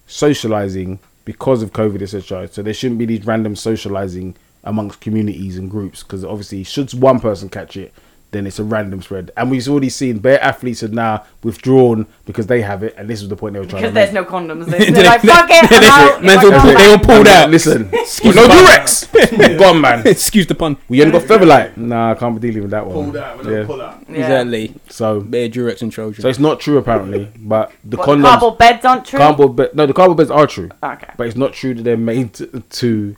socializing 0.06 0.98
because 1.24 1.62
of 1.62 1.72
COVID, 1.72 2.02
etc. 2.02 2.48
So 2.48 2.62
there 2.62 2.74
shouldn't 2.74 2.98
be 2.98 3.06
these 3.06 3.24
random 3.26 3.54
socializing 3.56 4.34
amongst 4.68 5.00
communities 5.00 5.56
and 5.58 5.70
groups 5.70 6.02
because 6.02 6.24
obviously, 6.24 6.62
should 6.62 6.92
one 6.94 7.18
person 7.20 7.48
catch 7.48 7.76
it, 7.76 7.92
then 8.30 8.46
it's 8.46 8.58
a 8.58 8.64
random 8.64 9.00
spread. 9.00 9.30
And 9.38 9.50
we've 9.50 9.66
already 9.66 9.88
seen 9.88 10.18
bare 10.18 10.38
athletes 10.44 10.82
are 10.82 10.88
now 10.88 11.24
withdrawn 11.42 12.06
because 12.26 12.46
they 12.46 12.60
have 12.60 12.82
it, 12.82 12.94
and 12.98 13.08
this 13.08 13.20
was 13.20 13.30
the 13.30 13.36
point 13.36 13.54
they 13.54 13.60
were 13.60 13.64
trying 13.64 13.84
to 13.84 13.90
make. 13.90 14.10
Because 14.10 14.10
to 14.10 14.14
there's 14.14 14.30
make. 14.30 14.48
no 14.48 14.54
condoms. 14.54 14.66
They're, 14.70 14.90
they're 14.92 15.04
like, 15.04 15.22
fuck 15.22 15.48
it, 15.50 15.72
I'm 15.72 15.84
out. 16.16 16.22
Man's 16.22 16.44
all- 16.44 16.50
they 16.74 16.90
all 16.92 16.98
pulled 16.98 17.26
uh, 17.26 17.30
out. 17.30 17.50
Listen, 17.50 17.88
Excuse 17.94 18.36
no. 18.36 18.46
Durex. 18.46 19.58
Go 19.58 19.70
on, 19.70 19.80
man. 19.80 20.06
Excuse 20.06 20.46
the 20.46 20.54
pun. 20.54 20.76
We 20.90 21.00
ain't 21.00 21.12
got 21.12 21.22
Featherlight. 21.22 21.78
Nah, 21.78 22.10
I 22.10 22.14
can't 22.16 22.38
be 22.38 22.46
dealing 22.48 22.62
with 22.62 22.70
that 22.72 22.86
one. 22.86 23.04
Pull 23.04 23.12
that, 23.12 23.38
we're 23.42 23.60
Yeah. 23.60 23.66
pull 23.66 23.78
that. 23.78 24.04
Yeah. 24.10 24.16
Exactly. 24.42 24.74
So 24.90 25.20
Bare 25.22 25.48
Durex 25.48 25.80
and 25.80 25.90
Trojan. 25.90 26.20
So 26.20 26.28
it's 26.28 26.38
not 26.38 26.60
true 26.60 26.76
apparently, 26.76 27.30
but 27.38 27.72
the 27.82 27.96
What, 27.96 28.06
the 28.06 28.12
condoms, 28.12 28.24
cardboard 28.24 28.58
beds 28.58 28.84
aren't 28.84 29.04
true. 29.06 29.18
cardboard 29.18 29.56
bed, 29.56 29.74
no, 29.74 29.86
the 29.86 29.94
cardboard 29.94 30.18
beds 30.18 30.30
are 30.30 30.46
true, 30.46 30.68
Okay. 30.82 31.14
but 31.16 31.26
it's 31.26 31.36
not 31.36 31.54
true 31.54 31.72
that 31.72 31.82
they're 31.82 31.96
made 31.96 32.34
to, 32.34 32.46
to 32.60 33.16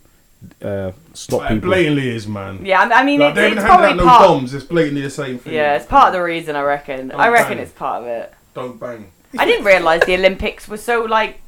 uh, 0.62 0.92
stop 1.14 1.40
Like, 1.40 1.48
people. 1.50 1.68
blatantly 1.70 2.08
is, 2.08 2.26
man. 2.26 2.64
Yeah, 2.64 2.80
I 2.82 3.00
I 3.00 3.04
mean, 3.04 3.20
Like, 3.20 3.30
it's, 3.30 3.36
they 3.36 3.42
haven't 3.42 3.58
it's 3.58 3.66
probably 3.66 3.86
out 3.88 3.96
no 3.96 4.04
part. 4.04 4.22
DOMs. 4.22 4.54
It's 4.54 4.64
blatantly 4.64 5.02
the 5.02 5.10
same 5.10 5.38
thing. 5.38 5.52
Yeah, 5.54 5.76
it's 5.76 5.86
part 5.86 6.08
of 6.08 6.12
the 6.14 6.22
reason. 6.22 6.56
I 6.56 6.62
reckon. 6.62 7.08
Don't 7.08 7.20
I 7.20 7.28
reckon 7.28 7.54
bang. 7.58 7.62
it's 7.64 7.72
part 7.72 8.02
of 8.02 8.08
it. 8.08 8.32
Don't 8.54 8.78
bang. 8.80 9.10
I 9.38 9.44
didn't 9.44 9.64
realise 9.64 10.04
the 10.04 10.14
Olympics 10.14 10.66
were 10.68 10.76
so 10.76 11.02
like, 11.04 11.40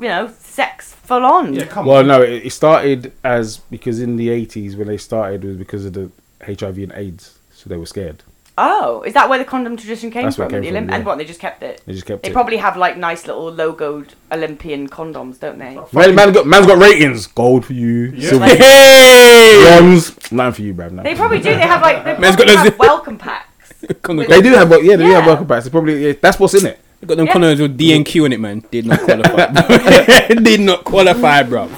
you 0.00 0.08
know, 0.08 0.32
sex 0.38 0.94
full 0.94 1.24
on. 1.26 1.52
Yeah, 1.54 1.66
come 1.66 1.84
Well, 1.86 1.98
on. 1.98 2.06
no, 2.06 2.22
it, 2.22 2.46
it 2.46 2.52
started 2.52 3.12
as 3.24 3.58
because 3.70 4.00
in 4.00 4.16
the 4.16 4.30
eighties 4.30 4.76
when 4.76 4.86
they 4.88 4.96
started 4.96 5.44
was 5.44 5.56
because 5.56 5.84
of 5.84 5.92
the 5.92 6.10
HIV 6.44 6.78
and 6.78 6.92
AIDS, 6.92 7.38
so 7.52 7.68
they 7.68 7.76
were 7.76 7.86
scared. 7.86 8.22
Oh, 8.60 9.02
is 9.02 9.14
that 9.14 9.28
where 9.28 9.38
the 9.38 9.44
condom 9.44 9.76
tradition 9.76 10.10
came 10.10 10.24
That's 10.24 10.36
where 10.36 10.48
from? 10.48 10.56
it 10.58 10.60
the 10.62 10.66
came 10.66 10.74
from, 10.74 10.84
Olymp- 10.86 10.90
yeah. 10.90 10.96
And 10.96 11.06
what 11.06 11.16
they 11.18 11.24
just 11.24 11.38
kept 11.38 11.62
it. 11.62 11.80
They 11.86 11.92
just 11.92 12.06
kept 12.06 12.24
They 12.24 12.30
it. 12.30 12.32
probably 12.32 12.56
have 12.56 12.76
like 12.76 12.96
nice 12.96 13.24
little 13.26 13.52
logoed 13.52 14.08
Olympian 14.32 14.88
condoms, 14.88 15.38
don't 15.38 15.58
they? 15.58 15.78
man, 15.92 16.14
man 16.16 16.32
got 16.32 16.44
man's 16.46 16.66
got 16.66 16.78
ratings. 16.78 17.28
Gold 17.28 17.64
for 17.66 17.72
you, 17.74 18.12
Yeah. 18.16 18.28
silver, 18.30 18.46
Like- 18.46 18.58
hey! 18.58 19.78
bronze, 19.78 20.32
nothing 20.32 20.52
for 20.54 20.62
you, 20.62 20.74
bruv. 20.74 20.90
nothing 20.90 21.04
They 21.04 21.14
for 21.14 21.18
probably 21.20 21.38
do. 21.38 21.44
They 21.44 21.60
have 21.60 21.80
like 21.82 22.04
they 22.04 22.16
Man's 22.18 22.34
got 22.34 22.46
probably 22.48 22.54
those- 22.56 22.64
have 22.64 22.78
welcome 22.80 23.16
packs. 23.18 23.72
Condoms- 24.02 24.26
They 24.28 24.42
do 24.42 24.50
have, 24.54 24.68
wel- 24.70 24.82
yeah, 24.82 24.96
they 24.96 25.04
do 25.04 25.10
have 25.12 25.22
Yeah. 25.22 25.26
welcome 25.28 25.46
packs. 25.46 25.64
They 25.64 25.70
probably 25.70 26.06
yeah, 26.08 26.12
that's 26.20 26.40
what's 26.40 26.54
in 26.54 26.66
it. 26.66 26.80
They 27.00 27.06
got 27.06 27.16
them 27.16 27.26
Yeah. 27.26 27.34
condoms 27.34 27.60
with 27.60 27.78
DNQ 27.78 28.26
in 28.26 28.32
it, 28.32 28.40
man. 28.40 28.64
Did 28.72 28.86
not 28.86 28.98
qualify. 29.02 30.26
Did 30.34 30.60
not 30.62 30.82
qualify, 30.82 31.44
bro. 31.44 31.68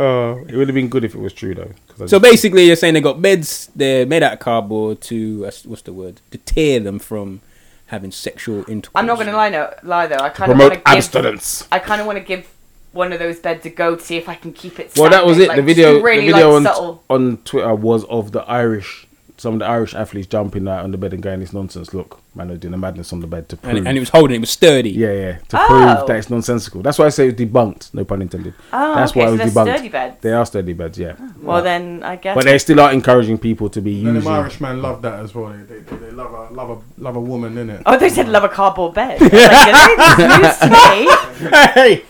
Wow. 0.00 0.06
Oh, 0.06 0.44
it 0.48 0.56
would 0.56 0.68
have 0.68 0.74
been 0.74 0.88
good 0.88 1.04
if 1.04 1.14
it 1.14 1.20
was 1.20 1.32
true 1.32 1.54
though. 1.54 1.72
So 1.96 2.06
just- 2.06 2.22
basically, 2.22 2.66
you're 2.66 2.76
saying 2.76 2.94
they 2.94 3.00
got 3.00 3.20
beds. 3.20 3.70
They're 3.76 4.06
made 4.06 4.22
out 4.22 4.32
of 4.32 4.38
cardboard 4.38 5.00
to 5.02 5.42
what's 5.42 5.64
what's 5.66 5.82
the 5.82 5.92
word? 5.92 6.20
To 6.30 6.38
tear 6.38 6.80
them 6.80 6.98
from 6.98 7.40
having 7.86 8.10
sexual 8.10 8.64
intercourse. 8.68 8.92
I'm 8.94 9.06
not 9.06 9.16
going 9.16 9.26
to 9.26 9.36
lie, 9.36 9.48
no, 9.50 9.74
lie 9.82 10.06
though. 10.06 10.16
I 10.16 10.28
kind 10.30 10.50
of 10.50 10.56
promote 10.56 10.72
want 10.72 10.84
to 10.84 10.90
give. 10.90 10.96
abstinence. 10.96 11.68
I 11.72 11.78
kind 11.80 12.00
of 12.00 12.06
want 12.06 12.18
to 12.18 12.24
give 12.24 12.48
one 12.92 13.12
of 13.12 13.18
those 13.18 13.38
beds 13.40 13.66
a 13.66 13.70
go 13.70 13.96
to 13.96 14.02
see 14.02 14.16
if 14.16 14.28
I 14.28 14.34
can 14.36 14.52
keep 14.52 14.78
it. 14.80 14.92
Well, 14.96 15.10
that 15.10 15.26
was 15.26 15.38
it. 15.38 15.44
standing, 15.44 15.66
the 15.66 15.74
video, 15.74 16.00
really 16.00 16.26
the 16.26 16.32
video 16.32 16.48
like, 16.48 16.56
on, 16.56 16.62
subtle. 16.62 17.04
on 17.10 17.36
Twitter 17.38 17.74
was 17.74 18.04
of 18.04 18.32
the 18.32 18.40
Irish 18.42 19.06
some 19.40 19.54
of 19.54 19.60
the 19.60 19.66
Irish 19.66 19.94
athletes 19.94 20.26
jumping 20.28 20.68
out 20.68 20.84
on 20.84 20.90
the 20.90 20.98
bed 20.98 21.14
and 21.14 21.22
going, 21.22 21.40
"It's 21.40 21.54
nonsense." 21.54 21.94
Look, 21.94 22.20
man, 22.34 22.48
they're 22.48 22.58
doing 22.58 22.74
a 22.74 22.78
madness 22.78 23.10
on 23.12 23.20
the 23.20 23.26
bed 23.26 23.48
to 23.48 23.56
prove. 23.56 23.74
And, 23.76 23.88
and 23.88 23.96
it 23.96 24.00
was 24.00 24.10
holding. 24.10 24.36
It 24.36 24.40
was 24.40 24.50
sturdy. 24.50 24.90
yeah, 24.90 25.12
yeah, 25.12 25.38
to 25.48 25.58
Oh. 25.62 25.66
prove 25.66 26.06
that 26.06 26.16
it's 26.16 26.30
oh. 26.30 26.34
nonsensical. 26.34 26.82
That's 26.82 26.98
why 26.98 27.06
I 27.06 27.08
say 27.08 27.28
it's 27.28 27.40
debunked. 27.40 27.94
No 27.94 28.04
pun 28.04 28.20
intended. 28.20 28.52
Oh, 28.72 28.94
That's 28.94 29.12
okay, 29.12 29.20
why 29.20 29.26
so 29.26 29.32
it 29.34 29.44
was 29.44 29.54
debunked. 29.54 29.74
sturdy 29.74 29.88
beds. 29.88 30.16
They 30.20 30.32
are 30.32 30.44
sturdy 30.44 30.72
beds, 30.74 30.98
yeah. 30.98 31.14
Oh, 31.18 31.32
well, 31.42 31.62
then 31.62 32.02
I 32.02 32.16
guess. 32.16 32.34
But 32.34 32.44
they 32.44 32.58
still 32.58 32.80
are 32.80 32.92
encouraging 32.92 33.38
people 33.38 33.70
to 33.70 33.80
be 33.80 34.04
And 34.06 34.16
them 34.16 34.28
Irish 34.28 34.60
Irishmen 34.60 34.82
love 34.82 35.00
that 35.02 35.20
as 35.20 35.34
well. 35.34 35.48
They, 35.48 35.78
they, 35.78 35.96
they 35.96 36.10
love 36.10 36.32
a 36.34 36.52
love 36.52 36.70
a 36.70 37.00
love 37.02 37.16
a 37.16 37.20
woman, 37.20 37.54
innit? 37.54 37.82
Oh, 37.86 37.96
they 37.96 38.10
said 38.10 38.28
love 38.28 38.44
a 38.44 38.48
cardboard 38.50 38.92
bed. 38.94 39.18
I 39.22 39.24
was 39.24 39.32
like, 39.32 40.18
"Really? 40.18 40.38
News 40.42 40.58
to 40.58 40.68
me? 40.68 41.30
Hey, 41.72 42.04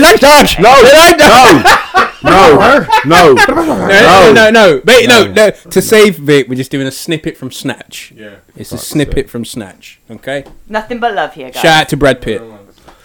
like 0.00 0.20
Dutch. 0.20 0.60
no, 0.60 0.70
no, 0.80 1.16
no, 1.18 2.03
no, 2.24 2.86
No, 3.06 3.34
no, 3.34 4.32
no, 4.32 4.50
no. 4.50 4.82
Wait, 4.84 5.08
no, 5.08 5.26
No. 5.26 5.32
no. 5.32 5.50
To 5.50 5.82
save 5.82 6.16
Vic, 6.16 6.48
we're 6.48 6.54
just 6.54 6.70
doing 6.70 6.86
a 6.86 6.90
snippet 6.90 7.36
from 7.36 7.50
Snatch. 7.50 8.12
Yeah. 8.16 8.36
It's 8.56 8.72
a 8.72 8.78
snippet 8.78 9.28
from 9.30 9.44
Snatch. 9.44 10.00
Okay. 10.10 10.44
Nothing 10.68 10.98
but 11.00 11.14
love 11.14 11.34
here, 11.34 11.50
guys. 11.50 11.62
Shout 11.62 11.82
out 11.82 11.88
to 11.90 11.96
Brad 11.96 12.20
Pitt, 12.22 12.42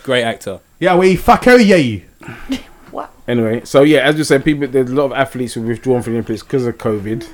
great 0.03 0.23
actor. 0.23 0.59
Yeah, 0.79 0.95
we 0.97 1.15
fuck 1.15 1.47
oh 1.47 1.57
yeah. 1.57 1.99
What? 2.91 3.11
Anyway, 3.27 3.61
so 3.65 3.83
yeah, 3.83 3.99
as 3.99 4.17
you 4.17 4.23
said, 4.23 4.43
people 4.43 4.67
there's 4.67 4.89
a 4.89 4.95
lot 4.95 5.05
of 5.05 5.11
athletes 5.13 5.53
who've 5.53 5.65
withdrawn 5.67 6.01
from 6.01 6.13
the 6.13 6.17
Olympics 6.19 6.41
because 6.41 6.65
of 6.65 6.77
COVID, 6.79 7.27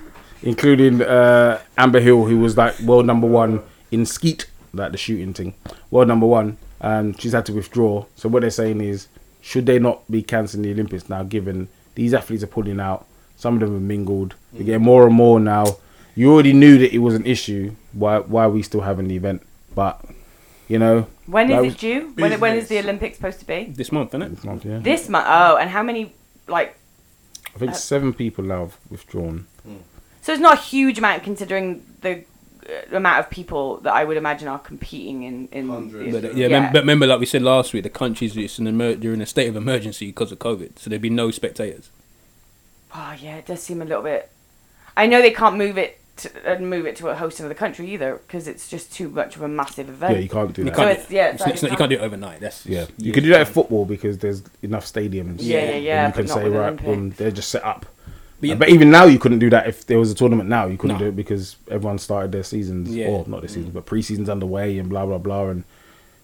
including 0.44 1.02
uh, 1.02 1.62
Amber 1.78 2.02
Hill, 2.02 2.26
who 2.26 2.40
was 2.40 2.58
like 2.58 2.78
world 2.80 3.06
number 3.06 3.26
one 3.28 3.62
in 3.92 4.06
skeet, 4.06 4.48
like 4.74 4.92
the 4.92 4.98
shooting 4.98 5.34
thing, 5.34 5.54
world 5.92 6.10
number 6.10 6.26
one. 6.26 6.58
and 6.82 7.20
she's 7.22 7.32
had 7.32 7.46
to 7.46 7.54
withdraw. 7.54 8.06
So 8.16 8.28
what 8.28 8.42
they're 8.42 8.50
saying 8.50 8.82
is, 8.82 9.08
should 9.46 9.68
they 9.68 9.78
not 9.78 10.10
be 10.10 10.24
cancelling 10.24 10.64
the 10.64 10.72
Olympics 10.72 11.08
now? 11.08 11.22
Given 11.22 11.68
these 11.94 12.16
athletes 12.16 12.44
are 12.44 12.48
pulling 12.48 12.80
out, 12.80 13.06
some 13.36 13.54
of 13.54 13.60
them 13.60 13.74
have 13.74 13.82
mingled. 13.82 14.34
They 14.52 14.64
get 14.64 14.82
more 14.82 15.06
and 15.06 15.14
more 15.14 15.40
now. 15.40 15.78
You 16.16 16.34
already 16.34 16.52
knew 16.52 16.80
that 16.80 16.92
it 16.92 16.98
was 16.98 17.14
an 17.14 17.28
issue. 17.28 17.76
Why 17.94 18.18
why 18.20 18.46
are 18.46 18.50
we 18.50 18.64
still 18.64 18.82
having 18.82 19.08
the 19.08 19.16
event? 19.16 19.44
But 19.76 20.04
you 20.68 20.80
know, 20.80 21.06
when 21.28 21.52
is 21.52 21.64
was 21.64 21.74
it 21.76 21.80
due? 21.80 22.12
When, 22.16 22.40
when 22.40 22.58
is 22.58 22.70
the. 22.70 22.80
Olympics 22.80 23.18
supposed 23.18 23.40
to 23.40 23.46
be? 23.46 23.66
This 23.66 23.92
month, 23.92 24.10
isn't 24.16 24.24
it? 24.24 24.30
this 24.30 24.44
month, 24.44 24.66
yeah. 24.66 24.80
This 24.80 25.08
month. 25.10 25.26
Oh, 25.28 25.58
and 25.58 25.70
how 25.70 25.84
many? 25.84 26.12
Like, 26.48 26.76
I 27.56 27.60
think 27.60 27.76
seven 27.76 28.14
people 28.14 28.44
now 28.44 28.62
have 28.62 28.78
withdrawn. 28.90 29.46
so 30.24 30.34
it's 30.34 30.42
not 30.42 30.58
a 30.58 30.62
huge 30.62 30.98
amount 30.98 31.22
considering 31.22 31.86
the 32.02 32.18
uh, 32.18 32.22
amount 32.92 33.20
of 33.20 33.30
people 33.30 33.78
that 33.78 33.94
I 33.94 34.04
would 34.04 34.18
imagine 34.18 34.48
are 34.48 34.60
competing 34.60 35.24
in. 35.24 35.48
in 35.52 35.70
Hundreds. 35.70 36.14
But, 36.14 36.26
uh, 36.26 36.30
Yeah. 36.34 36.48
yeah, 36.48 36.60
mem- 36.62 36.74
but 36.74 36.80
remember, 36.80 37.08
like 37.08 37.20
we 37.20 37.26
said 37.26 37.42
last 37.42 37.74
week, 37.74 37.84
the 37.84 37.90
countries 37.90 38.36
it's 38.36 38.58
in 38.60 38.68
emer- 38.68 38.96
they're 38.96 39.14
in 39.14 39.22
a 39.22 39.26
state 39.26 39.48
of 39.48 39.56
emergency 39.56 40.08
because 40.08 40.32
of 40.32 40.40
COVID, 40.40 40.80
so 40.80 40.90
there'd 40.90 41.02
be 41.02 41.10
no 41.10 41.32
spectators. 41.32 41.90
Oh 42.94 43.14
yeah, 43.20 43.36
it 43.38 43.46
does 43.46 43.62
seem 43.62 43.82
a 43.82 43.86
little 43.86 44.04
bit. 44.04 44.30
I 44.98 45.06
know 45.08 45.22
they 45.22 45.32
can't 45.32 45.58
move 45.58 45.78
it 45.78 46.00
to, 46.18 46.30
and 46.50 46.70
move 46.70 46.86
it 46.86 46.96
to 46.96 47.10
a 47.10 47.16
host 47.16 47.42
another 47.42 47.54
country 47.56 47.92
either 47.92 48.22
because 48.26 48.48
it's 48.48 48.70
just 48.70 48.94
too 48.94 49.10
much 49.10 49.36
of 49.36 49.42
a 49.42 49.48
massive 49.50 49.90
event. 49.90 50.14
Yeah, 50.14 50.20
you 50.20 50.30
can't 50.30 50.54
do 50.54 50.62
You 50.62 50.70
that. 50.70 50.76
So 50.78 50.82
can't, 50.84 50.92
it's- 50.98 51.12
yeah, 51.12 51.28
it's 51.32 51.42
it's 51.42 51.52
it's 51.56 51.62
not- 51.64 51.72
you 51.72 51.78
can't 51.78 51.90
do 51.90 51.98
it 51.98 52.02
overnight. 52.02 52.40
That's 52.40 52.66
Yeah, 52.66 52.86
you 52.98 53.06
years 53.08 53.14
could 53.16 53.24
do 53.26 53.30
that 53.32 53.40
in 53.42 53.46
time. 53.46 53.54
football 53.54 53.84
because 53.86 54.18
there's 54.20 54.44
enough 54.64 54.86
stadiums. 54.86 55.40
Yeah, 55.40 55.58
yeah, 55.58 55.62
And 55.72 55.84
yeah, 55.84 56.08
you 56.08 56.14
but 56.14 56.16
can 56.16 56.26
not 56.28 56.34
say 56.36 56.50
right, 56.50 56.60
Olympics. 56.68 56.86
boom, 56.86 57.10
they're 57.18 57.32
just 57.32 57.50
set 57.50 57.64
up. 57.66 57.86
But 58.42 58.60
But, 58.60 58.70
even 58.70 58.92
now, 58.92 59.06
you 59.06 59.18
couldn't 59.18 59.40
do 59.40 59.50
that 59.50 59.68
if 59.68 59.86
there 59.88 59.98
was 59.98 60.12
a 60.12 60.16
tournament. 60.16 60.50
Now 60.50 60.68
you 60.68 60.78
couldn't 60.78 60.98
No. 60.98 61.04
do 61.06 61.08
it 61.10 61.16
because 61.16 61.56
everyone 61.72 61.98
started 62.00 62.32
their 62.32 62.44
seasons, 62.44 62.94
Yeah. 62.94 63.08
or 63.08 63.26
not 63.28 63.42
their 63.42 63.50
seasons, 63.50 63.74
but 63.74 63.86
pre-seasons 63.86 64.30
underway 64.30 64.78
and 64.78 64.90
blah 64.90 65.06
blah 65.06 65.18
blah. 65.18 65.48
And 65.50 65.64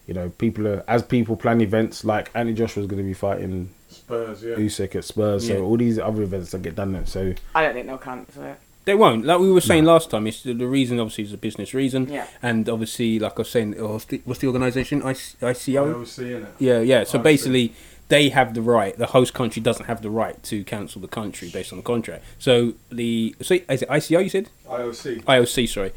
you 0.07 0.13
know, 0.13 0.29
people 0.37 0.67
are 0.67 0.83
as 0.87 1.03
people 1.03 1.35
plan 1.35 1.61
events 1.61 2.03
like 2.03 2.29
Anthony 2.35 2.53
Joshua's 2.55 2.87
going 2.87 3.01
to 3.01 3.07
be 3.07 3.13
fighting 3.13 3.69
Spurs, 3.89 4.43
yeah. 4.43 4.55
Usyk 4.55 4.95
at 4.95 5.03
Spurs, 5.05 5.47
Yeah. 5.47 5.55
so 5.57 5.63
all 5.65 5.77
these 5.77 5.99
other 5.99 6.21
events 6.23 6.51
that 6.51 6.61
get 6.61 6.75
done. 6.75 6.93
There. 6.93 7.05
So 7.05 7.33
I 7.55 7.63
don't 7.63 7.73
think 7.73 7.87
they'll 7.87 7.97
cancel 7.97 8.43
it. 8.43 8.55
They 8.83 8.95
won't. 8.95 9.25
Like 9.25 9.39
we 9.39 9.51
were 9.51 9.61
saying 9.61 9.85
last 9.85 10.09
time, 10.09 10.25
it's 10.25 10.41
the, 10.41 10.53
the 10.53 10.65
reason 10.65 10.99
obviously 10.99 11.25
is 11.25 11.33
a 11.33 11.37
business 11.37 11.73
reason, 11.75 12.07
Yeah. 12.09 12.25
and 12.41 12.67
obviously, 12.67 13.19
like 13.19 13.33
I 13.37 13.41
was 13.41 13.49
saying, 13.49 13.75
oh, 13.79 13.93
what's 13.93 14.05
the, 14.05 14.21
what's 14.25 14.39
the 14.39 14.47
organisation? 14.47 15.01
IC- 15.03 15.37
ICO. 15.39 15.93
IOC, 16.03 16.23
innit? 16.23 16.47
Yeah, 16.57 16.79
yeah. 16.81 17.03
So 17.03 17.19
IOC. 17.19 17.23
basically, 17.23 17.73
they 18.11 18.27
have 18.27 18.53
the 18.53 18.61
right. 18.61 18.97
The 18.97 19.07
host 19.07 19.33
country 19.33 19.61
doesn't 19.61 19.85
have 19.85 20.01
the 20.01 20.09
right 20.09 20.43
to 20.43 20.65
cancel 20.65 20.99
the 20.99 21.07
country 21.07 21.49
based 21.49 21.71
on 21.71 21.77
the 21.77 21.83
contract. 21.83 22.25
So 22.37 22.73
the 22.91 23.33
so 23.41 23.55
is 23.69 23.81
it 23.81 23.89
ICO? 23.89 24.21
You 24.21 24.29
said 24.29 24.49
IOC. 24.67 25.23
IOC. 25.23 25.69
Sorry, 25.69 25.93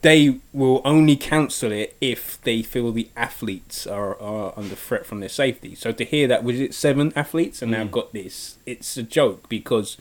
they 0.00 0.40
will 0.52 0.82
only 0.84 1.14
cancel 1.14 1.70
it 1.70 1.96
if 2.00 2.42
they 2.42 2.62
feel 2.62 2.90
the 2.90 3.08
athletes 3.16 3.86
are, 3.86 4.20
are 4.20 4.52
under 4.56 4.74
threat 4.74 5.06
from 5.06 5.20
their 5.20 5.28
safety. 5.28 5.76
So 5.76 5.92
to 5.92 6.04
hear 6.04 6.26
that 6.26 6.42
was 6.42 6.58
it 6.58 6.74
seven 6.74 7.12
athletes 7.14 7.62
and 7.62 7.70
now 7.70 7.84
mm. 7.84 7.92
got 7.92 8.12
this, 8.12 8.58
it's 8.66 8.96
a 8.96 9.04
joke 9.04 9.48
because. 9.48 9.96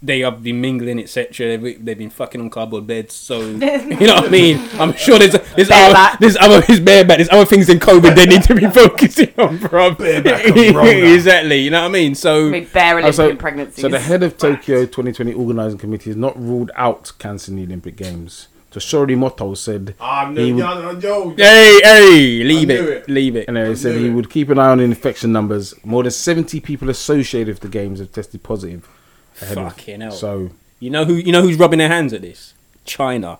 They 0.00 0.20
have 0.20 0.44
been 0.44 0.60
mingling, 0.60 1.00
etc. 1.00 1.58
They've, 1.58 1.84
they've 1.84 1.98
been 1.98 2.10
fucking 2.10 2.40
on 2.40 2.50
cardboard 2.50 2.86
beds, 2.86 3.14
so 3.14 3.40
you 3.44 3.56
know 3.58 4.14
what 4.14 4.26
I 4.26 4.28
mean. 4.28 4.60
I'm 4.74 4.92
sure 4.94 5.18
there's 5.18 5.32
there's 5.32 5.70
other, 5.70 5.92
Bareback. 5.92 6.18
there's 6.20 6.36
other 6.36 6.60
his 6.62 6.78
bareback. 6.78 7.16
There's 7.18 7.30
other 7.30 7.44
things 7.44 7.68
in 7.68 7.80
COVID 7.80 8.14
they 8.14 8.26
need 8.26 8.44
to 8.44 8.54
be 8.54 8.66
focusing 8.70 9.32
on, 9.38 9.58
bro. 9.58 9.94
Bareback 9.94 10.46
and 10.46 10.56
Rona. 10.76 10.90
exactly. 10.90 11.58
You 11.62 11.70
know 11.70 11.80
what 11.82 11.88
I 11.88 11.92
mean? 11.92 12.14
So 12.14 12.46
I 12.46 12.50
mean, 12.50 12.68
bare 12.72 12.98
Olympic 12.98 13.08
uh, 13.08 13.12
so, 13.12 13.36
pregnancies. 13.36 13.82
so 13.82 13.88
the 13.88 13.98
head 13.98 14.22
of 14.22 14.38
Tokyo 14.38 14.82
2020 14.86 15.32
organising 15.34 15.78
committee 15.78 16.10
has 16.10 16.16
not 16.16 16.40
ruled 16.40 16.70
out 16.76 17.10
cancelling 17.18 17.56
the 17.56 17.64
Olympic 17.64 17.96
Games. 17.96 18.46
So 18.70 18.80
Shori 18.80 19.16
Moto 19.16 19.54
said 19.54 19.94
he 20.36 20.52
would, 20.52 20.58
no, 20.60 20.90
yo, 20.90 21.30
yo, 21.30 21.34
hey, 21.36 21.80
hey, 21.82 22.44
leave 22.44 22.68
it, 22.70 22.80
it. 22.80 23.08
leave 23.08 23.34
it. 23.34 23.48
and 23.48 23.56
then 23.56 23.70
he 23.70 23.74
said 23.74 23.96
knew 23.96 24.04
he 24.04 24.10
would 24.10 24.28
keep 24.28 24.50
an 24.50 24.58
eye 24.58 24.68
on 24.68 24.78
infection 24.78 25.32
numbers. 25.32 25.74
More 25.84 26.02
than 26.02 26.12
70 26.12 26.60
people 26.60 26.90
associated 26.90 27.54
with 27.54 27.60
the 27.60 27.68
games 27.68 27.98
have 27.98 28.12
tested 28.12 28.42
positive. 28.42 28.86
Ahead 29.40 29.58
of- 29.58 29.72
Fucking 29.72 30.00
hell. 30.00 30.10
So 30.12 30.50
You 30.80 30.90
know 30.90 31.04
who? 31.04 31.14
You 31.14 31.32
know 31.32 31.42
who's 31.42 31.56
rubbing 31.58 31.78
their 31.80 31.88
hands 31.88 32.12
at 32.12 32.22
this? 32.22 32.54
China. 32.84 33.38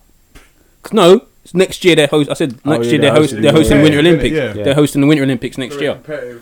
no, 0.92 1.22
it's 1.44 1.54
next 1.54 1.84
year 1.84 1.94
they're 1.96 2.06
host. 2.06 2.30
I 2.30 2.34
said 2.34 2.58
Oh, 2.64 2.70
next 2.72 2.86
yeah, 2.86 2.92
year 2.92 3.00
they're 3.00 3.10
they're, 3.12 3.20
host, 3.20 3.30
hosting 3.32 3.42
they're 3.42 3.52
the 3.52 3.58
hosting 3.58 3.76
the 3.78 3.82
Winter 3.84 3.98
Olympics, 3.98 4.32
Olympics. 4.36 4.56
yeah. 4.58 4.64
They're 4.64 4.74
hosting 4.74 5.00
the 5.00 5.06
Winter 5.06 5.22
Olympics 5.24 5.58
next 5.58 5.80
year. 5.80 5.98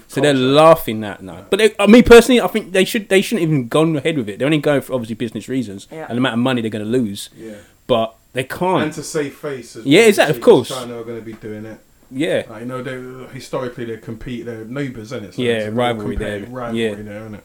So 0.09 0.21
they're 0.21 0.35
laughing 0.35 1.05
at 1.05 1.23
now. 1.23 1.47
But 1.51 1.59
they, 1.59 1.75
uh, 1.77 1.87
me 1.87 2.03
personally, 2.03 2.41
I 2.41 2.47
think 2.49 2.73
they 2.73 2.85
should 2.85 3.09
they 3.09 3.21
shouldn't 3.23 3.43
even 3.43 3.69
gone 3.69 3.97
ahead 3.97 4.17
with 4.17 4.29
it. 4.29 4.39
They're 4.39 4.47
only 4.47 4.59
going 4.59 4.81
for 4.81 4.95
obviously 4.95 5.15
business 5.17 5.49
reasons 5.49 5.87
Yeah. 5.93 6.07
and 6.09 6.17
the 6.17 6.19
amount 6.19 6.35
of 6.35 6.39
money 6.41 6.61
they're 6.61 6.71
going 6.71 6.85
to 6.85 6.91
lose. 6.91 7.31
Yeah. 7.37 7.55
But 7.87 8.15
they 8.33 8.45
can't. 8.45 8.83
And 8.85 8.93
to 8.95 9.03
save 9.03 9.35
face 9.35 9.77
as 9.77 9.85
Yeah, 9.87 10.01
well, 10.01 10.09
exactly, 10.09 10.31
of 10.33 10.37
because 10.41 10.69
course. 10.69 10.81
China 10.81 11.01
are 11.01 11.05
going 11.05 11.19
to 11.19 11.25
be 11.25 11.33
doing 11.35 11.65
it. 11.67 11.79
yeah. 12.11 12.43
Like, 12.51 12.61
you 12.61 12.67
know, 12.67 12.83
they 12.83 13.33
historically 13.33 13.85
they 13.85 13.97
compete. 13.99 14.45
They're 14.45 14.65
neighbours, 14.65 15.13
isn't 15.13 15.25
it? 15.25 15.35
So 15.35 15.43
Yeah, 15.43 15.53
it's 15.53 15.67
a 15.67 15.71
real 15.71 15.79
rivalry 15.79 16.17
there. 16.17 16.29
competitive 16.41 16.53
Rivalry 16.55 16.83
Yeah. 16.83 16.95
there, 17.03 17.21
isn't 17.23 17.35
it? 17.37 17.45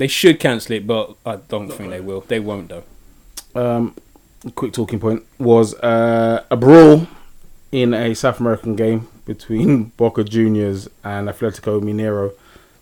They 0.00 0.08
should 0.08 0.40
cancel 0.40 0.76
it, 0.76 0.86
but 0.86 1.14
I 1.26 1.36
don't 1.36 1.68
Not 1.68 1.76
think 1.76 1.90
they 1.90 2.00
will. 2.00 2.22
They 2.22 2.40
won't 2.40 2.70
though. 2.70 2.84
um, 3.54 3.94
quick 4.54 4.72
talking 4.72 4.98
point 4.98 5.24
was 5.38 5.74
uh, 5.74 6.42
a 6.50 6.56
brawl 6.56 7.06
in 7.70 7.92
a 7.92 8.14
South 8.14 8.40
American 8.40 8.76
game 8.76 9.08
between 9.26 9.84
Boca 9.98 10.24
Juniors 10.24 10.88
and 11.04 11.28
Atletico 11.28 11.82
Mineiro, 11.82 12.32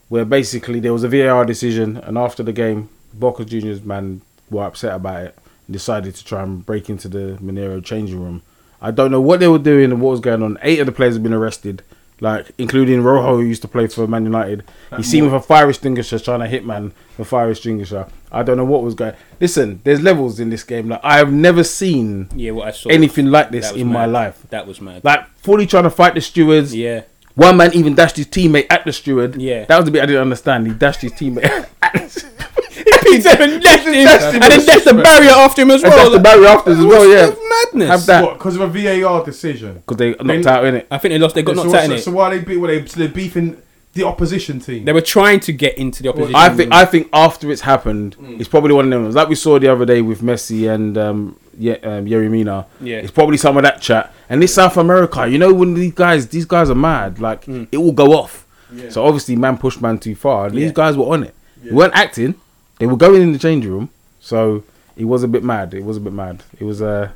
where 0.08 0.24
basically 0.24 0.78
there 0.78 0.92
was 0.92 1.02
a 1.02 1.08
VAR 1.08 1.44
decision, 1.44 1.96
and 1.96 2.16
after 2.16 2.44
the 2.44 2.52
game, 2.52 2.88
Boca 3.12 3.44
Juniors 3.44 3.82
man 3.82 4.20
were 4.48 4.62
upset 4.66 4.94
about 4.94 5.24
it 5.24 5.38
and 5.66 5.72
decided 5.72 6.14
to 6.14 6.24
try 6.24 6.44
and 6.44 6.64
break 6.64 6.88
into 6.88 7.08
the 7.08 7.36
Mineiro 7.42 7.84
changing 7.84 8.22
room. 8.22 8.42
I 8.80 8.92
don't 8.92 9.10
know 9.10 9.20
what 9.20 9.40
they 9.40 9.48
were 9.48 9.58
doing 9.58 9.90
and 9.90 10.00
what 10.00 10.12
was 10.12 10.20
going 10.20 10.44
on. 10.44 10.56
Eight 10.62 10.78
of 10.78 10.86
the 10.86 10.92
players 10.92 11.14
have 11.14 11.24
been 11.24 11.34
arrested, 11.34 11.82
like 12.20 12.50
including 12.58 13.02
Rojo, 13.02 13.36
who 13.36 13.42
used 13.42 13.62
to 13.62 13.68
play 13.68 13.86
for 13.86 14.06
Man 14.06 14.24
United. 14.24 14.64
He 14.96 15.02
seen 15.02 15.24
with 15.24 15.34
a 15.34 15.40
fire 15.40 15.68
extinguisher 15.68 16.18
trying 16.18 16.40
to 16.40 16.46
hit 16.48 16.64
man 16.66 16.92
with 17.16 17.20
a 17.20 17.24
fire 17.24 17.50
extinguisher. 17.50 18.06
I 18.32 18.42
don't 18.42 18.56
know 18.56 18.64
what 18.64 18.82
was 18.82 18.94
going. 18.94 19.14
Listen, 19.40 19.80
there's 19.84 20.00
levels 20.02 20.40
in 20.40 20.50
this 20.50 20.64
game. 20.64 20.88
Like 20.88 21.00
I 21.04 21.18
have 21.18 21.32
never 21.32 21.62
seen 21.64 22.28
Yeah, 22.34 22.50
what 22.52 22.68
I 22.68 22.70
saw. 22.72 22.90
anything 22.90 23.26
like 23.26 23.50
this 23.50 23.70
that 23.70 23.78
in 23.78 23.86
my 23.88 24.06
life. 24.06 24.42
That 24.50 24.66
was 24.66 24.80
mad. 24.80 25.04
Like 25.04 25.26
fully 25.38 25.66
trying 25.66 25.84
to 25.84 25.90
fight 25.90 26.14
the 26.14 26.20
stewards. 26.20 26.74
yeah. 26.74 27.02
One 27.34 27.56
man 27.56 27.72
even 27.72 27.94
dashed 27.94 28.16
his 28.16 28.26
teammate 28.26 28.66
at 28.68 28.84
the 28.84 28.92
steward. 28.92 29.36
Yeah. 29.40 29.64
that 29.66 29.76
was 29.76 29.84
the 29.84 29.92
bit 29.92 30.02
I 30.02 30.06
didn't 30.06 30.22
understand. 30.22 30.66
He 30.66 30.72
dashed 30.72 31.02
his 31.02 31.12
teammate. 31.12 31.68
at 33.08 33.10
the- 33.10 33.16
He 33.16 33.20
said 33.22 33.40
and 33.40 33.62
dashed 33.62 33.86
him, 33.86 33.94
him 33.94 34.06
and 34.06 34.42
then 34.42 34.58
with 34.58 34.66
dashed 34.66 34.84
the 34.84 34.94
barrier 34.94 35.30
after 35.30 35.62
him 35.62 35.70
as 35.70 35.82
and 35.82 35.90
well. 35.92 35.98
dashed 35.98 36.12
the 36.12 36.20
barrier 36.20 36.48
after 36.48 36.70
as 36.72 36.84
well. 36.84 37.06
Yeah, 37.08 37.34
madness. 37.72 37.88
Have 37.88 38.06
that. 38.06 38.24
What? 38.24 38.34
Because 38.38 38.56
of 38.56 38.62
a 38.62 38.66
VAR 38.68 39.24
decision. 39.24 39.74
because 39.86 39.96
they 39.96 40.10
knocked 40.10 40.26
They- 40.44 40.50
out 40.50 40.64
in 40.64 40.74
it. 40.76 40.86
I 40.90 40.98
think 40.98 41.12
they 41.12 41.18
lost. 41.18 41.34
They 41.34 41.42
got 41.42 41.56
so, 41.56 41.62
knocked 41.64 41.74
out 41.76 41.84
in 41.84 41.90
so, 41.90 41.96
it. 41.96 42.02
so 42.02 42.10
why 42.12 42.30
they 42.30 42.40
beat? 42.40 42.56
Were 42.58 42.68
they, 42.68 42.86
so 42.86 42.98
they're 43.00 43.08
beefing 43.08 43.56
the 43.94 44.04
opposition 44.04 44.60
team? 44.60 44.84
They 44.84 44.92
were 44.92 45.00
trying 45.00 45.40
to 45.40 45.52
get 45.52 45.76
into 45.78 46.02
the 46.02 46.10
opposition. 46.10 46.34
Team. 46.34 46.36
I 46.42 46.48
think 46.50 46.72
I 46.72 46.84
think 46.84 47.08
after 47.12 47.50
it's 47.50 47.62
happened, 47.62 48.16
Mm. 48.20 48.38
it's 48.40 48.48
probably 48.48 48.74
one 48.74 48.84
of 48.86 48.90
them. 48.90 49.02
ones. 49.04 49.14
Like 49.14 49.28
we 49.28 49.34
saw 49.34 49.58
the 49.58 49.68
other 49.68 49.84
day 49.84 50.02
with 50.02 50.20
Messi 50.22 50.72
and 50.72 50.96
um, 50.98 51.36
yeah, 51.58 51.74
um, 51.82 52.04
Yerry 52.06 52.30
Mina. 52.30 52.66
Yeah. 52.80 52.98
it's 52.98 53.10
probably 53.10 53.36
some 53.38 53.56
of 53.56 53.62
that 53.64 53.80
chat. 53.80 54.12
And 54.30 54.42
this 54.42 54.54
South 54.54 54.76
America, 54.76 55.26
you 55.26 55.38
know, 55.38 55.52
when 55.54 55.74
these 55.74 55.92
guys, 55.94 56.26
these 56.28 56.44
guys 56.44 56.68
are 56.70 56.74
mad. 56.74 57.18
Like 57.18 57.46
Mm. 57.46 57.66
it 57.72 57.78
will 57.78 57.92
go 57.92 58.12
off. 58.12 58.44
Yeah. 58.72 58.90
So 58.90 59.04
obviously, 59.04 59.34
man 59.34 59.56
pushed 59.56 59.80
man 59.80 59.98
too 59.98 60.14
far. 60.14 60.46
And 60.46 60.54
Yeah. 60.54 60.60
These 60.66 60.72
guys 60.72 60.96
were 60.96 61.06
on 61.06 61.24
it. 61.24 61.34
Yeah. 61.62 61.70
They 61.70 61.74
weren't 61.76 61.94
acting. 61.94 62.34
They 62.78 62.86
were 62.86 62.96
going 62.96 63.22
in 63.22 63.32
the 63.32 63.38
change 63.38 63.64
room. 63.66 63.90
So 64.20 64.64
it 64.96 65.04
was 65.04 65.22
a 65.22 65.28
bit 65.28 65.42
mad. 65.44 65.74
It 65.74 65.84
was 65.84 65.96
a 65.96 66.00
bit 66.00 66.12
mad. 66.12 66.42
It 66.58 66.64
was 66.64 66.80
Uh, 66.82 67.10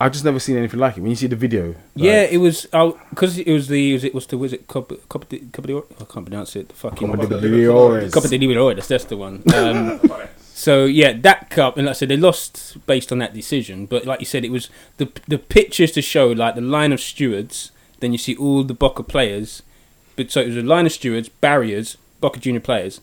I've 0.00 0.10
just 0.12 0.24
never 0.24 0.40
seen 0.40 0.56
anything 0.56 0.80
like 0.80 0.96
it. 0.96 1.00
When 1.00 1.10
you 1.10 1.16
see 1.16 1.28
the 1.28 1.36
video, 1.36 1.76
Yeah, 1.94 2.22
it 2.22 2.38
was 2.38 2.66
because 3.10 3.38
it 3.38 3.46
was 3.52 3.68
the 3.68 3.92
was 3.92 4.02
it 4.04 4.12
was 4.14 4.26
the 4.26 4.36
was 4.36 4.52
it 4.52 4.66
Copa 4.66 4.96
Copa 5.08 5.26
de, 5.26 5.38
Copa 5.52 5.68
de 5.68 5.76
I 5.78 6.04
can't 6.12 6.26
pronounce 6.26 6.56
it. 6.56 6.68
The 6.70 6.74
fucking 6.74 7.06
Copa 7.08 7.22
Copa 7.22 7.40
de 7.40 7.48
Libertadores. 7.48 8.10
de 8.30 8.38
Libertadores. 8.38 8.86
That's 8.88 9.04
the 9.04 9.16
one. 9.16 9.42
Um, 9.54 10.00
So 10.54 10.84
yeah, 10.84 11.12
that 11.22 11.50
cup, 11.50 11.76
and 11.76 11.86
like 11.86 11.96
I 11.96 11.98
said, 11.98 12.08
they 12.08 12.16
lost 12.16 12.76
based 12.86 13.10
on 13.10 13.18
that 13.18 13.32
decision. 13.34 13.86
But 13.86 14.04
like 14.06 14.20
you 14.20 14.26
said, 14.26 14.44
it 14.44 14.50
was 14.52 14.70
the 14.98 15.08
the 15.26 15.38
pictures 15.38 15.92
to 15.92 16.02
show 16.02 16.28
like 16.28 16.54
the 16.56 16.60
line 16.60 16.92
of 16.92 17.00
stewards. 17.00 17.72
Then 18.00 18.12
you 18.12 18.18
see 18.18 18.36
all 18.36 18.62
the 18.62 18.74
Boca 18.74 19.02
players, 19.02 19.62
but 20.14 20.30
so 20.30 20.40
it 20.40 20.48
was 20.48 20.56
a 20.56 20.62
line 20.62 20.86
of 20.86 20.92
stewards, 20.92 21.28
barriers, 21.28 21.96
Boca 22.20 22.38
Junior 22.38 22.60
players, 22.60 23.00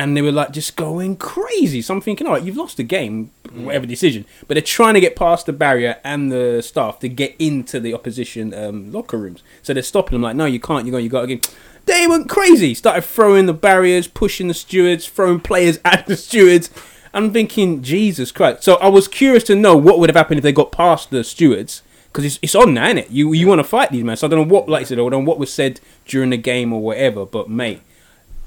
and 0.00 0.16
they 0.16 0.22
were 0.22 0.32
like 0.32 0.50
just 0.50 0.76
going 0.76 1.14
crazy. 1.14 1.82
So 1.82 1.92
I'm 1.92 2.00
thinking, 2.00 2.26
all 2.26 2.32
right, 2.32 2.42
you've 2.42 2.56
lost 2.56 2.78
the 2.78 2.82
game, 2.82 3.32
whatever 3.52 3.84
decision, 3.84 4.24
but 4.48 4.54
they're 4.54 4.62
trying 4.62 4.94
to 4.94 5.00
get 5.00 5.14
past 5.14 5.44
the 5.44 5.52
barrier 5.52 5.98
and 6.02 6.32
the 6.32 6.62
staff 6.62 6.98
to 7.00 7.08
get 7.10 7.36
into 7.38 7.78
the 7.78 7.92
opposition 7.92 8.54
um, 8.54 8.90
locker 8.90 9.18
rooms. 9.18 9.42
So 9.62 9.74
they're 9.74 9.82
stopping 9.82 10.12
them 10.12 10.22
like, 10.22 10.36
no, 10.36 10.46
you 10.46 10.58
can't. 10.58 10.86
You 10.86 10.92
go, 10.92 10.96
you 10.96 11.10
got 11.10 11.22
to 11.22 11.26
get. 11.26 11.54
They 11.84 12.06
went 12.06 12.30
crazy. 12.30 12.72
Started 12.72 13.02
throwing 13.02 13.44
the 13.44 13.52
barriers, 13.52 14.08
pushing 14.08 14.48
the 14.48 14.54
stewards, 14.54 15.06
throwing 15.06 15.38
players 15.38 15.78
at 15.84 16.06
the 16.06 16.16
stewards. 16.16 16.70
I'm 17.12 17.30
thinking, 17.30 17.82
Jesus 17.82 18.32
Christ. 18.32 18.62
So 18.62 18.76
I 18.76 18.88
was 18.88 19.06
curious 19.06 19.44
to 19.44 19.54
know 19.54 19.76
what 19.76 19.98
would 19.98 20.08
have 20.08 20.16
happened 20.16 20.38
if 20.38 20.44
they 20.44 20.52
got 20.52 20.72
past 20.72 21.10
the 21.10 21.24
stewards. 21.24 21.82
Because 22.06 22.24
it's, 22.24 22.38
it's 22.40 22.54
on 22.54 22.72
now, 22.72 22.88
is 22.88 22.96
it? 22.96 23.10
You 23.10 23.34
you 23.34 23.46
want 23.46 23.58
to 23.58 23.64
fight 23.64 23.92
these 23.92 24.02
men. 24.02 24.16
So 24.16 24.26
I 24.26 24.30
don't 24.30 24.48
know 24.48 24.54
what, 24.54 24.66
like 24.66 24.80
I 24.80 24.84
said, 24.84 24.98
I 24.98 25.02
don't 25.02 25.10
know 25.10 25.18
what 25.18 25.38
was 25.38 25.52
said 25.52 25.78
during 26.06 26.30
the 26.30 26.38
game 26.38 26.72
or 26.72 26.80
whatever. 26.80 27.26
But 27.26 27.50
mate, 27.50 27.82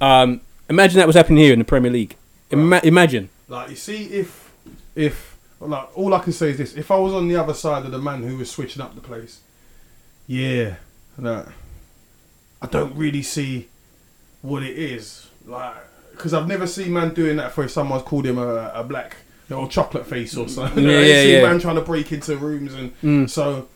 um, 0.01 0.41
imagine 0.69 0.97
that 0.97 1.07
was 1.07 1.15
happening 1.15 1.43
here 1.43 1.53
in 1.53 1.59
the 1.59 1.65
Premier 1.65 1.91
League. 1.91 2.15
Ima- 2.51 2.81
imagine. 2.83 3.29
Like 3.47 3.69
you 3.69 3.75
see, 3.75 4.05
if 4.05 4.51
if 4.95 5.37
like 5.59 5.89
all 5.97 6.13
I 6.13 6.19
can 6.19 6.33
say 6.33 6.49
is 6.51 6.57
this: 6.57 6.75
if 6.75 6.91
I 6.91 6.97
was 6.97 7.13
on 7.13 7.27
the 7.27 7.35
other 7.35 7.53
side 7.53 7.85
of 7.85 7.91
the 7.91 7.99
man 7.99 8.23
who 8.23 8.37
was 8.37 8.49
switching 8.51 8.81
up 8.81 8.95
the 8.95 9.01
place, 9.01 9.41
yeah, 10.27 10.75
like, 11.17 11.45
I 12.61 12.67
don't 12.67 12.95
really 12.95 13.21
see 13.23 13.67
what 14.41 14.63
it 14.63 14.77
is. 14.77 15.27
Like, 15.45 15.75
because 16.11 16.33
I've 16.33 16.47
never 16.47 16.67
seen 16.67 16.93
man 16.93 17.13
doing 17.13 17.37
that 17.37 17.51
for 17.51 17.63
if 17.63 17.71
someone's 17.71 18.03
called 18.03 18.25
him 18.25 18.37
a, 18.37 18.71
a 18.75 18.83
black 18.83 19.17
or 19.51 19.67
chocolate 19.67 20.05
face 20.07 20.35
or 20.37 20.47
something. 20.47 20.83
Yeah, 20.83 20.89
I 20.97 21.01
yeah, 21.01 21.21
seen 21.23 21.29
yeah. 21.35 21.41
man 21.41 21.59
trying 21.59 21.75
to 21.75 21.81
break 21.81 22.11
into 22.11 22.35
rooms 22.37 22.73
and 22.73 23.01
Mm. 23.01 23.29
so. 23.29 23.67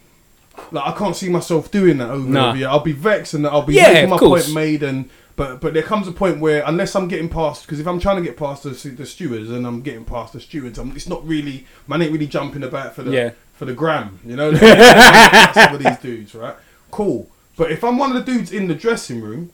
Like 0.72 0.88
I 0.88 0.97
can't 0.97 1.15
see 1.15 1.30
myself 1.30 1.69
doing 1.69 1.99
that 1.99 2.09
over 2.09 2.23
and 2.26 2.34
Nah. 2.34 2.51
I'll 2.68 2.80
be 2.80 2.91
vexed 2.91 3.35
and 3.35 3.45
I'll 3.45 3.61
be 3.61 3.76
Yeah, 3.76 3.93
making 3.93 4.09
my 4.09 4.18
course. 4.18 4.45
point 4.45 4.55
made 4.55 4.81
and 4.81 5.07
but 5.38 5.61
but 5.61 5.73
there 5.73 5.84
comes 5.84 6.07
a 6.07 6.11
point 6.11 6.39
where 6.39 6.64
unless 6.65 6.93
I'm 6.95 7.07
getting 7.07 7.30
past 7.30 7.61
because 7.65 7.80
if 7.80 7.88
I'm 7.88 7.99
trying 7.99 8.18
to 8.18 8.22
get 8.22 8.35
past 8.35 8.64
the, 8.64 8.72
the 8.89 9.05
stewards 9.05 9.49
and 9.49 9.65
I'm 9.65 9.81
getting 9.81 10.03
past 10.03 10.34
the 10.34 10.41
stewards, 10.41 10.77
I'm, 10.77 10.91
it's 10.97 11.07
not 11.07 11.26
really 11.26 11.65
man 11.88 12.01
ain't 12.01 12.11
really 12.11 12.27
jumping 12.27 12.64
about 12.64 12.93
for 12.95 13.03
the 13.03 13.11
Yeah. 13.11 13.31
for 13.53 13.64
the 13.65 13.73
gram, 13.73 14.19
you 14.26 14.35
know. 14.35 14.53
Some 15.53 15.76
of 15.76 15.81
these 15.84 15.97
dudes, 15.99 16.35
right? 16.35 16.55
Cool. 16.91 17.30
But 17.55 17.72
if 17.72 17.84
I'm 17.84 17.97
one 17.97 18.14
of 18.15 18.26
the 18.26 18.30
dudes 18.31 18.51
in 18.51 18.68
the 18.68 18.76
dressing 18.76 19.22
room, 19.22 19.51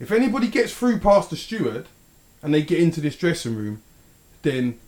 if 0.00 0.10
anybody 0.12 0.48
gets 0.48 0.72
through 0.74 0.98
past 0.98 1.30
the 1.30 1.36
steward 1.36 1.86
and 2.42 2.52
they 2.52 2.62
get 2.62 2.78
into 2.80 3.00
this 3.00 3.16
dressing 3.16 3.54
room, 3.56 3.82
then 4.42 4.78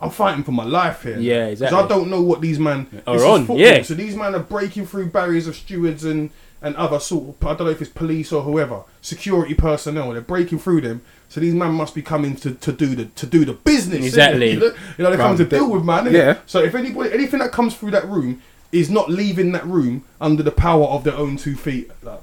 I'm 0.00 0.10
fighting 0.10 0.44
for 0.44 0.52
my 0.52 0.64
life 0.64 1.02
here. 1.02 1.18
Yeah, 1.18 1.46
exactly. 1.46 1.76
Because. 1.76 1.84
I 1.84 1.88
don't 1.96 2.10
know 2.10 2.22
what 2.22 2.40
these 2.40 2.58
man 2.58 2.86
Are 3.06 3.24
on, 3.24 3.40
football, 3.40 3.58
yeah. 3.58 3.82
So 3.82 3.94
these 3.94 4.14
men 4.14 4.34
are 4.34 4.40
breaking 4.40 4.86
through 4.86 5.06
barriers 5.10 5.46
of 5.48 5.56
stewards 5.56 6.04
and 6.04 6.30
and 6.60 6.76
other 6.76 6.98
sort. 7.00 7.36
Of, 7.40 7.46
I 7.46 7.54
don't 7.54 7.66
know 7.66 7.72
if 7.72 7.80
it's 7.80 7.90
police 7.90 8.32
or 8.32 8.42
whoever, 8.42 8.82
security 9.00 9.54
personnel. 9.54 10.12
They're 10.12 10.20
breaking 10.20 10.58
through 10.58 10.82
them. 10.82 11.02
So 11.28 11.40
these 11.40 11.54
men 11.54 11.72
must 11.72 11.94
be 11.94 12.02
coming 12.02 12.36
to, 12.36 12.54
to 12.54 12.72
do 12.72 12.94
the 12.94 13.06
to 13.06 13.26
do 13.26 13.44
the 13.44 13.52
business. 13.54 14.04
Exactly. 14.04 14.52
You 14.52 14.60
know, 14.60 14.66
you 14.66 15.04
know 15.04 15.10
they're 15.10 15.18
coming 15.18 15.38
to 15.38 15.44
deal 15.44 15.70
with 15.70 15.84
man. 15.84 16.12
yeah. 16.12 16.38
So 16.46 16.62
if 16.62 16.74
anybody 16.74 17.12
anything 17.12 17.40
that 17.40 17.52
comes 17.52 17.76
through 17.76 17.92
that 17.92 18.08
room 18.08 18.42
is 18.72 18.90
not 18.90 19.10
leaving 19.10 19.52
that 19.52 19.66
room 19.66 20.04
under 20.20 20.42
the 20.42 20.50
power 20.50 20.86
of 20.86 21.04
their 21.04 21.14
own 21.14 21.36
two 21.36 21.56
feet. 21.56 21.90
Like, 22.02 22.20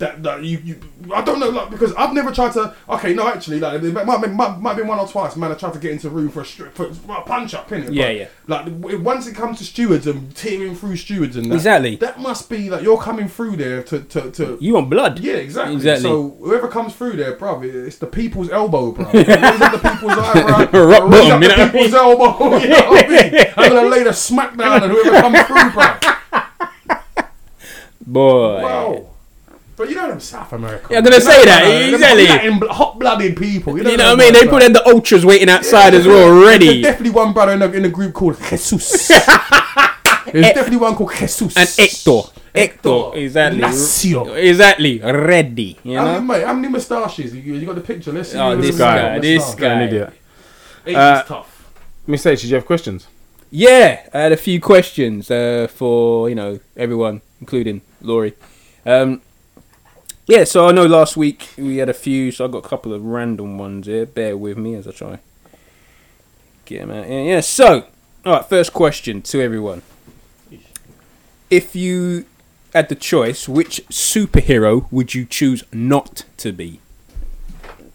that, 0.00 0.22
that 0.22 0.42
you, 0.42 0.58
you 0.64 0.80
I 1.14 1.22
don't 1.22 1.38
know 1.38 1.50
like 1.50 1.70
because 1.70 1.94
I've 1.94 2.12
never 2.14 2.32
tried 2.32 2.52
to 2.54 2.74
okay 2.88 3.14
no 3.14 3.28
actually 3.28 3.60
like 3.60 3.80
there 3.82 3.92
might, 3.92 4.32
might, 4.32 4.58
might, 4.58 4.74
been 4.74 4.86
one 4.86 4.98
or 4.98 5.06
twice 5.06 5.36
man 5.36 5.52
I 5.52 5.54
tried 5.54 5.74
to 5.74 5.78
get 5.78 5.92
into 5.92 6.08
a 6.08 6.10
room 6.10 6.30
for 6.30 6.40
a, 6.40 6.44
stri- 6.44 6.72
for 6.72 6.86
a 6.86 7.22
punch 7.22 7.54
up 7.54 7.68
innit? 7.68 7.90
Yeah, 7.92 8.08
yeah. 8.10 8.28
like 8.46 8.66
once 8.70 9.26
it 9.26 9.34
comes 9.36 9.58
to 9.58 9.64
stewards 9.64 10.06
and 10.06 10.34
tearing 10.34 10.74
through 10.74 10.96
stewards 10.96 11.36
and 11.36 11.46
that, 11.46 11.54
Exactly. 11.54 11.96
that 11.96 12.18
must 12.18 12.48
be 12.48 12.70
like 12.70 12.82
you're 12.82 13.00
coming 13.00 13.28
through 13.28 13.56
there 13.56 13.82
to 13.84 14.00
to, 14.00 14.30
to 14.32 14.58
You 14.60 14.74
want 14.74 14.90
blood? 14.90 15.20
yeah, 15.20 15.34
exactly. 15.34 15.76
Exactly. 15.76 16.02
So 16.08 16.30
whoever 16.40 16.66
comes 16.68 16.94
through 16.96 17.16
there, 17.16 17.36
bruv, 17.36 17.62
it's 17.64 17.98
the 17.98 18.06
people's 18.06 18.50
elbow, 18.50 18.92
bro 18.92 19.04
Raise 19.12 19.28
up 19.28 19.72
the 19.72 19.90
people's 19.90 20.12
eyebrow. 20.18 20.84
Rock 20.86 21.10
bottom, 21.10 21.42
you 21.42 21.48
the 21.48 21.56
know 21.56 21.70
people's 21.70 21.94
elbow. 21.94 22.56
You 22.60 22.68
know 22.68 22.90
what 22.90 23.04
I 23.04 23.08
mean? 23.30 23.44
I'm 23.56 23.70
gonna 23.70 23.88
lay 23.88 24.02
the 24.02 24.12
smack 24.12 24.56
down 24.56 24.82
on 24.82 24.90
whoever 24.90 25.20
comes 25.20 25.40
through, 25.42 25.70
bro 25.72 27.24
Boy. 28.06 28.62
Wow. 28.62 29.09
But 29.80 29.88
you 29.88 29.94
know 29.94 30.08
them 30.08 30.20
South 30.20 30.52
America. 30.52 30.88
Yeah, 30.90 30.98
I'm 30.98 31.04
gonna 31.04 31.22
say 31.22 31.42
that, 31.46 31.64
exactly. 31.94 32.68
hot-blooded 32.68 33.34
people. 33.34 33.78
You 33.78 33.84
know, 33.84 33.90
You 33.92 33.96
know 33.96 34.10
them 34.10 34.18
what 34.18 34.26
I 34.28 34.30
mean? 34.30 34.44
They 34.44 34.46
put 34.50 34.62
in 34.62 34.74
the 34.74 34.86
ultras 34.86 35.24
waiting 35.24 35.48
outside 35.48 35.94
as 35.94 36.06
well, 36.06 36.34
There's 36.34 36.46
ready. 36.46 36.82
definitely 36.82 37.12
one 37.12 37.32
brother 37.32 37.52
in 37.52 37.60
the, 37.60 37.72
in 37.72 37.82
the 37.84 37.88
group 37.88 38.12
called 38.12 38.36
Jesus. 38.46 39.08
There's 39.08 40.52
definitely 40.52 40.76
one 40.76 40.94
called 40.96 41.12
Jesus. 41.14 41.56
And 41.56 41.66
Hector. 41.66 42.30
Hector. 42.54 43.10
Exactly. 43.14 43.58
Ignacio. 43.62 44.34
Exactly. 44.34 44.98
Ready. 45.00 45.78
You 45.82 45.96
How 45.96 46.04
many, 46.04 46.18
know? 46.18 46.20
mate, 46.34 46.44
how 46.44 46.52
many 46.52 46.68
moustaches? 46.68 47.34
You, 47.34 47.54
you 47.54 47.64
got 47.64 47.76
the 47.76 47.80
picture? 47.80 48.12
Let's 48.12 48.32
see. 48.32 48.38
Oh, 48.38 48.54
this 48.56 48.76
guy, 48.76 49.18
this 49.18 49.38
moustache. 49.40 49.60
guy. 49.60 49.72
An 49.72 49.82
idiot. 49.88 50.12
Eight 50.84 50.94
Uh, 50.96 51.22
tough. 51.22 51.70
Miss 52.06 52.26
H, 52.26 52.42
did 52.42 52.50
you 52.50 52.56
have 52.56 52.66
questions? 52.66 53.06
Yeah, 53.50 54.06
I 54.12 54.18
had 54.20 54.32
a 54.32 54.36
few 54.36 54.60
questions 54.60 55.30
uh, 55.30 55.68
for 55.74 56.28
you 56.28 56.34
know 56.34 56.60
everyone, 56.76 57.22
including 57.40 57.80
Lori. 58.02 58.34
Um, 58.84 59.22
yeah, 60.30 60.44
so 60.44 60.68
I 60.68 60.72
know 60.72 60.86
last 60.86 61.16
week 61.16 61.48
we 61.58 61.78
had 61.78 61.88
a 61.88 61.94
few, 61.94 62.30
so 62.32 62.44
I 62.44 62.48
got 62.48 62.64
a 62.64 62.68
couple 62.68 62.94
of 62.94 63.04
random 63.04 63.58
ones 63.58 63.86
here. 63.86 64.06
Bear 64.06 64.36
with 64.36 64.56
me 64.56 64.74
as 64.74 64.86
I 64.86 64.92
try 64.92 65.18
get 66.70 66.80
them 66.86 66.90
out. 66.90 67.08
Yeah, 67.08 67.22
yeah. 67.22 67.40
So, 67.40 67.86
all 68.24 68.34
right, 68.34 68.44
first 68.44 68.72
question 68.72 69.20
to 69.22 69.42
everyone: 69.42 69.82
If 71.50 71.76
you 71.76 72.24
had 72.72 72.88
the 72.88 72.94
choice, 72.94 73.48
which 73.48 73.82
superhero 73.88 74.86
would 74.90 75.14
you 75.14 75.26
choose 75.26 75.64
not 75.72 76.24
to 76.38 76.52
be? 76.52 76.80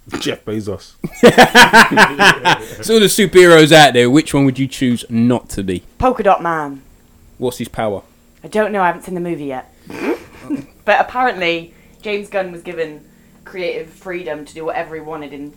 Jeff 0.20 0.46
Bezos. 0.46 0.96
So 2.86 2.96
all 2.96 3.00
the 3.00 3.08
superheroes 3.08 3.72
out 3.72 3.94
there, 3.94 4.10
which 4.10 4.34
one 4.34 4.46
would 4.46 4.60
you 4.60 4.68
choose 4.68 5.04
not 5.10 5.50
to 5.52 5.64
be? 5.64 5.84
Polka 5.98 6.24
Dot 6.24 6.44
Man. 6.44 6.84
What's 7.38 7.58
his 7.58 7.68
power? 7.68 8.04
I 8.44 8.48
don't 8.48 8.72
know. 8.72 8.82
I 8.82 8.88
haven't 8.88 9.02
seen 9.02 9.16
the 9.16 9.22
movie 9.22 9.46
yet. 9.46 9.74
but 10.86 11.02
apparently, 11.02 11.74
James 12.06 12.30
Gunn 12.30 12.52
was 12.52 12.62
given 12.62 13.04
creative 13.46 13.90
freedom 13.90 14.46
to 14.46 14.54
do 14.54 14.64
whatever 14.64 14.94
he 14.94 15.02
wanted 15.02 15.34
in 15.34 15.56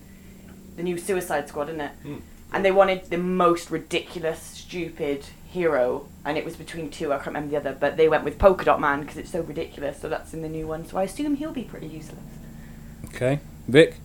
the 0.77 0.83
new 0.83 0.97
Suicide 0.97 1.47
Squad, 1.47 1.69
isn't 1.69 1.83
it? 1.83 1.91
Hmm. 2.03 2.17
And 2.51 2.65
they 2.65 2.71
wanted 2.71 3.11
the 3.11 3.19
most 3.19 3.71
ridiculous, 3.71 4.41
stupid 4.41 5.27
hero, 5.47 6.09
and 6.25 6.39
it 6.39 6.47
was 6.47 6.57
between 6.57 6.89
two. 6.89 7.13
I 7.13 7.17
can't 7.17 7.27
remember 7.27 7.51
the 7.51 7.59
other, 7.59 7.77
but 7.79 7.99
they 7.99 8.09
went 8.09 8.25
with 8.25 8.39
Polka 8.39 8.65
Dot 8.65 8.81
Man 8.81 9.03
because 9.03 9.19
it's 9.19 9.31
so 9.31 9.43
ridiculous. 9.43 10.01
So 10.01 10.09
that's 10.09 10.33
in 10.33 10.41
the 10.41 10.49
new 10.49 10.67
one. 10.67 10.87
So 10.87 10.97
I 10.97 11.03
assume 11.03 11.37
he'll 11.37 11.53
be 11.53 11.65
pretty 11.65 11.89
useless. 11.89 12.25
Okay, 13.05 13.41
Vic. 13.69 13.97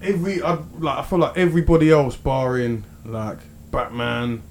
every 0.00 0.40
I, 0.40 0.58
like 0.78 0.98
I 0.98 1.02
feel 1.02 1.18
like 1.18 1.36
everybody 1.36 1.90
else, 1.90 2.14
barring 2.14 2.84
like 3.04 3.38
Batman. 3.72 4.44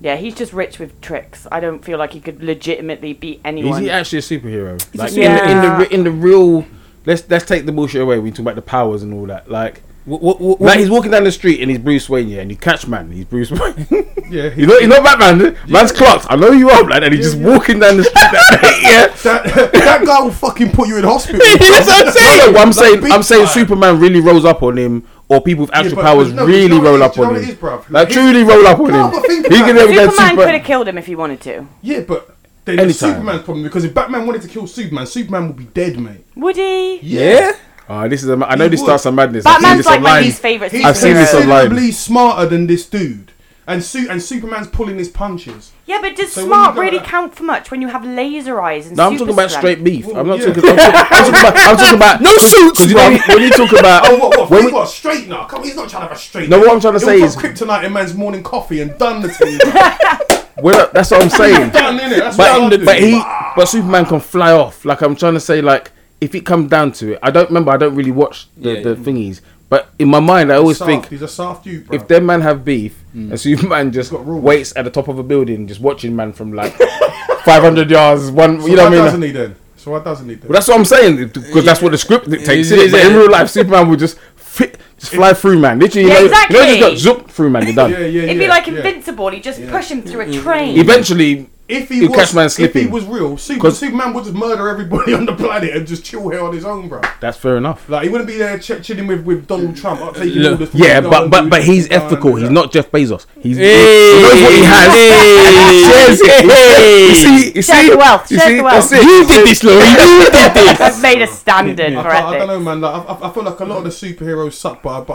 Yeah, 0.00 0.16
he's 0.16 0.34
just 0.34 0.52
rich 0.52 0.78
with 0.78 1.00
tricks. 1.00 1.46
I 1.50 1.60
don't 1.60 1.84
feel 1.84 1.98
like 1.98 2.12
he 2.12 2.20
could 2.20 2.42
legitimately 2.42 3.14
beat 3.14 3.40
anyone. 3.44 3.72
Is 3.74 3.78
he 3.78 3.90
actually 3.90 4.18
a 4.18 4.22
superhero? 4.22 4.96
Like 4.96 5.12
a- 5.12 5.22
in, 5.22 5.32
the, 5.36 5.50
in 5.50 5.78
the 5.78 5.94
in 5.94 6.04
the 6.04 6.10
real, 6.10 6.66
let's 7.06 7.28
let's 7.30 7.46
take 7.46 7.66
the 7.66 7.72
bullshit 7.72 8.02
away. 8.02 8.18
We 8.18 8.30
talk 8.30 8.40
about 8.40 8.56
the 8.56 8.62
powers 8.62 9.02
and 9.02 9.14
all 9.14 9.26
that. 9.26 9.50
Like, 9.50 9.82
What, 10.04 10.20
what, 10.22 10.40
what, 10.40 10.60
like 10.60 10.78
he's 10.78 10.90
walking 10.90 11.10
down 11.12 11.24
the 11.24 11.32
street 11.32 11.60
and 11.60 11.70
he's 11.70 11.80
Bruce 11.80 12.08
Wayne, 12.10 12.28
yeah, 12.28 12.40
and 12.42 12.50
you 12.50 12.56
catch 12.56 12.86
man, 12.86 13.10
he's 13.10 13.24
Bruce 13.24 13.50
Wayne. 13.50 13.86
Yeah, 14.28 14.50
he's 14.50 14.66
not, 14.66 14.80
he's 14.80 14.88
not 14.88 15.04
Batman. 15.04 15.56
Man's 15.68 15.92
clocked. 15.92 16.26
I 16.28 16.34
know 16.34 16.50
you 16.50 16.68
are, 16.68 16.82
man, 16.82 17.04
and 17.04 17.14
he's 17.14 17.26
just 17.32 17.38
walking 17.38 17.78
down 17.78 17.96
the 17.98 18.02
street. 18.02 18.14
That 18.32 18.80
yeah. 18.82 19.22
that 19.22 19.72
that 19.72 20.04
guy 20.04 20.20
will 20.20 20.32
fucking 20.32 20.72
put 20.72 20.88
you 20.88 20.96
in 20.96 21.04
hospital. 21.04 21.38
That's 21.44 21.86
what 21.86 22.06
I'm 22.08 22.12
saying. 22.12 22.38
No, 22.38 22.50
no, 22.50 22.58
I'm 22.58 22.66
Like, 22.70 22.74
saying, 22.74 23.12
I'm 23.12 23.22
saying. 23.22 23.46
Superman 23.46 24.00
really 24.00 24.18
rolls 24.18 24.44
up 24.44 24.64
on 24.64 24.76
him, 24.78 25.06
or 25.28 25.40
people 25.40 25.62
with 25.66 25.74
actual 25.74 25.96
but- 25.96 26.04
powers 26.04 26.28
but 26.28 26.36
no, 26.36 26.46
really 26.46 26.62
you 26.62 26.68
know 26.68 26.82
roll 26.82 27.02
up 27.02 27.10
is? 27.12 27.16
Do 27.16 27.20
you 27.22 27.26
know 27.26 27.30
on 27.34 27.36
him. 27.42 27.48
it 27.50 27.52
is. 27.84 27.90
Like 27.90 28.08
His- 28.08 28.16
truly 28.16 28.42
roll 28.44 28.66
up 28.66 28.78
on 28.80 28.88
No, 28.90 29.10
him. 29.10 29.22
He 29.22 29.38
about 29.38 29.50
can 29.50 29.68
it. 29.68 29.74
never 29.74 29.92
get 29.92 30.10
Superman 30.12 30.36
could 30.36 30.54
have 30.54 30.64
killed 30.64 30.88
him 30.88 30.98
if 30.98 31.06
he 31.06 31.16
wanted 31.16 31.40
to. 31.42 31.66
Yeah, 31.82 32.00
but 32.00 32.36
then 32.64 32.78
it's 32.80 32.98
Superman's 32.98 33.42
problem 33.42 33.62
because 33.64 33.84
if 33.84 33.94
Batman 33.94 34.26
wanted 34.26 34.42
to 34.42 34.48
kill 34.48 34.66
Superman, 34.66 35.06
Superman 35.06 35.48
would 35.48 35.56
be 35.56 35.64
dead, 35.64 35.98
mate. 35.98 36.24
Would 36.36 36.56
he? 36.56 36.98
Yeah. 37.00 37.52
Oh, 37.88 38.08
this 38.08 38.24
is. 38.24 38.28
A, 38.28 38.32
I 38.32 38.56
know 38.56 38.64
He 38.64 38.70
this 38.70 38.80
would. 38.80 38.86
starts 38.86 39.02
some 39.04 39.14
madness. 39.14 39.46
I've 39.46 39.54
seen 39.54 39.62
Batman's 39.62 39.78
this 39.78 39.86
like 39.86 40.00
my 40.00 40.08
online. 40.10 40.24
least 40.24 40.42
favorite 40.42 40.72
He's 40.72 40.84
I've 40.84 40.96
seen 40.96 41.14
this 41.14 41.30
superhero. 41.30 41.34
online. 41.42 41.60
considerably 41.68 41.92
smarter 41.92 42.46
than 42.48 42.66
this 42.66 42.86
dude, 42.88 43.30
and 43.68 43.84
Su- 43.84 44.08
and 44.10 44.20
Superman's 44.22 44.66
pulling 44.66 44.98
his 44.98 45.08
punches. 45.08 45.70
Yeah, 45.86 46.00
but 46.00 46.16
does 46.16 46.32
So 46.32 46.40
when 46.42 46.48
smart 46.48 46.70
you 46.70 46.74
go 46.74 46.80
really 46.82 46.98
like- 46.98 47.06
count 47.06 47.34
for 47.36 47.44
much 47.44 47.70
when 47.70 47.80
you 47.80 47.86
have 47.88 48.04
laser 48.04 48.60
eyes 48.60 48.88
and 48.88 48.96
No, 48.96 49.04
I'm 49.06 49.12
super 49.12 49.30
talking 49.30 49.34
about 49.34 49.50
strength? 49.50 49.62
straight 49.62 49.84
beef. 49.84 50.06
Well, 50.06 50.16
I'm 50.16 50.26
not 50.26 50.38
yeah. 50.40 50.46
talking. 50.52 50.68
I'm 50.70 50.76
talking, 50.76 50.94
I'm 50.94 51.24
talking 51.24 51.40
about. 51.40 51.56
I'm 51.56 51.76
talking 51.76 51.94
about 51.96 52.20
No 52.28 52.30
suits, 52.36 52.80
Because 52.80 52.90
you 52.90 52.96
know 52.96 53.18
when 53.28 53.42
you 53.42 53.50
talk 53.50 53.72
about. 53.78 54.02
Oh, 54.10 54.16
what? 54.18 54.36
What? 54.38 54.50
when 54.50 54.58
When 54.58 54.66
we- 54.66 54.72
what? 54.72 54.88
Straight 54.88 55.28
now? 55.28 55.44
Come, 55.46 55.60
on, 55.60 55.64
he's 55.66 55.76
not 55.76 55.88
trying 55.88 56.02
to 56.02 56.08
have 56.08 56.16
a 56.16 56.20
straight. 56.20 56.48
No, 56.48 56.58
what 56.58 56.70
I'm 56.72 56.80
trying 56.80 56.94
to 56.94 57.00
say 57.00 57.16
He'll 57.18 57.26
is- 57.26 57.36
put 57.36 57.44
kryptonite 57.52 57.84
in 57.84 57.92
man's 57.92 58.14
morning 58.14 58.42
coffee 58.42 58.80
and 58.80 58.98
done 58.98 59.22
the 59.22 59.28
thing. 59.28 59.58
Well, 60.62 60.88
that's 60.94 61.10
what 61.10 61.22
I'm 61.22 61.28
saying. 61.28 61.68
done 61.70 62.00
in 62.00 62.12
it. 62.12 62.16
That's 62.18 62.38
what 62.38 62.46
but 62.48 62.62
I'm 62.62 62.70
but 62.86 62.96
doing. 62.98 63.12
he 63.12 63.20
ah. 63.22 63.52
but 63.54 63.68
Superman 63.68 64.06
can 64.06 64.20
fly 64.20 64.52
off. 64.52 64.86
Like 64.86 65.02
I'm 65.02 65.14
trying 65.14 65.34
to 65.34 65.40
say, 65.40 65.60
like 65.60 65.92
if 66.18 66.34
it 66.34 66.46
comes 66.46 66.70
down 66.70 66.92
to 66.92 67.12
it, 67.12 67.18
I 67.22 67.30
don't 67.30 67.48
remember. 67.50 67.72
I 67.72 67.76
don't 67.76 67.94
really 67.94 68.10
watch 68.10 68.48
the, 68.56 68.72
Yeah, 68.72 68.80
the 68.82 68.88
yeah. 68.90 68.96
thingies. 68.96 69.42
But 69.68 69.88
in 69.98 70.08
my 70.08 70.20
mind, 70.20 70.52
I 70.52 70.56
always 70.56 70.78
Soft, 70.78 70.88
think 70.88 71.08
he's 71.08 71.22
a 71.22 71.28
soft 71.28 71.64
dude, 71.64 71.86
bro. 71.88 71.96
if 71.96 72.06
them 72.06 72.26
man 72.26 72.40
have 72.42 72.64
beef, 72.64 72.94
Mm. 73.14 73.30
and 73.30 73.40
Superman 73.40 73.90
just 73.92 74.12
got 74.12 74.24
waits 74.24 74.72
at 74.76 74.84
the 74.84 74.90
top 74.90 75.08
of 75.08 75.18
a 75.18 75.22
building, 75.24 75.66
just 75.66 75.80
watching 75.80 76.14
man 76.14 76.32
from 76.32 76.52
like 76.52 76.72
500 77.44 77.90
yards, 77.90 78.30
one, 78.30 78.60
so 78.60 78.66
you 78.68 78.76
know 78.76 78.84
what 78.84 78.92
I 78.92 78.94
mean? 78.96 79.04
doesn't 79.04 79.22
he 79.22 79.30
then? 79.32 79.56
So 79.76 79.90
why 79.92 80.00
doesn't 80.04 80.28
he 80.28 80.34
then? 80.36 80.48
Well, 80.48 80.54
that's 80.54 80.68
what 80.68 80.78
I'm 80.78 80.84
saying 80.84 81.28
because 81.28 81.64
that's 81.64 81.80
what 81.82 81.92
the 81.92 81.98
script 81.98 82.28
dictates. 82.30 82.70
Is 82.70 82.72
innit? 82.72 82.84
it- 82.86 82.90
But 82.92 83.04
in 83.06 83.14
real 83.16 83.30
life, 83.30 83.48
Superman 83.50 83.88
would 83.88 83.98
just 83.98 84.18
fit, 84.36 84.78
just 84.98 85.12
fly 85.12 85.32
through 85.32 85.58
man. 85.58 85.78
Literally, 85.78 86.08
Yeah, 86.08 86.14
you 86.14 86.20
know, 86.20 86.26
exactly. 86.26 86.56
you 86.58 86.62
know, 86.64 86.90
just 86.90 87.04
got 87.06 87.18
zoop 87.18 87.30
through 87.30 87.50
man. 87.50 87.66
You're 87.66 87.74
done. 87.74 87.90
yeah, 87.90 87.98
yeah, 87.98 88.22
It'd 88.22 88.36
yeah, 88.36 88.42
be 88.42 88.48
like 88.48 88.66
yeah. 88.66 88.74
invincible. 88.74 89.32
You 89.32 89.40
just 89.40 89.60
Yeah. 89.60 89.70
push 89.70 89.88
him 89.90 90.02
through 90.02 90.20
a 90.22 90.32
train. 90.32 90.78
Eventually, 90.78 91.48
If 91.68 91.88
he 91.88 91.96
He'll 91.96 92.10
was, 92.10 92.16
catch 92.16 92.32
man 92.34 92.46
if 92.64 92.74
he 92.74 92.86
was 92.86 93.04
real, 93.06 93.36
Super, 93.36 93.62
'Cause- 93.62 93.78
Superman 93.80 94.12
would 94.14 94.22
just 94.22 94.36
murder 94.36 94.68
everybody 94.68 95.12
on 95.18 95.26
the 95.26 95.34
planet 95.34 95.74
and 95.74 95.84
just 95.84 96.04
chill 96.04 96.28
here 96.28 96.40
on 96.40 96.52
his 96.54 96.64
own, 96.64 96.88
bro. 96.88 97.00
that's 97.20 97.36
fair 97.36 97.56
enough. 97.56 97.88
Like 97.88 98.04
he 98.04 98.08
wouldn't 98.08 98.28
be 98.28 98.36
there 98.38 98.56
ch- 98.58 98.80
chilling 98.84 99.08
with, 99.08 99.24
with 99.24 99.48
Donald 99.48 99.74
Trump, 99.76 100.00
up 100.00 100.16
Look, 100.16 100.52
orders. 100.52 100.70
from 100.70 100.80
Yeah, 100.80 101.00
but 101.00 101.28
but 101.28 101.50
but 101.50 101.64
he's 101.64 101.90
ethical. 101.90 102.36
He's 102.36 102.50
not 102.50 102.70
Jeff 102.70 102.88
Bezos. 102.92 103.26
He's 103.40 103.56
Hey. 103.56 104.16
he 104.16 104.22
knows 104.22 104.42
what 104.42 104.52
he 104.54 104.62
has. 104.62 104.88
and 104.94 105.74
he 105.74 105.82
shares 105.82 106.20
it. 106.22 107.08
You 107.08 107.14
see, 107.16 107.52
you 107.56 107.62
Share 107.62 107.82
see, 107.82 107.90
the 107.90 107.96
wealth, 107.96 108.30
you 108.30 108.38
see, 108.38 108.56
the 108.58 108.62
wealth. 108.62 108.88
that's 108.90 108.92
it. 108.92 109.02
You 109.04 109.26
did 109.26 109.46
this, 109.48 109.64
Lori. 109.64 109.78
You 109.88 109.96
did 110.30 110.54
this. 110.54 110.80
I've 110.80 111.02
made 111.02 111.22
a 111.22 111.26
standard 111.26 111.80
I, 111.94 112.02
for 112.02 112.10
can't- 112.10 112.26
I 112.26 112.38
don't 112.38 112.46
know, 112.46 112.60
man. 112.60 112.80
Like, 112.80 112.94
I, 112.94 113.12
I- 113.12 113.28
I 113.28 113.32
feel 113.32 113.42
like 113.42 113.58
a 113.58 113.64
lot 113.64 113.78
of 113.78 113.84
the 113.84 113.90
superheroes 113.90 114.52
suck, 114.52 114.82
but 114.82 115.00
I, 115.00 115.04
but 115.04 115.14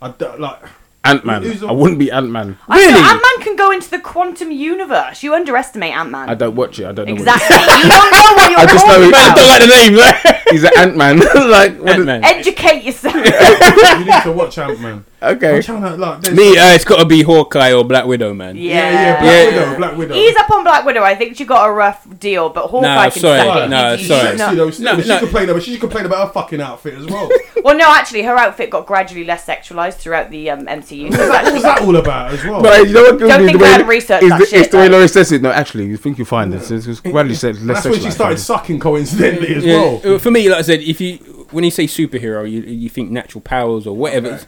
I, 0.00 0.06
I, 0.06 0.10
don't- 0.12 0.40
like 0.40 0.60
Ant 1.04 1.24
Man. 1.24 1.44
I 1.68 1.72
wouldn't 1.72 1.98
be 1.98 2.10
Ant 2.10 2.30
Man. 2.30 2.58
Really? 2.68 2.86
Really? 2.86 2.98
Ant 3.00 3.22
Man 3.22 3.44
can 3.44 3.56
go 3.56 3.70
into 3.70 3.90
the 3.90 3.98
quantum 3.98 4.50
universe. 4.50 5.22
You 5.22 5.34
underestimate 5.34 5.92
Ant 5.94 6.10
Man. 6.10 6.28
I 6.30 6.34
don't 6.34 6.54
watch 6.56 6.78
it. 6.78 6.86
I 6.86 6.92
don't 6.92 7.06
know. 7.06 7.12
what 7.12 7.20
Exactly. 7.20 7.56
you 7.56 7.88
don't 7.90 8.10
know 8.10 8.32
what 8.36 8.50
you're 8.50 8.60
I 8.60 8.66
just 8.66 8.86
know 8.86 8.92
talking 8.94 9.08
it- 9.08 9.14
I 9.14 9.26
about. 9.26 9.36
don't 9.36 9.48
like 9.48 9.60
the 9.60 9.66
name. 9.66 9.94
Like. 9.94 10.42
He's 10.50 10.64
an 10.64 10.70
Ant 10.78 10.96
Man. 10.96 11.18
like 11.50 11.78
what 11.78 11.88
is- 11.90 11.96
Ant-Man. 11.96 12.24
Educate 12.24 12.84
yourself. 12.84 13.14
you 13.14 14.04
need 14.04 14.22
to 14.22 14.32
watch 14.34 14.56
Ant 14.58 14.80
Man. 14.80 15.04
Okay. 15.24 15.56
I'm 15.56 15.62
trying 15.62 15.82
to 15.82 15.96
like 15.96 16.20
there's- 16.22 16.36
Me, 16.36 16.56
uh, 16.58 16.74
it's 16.74 16.84
got 16.84 16.98
to 16.98 17.04
be 17.06 17.22
Hawkeye 17.22 17.72
or 17.72 17.84
Black 17.84 18.06
Widow, 18.06 18.34
man. 18.34 18.56
yeah. 18.56 18.72
yeah, 18.74 18.90
yeah, 18.92 19.20
Black 19.20 19.24
Yeah. 19.24 19.44
Widow, 19.70 19.76
Black 19.78 19.96
Widow. 19.96 20.14
He's 20.14 20.36
up 20.36 20.50
on 20.50 20.62
Black 20.64 20.84
Widow. 20.84 21.02
I 21.02 21.14
think 21.14 21.36
she 21.36 21.44
got 21.44 21.68
a 21.68 21.72
rough 21.72 22.06
deal, 22.20 22.48
but 22.50 22.66
Hawkeye 22.68 23.04
No, 23.06 23.10
can 23.10 23.20
sorry. 23.20 23.40
suck 23.40 23.56
it. 23.64 23.68
No, 23.70 23.92
You- 23.92 23.98
you 23.98 24.04
sorry. 24.06 24.20
should 24.20 24.38
Sexy 24.38 24.38
not- 24.38 24.56
though, 24.56 24.70
still, 24.70 24.96
No, 24.96 25.02
she 25.02 25.08
no. 25.08 25.18
complained 25.18 25.50
about 25.50 25.62
she 25.62 25.70
should 25.72 25.80
complain 25.80 26.06
about 26.06 26.26
her 26.26 26.32
fucking 26.32 26.60
outfit 26.60 26.94
as 26.94 27.06
well. 27.06 27.28
Well, 27.64 27.78
no, 27.78 27.86
actually, 27.94 28.20
her 28.24 28.36
outfit 28.36 28.68
got 28.68 28.84
gradually 28.84 29.24
less 29.24 29.46
sexualized 29.46 29.94
throughout 29.94 30.30
the 30.30 30.50
um, 30.50 30.66
MCU. 30.66 31.10
So 31.14 31.28
what 31.30 31.50
was 31.50 31.62
that 31.62 31.80
all 31.80 31.96
about 31.96 32.34
as 32.34 32.44
well? 32.44 32.60
But 32.62 32.86
you 32.86 32.92
know 32.92 33.02
what? 33.04 33.18
Don't 33.18 33.46
think 33.46 33.58
way- 33.58 33.68
I 33.68 33.70
hadn't 33.72 33.86
researched 33.86 34.22
is 34.22 34.28
that 34.28 34.38
the, 34.40 34.44
shit, 34.46 34.60
It's 34.60 34.68
the 34.68 34.76
way 34.76 34.82
like- 34.82 34.92
Lori 34.92 35.08
says 35.08 35.32
it. 35.32 35.40
No, 35.40 35.50
actually, 35.50 35.86
you 35.86 35.96
think 35.96 36.18
you 36.18 36.26
find 36.26 36.52
this. 36.52 36.70
It's, 36.70 36.86
it's 36.86 37.00
gradually 37.00 37.34
said 37.36 37.56
less 37.62 37.82
That's 37.82 37.96
when 37.96 38.04
she 38.04 38.10
started 38.10 38.36
sucking 38.38 38.80
coincidentally 38.80 39.54
as 39.54 39.64
well. 39.64 40.02
uh, 40.04 40.18
For 40.18 40.30
me, 40.30 40.46
like 40.50 40.58
I 40.58 40.62
said, 40.62 40.80
if 40.80 41.00
you 41.00 41.16
when 41.52 41.64
you 41.64 41.70
say 41.70 41.84
superhero, 41.86 42.44
you 42.50 42.60
you 42.60 42.90
think 42.90 43.10
natural 43.10 43.40
powers 43.40 43.86
or 43.86 43.96
whatever. 43.96 44.40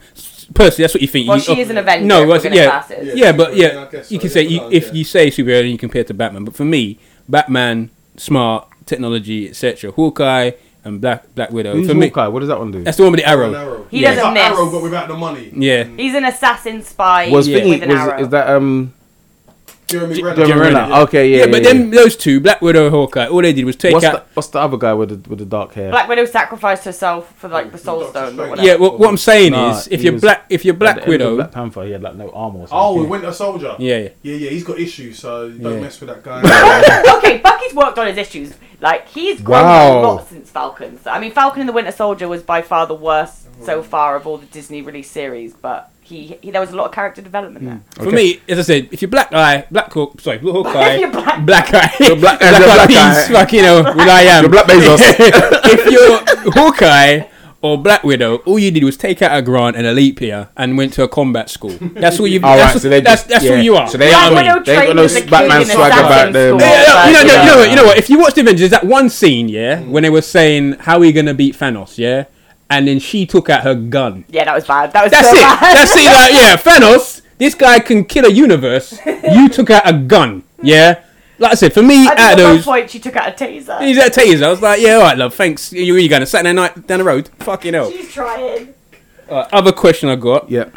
Okay. 0.50 0.52
S- 0.52 0.52
Personally, 0.54 0.82
that's 0.84 0.94
what 0.94 1.00
you 1.02 1.08
think. 1.08 1.28
Well, 1.28 1.36
you, 1.38 1.42
she 1.42 1.60
is 1.60 1.70
an 1.70 1.78
Avenger, 1.78 2.06
No, 2.06 2.26
well, 2.26 2.40
we're 2.42 2.52
yeah, 2.52 2.64
class 2.66 2.90
it 2.90 2.98
as- 3.08 3.18
yeah, 3.18 3.32
but 3.32 3.56
Yeah, 3.56 3.72
yeah, 3.74 3.80
I 3.82 3.86
guess 3.90 4.12
you 4.12 4.18
can 4.18 4.28
yeah, 4.28 4.34
say 4.34 4.42
you, 4.42 4.68
if 4.70 4.94
you 4.94 5.04
say 5.04 5.28
superhero, 5.30 5.60
then 5.62 5.66
you 5.70 5.78
compare 5.78 6.00
it 6.02 6.06
to 6.08 6.14
Batman. 6.14 6.44
But 6.44 6.54
for 6.54 6.64
me, 6.64 6.98
Batman, 7.28 7.90
smart 8.16 8.68
technology, 8.86 9.48
etc. 9.48 9.90
Hawkeye 9.92 10.52
and 10.84 11.00
Black 11.00 11.34
Black 11.34 11.50
Widow. 11.50 11.74
Who's 11.74 11.88
for 11.88 11.94
me, 11.94 12.08
Hawkeye? 12.08 12.28
What 12.28 12.40
does 12.40 12.48
that 12.48 12.58
one 12.58 12.70
do? 12.70 12.84
that's 12.84 12.96
the 12.96 13.02
one 13.02 13.12
with 13.12 13.20
the 13.20 13.28
arrow. 13.28 13.52
Arrow. 13.52 13.86
He 13.90 14.02
Yeah. 14.02 14.14
doesn't 14.14 14.34
miss. 14.34 14.42
Arrow, 14.44 14.70
but 14.70 14.82
without 14.82 15.08
the 15.08 15.14
money. 15.16 15.52
Yeah. 15.56 15.84
He's 15.84 16.14
an 16.14 16.24
assassin 16.24 16.82
spy 16.82 17.28
was 17.30 17.48
with 17.48 17.82
an 17.82 17.88
was, 17.88 17.98
arrow. 17.98 18.18
is 18.20 18.28
that 18.28 18.48
um 18.48 18.92
Jeremy 19.88 20.20
Renner. 20.22 20.36
Jeremy 20.46 20.52
Renner, 20.60 20.74
Renner? 20.80 20.88
yeah. 20.94 21.00
Okay, 21.02 21.30
yeah. 21.30 21.44
Yeah, 21.44 21.50
but 21.50 21.62
then 21.62 21.90
those 21.90 22.16
two, 22.16 22.40
Black 22.40 22.60
Widow, 22.60 22.90
Hawkeye, 22.90 23.28
all 23.28 23.40
they 23.42 23.52
did 23.52 23.64
was 23.64 23.76
take 23.76 23.92
what's 23.92 24.04
out. 24.04 24.26
the, 24.28 24.34
what's 24.34 24.48
the 24.48 24.58
other 24.58 24.76
guy 24.76 24.92
with 24.94 25.10
the 25.22 25.30
with 25.30 25.38
the 25.38 25.44
dark 25.44 25.72
hair? 25.74 25.90
Black 25.90 26.08
Widow 26.08 26.24
sacrificed 26.24 26.84
herself 26.84 27.32
for 27.38 27.48
like 27.48 27.70
the 27.70 27.78
Soul 27.78 28.04
Stone 28.08 28.38
or 28.40 28.48
whatever. 28.48 28.66
yeah, 28.66 28.74
what, 28.76 28.98
what 28.98 29.08
I'm 29.08 29.16
saying 29.16 29.52
Nah, 29.52 29.76
is, 29.78 29.88
if 29.88 30.02
you're 30.02 30.14
was 30.14 30.22
black, 30.22 30.46
if 30.50 30.64
you're 30.64 30.74
Black 30.74 30.96
the 30.96 31.02
end 31.02 31.08
of 31.08 31.12
Widow, 31.12 31.36
Black 31.36 31.52
Panther, 31.52 31.84
he 31.84 31.92
had 31.92 32.02
like 32.02 32.16
no 32.16 32.30
armor. 32.30 32.60
Or 32.60 32.68
Oh, 32.72 32.94
something. 32.94 33.10
Winter 33.10 33.32
Soldier. 33.32 33.76
yeah, 33.78 33.96
yeah. 33.98 34.08
Yeah, 34.22 34.34
yeah, 34.34 34.50
he's 34.50 34.64
got 34.64 34.78
issues, 34.80 35.18
so 35.20 35.48
don't 35.50 35.74
Yeah. 35.74 35.80
mess 35.80 36.00
with 36.00 36.08
that 36.08 36.22
guy. 36.24 36.40
okay, 37.18 37.38
Bucky's 37.38 37.74
worked 37.74 37.98
on 37.98 38.08
his 38.08 38.16
issues. 38.18 38.54
Like 38.80 39.06
he's 39.08 39.40
grown 39.40 39.62
Wow. 39.64 40.00
a 40.00 40.02
lot 40.02 40.28
since 40.28 40.50
Falcon. 40.50 41.00
So, 41.00 41.10
I 41.10 41.18
mean, 41.20 41.30
Falcon 41.32 41.60
and 41.60 41.68
the 41.68 41.72
Winter 41.72 41.92
Soldier 41.92 42.28
was 42.28 42.42
by 42.42 42.60
far 42.60 42.86
the 42.86 42.94
worst 42.94 43.44
so 43.64 43.82
far 43.82 44.16
of 44.16 44.26
all 44.26 44.36
the 44.36 44.46
Disney 44.46 44.82
release 44.82 45.10
series, 45.10 45.54
but 45.54 45.90
he, 46.06 46.38
he 46.40 46.50
there 46.50 46.60
was 46.60 46.70
a 46.70 46.76
lot 46.76 46.86
of 46.86 46.92
character 46.92 47.20
development 47.20 47.64
there. 47.64 47.74
Hmm. 47.74 48.02
For 48.02 48.06
Okay. 48.08 48.16
me, 48.16 48.40
as 48.48 48.58
I 48.58 48.62
said, 48.62 48.88
if 48.92 49.02
you're 49.02 49.10
Black 49.10 49.32
Eye, 49.32 49.66
Black 49.70 49.92
Hawk, 49.92 50.20
sorry, 50.20 50.38
Blue 50.38 50.52
Hawkeye, 50.52 50.94
If 51.02 51.12
Black- 51.12 51.44
Black 51.46 51.74
Eye, 51.74 51.92
You're 52.00 52.16
Black- 52.16 52.38
Black, 52.40 52.58
you're 52.60 52.68
Eye 52.70 52.74
Black 52.74 52.88
means 52.88 53.00
Eye. 53.00 53.32
fucking 53.32 53.64
hell, 53.64 53.82
will 53.82 54.00
I 54.10 54.22
am. 54.22 54.42
You're 54.44 54.50
Black 54.52 54.66
Bezos. 54.66 55.00
if 55.64 55.90
you're 55.90 56.52
Hawkeye 56.52 57.22
or 57.62 57.78
Black 57.82 58.04
Widow, 58.04 58.36
all 58.46 58.58
you 58.58 58.70
did 58.70 58.84
was 58.84 58.96
take 58.96 59.22
out 59.22 59.36
a 59.36 59.42
grant 59.42 59.76
and 59.76 59.86
a 59.86 59.92
leap 59.92 60.20
year 60.20 60.48
and 60.56 60.76
went 60.78 60.92
to 60.92 61.02
a 61.02 61.08
combat 61.08 61.50
school. 61.50 61.76
That's 61.80 62.20
all 62.20 62.26
you. 62.26 62.40
All 62.42 62.56
that's 62.56 62.74
right, 62.74 62.82
so 62.82 62.88
they 62.88 63.00
that's, 63.00 63.22
just- 63.22 63.28
that's 63.30 63.44
yeah. 63.44 63.52
all 63.52 63.58
you 63.58 63.76
are. 63.76 63.88
So 63.88 63.98
they 63.98 64.12
are 64.12 64.30
what 64.30 64.38
I 64.38 64.42
Black 64.42 64.44
mean? 64.44 64.52
Widow 64.54 64.64
They 64.64 64.72
ain't 64.72 64.76
got 64.76 64.84
trained 64.84 64.96
no 64.96 65.02
as 65.04 65.30
Batman 65.30 65.60
in 65.62 65.66
swag 65.68 65.92
about 65.92 66.32
them. 66.32 66.60
Yeah, 66.60 66.82
yeah, 66.82 67.06
you 67.06 67.12
know, 67.12 67.20
you 67.20 67.26
know, 67.26 67.32
you 67.42 67.46
know, 67.46 67.56
what, 67.56 67.70
you 67.70 67.76
know 67.76 67.84
what? 67.84 67.98
If 67.98 68.10
you 68.10 68.18
watch 68.20 68.34
the 68.34 68.42
Avengers, 68.42 68.70
that 68.70 68.84
one 68.84 69.08
scene, 69.10 69.48
yeah, 69.48 69.80
when 69.80 70.02
they 70.02 70.10
were 70.10 70.22
saying 70.22 70.72
how 70.80 70.96
are 70.96 71.00
we 71.00 71.12
gonna 71.12 71.34
beat 71.34 71.56
Thanos, 71.56 71.98
yeah, 71.98 72.24
and 72.70 72.86
then 72.88 72.98
she 72.98 73.26
took 73.26 73.48
out 73.50 73.62
her 73.62 73.74
gun. 73.74 74.24
Yeah, 74.28 74.44
that 74.44 74.54
was 74.54 74.66
bad. 74.66 74.92
That 74.92 75.02
was 75.04 75.12
That's 75.12 75.28
so 75.28 75.34
it. 75.34 75.40
bad. 75.40 75.76
That's 75.76 75.96
it. 75.96 76.04
Like, 76.04 76.32
yeah, 76.32 76.56
Thanos. 76.56 77.22
This 77.38 77.54
guy 77.54 77.78
can 77.80 78.04
kill 78.04 78.24
a 78.24 78.30
universe. 78.30 78.98
You 79.06 79.48
took 79.50 79.68
out 79.70 79.88
a 79.88 79.92
gun. 79.92 80.42
Yeah. 80.62 81.02
Like 81.38 81.52
I 81.52 81.54
said, 81.54 81.74
for 81.74 81.82
me, 81.82 82.06
I 82.08 82.12
out 82.12 82.16
think 82.16 82.18
of 82.18 82.38
at 82.38 82.42
one 82.44 82.56
those, 82.56 82.64
point 82.64 82.90
she 82.90 82.98
took 82.98 83.14
out 83.14 83.28
a 83.28 83.32
taser. 83.44 83.80
he's 83.82 83.98
at 83.98 84.14
tasers. 84.14 84.42
I 84.42 84.48
was 84.48 84.62
like, 84.62 84.80
yeah, 84.80 84.94
all 84.94 85.02
right, 85.02 85.18
love. 85.18 85.34
Thanks. 85.34 85.70
You 85.70 85.92
where 85.92 86.00
you 86.00 86.08
going? 86.08 86.24
Saturday 86.24 86.54
night 86.54 86.86
down 86.86 86.98
the 87.00 87.04
road. 87.04 87.28
Fucking 87.40 87.74
hell. 87.74 87.90
She's 87.90 88.10
trying. 88.10 88.72
Uh, 89.28 89.46
other 89.52 89.72
question 89.72 90.08
I 90.08 90.16
got: 90.16 90.50
Yeah. 90.50 90.70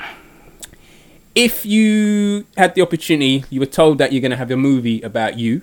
If 1.34 1.66
you 1.66 2.46
had 2.58 2.76
the 2.76 2.82
opportunity, 2.82 3.46
you 3.50 3.62
were 3.62 3.66
told 3.66 4.00
that 4.00 4.12
you're 4.12 4.22
gonna 4.22 4.36
have 4.36 4.52
a 4.52 4.58
movie 4.58 5.02
about 5.02 5.38
you, 5.40 5.62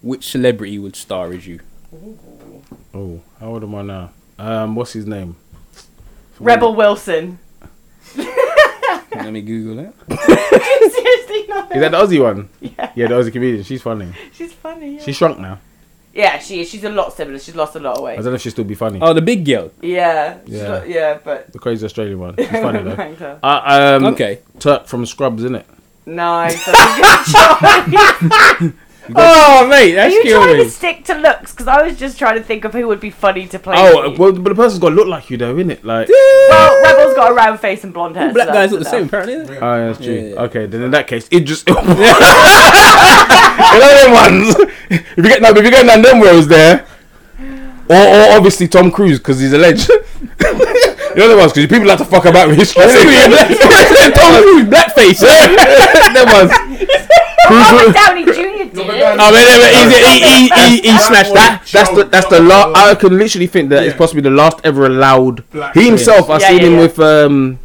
which 0.00 0.26
celebrity 0.26 0.78
would 0.78 0.96
star 0.96 1.32
as 1.32 1.46
you? 1.46 1.60
Oh, 2.94 3.20
how 3.40 3.48
old 3.48 3.62
am 3.64 3.74
I 3.74 3.82
now? 3.82 4.10
Um, 4.38 4.74
what's 4.74 4.92
his 4.92 5.06
name? 5.06 5.36
Rebel 6.40 6.74
Wilson. 6.74 7.38
Let 8.16 9.32
me 9.32 9.42
Google 9.42 9.80
it. 9.80 9.92
Seriously, 10.92 11.44
no. 11.48 11.68
Is 11.70 11.80
that 11.80 11.90
the 11.90 11.98
Aussie 11.98 12.22
one? 12.22 12.48
Yeah. 12.60 12.92
Yeah, 12.94 13.08
the 13.08 13.14
Aussie 13.14 13.32
comedian. 13.32 13.64
She's 13.64 13.82
funny. 13.82 14.12
She's 14.32 14.52
funny. 14.52 14.94
Yeah. 14.96 15.02
She's 15.02 15.16
shrunk 15.16 15.38
now. 15.40 15.58
yeah, 16.14 16.38
she 16.38 16.60
is. 16.60 16.68
She's 16.70 16.84
a 16.84 16.90
lot 16.90 17.12
similar. 17.12 17.38
She's 17.38 17.54
lost 17.56 17.74
a 17.76 17.80
lot 17.80 17.96
of 17.98 18.04
weight. 18.04 18.14
I 18.14 18.16
don't 18.16 18.26
know 18.26 18.34
if 18.34 18.40
she'll 18.42 18.52
still 18.52 18.64
be 18.64 18.74
funny. 18.76 19.00
Oh, 19.02 19.12
the 19.12 19.20
big 19.22 19.44
girl. 19.44 19.70
Yeah. 19.82 20.38
she's 20.46 20.54
Yeah. 20.54 20.68
not- 20.68 20.88
yeah, 20.88 21.18
but. 21.22 21.52
The 21.52 21.58
crazy 21.58 21.84
Australian 21.84 22.18
one. 22.20 22.36
She's 22.36 22.48
funny 22.48 22.82
though. 22.82 22.94
Like 22.94 23.18
her. 23.18 23.38
Uh, 23.42 23.98
um, 24.00 24.06
Okay. 24.14 24.38
Turk 24.60 24.86
from 24.86 25.04
Scrubs, 25.04 25.42
isn't 25.44 25.56
it? 25.56 25.66
Nice. 26.06 26.64
Oh, 29.14 29.14
that's 29.14 29.14
a 29.14 29.14
good 29.14 29.16
choice. 29.16 29.24
Oh, 29.24 29.68
mate, 29.68 29.92
Are 29.92 29.96
that's 29.96 30.14
you 30.14 30.22
trying 30.30 30.48
killing 30.48 30.64
to 30.64 30.70
stick 30.70 31.04
to 31.04 31.14
looks? 31.14 31.52
Because 31.52 31.68
I 31.68 31.82
was 31.82 31.96
just 31.98 32.18
trying 32.18 32.36
to 32.36 32.42
think 32.42 32.64
of 32.64 32.72
who 32.72 32.86
would 32.88 33.00
be 33.00 33.10
funny 33.10 33.46
to 33.48 33.58
play. 33.58 33.74
Oh, 33.76 34.10
me. 34.10 34.16
well, 34.16 34.32
but 34.32 34.48
the 34.50 34.54
person's 34.54 34.80
got 34.80 34.90
to 34.90 34.94
look 34.94 35.08
like 35.08 35.30
you 35.30 35.36
though, 35.36 35.56
isn't 35.56 35.70
it? 35.70 35.84
Like, 35.84 36.08
Well, 36.08 36.82
Rebel's 36.82 37.14
got 37.14 37.30
a 37.30 37.34
round 37.34 37.60
face 37.60 37.84
and 37.84 37.92
blonde 37.94 38.16
hair. 38.16 38.32
Black 38.32 38.48
so 38.48 38.52
guys 38.52 38.70
that's 38.70 38.72
look 38.72 38.84
the 38.84 38.90
same, 38.90 39.06
apparently. 39.06 39.34
isn't 39.34 39.56
oh, 39.56 39.60
ah, 39.60 39.76
yeah, 39.76 39.86
that's 39.86 39.98
true. 39.98 40.14
Yeah, 40.14 40.20
yeah. 40.34 40.40
Okay, 40.42 40.66
then 40.66 40.82
in 40.82 40.90
that 40.92 41.06
case, 41.06 41.28
it 41.30 41.40
just. 41.40 41.68
you 41.68 41.74
know 41.74 41.82
them 43.98 44.12
ones. 44.12 44.56
If 44.90 45.16
you 45.16 45.22
get 45.24 45.42
no, 45.42 45.50
if 45.50 45.64
you 45.64 45.70
get 45.70 45.86
none 45.86 46.00
of 46.00 46.04
them 46.04 46.20
roles 46.22 46.48
there, 46.48 46.86
or, 47.88 47.96
or 47.96 48.36
obviously 48.36 48.68
Tom 48.68 48.90
Cruise 48.90 49.18
because 49.18 49.40
he's 49.40 49.52
a 49.52 49.58
legend. 49.58 49.88
you 50.20 51.16
know 51.16 51.28
the 51.28 51.36
ones 51.36 51.52
because 51.52 51.68
people 51.68 51.86
like 51.86 51.98
to 51.98 52.04
fuck 52.04 52.24
about 52.26 52.48
with 52.48 52.58
history. 52.58 52.84
innit? 52.84 53.58
Tom 54.14 54.42
Cruise, 54.42 54.64
blackface. 54.64 55.20
them 56.14 56.28
ones. 56.32 56.52
Cruise 57.48 57.72
Robert 57.72 57.94
Downey 57.94 58.24
Jr. 58.24 58.32
did 58.32 58.76
Robert 58.76 58.94
it. 58.94 59.00
Downey- 59.00 59.20
Oh, 59.20 59.30
but, 59.32 59.44
but 59.48 59.72
he, 59.74 59.88
he, 59.88 60.48
he, 60.48 60.82
he, 60.82 60.92
he 60.92 60.98
smashed 60.98 61.34
that. 61.34 61.62
That's 61.72 61.90
the 61.90 62.04
that's 62.04 62.28
the 62.28 62.40
last. 62.40 62.76
I 62.76 62.94
can 62.94 63.16
literally 63.18 63.46
think 63.46 63.70
that 63.70 63.84
it's 63.84 63.96
possibly 63.96 64.22
the 64.22 64.30
last 64.30 64.60
ever 64.64 64.86
allowed. 64.86 65.48
Black 65.50 65.74
he 65.74 65.86
himself, 65.86 66.30
I 66.30 66.38
Yeah, 66.38 66.48
seen 66.48 66.58
yeah, 66.60 66.66
him 66.66 66.72
yeah. 66.74 66.80
with 66.80 66.98
um, 67.00 67.58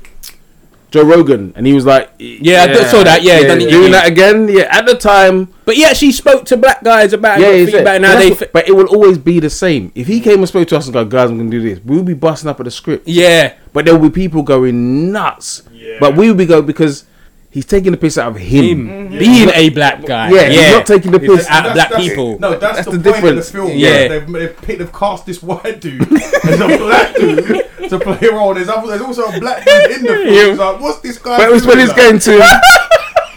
Joe 0.92 1.04
Rogan, 1.04 1.54
and 1.56 1.66
he 1.66 1.74
was 1.74 1.86
like, 1.86 2.12
Yeah, 2.20 2.66
I 2.70 2.84
saw 2.86 3.04
that, 3.04 3.24
yeah, 3.24 3.42
done 3.44 3.62
it, 3.62 3.70
doing 3.70 3.92
yeah. 3.92 4.02
that 4.02 4.08
again. 4.12 4.48
Yeah, 4.48 4.68
at 4.70 4.86
the 4.86 4.94
time, 4.96 5.52
But 5.66 5.74
he 5.76 5.84
actually 5.86 6.12
spoke 6.12 6.46
to 6.46 6.58
black 6.58 6.84
guys 6.84 7.14
about 7.14 7.40
yeah, 7.40 7.50
yeah, 7.50 7.58
he 7.58 7.66
feedback 7.66 7.96
and 7.96 8.04
but, 8.04 8.12
how 8.14 8.20
they. 8.20 8.30
what- 8.30 8.54
but 8.54 8.68
it 8.70 8.74
will 8.76 8.86
always 8.88 9.18
be 9.18 9.40
the 9.40 9.50
same. 9.50 9.92
If 9.96 10.06
he 10.08 10.20
came 10.22 10.38
and 10.40 10.48
spoke 10.48 10.68
to 10.68 10.78
us 10.78 10.86
and 10.86 10.94
go, 10.94 11.04
guys, 11.04 11.32
I'm 11.32 11.38
gonna 11.38 11.50
do 11.50 11.62
this, 11.62 11.80
we'll 11.84 12.04
be 12.04 12.14
busting 12.14 12.48
up 12.50 12.60
at 12.60 12.66
the 12.66 12.72
script. 12.72 13.08
yeah, 13.08 13.54
But 13.74 13.86
there 13.86 13.98
will 13.98 14.10
be 14.10 14.14
people 14.22 14.44
going 14.44 15.12
nuts. 15.12 15.64
Yeah. 15.74 15.98
But 16.00 16.16
we 16.16 16.28
will 16.28 16.38
be 16.38 16.46
going 16.46 16.66
because 16.68 17.06
he's 17.54 17.66
taking 17.66 17.92
the 17.92 17.98
piss 17.98 18.18
out 18.18 18.32
of 18.32 18.38
him. 18.38 18.88
him 18.90 19.10
being 19.10 19.50
a 19.54 19.70
black 19.70 20.04
guy. 20.06 20.30
Yeah, 20.32 20.50
he's 20.50 20.72
not 20.74 20.86
taking 20.88 21.12
the 21.12 21.20
piss. 21.20 21.48
out 21.48 21.66
of 21.68 21.74
That's- 21.76 21.76
black 21.76 21.90
that's- 21.92 22.08
people. 22.10 22.40
No, 22.40 22.58
that's, 22.58 22.76
That's 22.78 22.90
the, 22.92 22.98
the 22.98 23.12
point 23.12 23.16
of 23.18 23.22
the 23.24 23.42
difference. 23.42 23.52
film. 23.52 23.72
Yeah. 23.72 23.90
Yeah, 23.90 24.08
they've, 24.10 24.28
they've, 24.32 24.58
picked- 24.62 24.80
they've 24.80 24.92
cast 24.94 25.26
this 25.26 25.42
white 25.44 25.80
dude 25.80 26.02
as 26.12 26.60
a 26.60 26.68
black 26.78 27.16
dude 27.16 27.90
to 27.90 28.00
play 28.00 28.28
a 28.28 28.32
role. 28.34 28.54
There's, 28.54 28.68
there's 28.68 29.02
also 29.02 29.26
a 29.26 29.40
black 29.40 29.64
dude 29.66 29.92
in 29.92 30.02
the 30.02 30.08
film. 30.08 30.28
It's 30.28 30.60
like, 30.60 30.80
what's 30.82 31.00
this 31.02 31.18
guy? 31.20 31.38
But 31.38 31.52
it 31.52 31.66
when 31.66 31.80
he's 31.80 31.88
like? 31.90 31.98
going 31.98 32.20
to. 32.20 32.62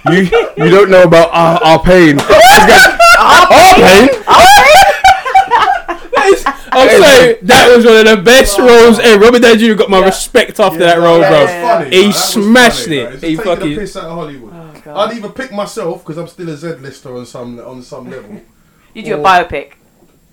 You, 0.09 0.21
you 0.57 0.71
don't 0.71 0.89
know 0.89 1.03
about 1.03 1.31
our, 1.33 1.61
our 1.65 1.83
pain. 1.83 2.17
He's 2.17 2.27
going, 2.29 2.99
our 3.19 3.75
pain? 3.75 4.09
That 6.77 6.93
is- 6.93 7.03
I'm 7.03 7.03
sorry, 7.03 7.39
that 7.43 7.77
was 7.77 7.85
one 7.87 7.97
of 7.97 8.05
the 8.07 8.23
best 8.23 8.59
roles. 8.59 8.99
Hey, 8.99 9.17
Robert 9.19 9.43
Downey 9.43 9.59
Jr. 9.59 9.75
got 9.75 9.91
my 9.91 9.99
Yeah. 10.01 10.07
respect 10.07 10.61
after 10.61 10.79
Yeah, 10.79 10.87
that 10.87 10.99
role, 10.99 11.19
bro. 11.21 11.47
funny, 11.47 11.91
He 11.97 12.07
like, 12.07 12.15
smashed 12.15 12.85
funny, 12.85 12.97
it. 12.99 13.11
like, 13.15 13.23
He 13.23 13.37
fucking- 13.37 13.69
the 13.71 13.77
piss 13.77 13.97
out 13.97 14.05
of 14.05 14.11
Hollywood. 14.13 14.53
Oh, 14.89 14.95
I'd 15.01 15.17
either 15.17 15.29
pick 15.31 15.53
myself 15.53 16.05
because 16.05 16.17
I'm 16.19 16.29
still 16.29 16.49
a 16.49 16.57
Z 16.57 16.75
lister 16.81 17.17
on 17.17 17.27
some 17.27 17.59
on 17.59 17.83
some 17.83 18.09
level. 18.11 18.41
You 18.95 19.03
do 19.03 19.15
a 19.15 19.19
biopic. 19.19 19.73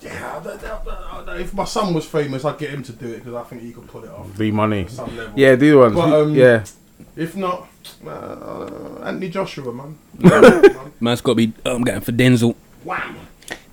Yeah, 0.01 0.11
I 0.45 1.31
I 1.31 1.33
I 1.35 1.37
if 1.39 1.53
my 1.53 1.63
son 1.65 1.93
was 1.93 2.05
famous, 2.05 2.43
I'd 2.45 2.57
get 2.57 2.69
him 2.71 2.83
to 2.83 2.91
do 2.91 3.07
it 3.07 3.23
because 3.23 3.33
I 3.33 3.43
think 3.43 3.61
he 3.61 3.71
could 3.71 3.87
pull 3.87 4.03
it 4.03 4.09
off. 4.11 4.27
V 4.27 4.51
money. 4.51 4.81
at 4.81 4.91
Some 4.91 5.15
level. 5.17 5.31
Yeah, 5.35 5.55
the 5.55 5.69
other 5.71 5.79
ones. 5.79 5.95
But, 5.95 6.21
um, 6.21 6.35
yeah. 6.35 6.63
If 7.15 7.35
not, 7.35 7.67
uh, 8.05 9.03
Anthony 9.05 9.29
Joshua, 9.29 9.71
man. 9.73 9.97
Man's 10.99 11.21
got 11.21 11.31
to 11.31 11.35
be. 11.35 11.53
Oh, 11.65 11.75
I'm 11.75 11.83
going 11.83 12.01
for 12.01 12.11
Denzel. 12.11 12.55
Wow. 12.83 13.01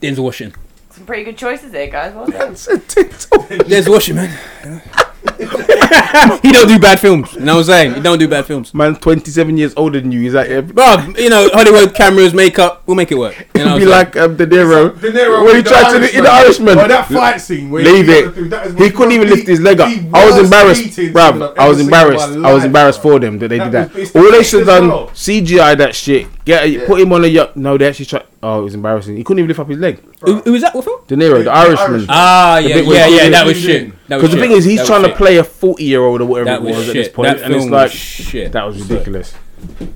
Denzel 0.00 0.18
Washington. 0.24 0.60
Some 1.00 1.06
pretty 1.06 1.24
good 1.24 1.38
choices 1.38 1.72
there, 1.72 1.86
guys. 1.86 2.14
Well 2.14 2.26
done. 2.26 2.52
Denzel 2.52 3.88
Washington, 3.88 4.30
man. 4.62 4.82
he 6.42 6.52
don't 6.52 6.68
do 6.68 6.78
bad 6.78 7.00
films. 7.00 7.32
You 7.34 7.40
know 7.40 7.54
what 7.54 7.60
I'm 7.60 7.64
saying? 7.64 7.94
He 7.94 8.00
don't 8.00 8.18
do 8.18 8.28
bad 8.28 8.44
films. 8.46 8.74
Man, 8.74 8.94
27 8.96 9.56
years 9.56 9.72
older 9.76 10.00
than 10.00 10.12
you. 10.12 10.22
Is 10.26 10.32
that 10.34 10.50
yeah? 10.50 10.60
Bro, 10.60 11.14
you 11.18 11.30
know, 11.30 11.48
Hollywood 11.52 11.94
cameras, 11.94 12.34
makeup, 12.34 12.82
we'll 12.86 12.96
make 12.96 13.10
it 13.10 13.16
work. 13.18 13.46
You 13.54 13.64
know 13.64 13.72
what 13.72 13.78
be 13.80 13.86
like 13.86 14.16
um, 14.16 14.36
De 14.36 14.46
Niro. 14.46 15.00
De 15.00 15.10
Niro 15.10 15.44
when 15.44 15.52
he 15.54 15.58
in 15.58 15.64
the 15.64 15.70
tried 15.70 15.98
to 15.98 16.16
in 16.18 16.24
the 16.24 16.30
Irishman. 16.30 16.78
Oh, 16.78 16.88
that 16.88 17.06
fight 17.08 17.38
scene. 17.38 17.70
Where 17.70 17.82
Leave 17.84 18.06
he 18.06 18.12
it. 18.12 18.34
through, 18.34 18.84
He 18.84 18.90
couldn't 18.90 19.12
even 19.12 19.28
lift 19.28 19.46
his 19.46 19.60
leg 19.60 19.80
up. 19.80 19.88
I 20.12 20.26
was 20.30 20.38
embarrassed, 20.38 20.82
beatings 20.84 21.16
I've 21.16 21.34
bruv. 21.34 21.58
I 21.58 21.68
was 21.68 21.80
embarrassed. 21.80 22.36
my 22.38 22.48
I 22.48 22.52
was 22.52 22.64
embarrassed 22.64 23.02
bro. 23.02 23.12
for 23.12 23.20
them 23.20 23.38
that 23.38 23.48
they 23.48 23.58
did 23.58 23.72
That 23.72 23.92
that. 23.92 23.94
was- 23.94 24.02
it's 24.02 24.12
the 24.12 24.18
All 24.18 24.24
they 24.30 24.38
fake 24.38 24.46
should 24.46 24.58
have 24.60 24.80
done 24.80 24.88
well. 24.88 25.08
CGI 25.08 25.76
that 25.78 25.94
shit. 25.94 26.26
Get 26.44 26.86
put 26.86 27.00
him 27.00 27.12
on 27.12 27.24
a 27.24 27.28
yacht. 27.28 27.56
No, 27.56 27.76
they 27.78 27.86
actually 27.86 28.06
tried. 28.06 28.24
Oh, 28.42 28.60
it 28.60 28.64
was 28.64 28.74
embarrassing. 28.74 29.16
He 29.16 29.22
couldn't 29.22 29.40
even 29.40 29.48
lift 29.48 29.60
up 29.60 29.68
his 29.68 29.78
leg. 29.78 30.02
Who, 30.22 30.40
who 30.40 30.52
was 30.52 30.62
that? 30.62 30.74
What 30.74 30.84
film? 30.84 31.00
De 31.06 31.14
Niro, 31.14 31.38
the 31.38 31.44
The 31.44 31.50
Irishman. 31.52 31.90
Irishman. 31.90 32.06
Ah, 32.08 32.58
yeah, 32.58 32.74
bit 32.74 32.86
where 32.86 33.08
yeah, 33.10 33.22
yeah. 33.24 33.28
That 33.30 33.46
was 33.46 33.58
shit. 33.60 33.84
did. 33.90 33.92
That 34.08 34.16
was 34.16 34.22
Because 34.30 34.34
the 34.34 34.40
thing 34.40 34.52
is, 34.56 34.64
he's 34.64 34.78
That 34.80 34.86
trying 34.86 35.02
to 35.02 35.08
shit. 35.08 35.16
Play 35.30 35.38
a 35.38 35.44
40 35.44 35.84
year 35.84 36.02
old 36.02 36.20
or 36.20 36.26
whatever 36.26 36.50
That 36.50 36.60
it 36.60 36.64
was 36.64 36.76
was 36.76 36.88
at 36.88 36.94
this 36.94 37.08
point, 37.08 37.38
That 37.38 37.44
and 37.44 37.54
it's 37.54 37.66
like 37.66 37.90
was 37.90 37.92
shit. 37.92 38.52
that 38.52 38.64
was 38.64 38.88
ridiculous. 38.88 39.34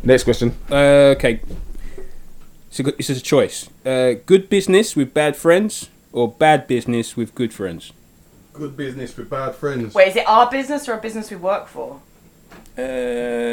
Next 0.03 0.25
question. 0.25 0.55
Uh, 0.71 1.17
okay. 1.17 1.41
So 1.47 2.03
it's 2.69 2.81
a 2.81 2.83
good, 2.83 2.99
this 2.99 3.11
is 3.11 3.19
a 3.19 3.23
choice. 3.23 3.69
Uh, 3.85 4.15
good 4.27 4.49
business 4.49 4.97
with 4.97 5.15
bad 5.15 5.37
friends, 5.37 5.89
or 6.13 6.31
bad 6.31 6.67
business 6.67 7.17
with 7.17 7.35
good 7.35 7.53
friends. 7.53 7.93
Good 8.53 8.77
business 8.77 9.17
with 9.17 9.31
bad 9.31 9.55
friends. 9.55 9.95
Wait, 9.95 10.09
is 10.09 10.17
it 10.17 10.29
our 10.29 10.51
business 10.51 10.89
or 10.89 10.95
a 10.95 11.01
business 11.01 11.31
we 11.31 11.37
work 11.37 11.67
for? 11.67 12.01
Uh, 12.77 12.83
I 12.83 12.85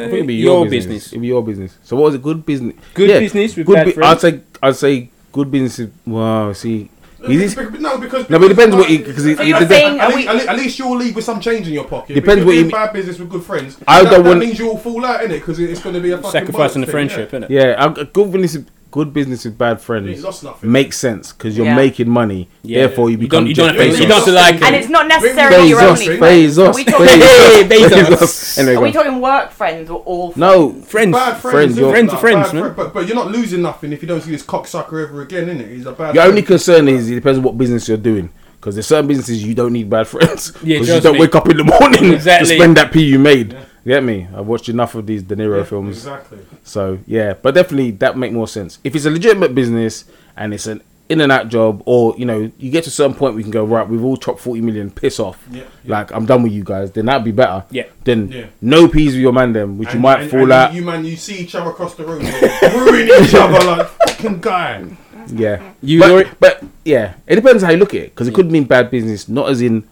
think 0.09 0.13
it'd 0.13 0.27
be 0.27 0.35
your, 0.35 0.61
your, 0.61 0.65
business. 0.65 0.85
business. 0.85 1.07
It'd 1.13 1.21
be 1.21 1.27
your 1.27 1.43
business. 1.43 1.77
So 1.83 1.95
what 1.95 2.05
was 2.05 2.15
it? 2.15 2.21
Good 2.23 2.45
business. 2.45 2.75
Good 2.93 3.19
business 3.19 3.55
with 3.55 3.67
bad 3.67 3.93
friends. 3.93 4.23
I'd 4.23 4.31
say. 4.33 4.41
I'd 4.61 4.75
say 4.75 5.09
good 5.31 5.51
business. 5.51 5.79
Is, 5.79 5.91
wow. 6.05 6.53
See. 6.53 6.89
He's, 7.27 7.53
Because- 7.55 7.79
no, 7.79 7.97
because 7.97 8.29
No, 8.29 8.39
but 8.39 8.45
it 8.45 8.49
depends 8.55 8.75
what 8.75 8.87
he- 8.89 8.99
'cause 8.99 9.23
he- 9.23 9.35
he 9.35 9.49
you're 9.49 9.67
saying, 9.67 9.99
At 9.99 10.09
least, 10.09 10.17
we, 10.17 10.27
at, 10.27 10.35
least, 10.35 10.47
at 10.47 10.55
least 10.57 10.79
you'll 10.79 10.97
leave 10.97 11.15
with 11.15 11.23
some 11.25 11.39
change 11.39 11.67
in 11.67 11.73
your 11.73 11.83
pocket. 11.85 12.15
Depends 12.15 12.41
If 12.41 12.45
what 12.45 12.51
you're 12.53 12.63
you 12.65 12.69
doing 12.71 12.83
bad 12.83 12.93
business 12.93 13.19
with 13.19 13.29
good 13.29 13.43
friends. 13.43 13.77
I 13.87 14.03
that, 14.03 14.09
don't 14.11 14.23
that 14.23 14.29
want- 14.29 14.39
means 14.39 14.57
you'll 14.57 14.77
fall 14.77 15.05
out 15.05 15.23
in 15.23 15.29
it 15.31 15.35
because 15.39 15.59
it's 15.59 15.81
going 15.81 15.95
to 15.95 16.01
be 16.01 16.11
a 16.11 16.17
fucking 16.17 16.31
Sacrificing 16.31 16.81
the 16.81 16.87
bollocks 16.87 16.91
thing, 16.91 17.09
friendship, 17.09 17.31
yeah. 17.33 17.39
innit? 17.39 17.49
yeah. 17.49 17.85
I- 17.99 18.03
Good 18.11 18.31
business. 18.31 18.65
Good 18.91 19.13
business 19.13 19.45
with 19.45 19.57
bad 19.57 19.79
friends 19.79 20.21
makes 20.61 20.97
sense 20.97 21.31
because 21.31 21.55
you're 21.55 21.65
Yeah. 21.65 21.75
making 21.77 22.09
money. 22.09 22.49
Yeah. 22.61 22.79
Therefore, 22.87 23.09
you 23.09 23.13
You 23.13 23.17
become 23.19 23.45
don't- 23.45 23.47
you 23.47 23.55
don't 23.55 23.67
have 23.69 23.77
to- 23.77 23.83
Bezos. 23.83 23.99
you 24.01 24.05
don't 24.07 24.25
to 24.25 24.31
like- 24.33 24.61
and 24.61 24.75
it's 24.75 24.89
not 24.89 25.07
necessarily 25.07 25.55
Bezos, 25.55 25.69
your 25.69 25.81
only 25.81 26.05
friends. 26.17 26.59
Are 26.59 26.71
Bezos, 26.71 26.75
we 26.75 26.83
talking, 26.83 27.07
Hey, 27.07 27.63
Bezos. 27.69 28.05
Bezos. 28.05 28.57
Anyway, 28.59 28.75
are 28.75 28.81
we 28.81 28.91
talking 28.91 29.21
work 29.21 29.51
friends 29.51 29.89
or 29.89 29.99
all 30.05 30.31
friends? 30.31 30.37
no. 30.37 30.73
Friends. 30.85 31.13
Bad 31.13 31.37
friends, 31.37 31.53
Friends, 31.53 31.77
you're- 31.77 31.89
it? 31.89 31.93
Friends 31.93 32.19
friends, 32.19 32.53
man. 32.53 32.63
fri- 32.63 32.73
But, 32.75 32.93
but 32.93 33.07
you're 33.07 33.15
not 33.15 33.31
losing 33.31 33.61
nothing 33.61 33.93
if 33.93 34.01
you 34.01 34.07
don't 34.09 34.21
see 34.21 34.31
this 34.31 34.43
cocksucker 34.43 35.07
ever 35.07 35.21
again, 35.21 35.45
innit? 35.47 35.73
He's 35.73 35.85
a 35.85 35.91
bad 35.93 36.13
Your 36.13 36.23
friend. 36.23 36.29
only 36.29 36.41
concern 36.41 36.87
is 36.89 37.09
it 37.09 37.15
depends 37.15 37.37
on 37.37 37.43
what 37.45 37.57
business 37.57 37.87
you're 37.87 37.97
doing. 37.97 38.29
Because 38.59 38.75
there's 38.75 38.85
certain 38.87 39.07
businesses 39.07 39.41
you 39.43 39.55
don't 39.55 39.73
need 39.73 39.89
bad 39.89 40.05
friends. 40.07 40.51
Yeah, 40.63 40.79
Because 40.79 40.95
you 40.95 41.01
don't 41.01 41.13
me. 41.13 41.19
wake 41.21 41.33
up 41.33 41.49
in 41.49 41.57
the 41.57 41.63
morning 41.63 42.13
Exactly. 42.13 42.49
to 42.49 42.55
spend 42.57 42.77
that 42.77 42.91
p 42.91 43.01
you 43.03 43.17
made. 43.17 43.53
You 43.53 43.57
get 43.85 44.03
me? 44.03 44.27
I've 44.35 44.47
watched 44.47 44.69
enough 44.69 44.95
of 44.95 45.05
these 45.07 45.23
De 45.23 45.35
Niro 45.35 45.65
films. 45.65 45.97
Exactly. 45.97 46.39
So 46.63 46.99
yeah, 47.07 47.33
but 47.33 47.55
definitely 47.55 47.91
that 47.91 48.17
make 48.17 48.31
more 48.31 48.47
sense. 48.47 48.79
If 48.83 48.95
it's 48.95 49.05
a 49.05 49.09
legitimate 49.11 49.53
business 49.55 50.05
and 50.37 50.53
it's 50.53 50.67
an 50.67 50.81
in 51.09 51.19
and 51.19 51.29
out 51.31 51.49
job, 51.49 51.83
or 51.85 52.15
you 52.17 52.25
know, 52.25 52.49
you 52.57 52.71
get 52.71 52.85
to 52.85 52.87
a 52.87 52.91
certain 52.91 53.13
point 53.13 53.35
we 53.35 53.41
can 53.41 53.51
go 53.51 53.65
right. 53.65 53.85
We've 53.87 54.03
all 54.03 54.15
chopped 54.15 54.39
forty 54.39 54.61
million. 54.61 54.89
Piss 54.91 55.19
off. 55.19 55.43
Yeah, 55.51 55.63
yeah. 55.83 55.91
Like 55.99 56.11
I'm 56.13 56.25
done 56.25 56.41
with 56.43 56.53
you 56.53 56.63
guys. 56.63 56.91
Then 56.91 57.05
that'd 57.07 57.25
be 57.25 57.31
better. 57.31 57.65
Yeah. 57.69 57.87
Then 58.05 58.31
Yeah. 58.31 58.45
no 58.61 58.87
peas 58.87 59.11
with 59.13 59.21
your 59.21 59.33
man. 59.33 59.51
Then 59.53 59.77
which 59.77 59.93
you 59.93 59.99
might 59.99 60.21
and- 60.21 60.31
fall 60.31 60.43
and 60.43 60.51
out. 60.53 60.73
You, 60.73 60.79
you 60.81 60.85
man, 60.85 61.03
you 61.03 61.17
see 61.17 61.37
each 61.39 61.53
other 61.55 61.69
across 61.71 61.95
the 61.95 62.05
room, 62.05 62.19
ruin 62.23 63.09
each 63.23 63.33
other 63.35 63.65
like 63.65 63.87
fucking 63.87 64.39
guy. 64.39 64.85
yeah. 65.27 65.73
You 65.81 65.99
but, 65.99 66.11
already- 66.11 66.29
but 66.39 66.63
yeah, 66.85 67.15
it 67.27 67.35
depends 67.35 67.61
how 67.63 67.71
you 67.71 67.77
look 67.77 67.93
at 67.93 68.01
it 68.01 68.09
because 68.11 68.27
it 68.29 68.33
could 68.33 68.49
mean 68.49 68.63
bad 68.63 68.89
business. 68.89 69.27
Not 69.27 69.49
as 69.49 69.61
in. 69.61 69.87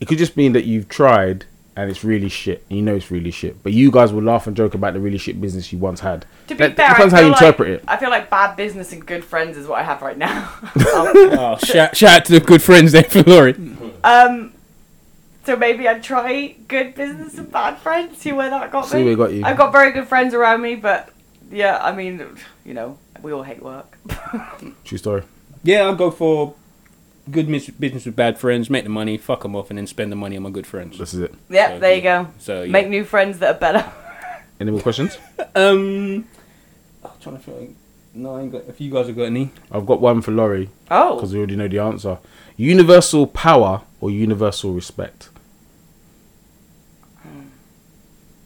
It 0.00 0.08
could 0.08 0.18
just 0.18 0.36
mean 0.36 0.52
that 0.54 0.64
you've 0.64 0.88
tried 0.88 1.44
and 1.76 1.90
it's 1.90 2.04
really 2.04 2.28
shit. 2.28 2.64
And 2.68 2.78
you 2.78 2.84
know 2.84 2.94
it's 2.94 3.10
really 3.10 3.30
shit. 3.30 3.62
But 3.62 3.72
you 3.72 3.90
guys 3.90 4.12
will 4.12 4.22
laugh 4.22 4.46
and 4.46 4.56
joke 4.56 4.74
about 4.74 4.94
the 4.94 5.00
really 5.00 5.18
shit 5.18 5.40
business 5.40 5.72
you 5.72 5.78
once 5.78 6.00
had. 6.00 6.26
To 6.48 6.54
be 6.54 6.58
That- 6.58 6.76
fair, 6.76 6.88
depends 6.90 7.14
I 7.14 7.16
how 7.16 7.20
feel 7.22 7.26
you 7.28 7.32
like, 7.32 7.42
interpret 7.42 7.68
it. 7.70 7.84
I 7.88 7.96
feel 7.96 8.10
like 8.10 8.28
bad 8.30 8.56
business 8.56 8.92
and 8.92 9.04
good 9.06 9.24
friends 9.24 9.56
is 9.56 9.66
what 9.66 9.78
I 9.80 9.82
have 9.82 10.02
right 10.02 10.18
now. 10.18 10.52
Oh, 10.76 11.56
shout, 11.64 11.96
shout 11.96 12.10
out 12.20 12.24
to 12.26 12.32
the 12.32 12.40
good 12.40 12.62
friends 12.62 12.92
there 12.92 13.02
for 13.04 13.22
Lori. 13.22 13.54
um, 14.04 14.52
so 15.44 15.56
maybe 15.56 15.88
I'd 15.88 16.02
try 16.02 16.54
good 16.68 16.94
business 16.94 17.36
and 17.38 17.50
bad 17.50 17.78
friends. 17.78 18.18
See 18.18 18.32
where 18.32 18.48
that 18.50 18.70
got 18.70 18.86
See 18.86 18.98
me. 18.98 19.04
where 19.04 19.16
got 19.16 19.32
you. 19.32 19.44
I've 19.44 19.56
got 19.56 19.72
very 19.72 19.90
good 19.92 20.06
friends 20.06 20.34
around 20.34 20.60
me, 20.62 20.76
but 20.76 21.08
yeah, 21.50 21.78
I 21.82 21.92
mean, 21.94 22.24
you 22.64 22.74
know, 22.74 22.98
we 23.22 23.32
all 23.32 23.42
hate 23.42 23.62
work. 23.62 23.96
True 24.84 24.98
story. 24.98 25.22
Yeah, 25.64 25.82
I'll 25.82 25.96
go 25.96 26.10
for 26.10 26.54
good 27.30 27.48
mis- 27.48 27.70
business 27.70 28.04
with 28.06 28.16
bad 28.16 28.38
friends, 28.38 28.68
make 28.70 28.84
the 28.84 28.90
money, 28.90 29.16
fuck 29.16 29.42
them 29.42 29.54
off, 29.56 29.70
and 29.70 29.78
then 29.78 29.86
spend 29.86 30.10
the 30.12 30.16
money 30.16 30.36
on 30.36 30.42
my 30.42 30.50
good 30.50 30.66
friends. 30.66 30.98
This 30.98 31.14
is 31.14 31.20
it. 31.20 31.34
yeah, 31.48 31.68
So, 31.68 31.78
there 31.78 31.94
you 31.94 32.02
go. 32.02 32.28
So, 32.38 32.62
yeah. 32.62 32.70
Make 32.72 32.88
new 32.88 33.04
friends 33.04 33.38
that 33.38 33.56
are 33.56 33.58
better. 33.58 33.90
Any 34.60 34.70
more 34.70 34.80
questions? 34.80 35.16
Um, 35.54 36.26
I'm 37.04 37.10
trying 37.20 37.36
to 37.36 37.42
think. 37.42 37.76
No, 38.14 38.36
I 38.36 38.42
ain't 38.42 38.52
got. 38.52 38.62
If 38.68 38.80
you 38.80 38.90
guys 38.92 39.06
have 39.06 39.16
got 39.16 39.22
any, 39.24 39.50
I've 39.70 39.86
got 39.86 40.00
one 40.00 40.20
for 40.20 40.32
Lori 40.32 40.68
Oh, 40.90 41.14
because 41.14 41.32
we 41.32 41.38
already 41.38 41.56
know 41.56 41.66
the 41.66 41.78
answer. 41.78 42.18
Universal 42.58 43.28
power 43.28 43.82
or 44.02 44.10
universal 44.10 44.72
respect? 44.74 45.30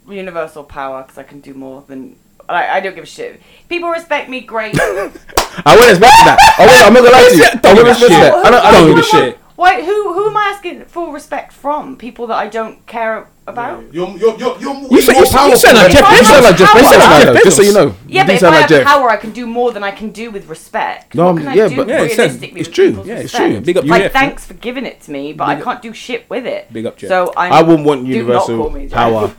universal 0.09 0.62
power 0.62 1.03
because 1.03 1.19
I 1.19 1.24
can 1.24 1.40
do 1.40 1.53
more 1.53 1.82
than. 1.89 2.16
I, 2.48 2.77
I 2.77 2.81
don't 2.81 2.94
give 2.94 3.05
a 3.05 3.06
shit. 3.06 3.40
People 3.68 3.89
respect 3.90 4.28
me, 4.28 4.40
great. 4.40 4.74
I 4.81 5.74
wouldn't 5.74 5.90
expect 5.90 6.14
that. 6.24 6.39
I 6.59 6.66
wouldn't, 6.66 6.86
I'm 6.86 6.93
not 6.93 7.02
gonna 7.02 7.16
lie 7.16 7.28
to 7.31 7.36
you. 7.36 7.44
I 7.44 7.55
Don't 7.56 7.77
wouldn't 7.77 7.77
give 7.77 7.86
a 7.86 7.90
expect 7.90 8.12
shit. 8.12 8.32
that. 8.32 8.47
I 8.47 8.51
don't, 8.51 8.64
I 8.64 8.70
don't 8.70 8.73
Don't 8.73 8.89
give 8.89 8.98
a 8.98 9.01
give 9.01 9.05
shit. 9.10 9.35
shit. 9.35 9.39
Why? 9.56 9.82
Who? 9.82 10.12
Who 10.12 10.28
am 10.28 10.36
I 10.36 10.52
asking 10.55 10.85
for 10.85 11.12
respect 11.14 11.51
from? 11.52 11.97
People 11.97 12.27
that 12.27 12.35
I 12.36 12.47
don't 12.48 12.85
care 12.86 13.27
about. 13.47 13.90
You're, 13.93 14.09
you're, 14.10 14.36
you're, 14.39 14.59
you're 14.60 14.74
You 14.90 15.01
say- 15.01 15.12
more 15.14 15.23
you 15.23 15.27
say- 15.27 15.32
you 15.32 15.32
powerful 15.32 15.56
sound 15.56 15.77
like 15.78 15.93
than- 15.93 16.02
Jeff 16.02 16.10
You 16.18 16.24
sound 16.24 16.44
like 16.44 16.56
Jeff 16.56 16.68
Power. 16.68 16.82
Bezos, 16.82 16.90
Jeff 16.90 17.27
though, 17.27 17.40
just 17.43 17.56
so 17.56 17.62
you 17.62 17.73
know. 17.73 17.94
Yeah, 18.06 18.20
you 18.23 18.27
but 18.27 18.27
do 18.27 18.32
if 18.35 18.40
sound 18.40 18.55
I 18.55 18.60
like 18.60 18.68
have 18.70 18.78
Jeff. 18.81 18.86
power, 18.86 19.09
I 19.10 19.16
can 19.16 19.31
do 19.31 19.47
more 19.47 19.73
than 19.73 19.82
I 19.82 19.90
can 19.93 20.10
do 20.10 20.31
with 20.31 20.47
respect. 20.48 21.14
No, 21.14 21.32
what 21.32 21.43
can 21.43 21.56
yeah, 21.56 21.64
I 21.64 21.68
do 21.68 21.77
but- 21.77 21.89
Yeah, 21.89 22.02
it 22.02 22.10
says- 22.10 22.18
realistically 22.18 22.60
it's 22.60 22.68
with 22.68 22.74
true. 22.74 22.89
people's 22.90 23.06
Yeah, 23.06 23.14
it's 23.14 23.23
respect? 23.32 23.51
true. 23.52 23.60
Big 23.62 23.77
up 23.78 23.85
Like, 23.86 24.02
Jeff. 24.02 24.12
thanks 24.12 24.44
for 24.47 24.55
giving 24.55 24.85
it 24.85 25.01
to 25.02 25.10
me, 25.10 25.32
but 25.32 25.48
I 25.48 25.59
can't 25.60 25.81
do 25.81 25.93
shit 25.94 26.28
with 26.28 26.47
it. 26.47 26.70
Big 26.73 26.85
up 26.85 26.98
Jeff. 26.98 27.09
So 27.09 27.32
I'm, 27.35 27.51
I 27.52 27.62
wouldn't 27.62 27.86
want 27.86 28.01
do 28.05 28.09
not 28.09 28.14
universal 28.14 28.70
me 28.70 28.82
Jeff. 28.89 28.93
power 28.93 29.35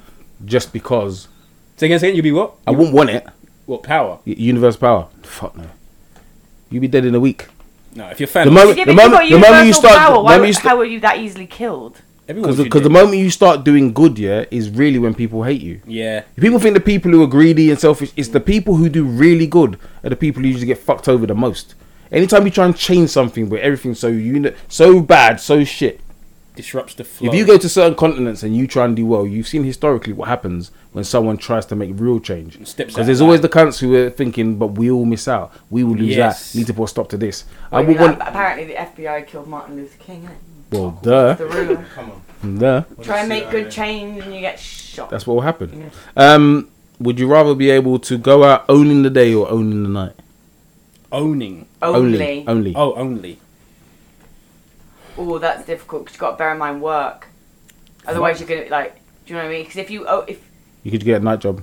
just 0.46 0.74
because. 0.74 1.28
Say 1.78 1.86
again, 1.88 2.00
say 2.00 2.08
again. 2.08 2.16
You 2.18 2.24
be 2.24 2.32
what? 2.32 2.54
I 2.66 2.72
wouldn't 2.72 2.94
want 2.96 3.10
it. 3.12 3.26
What 3.66 3.84
power? 3.84 4.20
Y- 4.26 4.36
Universal 4.38 4.80
power. 4.80 5.08
Fuck 5.24 5.56
no. 5.58 5.66
You'd 6.70 6.82
be 6.82 6.88
dead 6.88 7.06
in 7.06 7.16
a 7.16 7.20
week. 7.20 7.48
No, 7.96 8.08
if 8.10 8.20
you're 8.20 8.28
fan, 8.28 8.48
The 8.48 8.52
moment- 8.52 8.78
the 8.86 8.94
moment- 8.94 9.30
you've 9.30 9.42
the 9.42 9.48
moment 9.48 9.68
you 9.68 9.74
start- 9.74 9.98
power, 9.98 10.16
the 10.16 10.20
why 10.22 10.32
moment 10.32 10.42
would- 10.42 10.48
you 10.48 10.54
st- 10.54 10.66
how 10.66 10.80
are 10.80 10.86
you 10.86 11.00
that 11.00 11.18
easily 11.20 11.46
killed? 11.48 11.98
everyone 12.30 12.52
Because 12.56 12.80
should 12.82 12.84
the 12.84 12.90
moment 12.90 13.18
you 13.18 13.30
start 13.30 13.64
doing 13.64 13.94
good, 13.94 14.20
yeah, 14.20 14.44
is 14.52 14.70
really 14.70 15.00
when 15.00 15.14
people 15.14 15.44
hate 15.44 15.62
you. 15.62 15.80
yeah, 15.88 16.22
People 16.40 16.60
think 16.60 16.74
the 16.74 16.80
people 16.82 17.10
who 17.12 17.24
are 17.24 17.28
greedy 17.28 17.70
and 17.72 17.80
selfish, 17.80 18.12
it's 18.18 18.28
the 18.30 18.42
people 18.42 18.76
who 18.76 18.90
do 18.90 19.06
really 19.06 19.48
good 19.48 19.78
are 20.04 20.10
the 20.10 20.16
people 20.18 20.42
who 20.44 20.48
usually 20.50 20.66
get 20.68 20.78
fucked 20.78 21.08
over 21.08 21.26
the 21.26 21.34
most. 21.34 21.74
Anytime 22.12 22.44
you 22.46 22.52
try 22.52 22.66
and 22.66 22.76
change 22.76 23.10
something 23.12 23.50
where 23.50 23.62
everything's 23.62 24.00
so 24.00 24.08
uni- 24.10 24.52
so 24.68 25.00
bad, 25.00 25.40
so 25.40 25.64
shit. 25.64 26.00
disrupts 26.56 26.96
the 26.96 27.04
flow. 27.04 27.30
If 27.30 27.36
you 27.36 27.46
go 27.46 27.56
to 27.60 27.70
certain 27.70 27.94
continents 27.94 28.42
and 28.42 28.58
you 28.58 28.66
try 28.66 28.84
and 28.86 28.96
do 28.96 29.06
well, 29.06 29.28
you've 29.28 29.48
seen 29.48 29.64
historically 29.64 30.12
what 30.12 30.28
happens 30.28 30.72
when 30.98 31.04
someone 31.04 31.38
tries 31.38 31.64
to 31.68 31.76
make 31.76 31.92
real 31.94 32.20
change. 32.20 32.58
Because 32.76 33.06
there's 33.06 33.22
always 33.22 33.38
line. 33.40 33.42
the 33.44 33.50
cunts 33.50 33.78
who 33.78 33.94
are 33.94 34.10
thinking, 34.10 34.58
but 34.58 34.70
we 34.70 34.90
will 34.90 35.06
miss 35.06 35.28
out. 35.28 35.54
We 35.70 35.84
will 35.84 35.94
lose 35.96 36.16
Yes. 36.16 36.54
that. 36.54 36.58
Need 36.58 36.66
to 36.66 36.74
put 36.74 36.86
a 36.86 36.88
stop 36.88 37.08
to 37.10 37.18
this. 37.18 37.46
I 37.72 37.78
I 37.78 37.82
would 37.84 38.00
want. 38.00 38.20
apparently, 38.20 38.66
the 38.66 38.74
FBI 38.74 39.28
killed 39.28 39.48
Martin 39.48 39.76
Luther 39.76 40.00
King. 40.00 40.24
innit? 40.24 40.72
Well, 40.72 41.00
duh, 41.04 41.36
The 41.36 41.46
rumor. 41.46 41.86
Come 41.94 42.12
on. 42.42 42.58
duh. 42.58 42.82
Try 43.04 43.20
and 43.20 43.30
make 43.30 43.52
good 43.52 43.66
yeah. 43.66 43.70
change 43.70 44.24
and 44.24 44.34
you 44.34 44.42
get 44.42 44.60
shot. 44.60 45.12
That's 45.12 45.28
what 45.28 45.36
will 45.36 45.42
happen. 45.42 45.92
Um, 46.16 46.70
would 47.00 47.20
you 47.20 47.28
rather 47.28 47.54
be 47.54 47.70
able 47.70 48.00
to 48.00 48.18
go 48.18 48.44
out 48.44 48.66
owning 48.68 49.04
the 49.04 49.12
day 49.12 49.36
or 49.36 49.48
owning 49.52 49.84
the 49.84 49.90
night? 49.90 50.14
owning. 51.12 51.68
Only. 51.84 52.44
Only. 52.48 52.74
Oh, 52.76 52.94
only. 52.96 53.38
Oh, 55.16 55.38
that's 55.38 55.64
difficult 55.66 56.06
because 56.06 56.16
you've 56.16 56.22
got 56.22 56.32
to 56.32 56.38
bear 56.38 56.52
in 56.54 56.58
mind 56.58 56.82
work. 56.82 57.28
Otherwise, 58.08 58.40
you're 58.40 58.50
gonna 58.50 58.68
like. 58.72 58.96
Do 59.26 59.34
you 59.34 59.36
know 59.36 59.44
what 59.44 59.50
I 59.50 59.54
mean? 59.54 59.64
Because 59.64 59.78
if 59.78 59.90
you 59.92 60.06
oh, 60.08 60.26
if 60.28 60.40
You 60.88 60.92
could 60.92 61.04
get 61.04 61.20
a 61.20 61.24
night 61.26 61.42
job. 61.42 61.62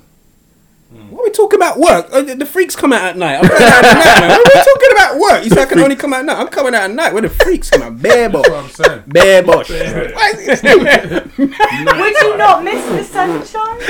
What 1.08 1.20
are 1.20 1.24
we 1.24 1.30
talking 1.30 1.58
about 1.58 1.78
work? 1.78 2.08
Uh, 2.12 2.20
the 2.20 2.34
the 2.34 2.44
freaks 2.44 2.76
come 2.76 2.92
out 2.92 3.04
at 3.04 3.16
night. 3.16 3.36
I'm 3.40 3.48
going 3.48 3.62
out 3.62 3.84
at 3.84 3.94
night, 3.94 4.20
man. 4.20 4.28
What 4.28 4.54
are 4.54 4.58
we 4.58 4.64
talking 4.64 4.92
about 4.92 5.18
work? 5.18 5.44
You 5.44 5.48
said 5.48 5.58
I 5.60 5.64
can 5.64 5.78
only 5.80 5.96
come 5.96 6.12
out 6.12 6.18
at 6.20 6.26
night. 6.26 6.36
I'm 6.38 6.48
coming 6.48 6.74
out 6.74 6.82
at 6.82 6.90
night. 6.90 7.14
Where 7.14 7.22
the 7.22 7.30
freaks 7.30 7.70
come 7.70 7.80
out? 7.80 8.02
Bare 8.02 8.28
bosh. 8.28 8.44
That's 8.44 8.78
what 8.78 8.90
I'm 8.90 9.00
saying. 9.00 9.02
Bare 9.06 9.42
bosh. 9.42 9.70
Why 9.70 10.32
is 10.36 10.46
it 10.46 10.58
still- 10.58 10.78
Would 11.38 12.14
you 12.20 12.36
not 12.36 12.64
miss 12.64 12.84
the 12.84 13.02
sunshine? 13.02 13.78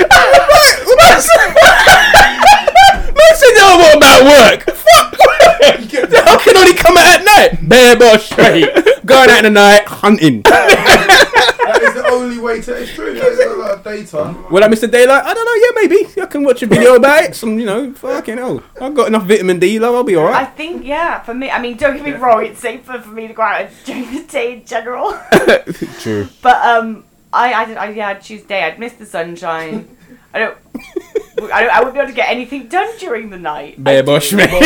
Man 3.11 3.33
said 3.35 3.53
no 3.59 3.77
more 3.77 3.97
about 3.97 4.23
work. 4.23 4.63
Fuck 4.63 5.11
work. 5.19 5.59
I 5.59 6.41
can 6.43 6.55
only 6.55 6.75
come 6.75 6.95
out 6.95 7.19
at 7.19 7.25
night. 7.25 7.59
Bare 7.67 7.97
bosh. 7.99 8.29
Straight. 8.31 8.71
Going 9.05 9.29
out 9.29 9.39
in 9.43 9.51
the 9.53 9.59
night 9.59 9.83
hunting. 9.85 10.43
That 11.65 11.81
is 11.81 11.93
the 11.93 12.07
only 12.07 12.39
way 12.39 12.61
to. 12.61 12.73
It's 12.75 12.93
true. 12.93 13.13
There's 13.13 13.39
a 13.39 13.55
lot 13.55 13.71
of 13.71 13.83
daytime. 13.83 14.49
Will 14.51 14.63
I 14.63 14.67
miss 14.67 14.81
the 14.81 14.87
daylight? 14.87 15.23
I 15.25 15.33
don't 15.33 15.45
know. 15.45 15.53
Yeah, 15.55 15.87
maybe. 15.87 16.21
I 16.21 16.25
can 16.25 16.43
watch 16.43 16.61
a 16.63 16.67
video 16.67 16.95
about 16.95 17.23
it. 17.23 17.35
Some, 17.35 17.59
you 17.59 17.65
know, 17.65 17.93
fucking 17.93 18.37
hell. 18.37 18.63
I've 18.79 18.93
got 18.93 19.07
enough 19.07 19.25
vitamin 19.25 19.59
D, 19.59 19.79
love. 19.79 19.95
I'll 19.95 20.03
be 20.03 20.15
all 20.15 20.25
right. 20.25 20.43
I 20.43 20.45
think, 20.45 20.85
yeah, 20.85 21.21
for 21.21 21.33
me, 21.33 21.49
I 21.49 21.61
mean, 21.61 21.77
don't 21.77 21.95
get 21.95 22.05
me 22.05 22.11
wrong, 22.11 22.45
it's 22.45 22.59
safer 22.59 22.99
for 22.99 23.09
me 23.09 23.27
to 23.27 23.33
go 23.33 23.41
out 23.41 23.69
during 23.85 24.11
the 24.13 24.23
day 24.23 24.53
in 24.53 24.65
general. 24.65 25.17
True. 25.99 26.27
But, 26.41 26.65
um, 26.65 27.05
I, 27.33 27.53
I, 27.53 27.73
I 27.73 27.89
yeah, 27.89 28.09
I'd 28.09 28.21
choose 28.21 28.43
day. 28.43 28.63
I'd 28.63 28.79
miss 28.79 28.93
the 28.93 29.05
sunshine. 29.05 29.97
I 30.33 30.39
don't, 30.39 30.57
I 31.37 31.67
I 31.67 31.79
wouldn't 31.79 31.95
be 31.95 31.99
able 31.99 32.09
to 32.09 32.15
get 32.15 32.29
anything 32.29 32.67
done 32.67 32.87
during 32.97 33.29
the 33.29 33.37
night. 33.37 33.81
Bare 33.83 33.99
I 33.99 34.01
bosh, 34.01 34.29
do. 34.29 34.37
man. 34.37 34.49
Well, 34.51 34.61
I 34.61 34.63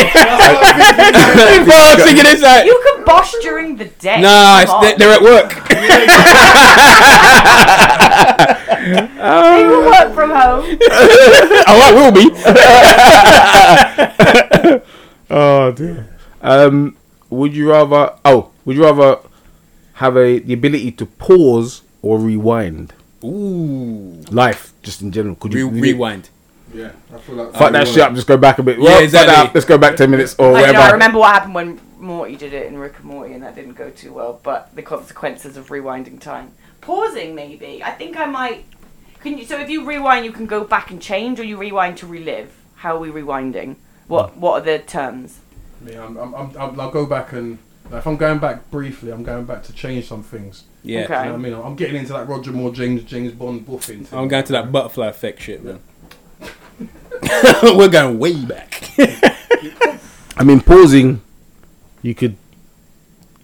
was 1.95 2.03
thinking 2.05 2.25
it's 2.27 2.41
like. 2.41 2.65
You 2.65 2.79
can 2.85 3.03
bosh 3.05 3.33
during 3.41 3.75
the 3.75 3.85
day. 3.85 4.21
Nah, 4.21 4.61
it's, 4.61 4.73
they, 4.81 4.93
they're 4.95 5.13
at 5.13 5.21
work. 5.21 5.53
They 8.79 9.65
will 9.67 9.83
work 9.85 10.13
from 10.15 10.29
home. 10.31 10.65
oh, 11.67 11.67
I 11.67 11.91
will 11.93 12.11
be. 12.11 12.31
Oh 15.29 15.71
dear. 15.71 16.07
Um, 16.41 16.95
would 17.29 17.55
you 17.55 17.69
rather? 17.69 18.13
Oh, 18.25 18.49
would 18.65 18.75
you 18.75 18.83
rather 18.83 19.19
have 19.95 20.17
a 20.17 20.39
the 20.39 20.53
ability 20.53 20.91
to 20.93 21.05
pause 21.05 21.81
or 22.01 22.17
rewind 22.19 22.93
Ooh. 23.23 24.23
life, 24.31 24.73
just 24.81 25.01
in 25.01 25.11
general? 25.11 25.35
Could 25.35 25.53
Re- 25.53 25.59
you 25.61 25.69
rewind. 25.69 26.29
Yeah, 26.73 26.91
I 27.13 27.17
feel 27.17 27.35
like. 27.35 27.53
Fuck 27.53 27.71
that 27.71 27.87
shit 27.87 27.99
up. 27.99 28.13
Just 28.13 28.27
go 28.27 28.37
back 28.37 28.59
a 28.59 28.63
bit. 28.63 28.79
Well, 28.79 28.93
fuck 28.93 29.03
exactly. 29.03 29.35
that, 29.35 29.55
Let's 29.55 29.65
go 29.65 29.77
back 29.77 29.95
ten 29.95 30.11
minutes 30.11 30.35
or 30.37 30.49
I, 30.49 30.51
whatever. 30.51 30.73
know, 30.73 30.81
I 30.81 30.91
remember 30.91 31.19
what 31.19 31.33
happened 31.33 31.55
when 31.55 31.81
Morty 31.97 32.35
did 32.35 32.53
it 32.53 32.67
in 32.67 32.77
Rick 32.77 32.97
and 32.97 33.05
Morty, 33.05 33.33
and 33.33 33.43
that 33.43 33.55
didn't 33.55 33.73
go 33.73 33.89
too 33.89 34.13
well. 34.13 34.39
But 34.43 34.75
the 34.75 34.81
consequences 34.81 35.57
of 35.57 35.69
rewinding 35.69 36.19
time, 36.19 36.53
pausing 36.81 37.35
maybe. 37.35 37.83
I 37.83 37.91
think 37.91 38.17
I 38.17 38.25
might. 38.25 38.65
Can 39.21 39.37
you? 39.37 39.45
So 39.45 39.59
if 39.59 39.69
you 39.69 39.85
rewind, 39.85 40.25
you 40.25 40.31
can 40.31 40.45
go 40.45 40.63
back 40.63 40.91
and 40.91 41.01
change, 41.01 41.39
or 41.39 41.43
you 41.43 41.57
rewind 41.57 41.97
to 41.97 42.07
relive. 42.07 42.55
How 42.75 42.95
are 42.95 42.99
we 42.99 43.09
rewinding? 43.09 43.75
What 44.07 44.37
What 44.37 44.61
are 44.61 44.65
the 44.65 44.79
terms? 44.79 45.39
Me, 45.81 45.95
I'm, 45.95 46.17
I'm, 46.17 46.35
I'm, 46.35 46.57
I'm, 46.57 46.79
I'll 46.79 46.91
go 46.91 47.05
back 47.05 47.31
and 47.31 47.57
if 47.91 48.05
I'm 48.05 48.17
going 48.17 48.39
back 48.39 48.69
briefly, 48.69 49.11
I'm 49.11 49.23
going 49.23 49.45
back 49.45 49.63
to 49.63 49.73
change 49.73 50.07
some 50.07 50.23
things. 50.23 50.65
Yeah. 50.83 51.01
Okay. 51.05 51.19
You 51.19 51.25
know 51.25 51.31
what 51.31 51.33
I 51.33 51.37
mean? 51.37 51.53
I'm 51.53 51.75
getting 51.75 51.95
into 51.95 52.13
that 52.13 52.27
Roger 52.27 52.51
Moore, 52.51 52.71
James 52.71 53.03
James 53.03 53.31
Bond 53.33 53.65
buffing. 53.65 54.05
thing. 54.05 54.19
I'm 54.19 54.27
going 54.27 54.43
to 54.43 54.51
that 54.53 54.71
butterfly 54.71 55.07
effect 55.07 55.41
shit, 55.41 55.63
man. 55.63 55.79
We're 57.77 57.89
going 57.89 58.17
way 58.19 58.43
back. 58.45 58.91
I 60.37 60.43
mean, 60.43 60.61
pausing. 60.61 61.21
You 62.01 62.15
could. 62.15 62.35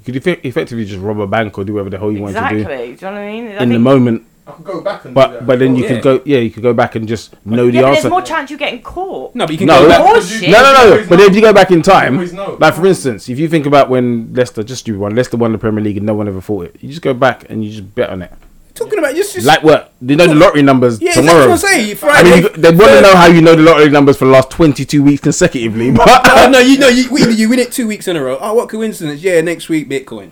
You 0.05 0.13
could 0.13 0.23
effe- 0.23 0.45
effectively 0.45 0.85
just 0.85 1.01
rob 1.01 1.19
a 1.19 1.27
bank 1.27 1.57
or 1.57 1.63
do 1.63 1.73
whatever 1.73 1.89
the 1.89 1.97
hell 1.97 2.11
you 2.11 2.21
want 2.21 2.35
to 2.35 2.39
Do 2.41 2.57
Exactly, 2.57 2.85
Do 2.85 2.91
you 2.91 2.95
know 2.95 3.11
what 3.11 3.17
I 3.21 3.31
mean? 3.31 3.47
I 3.47 3.57
do 3.57 3.63
in 3.63 3.69
the 3.69 3.79
moment. 3.79 4.27
I 4.47 4.51
can 4.51 4.63
go 4.63 4.81
back 4.81 5.03
and 5.05 5.11
do 5.11 5.15
But 5.15 5.31
that. 5.31 5.45
but 5.47 5.57
then 5.59 5.75
you 5.75 5.83
Yeah. 5.83 5.89
could 5.89 6.01
go. 6.03 6.21
Yeah, 6.25 6.37
you 6.37 6.51
could 6.51 6.61
go 6.61 6.73
back 6.73 6.93
and 6.95 7.07
just 7.07 7.33
know 7.43 7.65
the 7.71 7.81
but 7.81 7.85
answer. 7.89 8.01
there's 8.03 8.11
more 8.11 8.21
chance 8.21 8.51
you 8.51 8.57
getting 8.57 8.83
caught. 8.83 9.33
No, 9.33 9.45
but 9.47 9.51
you 9.53 9.57
can 9.57 9.65
No. 9.67 9.81
go 9.81 9.89
back. 9.89 10.15
You- 10.15 10.21
shit. 10.21 10.49
No, 10.51 10.61
no, 10.61 10.95
no. 11.01 11.05
But 11.09 11.19
if 11.21 11.35
you 11.35 11.41
go 11.41 11.51
back 11.51 11.71
in 11.71 11.81
time, 11.81 12.17
like 12.59 12.75
for 12.75 12.85
instance, 12.85 13.27
if 13.29 13.39
you 13.39 13.49
think 13.49 13.65
about 13.65 13.89
when 13.89 14.31
Leicester 14.33 14.61
just 14.61 14.85
do 14.85 14.99
one, 14.99 15.15
Leicester 15.15 15.37
won 15.37 15.51
the 15.51 15.57
Premier 15.57 15.83
League 15.83 15.97
and 15.97 16.05
no 16.05 16.13
one 16.13 16.27
ever 16.27 16.39
thought 16.39 16.65
it. 16.67 16.75
You 16.79 16.89
just 16.89 17.01
go 17.01 17.15
back 17.15 17.49
and 17.49 17.65
you 17.65 17.71
just 17.71 17.95
bet 17.95 18.11
on 18.11 18.21
it. 18.21 18.31
Talking 18.75 18.99
about 18.99 19.15
just, 19.15 19.33
just 19.33 19.47
Like 19.47 19.63
what? 19.63 19.93
They 20.01 20.15
know 20.15 20.27
the 20.27 20.35
lottery 20.35 20.61
numbers 20.61 21.01
yeah, 21.01 21.13
tomorrow. 21.13 21.47
that's 21.47 21.63
what 21.63 21.71
I'm 21.71 21.79
saying. 21.79 21.91
I 21.91 21.95
Friday. 21.95 22.29
mean, 22.29 22.43
you- 22.43 22.49
they 22.49 22.69
want 22.71 22.91
to 22.91 23.01
know 23.01 23.15
how 23.15 23.27
you 23.27 23.41
know 23.41 23.55
the 23.55 23.61
lottery 23.63 23.89
numbers 23.89 24.17
for 24.17 24.25
the 24.25 24.31
last 24.31 24.49
22 24.51 25.01
weeks 25.01 25.21
consecutively. 25.21 25.91
But 25.91 26.07
Oh, 26.07 26.49
no, 26.51 26.59
you 26.59 26.77
know, 26.77 26.87
you, 26.99 27.09
win- 27.09 27.35
you 27.37 27.47
win 27.49 27.59
it 27.59 27.71
two 27.71 27.87
weeks 27.87 28.07
in 28.09 28.15
a 28.17 28.21
row. 28.23 28.37
Oh, 28.39 28.53
what 28.53 28.67
coincidence? 28.69 29.21
Yeah, 29.23 29.39
next 29.41 29.69
week 29.69 29.89
Bitcoin. 29.89 30.31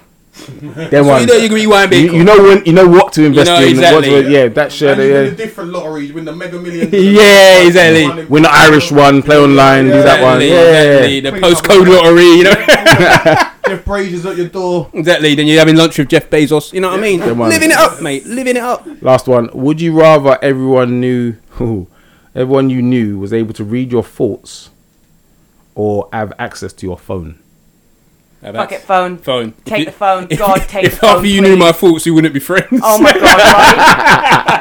then 0.59 0.89
So 0.91 1.03
one, 1.03 1.21
you 1.21 1.27
know 1.27 1.35
you 1.35 1.47
can 1.47 1.55
rewind 1.55 1.91
you, 1.93 2.09
Bitcoin. 2.09 2.13
you 2.17 2.23
know 2.23 2.41
when 2.43 2.65
you 2.65 2.73
know 2.73 2.87
what 2.87 3.13
to 3.13 3.23
invest 3.23 3.47
know 3.51 3.61
in. 3.61 3.69
exactly. 3.69 4.11
What 4.11 4.21
to, 4.23 4.31
yeah, 4.31 4.47
that 4.47 4.71
share. 4.71 4.93
and 4.99 5.01
Yeah. 5.03 5.23
the 5.29 5.31
different 5.35 5.69
lotteries, 5.69 6.11
win 6.11 6.25
the 6.25 6.35
Mega 6.35 6.59
Millions. 6.59 6.91
Yeah, 6.93 7.59
exactly. 7.67 8.25
Win 8.25 8.41
the 8.43 8.51
Irish 8.51 8.91
one, 8.91 9.21
play 9.21 9.37
online, 9.37 9.85
do 9.85 9.91
that 9.91 10.21
one. 10.23 10.41
Exactly, 10.41 10.49
Yeah. 10.49 11.05
exactly. 11.05 11.19
The 11.21 11.31
postcode 11.47 11.87
lottery, 11.87 12.25
you 12.25 12.43
know. 12.45 12.55
Jeff 13.67 13.85
Brazier's 13.85 14.25
at 14.25 14.35
your 14.37 14.47
door. 14.49 14.89
exactly. 14.93 15.35
Then 15.35 15.47
you're 15.47 15.59
having 15.59 15.75
lunch 15.77 15.97
with 15.97 16.09
Jeff 16.09 16.29
Bezos. 16.29 16.73
You 16.73 16.81
know 16.81 16.89
what 16.89 16.99
I 16.99 17.01
mean? 17.01 17.19
Them 17.19 17.37
ones. 17.37 17.53
Living 17.53 17.71
it 17.71 17.77
up, 17.77 18.01
mate. 18.01 18.25
Living 18.25 18.57
it 18.57 18.63
up. 18.63 18.85
Last 19.01 19.27
one. 19.27 19.49
Would 19.53 19.79
you 19.81 19.97
rather 19.99 20.37
everyone 20.41 20.99
knew, 20.99 21.35
everyone 22.35 22.69
you 22.69 22.81
knew 22.81 23.19
was 23.19 23.31
able 23.33 23.53
to 23.53 23.63
read 23.63 23.91
your 23.91 24.03
thoughts, 24.03 24.69
or 25.75 26.09
have 26.11 26.33
access 26.37 26.73
to 26.73 26.85
your 26.85 26.97
phone? 26.97 27.39
Fuck 28.41 28.73
it, 28.73 28.81
phone. 28.81 29.17
Phone. 29.19 29.53
Take 29.63 29.87
If 29.87 29.93
the 29.93 29.97
phone. 29.99 30.27
if- 30.29 30.37
God, 30.39 30.57
take 30.67 30.83
If 30.83 30.91
the 30.95 30.97
phone. 30.97 31.09
half 31.11 31.19
of 31.19 31.25
you 31.25 31.39
knew 31.41 31.55
my 31.55 31.71
thoughts, 31.71 32.05
you 32.05 32.13
wouldn't 32.13 32.33
be 32.33 32.41
friends. 32.41 32.81
Oh 32.83 33.01
my 33.01 33.13
god, 33.13 33.21
right? 33.23 34.52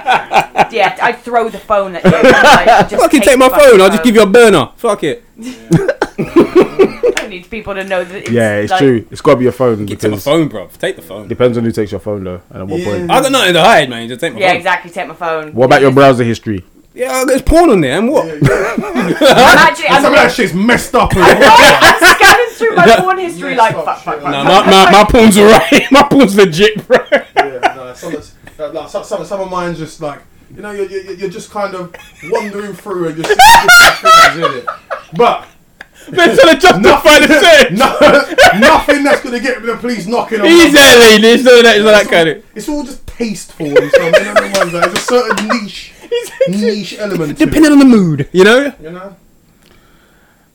yeah, 0.72 0.96
I'd 1.02 1.18
throw 1.20 1.48
the 1.48 1.58
phone 1.58 1.96
at 1.96 2.04
you. 2.04 2.10
Like, 2.12 2.88
just 2.88 3.02
Fucking 3.02 3.20
take 3.22 3.38
my 3.38 3.48
the 3.48 3.56
phone. 3.56 3.80
I'll 3.80 3.90
just 3.90 4.02
give 4.04 4.14
you 4.14 4.22
a 4.22 4.26
burner. 4.26 4.70
Fuck 4.76 5.04
it. 5.04 5.24
I 7.18 7.26
need 7.28 7.48
people 7.50 7.74
to 7.74 7.84
know 7.84 8.04
that 8.04 8.14
it's 8.22 8.30
Yeah, 8.30 8.56
it's 8.56 8.70
like, 8.70 8.78
true. 8.80 9.06
It's 9.10 9.20
got 9.20 9.32
to 9.32 9.36
be 9.38 9.44
your 9.44 9.52
phone 9.52 9.86
Get 9.86 10.00
to 10.00 10.08
my 10.08 10.10
because 10.16 10.24
phone, 10.24 10.48
bro. 10.48 10.68
Take 10.78 10.96
the 10.96 11.02
phone. 11.02 11.28
depends 11.28 11.56
on 11.58 11.64
who 11.64 11.72
takes 11.72 11.90
your 11.90 12.00
phone 12.00 12.24
though, 12.24 12.40
and 12.50 12.62
at 12.62 12.66
what 12.68 12.80
Yeah. 12.80 12.84
point. 12.98 13.10
I 13.10 13.22
got 13.22 13.32
nothing 13.32 13.54
to 13.54 13.60
hide, 13.62 13.88
man. 13.90 14.08
Just 14.08 14.20
take 14.20 14.32
my 14.34 14.38
phone. 14.38 14.42
Yeah, 14.42 14.48
phone. 14.48 14.56
exactly. 14.58 14.90
Take 14.90 15.08
my 15.08 15.14
phone. 15.14 15.54
What 15.54 15.66
about 15.66 15.80
your 15.80 15.92
browser 15.92 16.24
history? 16.24 16.64
Yeah, 16.94 17.24
there's 17.26 17.40
porn 17.40 17.70
on 17.70 17.80
there. 17.80 17.96
And 17.98 18.08
what? 18.10 18.26
I'm 18.28 18.38
actually. 18.44 19.88
I'm, 19.88 20.02
Some 20.02 20.12
of 20.12 20.18
that 20.18 20.32
shit's 20.34 20.52
messed 20.52 20.94
up. 20.94 21.10
and- 21.14 21.22
I'm 21.22 22.14
scanning 22.16 22.46
through 22.50 22.74
my 22.76 22.96
porn 23.00 23.18
history 23.18 23.54
like 23.54 23.74
fuck, 23.74 23.84
fuck, 23.86 23.98
fuck. 24.04 24.22
like 24.22 24.32
Nah, 24.32 24.44
my, 24.44 24.66
my, 24.66 24.90
my 24.92 25.04
porn's 25.08 25.38
alright. 25.38 25.90
my 25.90 26.02
porn's 26.02 26.36
legit, 26.36 26.86
bro. 26.86 26.98
yeah, 27.10 27.72
no, 27.74 27.94
some, 27.94 28.14
of, 28.14 28.74
like, 28.74 28.88
some, 28.90 29.04
some, 29.04 29.24
some 29.24 29.40
of 29.40 29.50
mine's 29.50 29.78
just 29.78 30.00
like, 30.02 30.20
you 30.54 30.62
know, 30.62 30.70
you're, 30.72 30.86
you're, 30.88 31.12
you're 31.14 31.30
just 31.30 31.50
kind 31.50 31.74
of 31.74 31.94
wandering 32.30 32.72
through 32.74 33.08
and 33.08 33.16
just 33.24 33.28
seeing 33.28 34.12
things 34.12 34.36
in 34.52 34.58
it. 34.58 34.66
But 35.16 35.46
They're 36.08 36.34
trying 36.34 36.54
to 36.56 36.60
justify 36.60 37.18
the 37.20 37.40
search. 37.40 37.72
no, 38.52 38.58
nothing 38.58 39.04
that's 39.04 39.22
going 39.22 39.34
to 39.36 39.40
get 39.40 39.62
the 39.62 39.76
police 39.76 40.06
knocking 40.08 40.40
on 40.40 40.46
my 40.48 40.64
Exactly. 40.66 41.18
There's 41.22 41.44
no 41.44 41.62
that, 41.62 41.76
It's 41.76 41.84
that 41.84 42.04
all- 42.06 42.10
kind 42.12 42.28
of. 42.28 42.44
It's 42.56 42.68
all 42.68 42.82
just 42.82 43.06
tasteful 43.06 43.66
and 43.66 43.90
stuff. 43.90 44.18
You 44.18 44.24
know 44.24 44.34
the 44.34 44.58
ones 44.58 44.72
that 44.72 44.82
there's 44.82 44.94
a 44.94 44.96
certain 45.00 45.48
niche, 45.48 45.92
niche 46.48 46.94
element 46.98 47.38
to 47.38 47.44
it. 47.44 47.46
Depending 47.46 47.72
on 47.72 47.78
the 47.78 47.84
mood, 47.84 48.28
you 48.32 48.42
know. 48.44 48.72
You 48.80 48.90
know. 48.90 49.16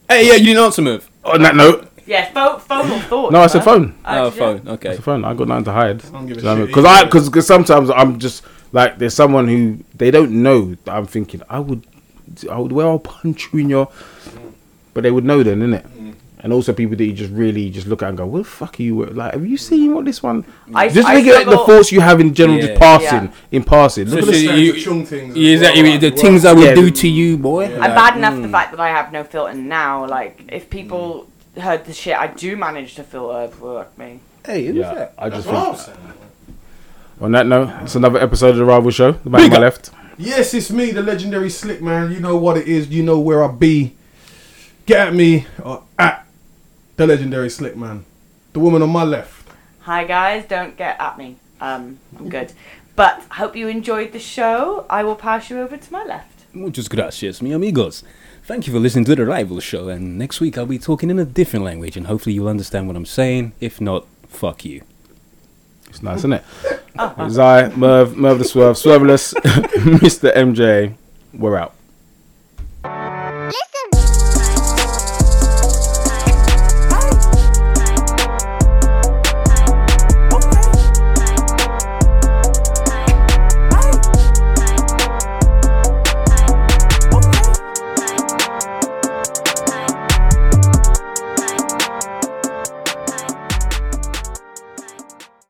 Hey, 0.09 0.27
yeah, 0.27 0.33
you 0.35 0.45
didn't 0.47 0.63
answer, 0.63 0.81
move. 0.81 1.09
On 1.23 1.41
that 1.41 1.55
note, 1.55 1.89
Yeah, 2.05 2.31
phone, 2.31 2.59
phone 2.59 2.91
or 2.91 2.99
thoughts. 3.01 3.31
no, 3.33 3.43
it's 3.43 3.55
a 3.55 3.61
phone. 3.61 3.95
Uh, 4.05 4.07
Oh, 4.19 4.23
yeah. 4.25 4.29
phone. 4.31 4.67
Okay. 4.67 4.89
It's 4.91 4.99
a 4.99 5.01
phone. 5.01 5.25
I 5.25 5.33
got 5.33 5.47
nothing 5.47 5.65
to 5.65 5.71
hide. 5.73 6.03
I 6.05 6.09
don't 6.09 6.25
give 6.27 6.37
a 6.37 6.41
Do 6.41 6.41
you 6.41 6.43
know 6.43 6.49
what 6.51 6.55
I 6.55 6.55
mean? 6.55 6.65
shit 6.67 6.67
Because 6.67 6.85
I, 6.85 7.03
because 7.05 7.29
because 7.29 7.47
sometimes 7.47 7.89
I'm 7.89 8.19
just 8.19 8.43
like 8.71 8.97
there's 8.97 9.13
someone 9.13 9.47
who 9.47 9.79
they 9.95 10.11
don't 10.11 10.31
know 10.43 10.75
that 10.85 10.93
I'm 10.93 11.05
thinking 11.05 11.41
I 11.49 11.59
would, 11.59 11.85
I 12.49 12.57
would 12.59 12.71
well 12.71 12.99
punch 12.99 13.49
you 13.53 13.59
in 13.59 13.69
your, 13.69 13.89
but 14.93 15.01
they 15.03 15.11
would 15.11 15.25
know 15.25 15.43
then, 15.43 15.59
innit? 15.61 15.87
Mm. 15.87 16.13
And 16.39 16.53
also 16.53 16.71
people 16.71 16.95
that 16.95 17.03
you 17.03 17.13
just 17.13 17.33
really 17.33 17.69
just 17.71 17.87
look 17.87 18.03
at 18.03 18.09
and 18.09 18.17
go, 18.17 18.25
what 18.27 18.37
the 18.39 18.43
fuck 18.43 18.79
are 18.79 18.83
you 18.83 19.05
like? 19.07 19.33
Have 19.33 19.45
you 19.45 19.57
seen 19.57 19.95
what 19.95 20.05
this 20.05 20.21
one? 20.21 20.45
I, 20.73 20.87
just 20.87 21.07
I 21.07 21.15
look 21.15 21.25
at 21.25 21.33
the 21.33 21.41
struggle- 21.51 21.65
thoughts 21.65 21.91
you 21.91 21.99
have 21.99 22.21
in 22.21 22.33
general, 22.35 22.59
just 22.59 22.79
passing 22.79 23.23
Yeah. 23.29 23.31
in 23.51 23.63
passing. 23.63 24.05
Look 24.07 24.23
So 24.23 24.29
at 24.29 24.35
she- 24.35 24.41
this. 24.45 24.47
Understand 24.47 24.61
you- 24.61 24.73
the 24.73 24.81
chung 24.81 25.05
things 25.07 25.35
Yeah, 25.35 25.53
exactly. 25.53 25.83
well, 25.83 25.99
the 25.99 26.09
like, 26.11 26.19
things 26.19 26.45
I 26.45 26.53
well. 26.53 26.61
would 26.61 26.69
Yeah. 26.69 26.75
do 26.75 26.91
to 26.91 27.07
you, 27.07 27.37
boy. 27.37 27.69
Yeah. 27.69 27.79
I'm 27.81 27.95
bad 27.95 28.17
enough 28.17 28.35
the 28.35 28.47
mm. 28.47 28.51
fact 28.51 28.71
that 28.71 28.79
I 28.79 28.89
have 28.89 29.11
no 29.11 29.23
filter 29.23 29.55
now. 29.55 30.05
Like, 30.05 30.43
if 30.49 30.69
people 30.69 31.27
heard 31.59 31.85
the 31.85 31.93
shit 31.93 32.15
I 32.15 32.27
do 32.27 32.55
manage 32.55 32.93
to 32.95 33.03
filter, 33.03 33.47
fuck 33.53 33.97
me. 33.97 34.19
Hey, 34.45 34.67
who's 34.67 34.75
Yeah, 34.75 34.93
that? 34.93 35.13
I 35.17 35.29
That's 35.29 35.43
just 35.43 35.53
what 35.53 35.67
I'm 35.69 35.75
think. 35.75 35.97
Saying. 37.19 37.25
On 37.25 37.31
that 37.33 37.47
note, 37.47 37.83
it's 37.83 37.95
another 37.95 38.19
episode 38.19 38.49
of 38.49 38.57
the 38.57 38.65
Rival 38.65 38.91
Show. 38.91 39.11
The 39.13 39.29
man 39.29 39.41
on 39.43 39.49
my 39.49 39.57
left. 39.57 39.91
Yes, 40.17 40.53
it's 40.53 40.71
me, 40.71 40.91
the 40.91 41.03
legendary 41.03 41.49
Slick 41.49 41.81
Man. 41.81 42.11
You 42.11 42.19
know 42.19 42.37
what 42.37 42.57
it 42.57 42.67
is. 42.67 42.89
You 42.89 43.03
know 43.03 43.19
where 43.19 43.43
I 43.43 43.51
be. 43.51 43.95
Get 44.85 45.07
at 45.09 45.13
me 45.13 45.45
or 45.63 45.83
at 45.99 46.25
the 46.95 47.05
legendary 47.05 47.49
Slick 47.49 47.75
Man. 47.75 48.05
The 48.53 48.59
woman 48.59 48.81
on 48.81 48.89
my 48.89 49.03
left. 49.03 49.47
Hi 49.81 50.03
guys, 50.03 50.45
don't 50.45 50.75
get 50.75 50.99
at 50.99 51.17
me. 51.17 51.37
Um, 51.61 51.99
I'm 52.17 52.29
good. 52.29 52.53
But 52.95 53.23
I 53.29 53.35
hope 53.35 53.55
you 53.55 53.67
enjoyed 53.67 54.11
the 54.11 54.19
show. 54.19 54.85
I 54.89 55.03
will 55.03 55.15
pass 55.15 55.49
you 55.49 55.59
over 55.59 55.77
to 55.77 55.93
my 55.93 56.03
left. 56.03 56.45
Muchas 56.53 56.87
gracias, 56.87 57.41
mi 57.41 57.51
amigos. 57.51 58.03
Thank 58.43 58.65
you 58.65 58.73
for 58.73 58.79
listening 58.79 59.05
to 59.05 59.15
the 59.15 59.25
Rival 59.25 59.59
Show, 59.59 59.89
and 59.89 60.17
next 60.17 60.39
week 60.39 60.57
I'll 60.57 60.65
be 60.65 60.79
talking 60.79 61.09
in 61.09 61.19
a 61.19 61.25
different 61.25 61.63
language, 61.63 61.95
and 61.97 62.07
hopefully 62.07 62.33
you'll 62.33 62.47
understand 62.47 62.87
what 62.87 62.95
I'm 62.95 63.05
saying. 63.05 63.51
If 63.59 63.79
not, 63.79 64.07
fuck 64.27 64.65
you. 64.65 64.83
It's 65.89 66.01
nice, 66.01 66.19
isn't 66.19 66.33
it? 66.33 66.43
It's 66.99 67.37
I, 67.37 67.69
Merv, 67.75 68.17
Merv 68.17 68.39
the 68.39 68.45
Swerve, 68.45 68.75
Swerveless, 68.75 69.33
Mr. 70.01 70.33
MJ. 70.35 70.95
We're 71.33 71.57
out. 71.57 71.73
Listen 72.83 73.86